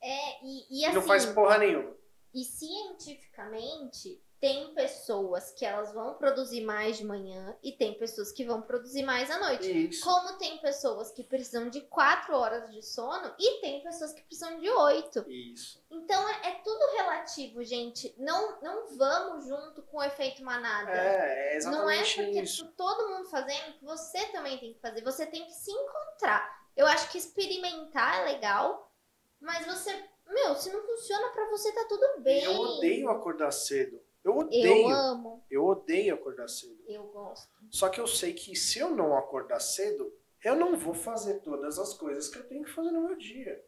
É, 0.00 0.44
e, 0.44 0.82
e 0.82 0.84
E 0.86 0.86
assim, 0.86 0.94
não 0.94 1.02
faz 1.02 1.26
porra 1.26 1.58
nenhuma. 1.58 1.94
e 2.34 2.44
cientificamente, 2.44 4.22
tem 4.40 4.74
pessoas 4.74 5.50
que 5.52 5.64
elas 5.64 5.92
vão 5.92 6.14
produzir 6.14 6.60
mais 6.60 6.98
de 6.98 7.04
manhã 7.04 7.56
e 7.62 7.72
tem 7.72 7.94
pessoas 7.94 8.30
que 8.30 8.44
vão 8.44 8.60
produzir 8.60 9.02
mais 9.02 9.30
à 9.30 9.38
noite. 9.38 9.88
Isso. 9.88 10.04
Como 10.04 10.36
tem 10.36 10.58
pessoas 10.58 11.10
que 11.10 11.24
precisam 11.24 11.70
de 11.70 11.80
4 11.82 12.34
horas 12.34 12.70
de 12.70 12.82
sono 12.82 13.34
e 13.38 13.60
tem 13.60 13.82
pessoas 13.82 14.12
que 14.12 14.22
precisam 14.22 14.58
de 14.60 14.68
8. 14.68 15.24
Isso. 15.28 15.82
Então 15.90 16.28
é, 16.28 16.48
é 16.48 16.60
tudo 16.62 16.96
relativo, 16.96 17.64
gente. 17.64 18.14
Não, 18.18 18.60
não 18.60 18.96
vamos 18.96 19.46
junto 19.46 19.82
com 19.82 19.98
o 19.98 20.04
efeito 20.04 20.44
manada. 20.44 20.90
É, 20.92 21.56
é 21.56 21.64
não 21.64 21.88
é 21.88 22.00
exatamente 22.00 22.14
porque 22.16 22.42
isso. 22.42 22.72
todo 22.76 23.08
mundo 23.08 23.28
fazendo 23.30 23.72
que 23.78 23.84
você 23.84 24.26
também 24.26 24.58
tem 24.58 24.74
que 24.74 24.80
fazer. 24.80 25.02
Você 25.02 25.24
tem 25.24 25.46
que 25.46 25.52
se 25.52 25.70
encontrar. 25.70 26.66
Eu 26.76 26.86
acho 26.86 27.10
que 27.10 27.16
experimentar 27.16 28.20
é 28.20 28.24
legal, 28.32 28.92
mas 29.40 29.64
você, 29.64 29.90
meu, 30.26 30.54
se 30.54 30.70
não 30.70 30.82
funciona 30.82 31.28
pra 31.30 31.48
você, 31.48 31.72
tá 31.72 31.86
tudo 31.88 32.20
bem. 32.20 32.44
Eu 32.44 32.52
odeio 32.52 33.08
acordar 33.08 33.50
cedo. 33.50 33.98
Eu 34.26 34.32
Eu 34.32 34.38
odeio. 34.40 34.88
amo, 34.88 35.44
Eu 35.50 35.64
odeio 35.64 36.14
acordar 36.14 36.48
cedo. 36.48 36.82
eu 36.88 37.04
gosto. 37.04 37.48
Só 37.70 37.88
que 37.88 38.00
eu 38.00 38.06
sei 38.06 38.32
que 38.32 38.56
se 38.56 38.78
eu 38.78 38.90
não 38.90 39.16
acordar 39.16 39.60
cedo, 39.60 40.12
eu 40.44 40.56
não 40.56 40.76
vou 40.76 40.94
fazer 40.94 41.40
todas 41.40 41.78
as 41.78 41.94
coisas 41.94 42.28
que 42.28 42.38
eu 42.38 42.46
tenho 42.46 42.64
que 42.64 42.70
fazer 42.70 42.90
no 42.90 43.02
meu 43.02 43.16
dia. 43.16 43.64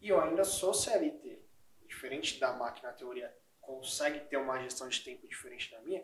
E 0.00 0.08
eu 0.08 0.20
ainda 0.20 0.44
sou 0.44 0.74
CLT. 0.74 1.40
Diferente 1.86 2.38
da 2.40 2.52
máquina, 2.52 2.88
a 2.90 2.92
teoria 2.92 3.32
consegue 3.60 4.20
ter 4.28 4.36
uma 4.36 4.58
gestão 4.60 4.88
de 4.88 5.00
tempo 5.02 5.26
diferente 5.26 5.70
da 5.70 5.80
minha. 5.80 6.02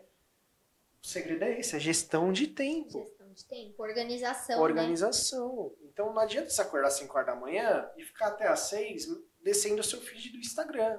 O 1.01 1.05
segredo 1.07 1.43
é 1.43 1.59
esse, 1.59 1.75
é 1.75 1.79
gestão 1.79 2.31
de 2.31 2.47
tempo. 2.47 2.99
Gestão 2.99 3.31
de 3.33 3.45
tempo, 3.45 3.83
organização, 3.83 4.55
né? 4.55 4.61
Organização. 4.61 5.75
Então 5.81 6.13
não 6.13 6.19
adianta 6.21 6.49
você 6.49 6.61
acordar 6.61 6.87
às 6.87 6.93
5 6.93 7.13
horas 7.13 7.27
da 7.27 7.35
manhã 7.35 7.89
e 7.97 8.03
ficar 8.03 8.27
até 8.27 8.47
às 8.47 8.61
6 8.61 9.07
descendo 9.41 9.81
o 9.81 9.83
seu 9.83 9.99
feed 9.99 10.29
do 10.31 10.37
Instagram. 10.37 10.97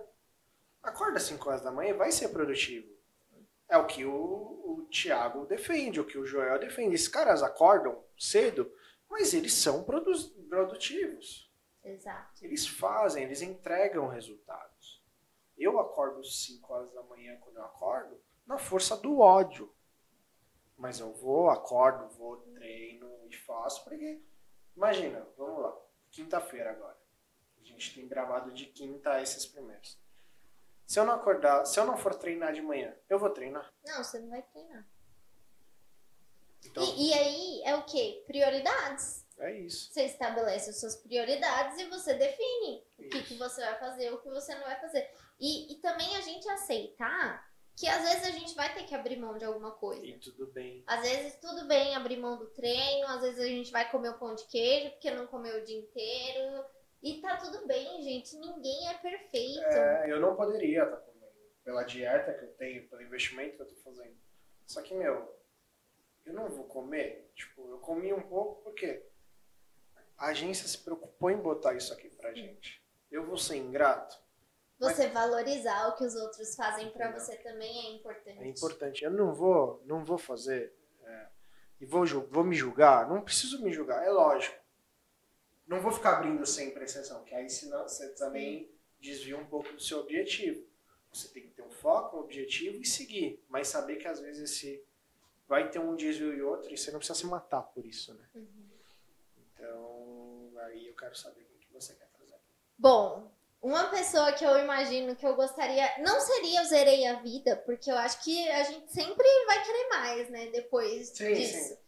Acorda 0.85 1.17
às 1.17 1.25
5 1.25 1.49
horas 1.49 1.63
da 1.63 1.73
manhã 1.73 1.95
vai 1.97 2.13
ser 2.13 2.29
produtivo. 2.29 2.93
É 3.69 3.77
o 3.79 3.87
que 3.87 4.05
o, 4.05 4.13
o 4.13 4.87
Thiago 4.91 5.47
defende, 5.47 5.99
o 6.01 6.05
que 6.07 6.19
o 6.19 6.27
Joel 6.27 6.59
defende. 6.59 6.95
Esses 6.95 7.09
caras 7.09 7.43
acordam 7.43 8.05
cedo, 8.19 8.71
mas 9.09 9.33
eles 9.33 9.55
são 9.55 9.83
produ- 9.83 10.31
produtivos. 10.49 11.51
Exato. 11.83 12.45
Eles 12.45 12.67
fazem, 12.67 13.25
eles 13.25 13.41
entregam 13.43 14.07
resultados. 14.07 15.03
Eu 15.57 15.79
acordo 15.81 16.21
às 16.21 16.45
5 16.45 16.73
horas 16.73 16.93
da 16.93 17.03
manhã 17.03 17.37
quando 17.41 17.57
eu 17.57 17.65
acordo, 17.65 18.21
na 18.47 18.59
força 18.59 18.97
do 18.97 19.19
ódio. 19.21 19.75
Mas 20.77 21.01
eu 21.01 21.13
vou, 21.15 21.49
acordo, 21.49 22.09
vou, 22.17 22.37
treino 22.55 23.09
e 23.31 23.35
faço, 23.35 23.83
porque. 23.85 24.21
Imagina, 24.77 25.27
vamos 25.39 25.63
lá. 25.63 25.75
Quinta-feira 26.11 26.71
agora. 26.73 26.99
A 27.61 27.65
gente 27.65 27.95
tem 27.95 28.07
gravado 28.09 28.53
de 28.53 28.67
quinta 28.67 29.21
esses 29.23 29.47
primeiros. 29.47 29.99
Se 30.87 30.99
eu 31.01 31.05
não 31.05 31.15
acordar, 31.15 31.65
se 31.65 31.79
eu 31.81 31.87
não 31.87 31.97
for 31.97 32.15
treinar 32.15 32.53
de 32.53 32.61
manhã, 32.61 32.95
eu 33.09 33.19
vou 33.19 33.31
treinar. 33.31 33.73
Não, 33.87 34.03
você 34.05 34.19
não 34.19 34.29
vai 34.31 34.43
treinar. 34.43 34.87
Então, 36.65 36.83
E, 36.83 37.09
e 37.11 37.15
aí 37.15 37.63
é 37.65 37.75
o 37.75 37.83
quê? 37.85 38.23
Prioridades. 38.27 39.25
é 39.39 39.53
isso. 39.53 39.93
Você 39.93 40.05
estabelece 40.05 40.71
as 40.71 40.81
suas 40.81 40.97
prioridades 40.97 41.79
e 41.79 41.85
você 41.89 42.15
define 42.15 42.85
o 42.99 43.09
que, 43.09 43.19
Isso. 43.19 43.29
que 43.29 43.35
você 43.35 43.61
vai 43.63 43.79
fazer, 43.79 44.13
o 44.13 44.21
que 44.21 44.29
você 44.31 44.55
não 44.55 44.63
vai 44.65 44.81
fazer. 44.81 45.11
E, 45.41 45.73
e 45.73 45.77
também 45.81 46.17
a 46.17 46.21
gente 46.21 46.49
aceitar 46.49 47.53
que 47.77 47.89
às 47.89 48.03
vezes 48.09 48.29
a 48.29 48.31
gente 48.31 48.55
vai 48.55 48.73
ter 48.73 48.85
que 48.85 48.95
abrir 48.95 49.17
mão 49.17 49.37
de 49.37 49.45
alguma 49.45 49.73
coisa. 49.73 50.07
E 50.07 50.19
tudo 50.19 50.47
bem. 50.47 50.85
Às 50.87 51.01
vezes 51.03 51.37
tudo 51.41 51.67
bem 51.67 51.95
abrir 51.97 52.17
mão 52.19 52.39
do 52.39 52.47
treino, 52.47 53.07
às 53.09 53.21
vezes 53.21 53.41
a 53.41 53.47
gente 53.47 53.73
vai 53.73 53.91
comer 53.91 54.11
o 54.11 54.19
pão 54.19 54.35
de 54.35 54.45
queijo 54.45 54.91
porque 54.93 55.11
não 55.11 55.27
comeu 55.27 55.61
o 55.61 55.65
dia 55.65 55.79
inteiro. 55.79 56.65
E 57.05 57.21
tá 57.21 57.37
tudo 57.37 57.67
bem, 57.67 58.03
gente. 58.03 58.35
Ninguém 58.39 58.89
é 58.89 58.95
perfeito. 58.95 59.61
É, 59.61 60.11
eu 60.11 60.19
não 60.21 60.35
poderia 60.35 60.85
estar 60.85 60.97
comendo. 60.97 61.15
Pela 61.63 61.83
dieta 61.83 62.33
que 62.33 62.45
eu 62.47 62.53
tenho, 62.55 62.89
pelo 62.89 63.03
investimento 63.03 63.57
que 63.57 63.63
eu 63.63 63.69
tô 63.69 63.77
fazendo. 63.77 64.17
Só 64.67 64.81
que, 64.81 64.95
meu, 64.95 65.39
eu 66.25 66.33
não 66.33 66.49
vou 66.49 66.65
comer. 66.65 67.31
Tipo, 67.35 67.71
eu 67.71 67.79
comi 67.79 68.11
um 68.11 68.23
pouco 68.23 68.63
porque 68.63 69.07
a 70.17 70.29
agência 70.29 70.67
se 70.67 70.79
preocupou 70.79 71.31
em 71.31 71.37
botar 71.37 71.75
isso 71.75 71.93
aqui 71.93 72.09
pra 72.09 72.33
gente. 72.33 72.83
Eu 73.11 73.27
vou 73.27 73.37
ser 73.37 73.57
ingrato? 73.57 74.19
Você 74.79 75.09
valorizar 75.09 75.89
o 75.89 75.97
que 75.97 76.05
os 76.05 76.15
outros 76.15 76.57
fazem 76.57 76.91
pra 76.91 77.13
você 77.13 77.37
também 77.37 77.87
é 77.87 77.91
importante. 77.97 78.43
É 78.43 78.47
importante. 78.47 79.05
Eu 79.05 79.11
não 79.11 79.35
vou, 79.35 79.83
não 79.85 80.05
vou 80.05 80.19
fazer 80.19 80.75
é, 81.05 81.27
e 81.81 81.87
vou, 81.87 82.07
vou 82.31 82.45
me 82.45 82.57
julgar. 82.57 83.07
Não 83.09 83.21
preciso 83.21 83.63
me 83.63 83.71
julgar, 83.71 84.05
é 84.05 84.11
lógico. 84.11 84.64
Não 85.67 85.81
vou 85.81 85.93
ficar 85.93 86.19
abrindo 86.19 86.45
sempre 86.47 86.85
exceção, 86.85 87.25
que 87.25 87.35
aí 87.35 87.49
senão 87.49 87.83
você 87.83 88.11
também 88.15 88.71
desvia 89.01 89.37
um 89.37 89.47
pouco 89.47 89.73
do 89.73 89.81
seu 89.81 90.01
objetivo. 90.01 90.67
Você 91.13 91.29
tem 91.29 91.45
que 91.45 91.51
ter 91.51 91.63
um 91.63 91.71
foco, 91.71 92.17
um 92.17 92.21
objetivo 92.21 92.81
e 92.81 92.85
seguir, 92.85 93.43
mas 93.49 93.69
saber 93.69 93.97
que 93.97 94.09
às 94.09 94.21
vezes 94.21 94.51
esse 94.51 94.85
vai 95.47 95.71
ter 95.71 95.79
um 95.79 95.95
desvio 95.95 96.35
e 96.35 96.43
outro 96.43 96.73
e 96.73 96.77
você 96.77 96.91
não 96.91 96.99
precisa 96.99 97.19
se 97.19 97.27
matar 97.27 97.63
por 97.63 97.85
isso, 97.87 98.15
né? 98.15 98.29
Uhum. 98.35 98.69
Então, 99.39 100.53
aí 100.63 100.89
eu 100.89 100.95
quero 100.95 101.15
saber 101.15 101.43
o 101.43 101.59
que 101.59 101.73
você 101.73 101.95
quer 101.95 102.09
trazer. 102.09 102.41
Bom, 102.77 103.31
uma 103.63 103.85
pessoa 103.85 104.33
que 104.33 104.45
eu 104.45 104.59
imagino 104.59 105.17
que 105.17 105.27
eu 105.27 105.35
gostaria. 105.35 105.99
Não 105.99 106.21
seria 106.21 106.61
eu 106.61 106.67
zerei 106.67 107.07
a 107.07 107.21
vida, 107.21 107.57
porque 107.65 107.91
eu 107.91 107.97
acho 107.97 108.23
que 108.23 108.49
a 108.51 108.63
gente 108.63 108.93
sempre 108.93 109.27
vai 109.47 109.65
querer 109.65 109.89
mais, 109.89 110.31
né? 110.31 110.47
Depois 110.51 111.09
Sim, 111.09 111.33
disso. 111.33 111.69
sim. 111.69 111.84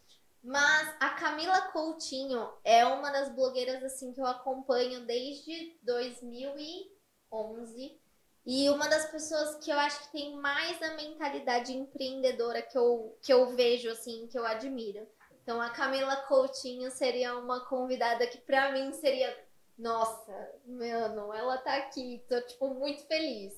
Mas 0.47 0.95
a 1.01 1.11
Camila 1.11 1.61
Coutinho 1.73 2.49
é 2.63 2.87
uma 2.87 3.11
das 3.11 3.29
blogueiras 3.31 3.83
assim 3.83 4.13
que 4.13 4.21
eu 4.21 4.27
acompanho 4.27 5.05
desde 5.05 5.77
2011 5.83 8.01
e 8.47 8.71
uma 8.71 8.87
das 8.87 9.11
pessoas 9.11 9.57
que 9.57 9.73
eu 9.73 9.77
acho 9.77 10.05
que 10.05 10.13
tem 10.13 10.37
mais 10.37 10.81
a 10.81 10.95
mentalidade 10.95 11.73
empreendedora 11.73 12.63
que 12.63 12.79
eu, 12.79 13.19
que 13.21 13.33
eu 13.33 13.57
vejo 13.57 13.91
assim, 13.91 14.29
que 14.29 14.39
eu 14.39 14.47
admiro. 14.47 15.05
Então 15.43 15.61
a 15.61 15.71
Camila 15.71 16.15
Coutinho 16.29 16.93
seria 16.93 17.37
uma 17.37 17.67
convidada 17.67 18.25
que 18.29 18.39
pra 18.39 18.71
mim 18.71 18.93
seria, 18.93 19.37
nossa, 19.77 20.33
mano, 20.65 21.35
ela 21.35 21.59
tá 21.59 21.75
aqui, 21.75 22.25
tô 22.29 22.41
tipo 22.43 22.73
muito 22.73 23.05
feliz. 23.09 23.53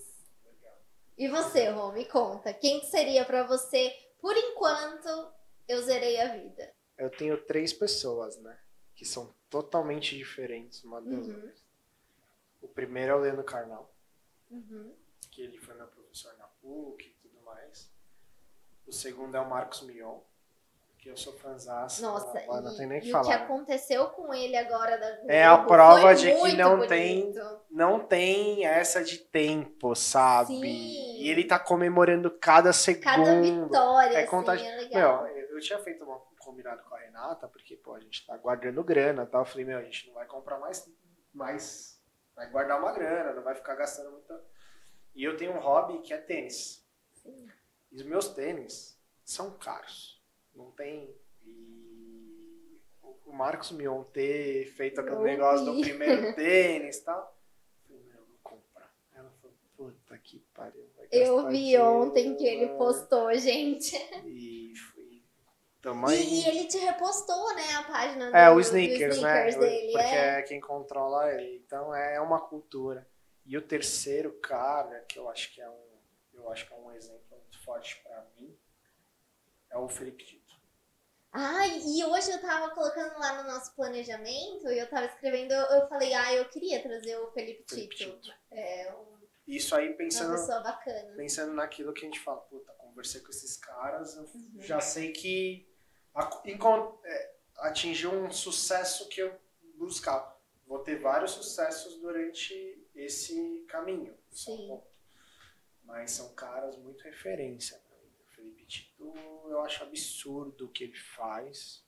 E 1.19 1.29
você, 1.29 1.69
Rô, 1.69 1.93
me 1.93 2.07
conta, 2.07 2.55
quem 2.55 2.81
que 2.81 2.87
seria 2.87 3.27
pra 3.27 3.43
você? 3.43 3.95
Por 4.23 4.35
enquanto, 4.35 5.31
eu 5.69 5.83
zerei 5.83 6.19
a 6.19 6.29
vida. 6.29 6.78
Eu 6.99 7.11
tenho 7.11 7.37
três 7.45 7.73
pessoas, 7.73 8.37
né? 8.39 8.59
Que 8.95 9.05
são 9.05 9.33
totalmente 9.49 10.17
diferentes 10.17 10.83
uma 10.85 11.01
das 11.01 11.27
Uhum. 11.27 11.35
outras. 11.35 11.65
O 12.61 12.69
primeiro 12.69 13.13
é 13.13 13.15
o 13.15 13.19
Leandro 13.21 13.45
Carnal, 13.45 13.91
Uhum. 14.51 14.93
que 15.31 15.43
ele 15.43 15.59
foi 15.59 15.75
meu 15.77 15.87
professor 15.87 16.37
na 16.39 16.47
PUC 16.61 17.05
e 17.07 17.11
tudo 17.23 17.41
mais. 17.45 17.89
O 18.87 18.93
segundo 18.93 19.37
é 19.37 19.41
o 19.41 19.49
Marcos 19.49 19.83
Mion, 19.83 20.19
que 20.99 21.09
eu 21.09 21.17
sou 21.17 21.33
fãzaço. 21.35 22.03
Nossa, 22.03 22.45
não, 22.47 22.63
não 22.63 22.73
e, 22.73 22.77
tem 22.77 22.87
nem 22.89 23.01
que 23.01 23.07
e 23.07 23.15
o 23.15 23.21
que 23.21 23.23
falar. 23.29 23.45
aconteceu 23.45 24.07
com 24.09 24.35
ele 24.35 24.57
agora 24.57 24.99
da 24.99 25.11
Globo 25.17 25.31
É 25.31 25.45
a 25.45 25.59
prova 25.59 26.15
de 26.17 26.27
que 26.35 26.57
não 26.57 26.77
bonito. 26.77 26.89
tem- 26.89 27.35
Não 27.71 28.01
tem 28.05 28.67
essa 28.67 29.05
de 29.05 29.19
tempo, 29.19 29.95
sabe? 29.95 30.49
Sim. 30.61 31.21
E 31.23 31.29
ele 31.31 31.45
tá 31.45 31.59
comemorando 31.61 32.29
cada 32.31 32.73
segundo. 32.73 33.05
Cada 33.05 33.41
vitória, 33.41 34.15
É 34.17 34.21
assim, 34.23 34.31
contagem- 34.31 34.67
é 34.69 34.77
legal. 34.79 35.23
Meu, 35.23 35.37
eu 35.37 35.61
tinha 35.61 35.79
feito 35.79 36.03
uma- 36.03 36.17
um 36.17 36.28
combinado 36.49 36.83
com 36.85 36.95
a 36.95 36.99
Renata, 36.99 37.47
porque, 37.47 37.77
pô, 37.77 37.95
a 37.95 38.01
gente 38.01 38.27
tá 38.27 38.35
guardando 38.39 38.83
grana 38.83 39.25
e 39.25 39.27
tal. 39.27 39.43
Eu 39.43 39.47
falei, 39.47 39.67
meu, 39.67 39.77
a 39.77 39.83
gente 39.83 40.07
não 40.07 40.15
vai 40.15 40.27
comprar 40.27 40.59
mais, 40.59 40.91
mais. 41.33 42.03
Vai 42.35 42.51
guardar 42.51 42.81
uma 42.81 42.93
grana, 42.93 43.35
não 43.35 43.43
vai 43.43 43.55
ficar 43.55 43.75
gastando 43.75 44.13
muita. 44.13 44.43
E 45.15 45.23
eu 45.23 45.37
tenho 45.37 45.53
um 45.53 45.59
hobby 45.59 46.01
que 46.01 46.15
é 46.15 46.17
tênis. 46.17 46.87
Sim. 47.13 47.51
E 47.93 47.97
os 47.97 48.03
meus 48.03 48.29
tênis 48.29 48.99
são 49.25 49.59
caros. 49.59 50.23
Não 50.55 50.71
tem. 50.71 51.15
E 51.45 52.81
o 53.27 53.33
Marcos 53.33 53.71
Mion 53.73 54.05
ter 54.05 54.67
feito 54.73 55.01
aquele 55.01 55.21
negócio 55.21 55.67
do 55.67 55.81
primeiro 55.81 56.33
tênis 56.35 56.97
e 56.97 57.05
tal. 57.05 57.37
Eu 57.91 57.97
falei, 57.97 58.03
meu, 58.05 58.21
eu 58.21 58.27
vou 58.27 58.39
comprar. 58.43 58.95
Ela 59.15 59.31
falou, 59.43 59.55
puta 59.77 60.17
que 60.17 60.39
pariu. 60.55 60.89
Eu 61.13 61.49
vi 61.49 61.77
ontem 61.79 62.37
que 62.37 62.47
ele 62.47 62.67
mano." 62.67 62.79
postou, 62.79 63.35
gente. 63.35 63.97
E 64.25 64.73
E, 65.93 66.41
e 66.43 66.47
ele 66.49 66.67
te 66.67 66.79
repostou, 66.79 67.55
né, 67.55 67.75
a 67.75 67.83
página 67.85 68.31
do, 68.31 68.37
É, 68.37 68.51
o 68.51 68.55
do 68.55 68.61
sneakers, 68.61 69.21
né? 69.21 69.49
sneakers 69.51 69.57
dele. 69.57 69.93
Porque 69.93 70.05
é. 70.07 70.39
é 70.39 70.43
quem 70.43 70.61
controla 70.61 71.33
ele. 71.33 71.63
Então 71.67 71.95
é 71.95 72.21
uma 72.21 72.41
cultura. 72.41 73.07
E 73.47 73.57
o 73.57 73.63
terceiro 73.63 74.33
cara, 74.41 75.01
que 75.09 75.19
eu 75.19 75.29
acho 75.29 75.53
que 75.55 75.61
é 75.61 75.69
um, 75.69 75.89
eu 76.35 76.51
acho 76.51 76.67
que 76.67 76.73
é 76.73 76.77
um 76.77 76.93
exemplo 76.93 77.23
muito 77.31 77.59
forte 77.65 78.01
pra 78.03 78.25
mim, 78.37 78.55
é 79.71 79.79
o 79.79 79.89
Felipe 79.89 80.25
Tito. 80.25 80.49
Ai, 81.33 81.79
e 81.85 82.05
hoje 82.05 82.31
eu 82.31 82.41
tava 82.41 82.75
colocando 82.75 83.19
lá 83.19 83.43
no 83.43 83.51
nosso 83.51 83.75
planejamento 83.77 84.67
e 84.69 84.79
eu 84.79 84.89
tava 84.89 85.07
escrevendo, 85.07 85.53
eu, 85.53 85.63
eu 85.81 85.89
falei, 85.89 86.13
ah, 86.15 86.33
eu 86.35 86.45
queria 86.49 86.83
trazer 86.83 87.17
o 87.19 87.31
Felipe 87.33 87.65
Felipe 87.69 87.97
Tito. 87.97 88.19
Tito. 88.21 88.35
É 88.51 88.93
um- 88.95 89.19
Isso 89.47 89.75
aí 89.77 89.89
uma 89.89 89.97
pensando, 89.97 90.33
pessoa 90.33 90.61
bacana. 90.61 91.15
pensando 91.17 91.53
naquilo 91.53 91.93
que 91.93 92.01
a 92.07 92.09
gente 92.09 92.21
fala, 92.21 92.41
puta, 92.41 92.73
conversei 92.79 93.21
com 93.21 93.29
esses 93.31 93.57
caras, 93.59 94.17
eu 94.17 94.23
Uhum. 94.25 94.53
já 94.61 94.81
sei 94.81 95.13
que 95.13 95.68
é, 97.05 97.35
atingiu 97.59 98.13
um 98.13 98.31
sucesso 98.31 99.09
que 99.09 99.21
eu 99.21 99.35
buscava. 99.75 100.37
Vou 100.67 100.81
ter 100.81 100.99
vários 101.01 101.33
sucessos 101.33 101.99
durante 101.99 102.87
esse 102.95 103.65
caminho. 103.69 104.13
é 104.13 104.15
um 104.15 104.37
Sim. 104.37 104.69
ponto. 104.69 104.87
Mas 105.85 106.11
são 106.11 106.35
caras 106.35 106.77
muito 106.77 107.03
referência 107.05 107.79
pra 107.79 107.97
mim. 107.99 108.13
O 108.21 108.31
Felipe 108.35 108.67
Tito, 108.67 109.15
eu 109.49 109.63
acho 109.63 109.83
absurdo 109.83 110.67
o 110.67 110.69
que 110.69 110.85
ele 110.85 110.99
faz. 110.99 111.83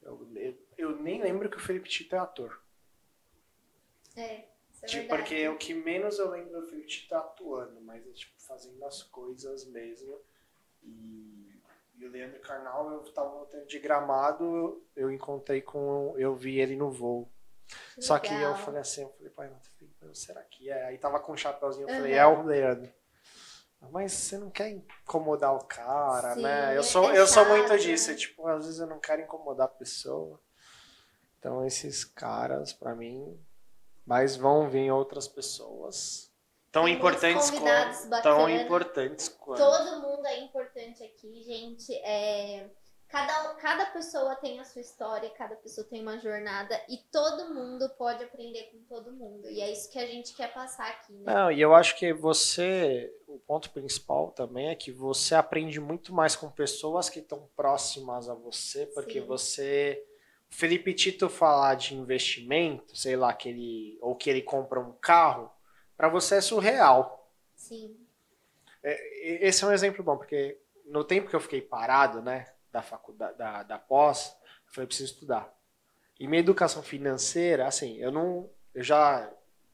Eu, 0.00 0.30
eu, 0.36 0.58
eu 0.76 0.96
nem 1.00 1.20
lembro 1.20 1.50
que 1.50 1.56
o 1.56 1.60
Felipe 1.60 1.88
Tito 1.88 2.14
é 2.14 2.18
ator. 2.18 2.62
É, 4.14 4.22
é 4.82 4.86
Tipo, 4.86 5.08
porque 5.08 5.48
o 5.48 5.56
que 5.56 5.74
menos 5.74 6.18
eu 6.18 6.30
lembro 6.30 6.60
do 6.60 6.68
Felipe 6.68 6.86
Tito 6.86 7.14
é 7.14 7.18
atuando, 7.18 7.80
mas 7.80 8.06
é 8.06 8.12
tipo 8.12 8.40
fazendo 8.40 8.84
as 8.84 9.02
coisas 9.02 9.64
mesmo. 9.64 10.20
E, 10.82 11.53
e 11.96 12.06
o 12.06 12.10
Leandro 12.10 12.40
Carnal, 12.40 12.90
eu 12.90 13.12
tava 13.12 13.30
voltando 13.30 13.66
de 13.66 13.78
gramado, 13.78 14.82
eu 14.96 15.10
encontrei 15.10 15.62
com. 15.62 16.14
Eu 16.18 16.34
vi 16.34 16.58
ele 16.60 16.76
no 16.76 16.90
voo. 16.90 17.30
Só 17.98 18.18
que 18.18 18.28
eu 18.32 18.36
Legal. 18.38 18.56
falei 18.56 18.80
assim, 18.80 19.02
eu 19.02 19.10
falei, 19.10 19.30
pai, 19.30 19.52
falei, 19.98 20.14
será 20.14 20.42
que 20.42 20.68
é? 20.70 20.84
Aí 20.86 20.98
tava 20.98 21.18
com 21.20 21.32
um 21.32 21.36
chapéuzinho, 21.36 21.88
eu 21.88 21.94
falei, 21.94 22.12
Uhum. 22.12 22.18
é 22.18 22.26
o 22.26 22.42
Leandro. 22.42 22.92
Mas 23.90 24.12
você 24.12 24.38
não 24.38 24.50
quer 24.50 24.70
incomodar 24.70 25.54
o 25.54 25.64
cara, 25.64 26.34
Sim, 26.34 26.42
né? 26.42 26.74
Eu 26.76 26.80
é- 26.80 26.82
sou, 26.82 27.10
é 27.10 27.18
eu 27.18 27.26
sou 27.26 27.44
muito 27.46 27.78
disso. 27.78 28.14
Tipo, 28.16 28.46
às 28.48 28.64
vezes 28.64 28.80
eu 28.80 28.86
não 28.86 28.98
quero 28.98 29.22
incomodar 29.22 29.66
a 29.66 29.70
pessoa. 29.70 30.40
Então 31.38 31.64
esses 31.66 32.04
caras, 32.04 32.72
pra 32.72 32.94
mim, 32.94 33.38
mas 34.06 34.36
vão 34.36 34.68
vir 34.70 34.90
outras 34.90 35.28
pessoas 35.28 36.32
tão 36.74 36.88
importantes 36.88 37.50
quanto, 37.50 38.22
tão 38.22 38.50
importantes 38.50 39.28
quanto. 39.28 39.58
Todo 39.58 40.00
mundo 40.00 40.26
é 40.26 40.40
importante 40.40 41.04
aqui, 41.04 41.40
gente. 41.44 41.94
É, 41.98 42.68
cada, 43.06 43.54
cada 43.54 43.86
pessoa 43.86 44.34
tem 44.34 44.58
a 44.58 44.64
sua 44.64 44.80
história, 44.82 45.30
cada 45.30 45.54
pessoa 45.54 45.86
tem 45.86 46.02
uma 46.02 46.18
jornada 46.18 46.74
e 46.88 46.98
todo 47.12 47.54
mundo 47.54 47.88
pode 47.90 48.24
aprender 48.24 48.72
com 48.72 48.78
todo 48.92 49.12
mundo. 49.12 49.48
E 49.48 49.60
é 49.60 49.70
isso 49.70 49.88
que 49.88 50.00
a 50.00 50.06
gente 50.06 50.34
quer 50.34 50.52
passar 50.52 50.88
aqui, 50.88 51.12
né? 51.12 51.32
Não, 51.32 51.52
e 51.52 51.60
eu 51.60 51.72
acho 51.72 51.96
que 51.96 52.12
você, 52.12 53.08
o 53.28 53.38
ponto 53.38 53.70
principal 53.70 54.32
também 54.32 54.70
é 54.70 54.74
que 54.74 54.90
você 54.90 55.36
aprende 55.36 55.78
muito 55.78 56.12
mais 56.12 56.34
com 56.34 56.50
pessoas 56.50 57.08
que 57.08 57.20
estão 57.20 57.48
próximas 57.54 58.28
a 58.28 58.34
você, 58.34 58.84
porque 58.86 59.20
Sim. 59.20 59.26
você. 59.26 60.04
O 60.50 60.56
Felipe 60.56 60.92
Tito 60.92 61.28
falar 61.28 61.76
de 61.76 61.94
investimento, 61.94 62.96
sei 62.96 63.14
lá, 63.16 63.32
que 63.32 63.48
ele. 63.48 63.98
ou 64.00 64.16
que 64.16 64.28
ele 64.28 64.42
compra 64.42 64.80
um 64.80 64.92
carro, 64.92 65.53
pra 65.96 66.08
você 66.08 66.36
é 66.36 66.40
surreal. 66.40 67.30
Sim. 67.54 67.96
E- 68.82 69.38
Esse 69.42 69.64
é 69.64 69.66
um 69.66 69.72
exemplo 69.72 70.02
bom, 70.04 70.16
porque 70.16 70.58
no 70.86 71.04
tempo 71.04 71.28
que 71.28 71.36
eu 71.36 71.40
fiquei 71.40 71.62
parado, 71.62 72.20
né, 72.22 72.46
da 72.70 72.82
faculdade, 72.82 73.36
da, 73.38 73.62
da 73.62 73.78
pós, 73.78 74.36
eu 74.66 74.72
falei, 74.72 74.86
preciso 74.86 75.12
estudar. 75.14 75.52
E 76.18 76.28
minha 76.28 76.40
educação 76.40 76.82
financeira, 76.82 77.66
assim, 77.66 77.96
eu 77.98 78.12
não, 78.12 78.50
eu 78.74 78.82
já 78.82 79.30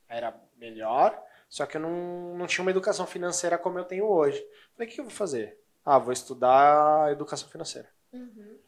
era 0.08 0.34
melhor, 0.56 1.20
só 1.48 1.66
que 1.66 1.76
eu 1.76 1.80
não, 1.80 2.36
não 2.36 2.46
tinha 2.46 2.62
uma 2.62 2.70
educação 2.70 3.06
financeira 3.06 3.58
como 3.58 3.78
eu 3.78 3.84
tenho 3.84 4.06
hoje. 4.06 4.44
Falei, 4.74 4.88
o 4.88 4.90
que 4.94 5.00
eu 5.00 5.04
vou 5.04 5.12
fazer? 5.12 5.58
Ah, 5.84 5.98
vou 5.98 6.12
estudar 6.12 7.10
educação 7.12 7.48
financeira. 7.48 7.88
Uhum. 8.12 8.58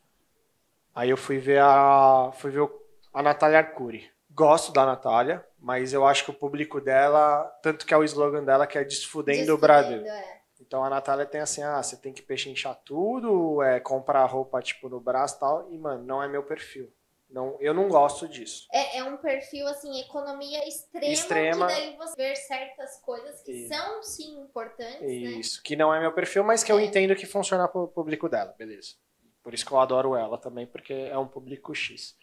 Aí 0.94 1.08
eu 1.10 1.16
fui 1.16 1.38
ver 1.38 1.60
a, 1.60 2.30
fui 2.34 2.50
ver 2.50 2.68
a 3.14 3.22
Natália 3.22 3.58
Arcuri. 3.58 4.10
Gosto 4.34 4.72
da 4.72 4.86
Natália, 4.86 5.44
mas 5.58 5.92
eu 5.92 6.06
acho 6.06 6.24
que 6.24 6.30
o 6.30 6.34
público 6.34 6.80
dela, 6.80 7.44
tanto 7.62 7.84
que 7.86 7.92
é 7.92 7.96
o 7.96 8.04
slogan 8.04 8.42
dela, 8.44 8.66
que 8.66 8.78
é 8.78 8.84
Desfudendo 8.84 9.54
o 9.54 9.58
Brasil. 9.58 10.04
É. 10.06 10.40
Então 10.60 10.82
a 10.84 10.88
Natália 10.88 11.26
tem 11.26 11.40
assim, 11.40 11.62
ah, 11.62 11.82
você 11.82 11.96
tem 11.96 12.12
que 12.12 12.22
pechinchar 12.22 12.74
tudo, 12.84 13.62
é, 13.62 13.78
comprar 13.80 14.24
roupa 14.26 14.62
tipo 14.62 14.88
no 14.88 15.00
braço 15.00 15.36
e 15.36 15.40
tal. 15.40 15.72
E, 15.72 15.78
mano, 15.78 16.02
não 16.04 16.22
é 16.22 16.28
meu 16.28 16.42
perfil. 16.42 16.90
Não, 17.28 17.56
eu 17.60 17.72
não 17.72 17.88
gosto 17.88 18.28
disso. 18.28 18.66
É, 18.72 18.98
é 18.98 19.04
um 19.04 19.16
perfil, 19.16 19.66
assim, 19.66 19.98
economia 20.00 20.66
extrema, 20.68 21.12
Extrema. 21.12 21.66
que 21.66 21.72
daí 21.72 21.96
você 21.96 22.14
vê 22.16 22.36
certas 22.36 23.00
coisas 23.00 23.40
que 23.42 23.52
Isso. 23.52 23.74
são, 23.74 24.02
sim, 24.02 24.40
importantes, 24.40 25.00
né? 25.00 25.06
Isso, 25.08 25.62
que 25.62 25.74
não 25.74 25.94
é 25.94 25.98
meu 25.98 26.12
perfil, 26.12 26.44
mas 26.44 26.62
que 26.62 26.70
eu 26.70 26.78
É. 26.78 26.84
entendo 26.84 27.16
que 27.16 27.24
funciona 27.24 27.66
pro 27.66 27.88
público 27.88 28.28
dela, 28.28 28.54
beleza. 28.58 28.96
Por 29.42 29.54
isso 29.54 29.64
que 29.64 29.72
eu 29.72 29.80
adoro 29.80 30.14
ela 30.14 30.36
também, 30.36 30.66
porque 30.66 30.92
é 30.92 31.16
um 31.16 31.26
público 31.26 31.74
X. 31.74 32.14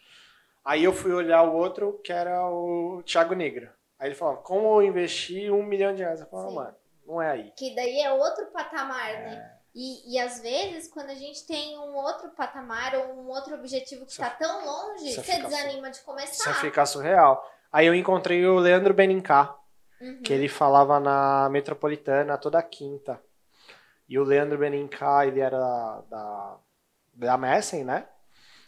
Aí 0.64 0.84
eu 0.84 0.92
fui 0.92 1.12
olhar 1.12 1.42
o 1.42 1.54
outro, 1.54 2.00
que 2.04 2.12
era 2.12 2.46
o 2.48 3.02
Thiago 3.04 3.34
Negra. 3.34 3.74
Aí 3.98 4.08
ele 4.08 4.14
falou, 4.14 4.36
como 4.38 4.66
eu 4.80 4.82
investi 4.82 5.50
um 5.50 5.62
milhão 5.62 5.94
de 5.94 6.02
reais? 6.02 6.20
Eu 6.20 6.26
falei, 6.26 6.54
mano, 6.54 6.74
não 7.06 7.20
é 7.22 7.30
aí. 7.30 7.52
Que 7.56 7.74
daí 7.74 8.00
é 8.00 8.12
outro 8.12 8.46
patamar, 8.46 9.12
né? 9.12 9.56
E, 9.74 10.14
e 10.14 10.18
às 10.18 10.40
vezes, 10.40 10.88
quando 10.88 11.10
a 11.10 11.14
gente 11.14 11.46
tem 11.46 11.78
um 11.78 11.94
outro 11.94 12.30
patamar 12.30 12.94
ou 12.94 13.14
um 13.14 13.28
outro 13.28 13.54
objetivo 13.54 14.04
que 14.04 14.12
Você- 14.12 14.22
tá 14.22 14.30
tão 14.30 14.64
longe, 14.66 15.12
você 15.12 15.22
você 15.22 15.32
fica 15.32 15.48
desanima 15.48 15.90
de 15.90 15.98
Você 15.98 16.04
começar. 16.04 16.54
fica 16.54 16.84
surreal. 16.86 17.44
Aí 17.72 17.86
eu 17.86 17.94
encontrei 17.94 18.44
o 18.46 18.58
Leandro 18.58 18.92
Benincá, 18.92 19.56
Uhum. 20.00 20.22
que 20.22 20.32
ele 20.32 20.48
falava 20.48 20.98
na 20.98 21.48
Metropolitana 21.50 22.36
toda 22.36 22.60
quinta. 22.62 23.20
E 24.08 24.18
o 24.18 24.24
Leandro 24.24 24.58
Benincá, 24.58 25.24
ele 25.26 25.38
era 25.40 26.02
da, 26.10 26.56
da 27.14 27.36
Messen, 27.38 27.84
né? 27.84 28.08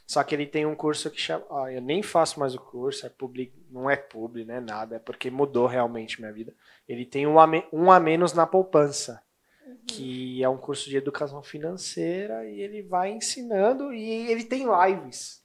Só 0.07 0.23
que 0.23 0.35
ele 0.35 0.47
tem 0.47 0.67
um 0.67 0.75
curso 0.75 1.11
que 1.11 1.21
chama. 1.21 1.45
ah, 1.51 1.73
eu 1.73 1.81
nem 1.81 2.03
faço 2.03 2.39
mais 2.41 2.55
o 2.55 2.59
curso, 2.61 3.07
é 3.07 3.09
publi, 3.09 3.53
não 3.71 3.89
é 3.89 3.97
publi, 3.97 4.45
né? 4.45 4.61
Nada, 4.61 4.97
é 4.97 4.99
porque 4.99 5.31
mudou 5.31 5.67
realmente 5.67 6.21
minha 6.21 6.33
vida. 6.33 6.55
Ele 6.89 7.07
tem 7.07 7.27
um 7.27 7.39
a, 7.41 7.47
me- 7.47 7.67
um 7.73 7.91
a 7.91 7.99
menos 8.01 8.33
na 8.33 8.47
poupança, 8.47 9.23
Uhum. 9.67 9.77
que 9.87 10.43
é 10.43 10.49
um 10.49 10.59
curso 10.59 10.91
de 10.91 10.97
educação 10.97 11.43
financeira, 11.43 12.45
e 12.51 12.61
ele 12.61 12.83
vai 12.83 13.11
ensinando 13.13 13.93
e 13.93 14.31
ele 14.31 14.45
tem 14.45 14.67
lives. 14.67 15.41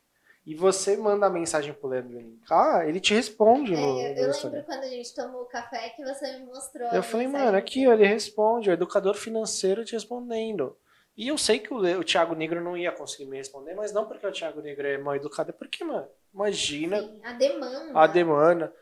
E 0.46 0.56
você 0.56 0.96
manda 0.98 1.30
mensagem 1.30 1.74
pro 1.74 1.90
Leandro 1.90 2.16
Benincá, 2.18 2.86
ele 2.88 3.00
te 3.00 3.14
responde 3.14 3.74
É, 3.76 3.78
no, 3.78 4.00
eu, 4.00 4.28
no 4.28 4.34
eu 4.34 4.44
lembro 4.50 4.64
quando 4.66 4.84
a 4.84 4.88
gente 4.90 5.14
tomou 5.14 5.42
o 5.42 5.46
café 5.46 5.90
que 5.90 6.04
você 6.04 6.40
me 6.40 6.46
mostrou. 6.46 6.88
Eu 6.94 7.04
falei, 7.04 7.28
mano, 7.28 7.58
aqui 7.58 7.86
ó, 7.88 7.94
ele 7.94 8.06
responde, 8.08 8.70
o 8.70 8.74
educador 8.74 9.14
financeiro 9.16 9.84
te 9.86 9.92
respondendo. 9.94 10.76
E 11.18 11.28
eu 11.28 11.38
sei 11.38 11.58
que 11.58 11.74
o, 11.74 11.78
o 11.78 12.04
Thiago 12.04 12.36
Negro 12.36 12.62
não 12.62 12.78
ia 12.78 12.92
conseguir 12.92 13.26
me 13.26 13.38
responder, 13.38 13.74
mas 13.74 13.92
não 13.92 14.06
porque 14.06 14.28
o 14.28 14.32
Thiago 14.32 14.62
Negro 14.62 14.86
é 14.86 15.00
mal 15.00 15.16
educado, 15.16 15.50
é 15.50 15.54
porque, 15.54 15.84
mano, 15.84 16.08
imagina 16.32 17.02
Sim, 17.02 17.22
a 17.24 17.34
demanda. 17.34 18.00
a 18.00 18.08
demanda. 18.08 18.76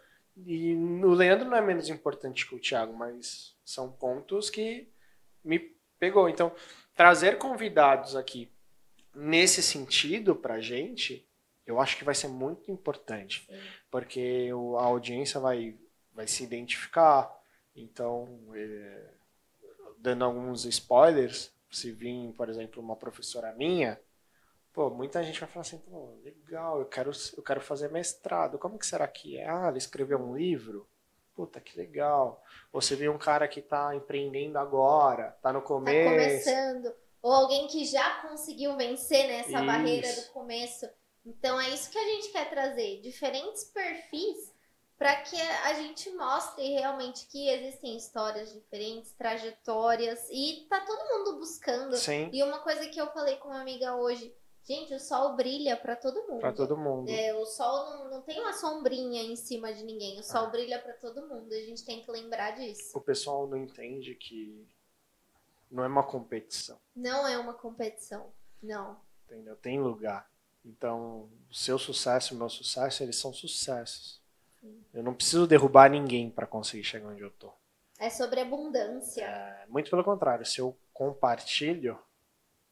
E 0.46 0.76
o 0.76 1.14
Leandro 1.14 1.50
não 1.50 1.56
é 1.56 1.62
menos 1.62 1.88
importante 1.88 2.46
que 2.46 2.54
o 2.54 2.60
Thiago, 2.60 2.94
mas 2.94 3.56
são 3.64 3.90
pontos 3.90 4.50
que 4.50 4.90
me 5.42 5.60
pegou. 5.98 6.28
Então, 6.28 6.52
trazer 6.94 7.38
convidados 7.38 8.18
aqui 8.18 8.52
nesse 9.14 9.64
sentido 9.64 10.36
pra 10.36 10.60
gente, 10.60 11.26
eu 11.66 11.80
acho 11.80 11.98
que 11.98 12.04
vai 12.04 12.14
ser 12.14 12.28
muito 12.28 12.70
importante. 12.70 13.46
Sim. 13.48 13.60
Porque 13.90 14.50
a 14.78 14.84
audiência 14.84 15.40
vai, 15.40 15.78
vai 16.14 16.28
se 16.28 16.44
identificar. 16.44 17.34
Então, 17.74 18.42
é, 18.54 19.10
dando 20.00 20.26
alguns 20.26 20.66
spoilers, 20.66 21.55
se 21.76 21.92
vir, 21.92 22.34
por 22.34 22.50
exemplo, 22.50 22.82
uma 22.82 22.96
professora 22.96 23.54
minha, 23.54 24.00
pô, 24.74 24.90
muita 24.90 25.24
gente 25.24 25.40
vai 25.40 25.50
falar 25.50 25.62
assim, 25.62 25.78
pô, 25.80 26.16
legal, 26.24 26.80
eu 26.80 26.86
quero, 26.86 27.12
eu 27.38 27.44
quero 27.44 27.62
fazer 27.62 27.90
mestrado. 27.92 28.58
Como 28.60 28.78
que 28.80 28.86
será 28.86 29.08
que 29.08 29.38
é? 29.38 29.48
Ah, 29.50 29.68
ela 29.68 29.78
escreveu 29.78 30.20
um 30.20 30.36
livro? 30.36 30.88
Puta, 31.36 31.60
que 31.60 31.78
legal. 31.78 32.44
Ou 32.72 32.82
você 32.82 32.96
vê 32.96 33.10
um 33.10 33.18
cara 33.18 33.48
que 33.48 33.62
tá 33.62 33.94
empreendendo 33.96 34.58
agora, 34.58 35.38
tá 35.42 35.52
no 35.54 35.62
Tá 35.62 35.68
começo. 35.68 36.10
começando. 36.10 36.94
Ou 37.22 37.32
alguém 37.34 37.68
que 37.68 37.84
já 37.86 38.22
conseguiu 38.22 38.78
vencer 38.78 39.28
nessa 39.28 39.50
Isso. 39.50 39.66
barreira 39.66 40.14
do 40.14 40.24
começo. 40.32 40.88
Então 41.26 41.60
é 41.60 41.70
isso 41.70 41.90
que 41.92 41.98
a 41.98 42.04
gente 42.06 42.30
quer 42.32 42.50
trazer. 42.50 43.02
Diferentes 43.02 43.64
perfis 43.66 44.54
para 44.98 45.16
que 45.22 45.40
a 45.40 45.74
gente 45.74 46.10
mostre 46.12 46.64
realmente 46.70 47.28
que 47.28 47.50
existem 47.50 47.98
histórias 47.98 48.54
diferentes, 48.54 49.12
trajetórias. 49.14 50.28
E 50.32 50.66
tá 50.70 50.80
todo 50.82 51.10
mundo 51.18 51.38
buscando. 51.40 51.96
Sim, 51.98 52.30
E 52.32 52.42
uma 52.44 52.60
coisa 52.60 52.88
que 52.88 53.00
eu 53.00 53.08
falei 53.12 53.36
com 53.38 53.50
uma 53.50 53.62
amiga 53.62 53.96
hoje. 53.96 54.34
Gente, 54.64 54.96
o 54.96 55.00
sol 55.00 55.36
brilha 55.36 55.78
para 55.78 55.96
todo 55.96 56.24
mundo. 56.28 56.40
pra 56.40 56.52
todo 56.52 56.76
mundo. 56.76 57.08
É, 57.10 57.36
o 57.36 57.46
sol 57.46 57.86
não, 57.92 58.10
não 58.10 58.22
tem 58.24 58.40
uma 58.40 58.52
sombrinha 58.54 59.22
em 59.22 59.36
cima 59.36 59.72
de 59.72 59.84
ninguém. 59.84 60.16
O 60.18 60.22
Ah. 60.22 60.24
sol 60.24 60.50
brilha 60.50 60.80
para 60.80 60.94
todo 60.94 61.28
mundo. 61.28 61.54
A 61.54 61.60
gente 61.60 61.86
tem 61.86 62.02
que 62.04 62.10
lembrar 62.10 62.52
disso. 62.56 62.98
O 62.98 63.02
pessoal 63.02 63.46
não 63.48 63.58
entende 63.58 64.16
que 64.16 64.68
não 65.70 65.84
é 65.84 65.88
uma 65.88 66.04
competição. 66.04 66.80
Não 66.96 67.28
é 67.28 67.38
uma 67.38 67.54
competição. 67.54 68.34
Não. 68.64 69.00
entendeu? 69.26 69.56
Tem 69.58 69.80
lugar. 69.80 70.28
Então, 70.64 71.30
o 71.50 71.54
seu 71.54 71.78
sucesso 71.78 72.34
e 72.34 72.36
o 72.36 72.40
meu 72.40 72.50
sucesso, 72.50 73.04
eles 73.04 73.16
são 73.18 73.32
sucessos. 73.34 74.20
Eu 74.94 75.04
não 75.04 75.14
preciso 75.14 75.46
derrubar 75.48 75.90
ninguém 75.90 76.30
para 76.30 76.48
conseguir 76.48 76.84
chegar 76.84 77.10
onde 77.10 77.22
eu 77.22 77.32
tô. 77.32 77.52
É 78.00 78.10
sobre 78.10 78.40
abundância. 78.40 79.26
É, 79.26 79.66
muito 79.68 79.90
pelo 79.90 80.04
contrário, 80.04 80.46
se 80.46 80.60
eu 80.60 80.78
compartilho, 80.94 82.00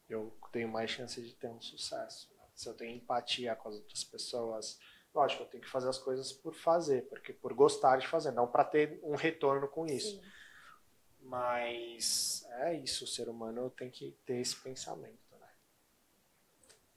eu 0.10 0.34
tenho 0.52 0.68
mais 0.68 0.90
chance 0.90 1.22
de 1.22 1.34
ter 1.34 1.48
um 1.48 1.62
sucesso. 1.62 2.32
Se 2.56 2.70
eu 2.70 2.74
tenho 2.74 2.96
empatia 2.96 3.56
com 3.56 3.70
as 3.70 3.76
outras 3.76 4.04
pessoas, 4.04 4.80
lógico, 5.14 5.44
eu 5.44 5.48
tenho 5.48 5.64
que 5.64 5.70
fazer 5.70 5.90
as 5.90 5.98
coisas 5.98 6.32
por 6.32 6.54
fazer, 6.54 7.08
porque 7.10 7.34
por 7.34 7.54
gostar 7.54 7.98
de 7.98 8.08
fazer, 8.08 8.32
não 8.32 8.48
para 8.48 8.64
ter 8.64 9.00
um 9.04 9.16
retorno 9.16 9.68
com 9.68 9.86
isso. 9.86 10.16
Sim. 10.16 10.22
Mas 11.22 12.46
é 12.60 12.76
isso, 12.76 13.06
o 13.06 13.08
ser 13.08 13.30
humano 13.30 13.70
tem 13.72 13.90
que 13.90 14.12
ter 14.26 14.38
esse 14.38 14.56
pensamento. 14.62 15.23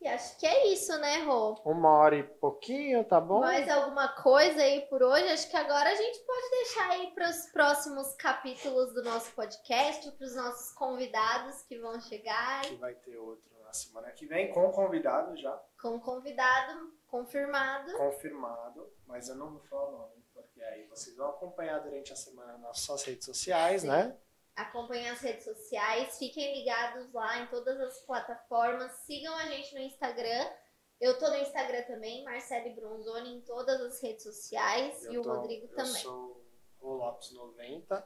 E 0.01 0.07
acho 0.09 0.39
que 0.39 0.47
é 0.47 0.67
isso, 0.69 0.97
né, 0.99 1.23
Rô? 1.25 1.55
Uma 1.65 1.91
hora 1.99 2.17
e 2.17 2.23
pouquinho, 2.23 3.03
tá 3.05 3.21
bom? 3.21 3.41
Mais 3.41 3.69
alguma 3.69 4.09
coisa 4.09 4.63
aí 4.63 4.83
por 4.83 5.03
hoje? 5.03 5.25
Acho 5.29 5.51
que 5.51 5.57
agora 5.57 5.91
a 5.91 5.95
gente 5.95 6.19
pode 6.21 6.51
deixar 6.51 6.91
aí 6.91 7.11
para 7.13 7.31
os 7.31 7.47
próximos 7.51 8.15
capítulos 8.15 8.93
do 8.93 9.03
nosso 9.03 9.33
podcast, 9.33 10.11
para 10.13 10.27
os 10.27 10.37
nossos 10.37 10.73
convidados 10.75 11.63
que 11.63 11.79
vão 11.79 12.01
chegar, 12.01 12.63
que 12.63 12.77
vai 12.77 12.95
ter 12.95 13.17
outro 13.17 13.57
na 13.65 13.73
semana 13.73 14.13
que 14.13 14.27
vem, 14.27 14.53
com 14.53 14.71
convidado 14.71 15.37
já, 15.37 15.61
com 15.81 15.99
convidado 15.99 16.93
confirmado. 17.09 17.93
confirmado, 17.97 18.93
mas 19.07 19.29
eu 19.29 19.35
não 19.35 19.51
vou 19.51 19.61
falar 19.63 19.89
o 19.89 19.93
nome, 19.93 20.25
porque 20.33 20.63
aí 20.63 20.87
vocês 20.87 21.17
vão 21.17 21.31
acompanhar 21.31 21.81
durante 21.81 22.13
a 22.13 22.17
semana 22.17 22.57
nas 22.59 22.81
suas 22.81 23.03
redes 23.03 23.25
sociais, 23.25 23.83
Sim. 23.83 23.89
né? 23.89 24.17
Acompanhem 24.57 25.11
as 25.11 25.21
redes 25.21 25.45
sociais, 25.45 26.19
fiquem 26.19 26.59
ligados 26.59 27.13
lá 27.13 27.41
em 27.41 27.47
todas 27.49 27.79
as 27.79 28.01
plataformas, 28.01 28.91
sigam 29.05 29.35
a 29.37 29.45
gente 29.49 29.75
no 29.75 29.81
Instagram. 29.81 30.51
Eu 30.99 31.19
tô 31.19 31.29
no 31.29 31.37
Instagram 31.37 31.83
também, 31.83 32.25
Marcele 32.25 32.71
Bronzoni, 32.71 33.37
em 33.37 33.41
todas 33.43 33.79
as 33.83 34.01
redes 34.03 34.23
sociais, 34.23 35.05
e 35.05 35.15
Eu 35.15 35.21
o 35.21 35.25
tô- 35.25 35.35
Rodrigo 35.35 35.67
eu 35.67 35.77
também. 35.77 36.03
sou 36.03 36.43
o 36.81 36.95
Lopes 36.95 37.33
90. 37.33 38.03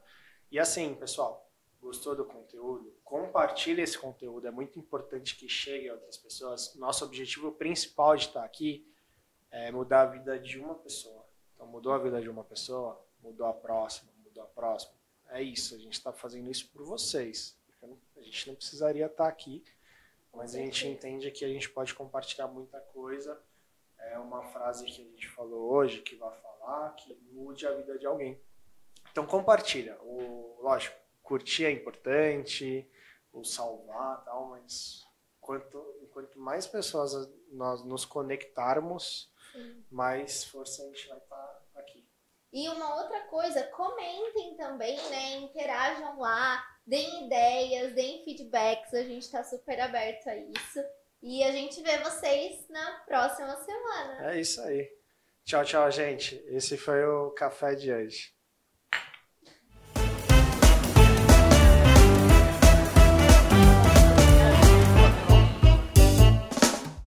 E 0.50 0.58
assim, 0.58 0.92
pessoal, 0.96 1.48
gostou 1.80 2.16
do 2.16 2.24
conteúdo? 2.24 2.98
Compartilhe 3.04 3.80
esse 3.82 3.96
conteúdo, 3.96 4.48
é 4.48 4.50
muito 4.50 4.76
importante 4.76 5.36
que 5.36 5.48
chegue 5.48 5.88
a 5.88 5.92
outras 5.94 6.16
pessoas. 6.16 6.74
Nosso 6.74 7.04
objetivo 7.04 7.52
principal 7.52 8.16
de 8.16 8.26
estar 8.26 8.44
aqui 8.44 8.92
é 9.52 9.70
mudar 9.70 10.02
a 10.02 10.06
vida 10.06 10.36
de 10.36 10.58
uma 10.58 10.74
pessoa. 10.74 11.24
Então, 11.54 11.68
mudou 11.68 11.92
a 11.92 11.98
vida 11.98 12.20
de 12.20 12.28
uma 12.28 12.42
pessoa, 12.42 13.00
mudou 13.22 13.46
a 13.46 13.52
próxima, 13.52 14.10
mudou 14.24 14.42
a 14.42 14.46
próxima. 14.46 14.98
É 15.30 15.42
isso, 15.42 15.74
a 15.74 15.78
gente 15.78 15.94
está 15.94 16.12
fazendo 16.12 16.50
isso 16.50 16.68
por 16.70 16.84
vocês. 16.84 17.56
A 18.16 18.22
gente 18.22 18.48
não 18.48 18.54
precisaria 18.54 19.06
estar 19.06 19.26
aqui, 19.26 19.64
mas 20.34 20.54
a 20.54 20.58
gente 20.58 20.86
entende 20.86 21.30
que 21.30 21.44
a 21.44 21.48
gente 21.48 21.70
pode 21.70 21.94
compartilhar 21.94 22.46
muita 22.48 22.78
coisa. 22.80 23.40
É 23.98 24.18
uma 24.18 24.42
frase 24.50 24.84
que 24.84 25.00
a 25.00 25.04
gente 25.04 25.28
falou 25.28 25.72
hoje, 25.72 26.02
que 26.02 26.16
vai 26.16 26.36
falar, 26.40 26.94
que 26.96 27.14
mude 27.32 27.66
a 27.66 27.72
vida 27.72 27.98
de 27.98 28.06
alguém. 28.06 28.40
Então 29.10 29.26
compartilha. 29.26 29.96
O, 30.02 30.58
lógico, 30.60 30.96
curtir 31.22 31.64
é 31.64 31.70
importante, 31.70 32.88
o 33.32 33.44
salvar 33.44 34.24
tal, 34.24 34.48
mas 34.48 35.06
quanto, 35.40 35.78
quanto 36.12 36.38
mais 36.38 36.66
pessoas 36.66 37.12
nós 37.50 37.84
nos 37.84 38.04
conectarmos, 38.04 39.32
Sim. 39.52 39.84
mais 39.90 40.44
força 40.44 40.82
a 40.82 40.86
gente 40.86 41.08
vai 41.08 41.18
estar 41.18 41.44
aqui. 41.44 41.59
E 42.52 42.68
uma 42.68 42.96
outra 42.96 43.20
coisa, 43.26 43.62
comentem 43.64 44.56
também, 44.56 44.96
né? 45.08 45.36
Interajam 45.36 46.18
lá, 46.18 46.64
deem 46.84 47.26
ideias, 47.26 47.94
deem 47.94 48.24
feedbacks. 48.24 48.92
A 48.92 49.02
gente 49.02 49.30
tá 49.30 49.44
super 49.44 49.80
aberto 49.80 50.28
a 50.28 50.36
isso. 50.36 50.80
E 51.22 51.44
a 51.44 51.52
gente 51.52 51.80
vê 51.82 51.98
vocês 51.98 52.68
na 52.68 52.92
próxima 53.06 53.56
semana. 53.56 54.32
É 54.32 54.40
isso 54.40 54.60
aí. 54.62 54.90
Tchau, 55.44 55.64
tchau, 55.64 55.90
gente. 55.90 56.42
Esse 56.48 56.76
foi 56.76 57.04
o 57.04 57.30
café 57.30 57.74
de 57.74 57.92
hoje. 57.92 58.32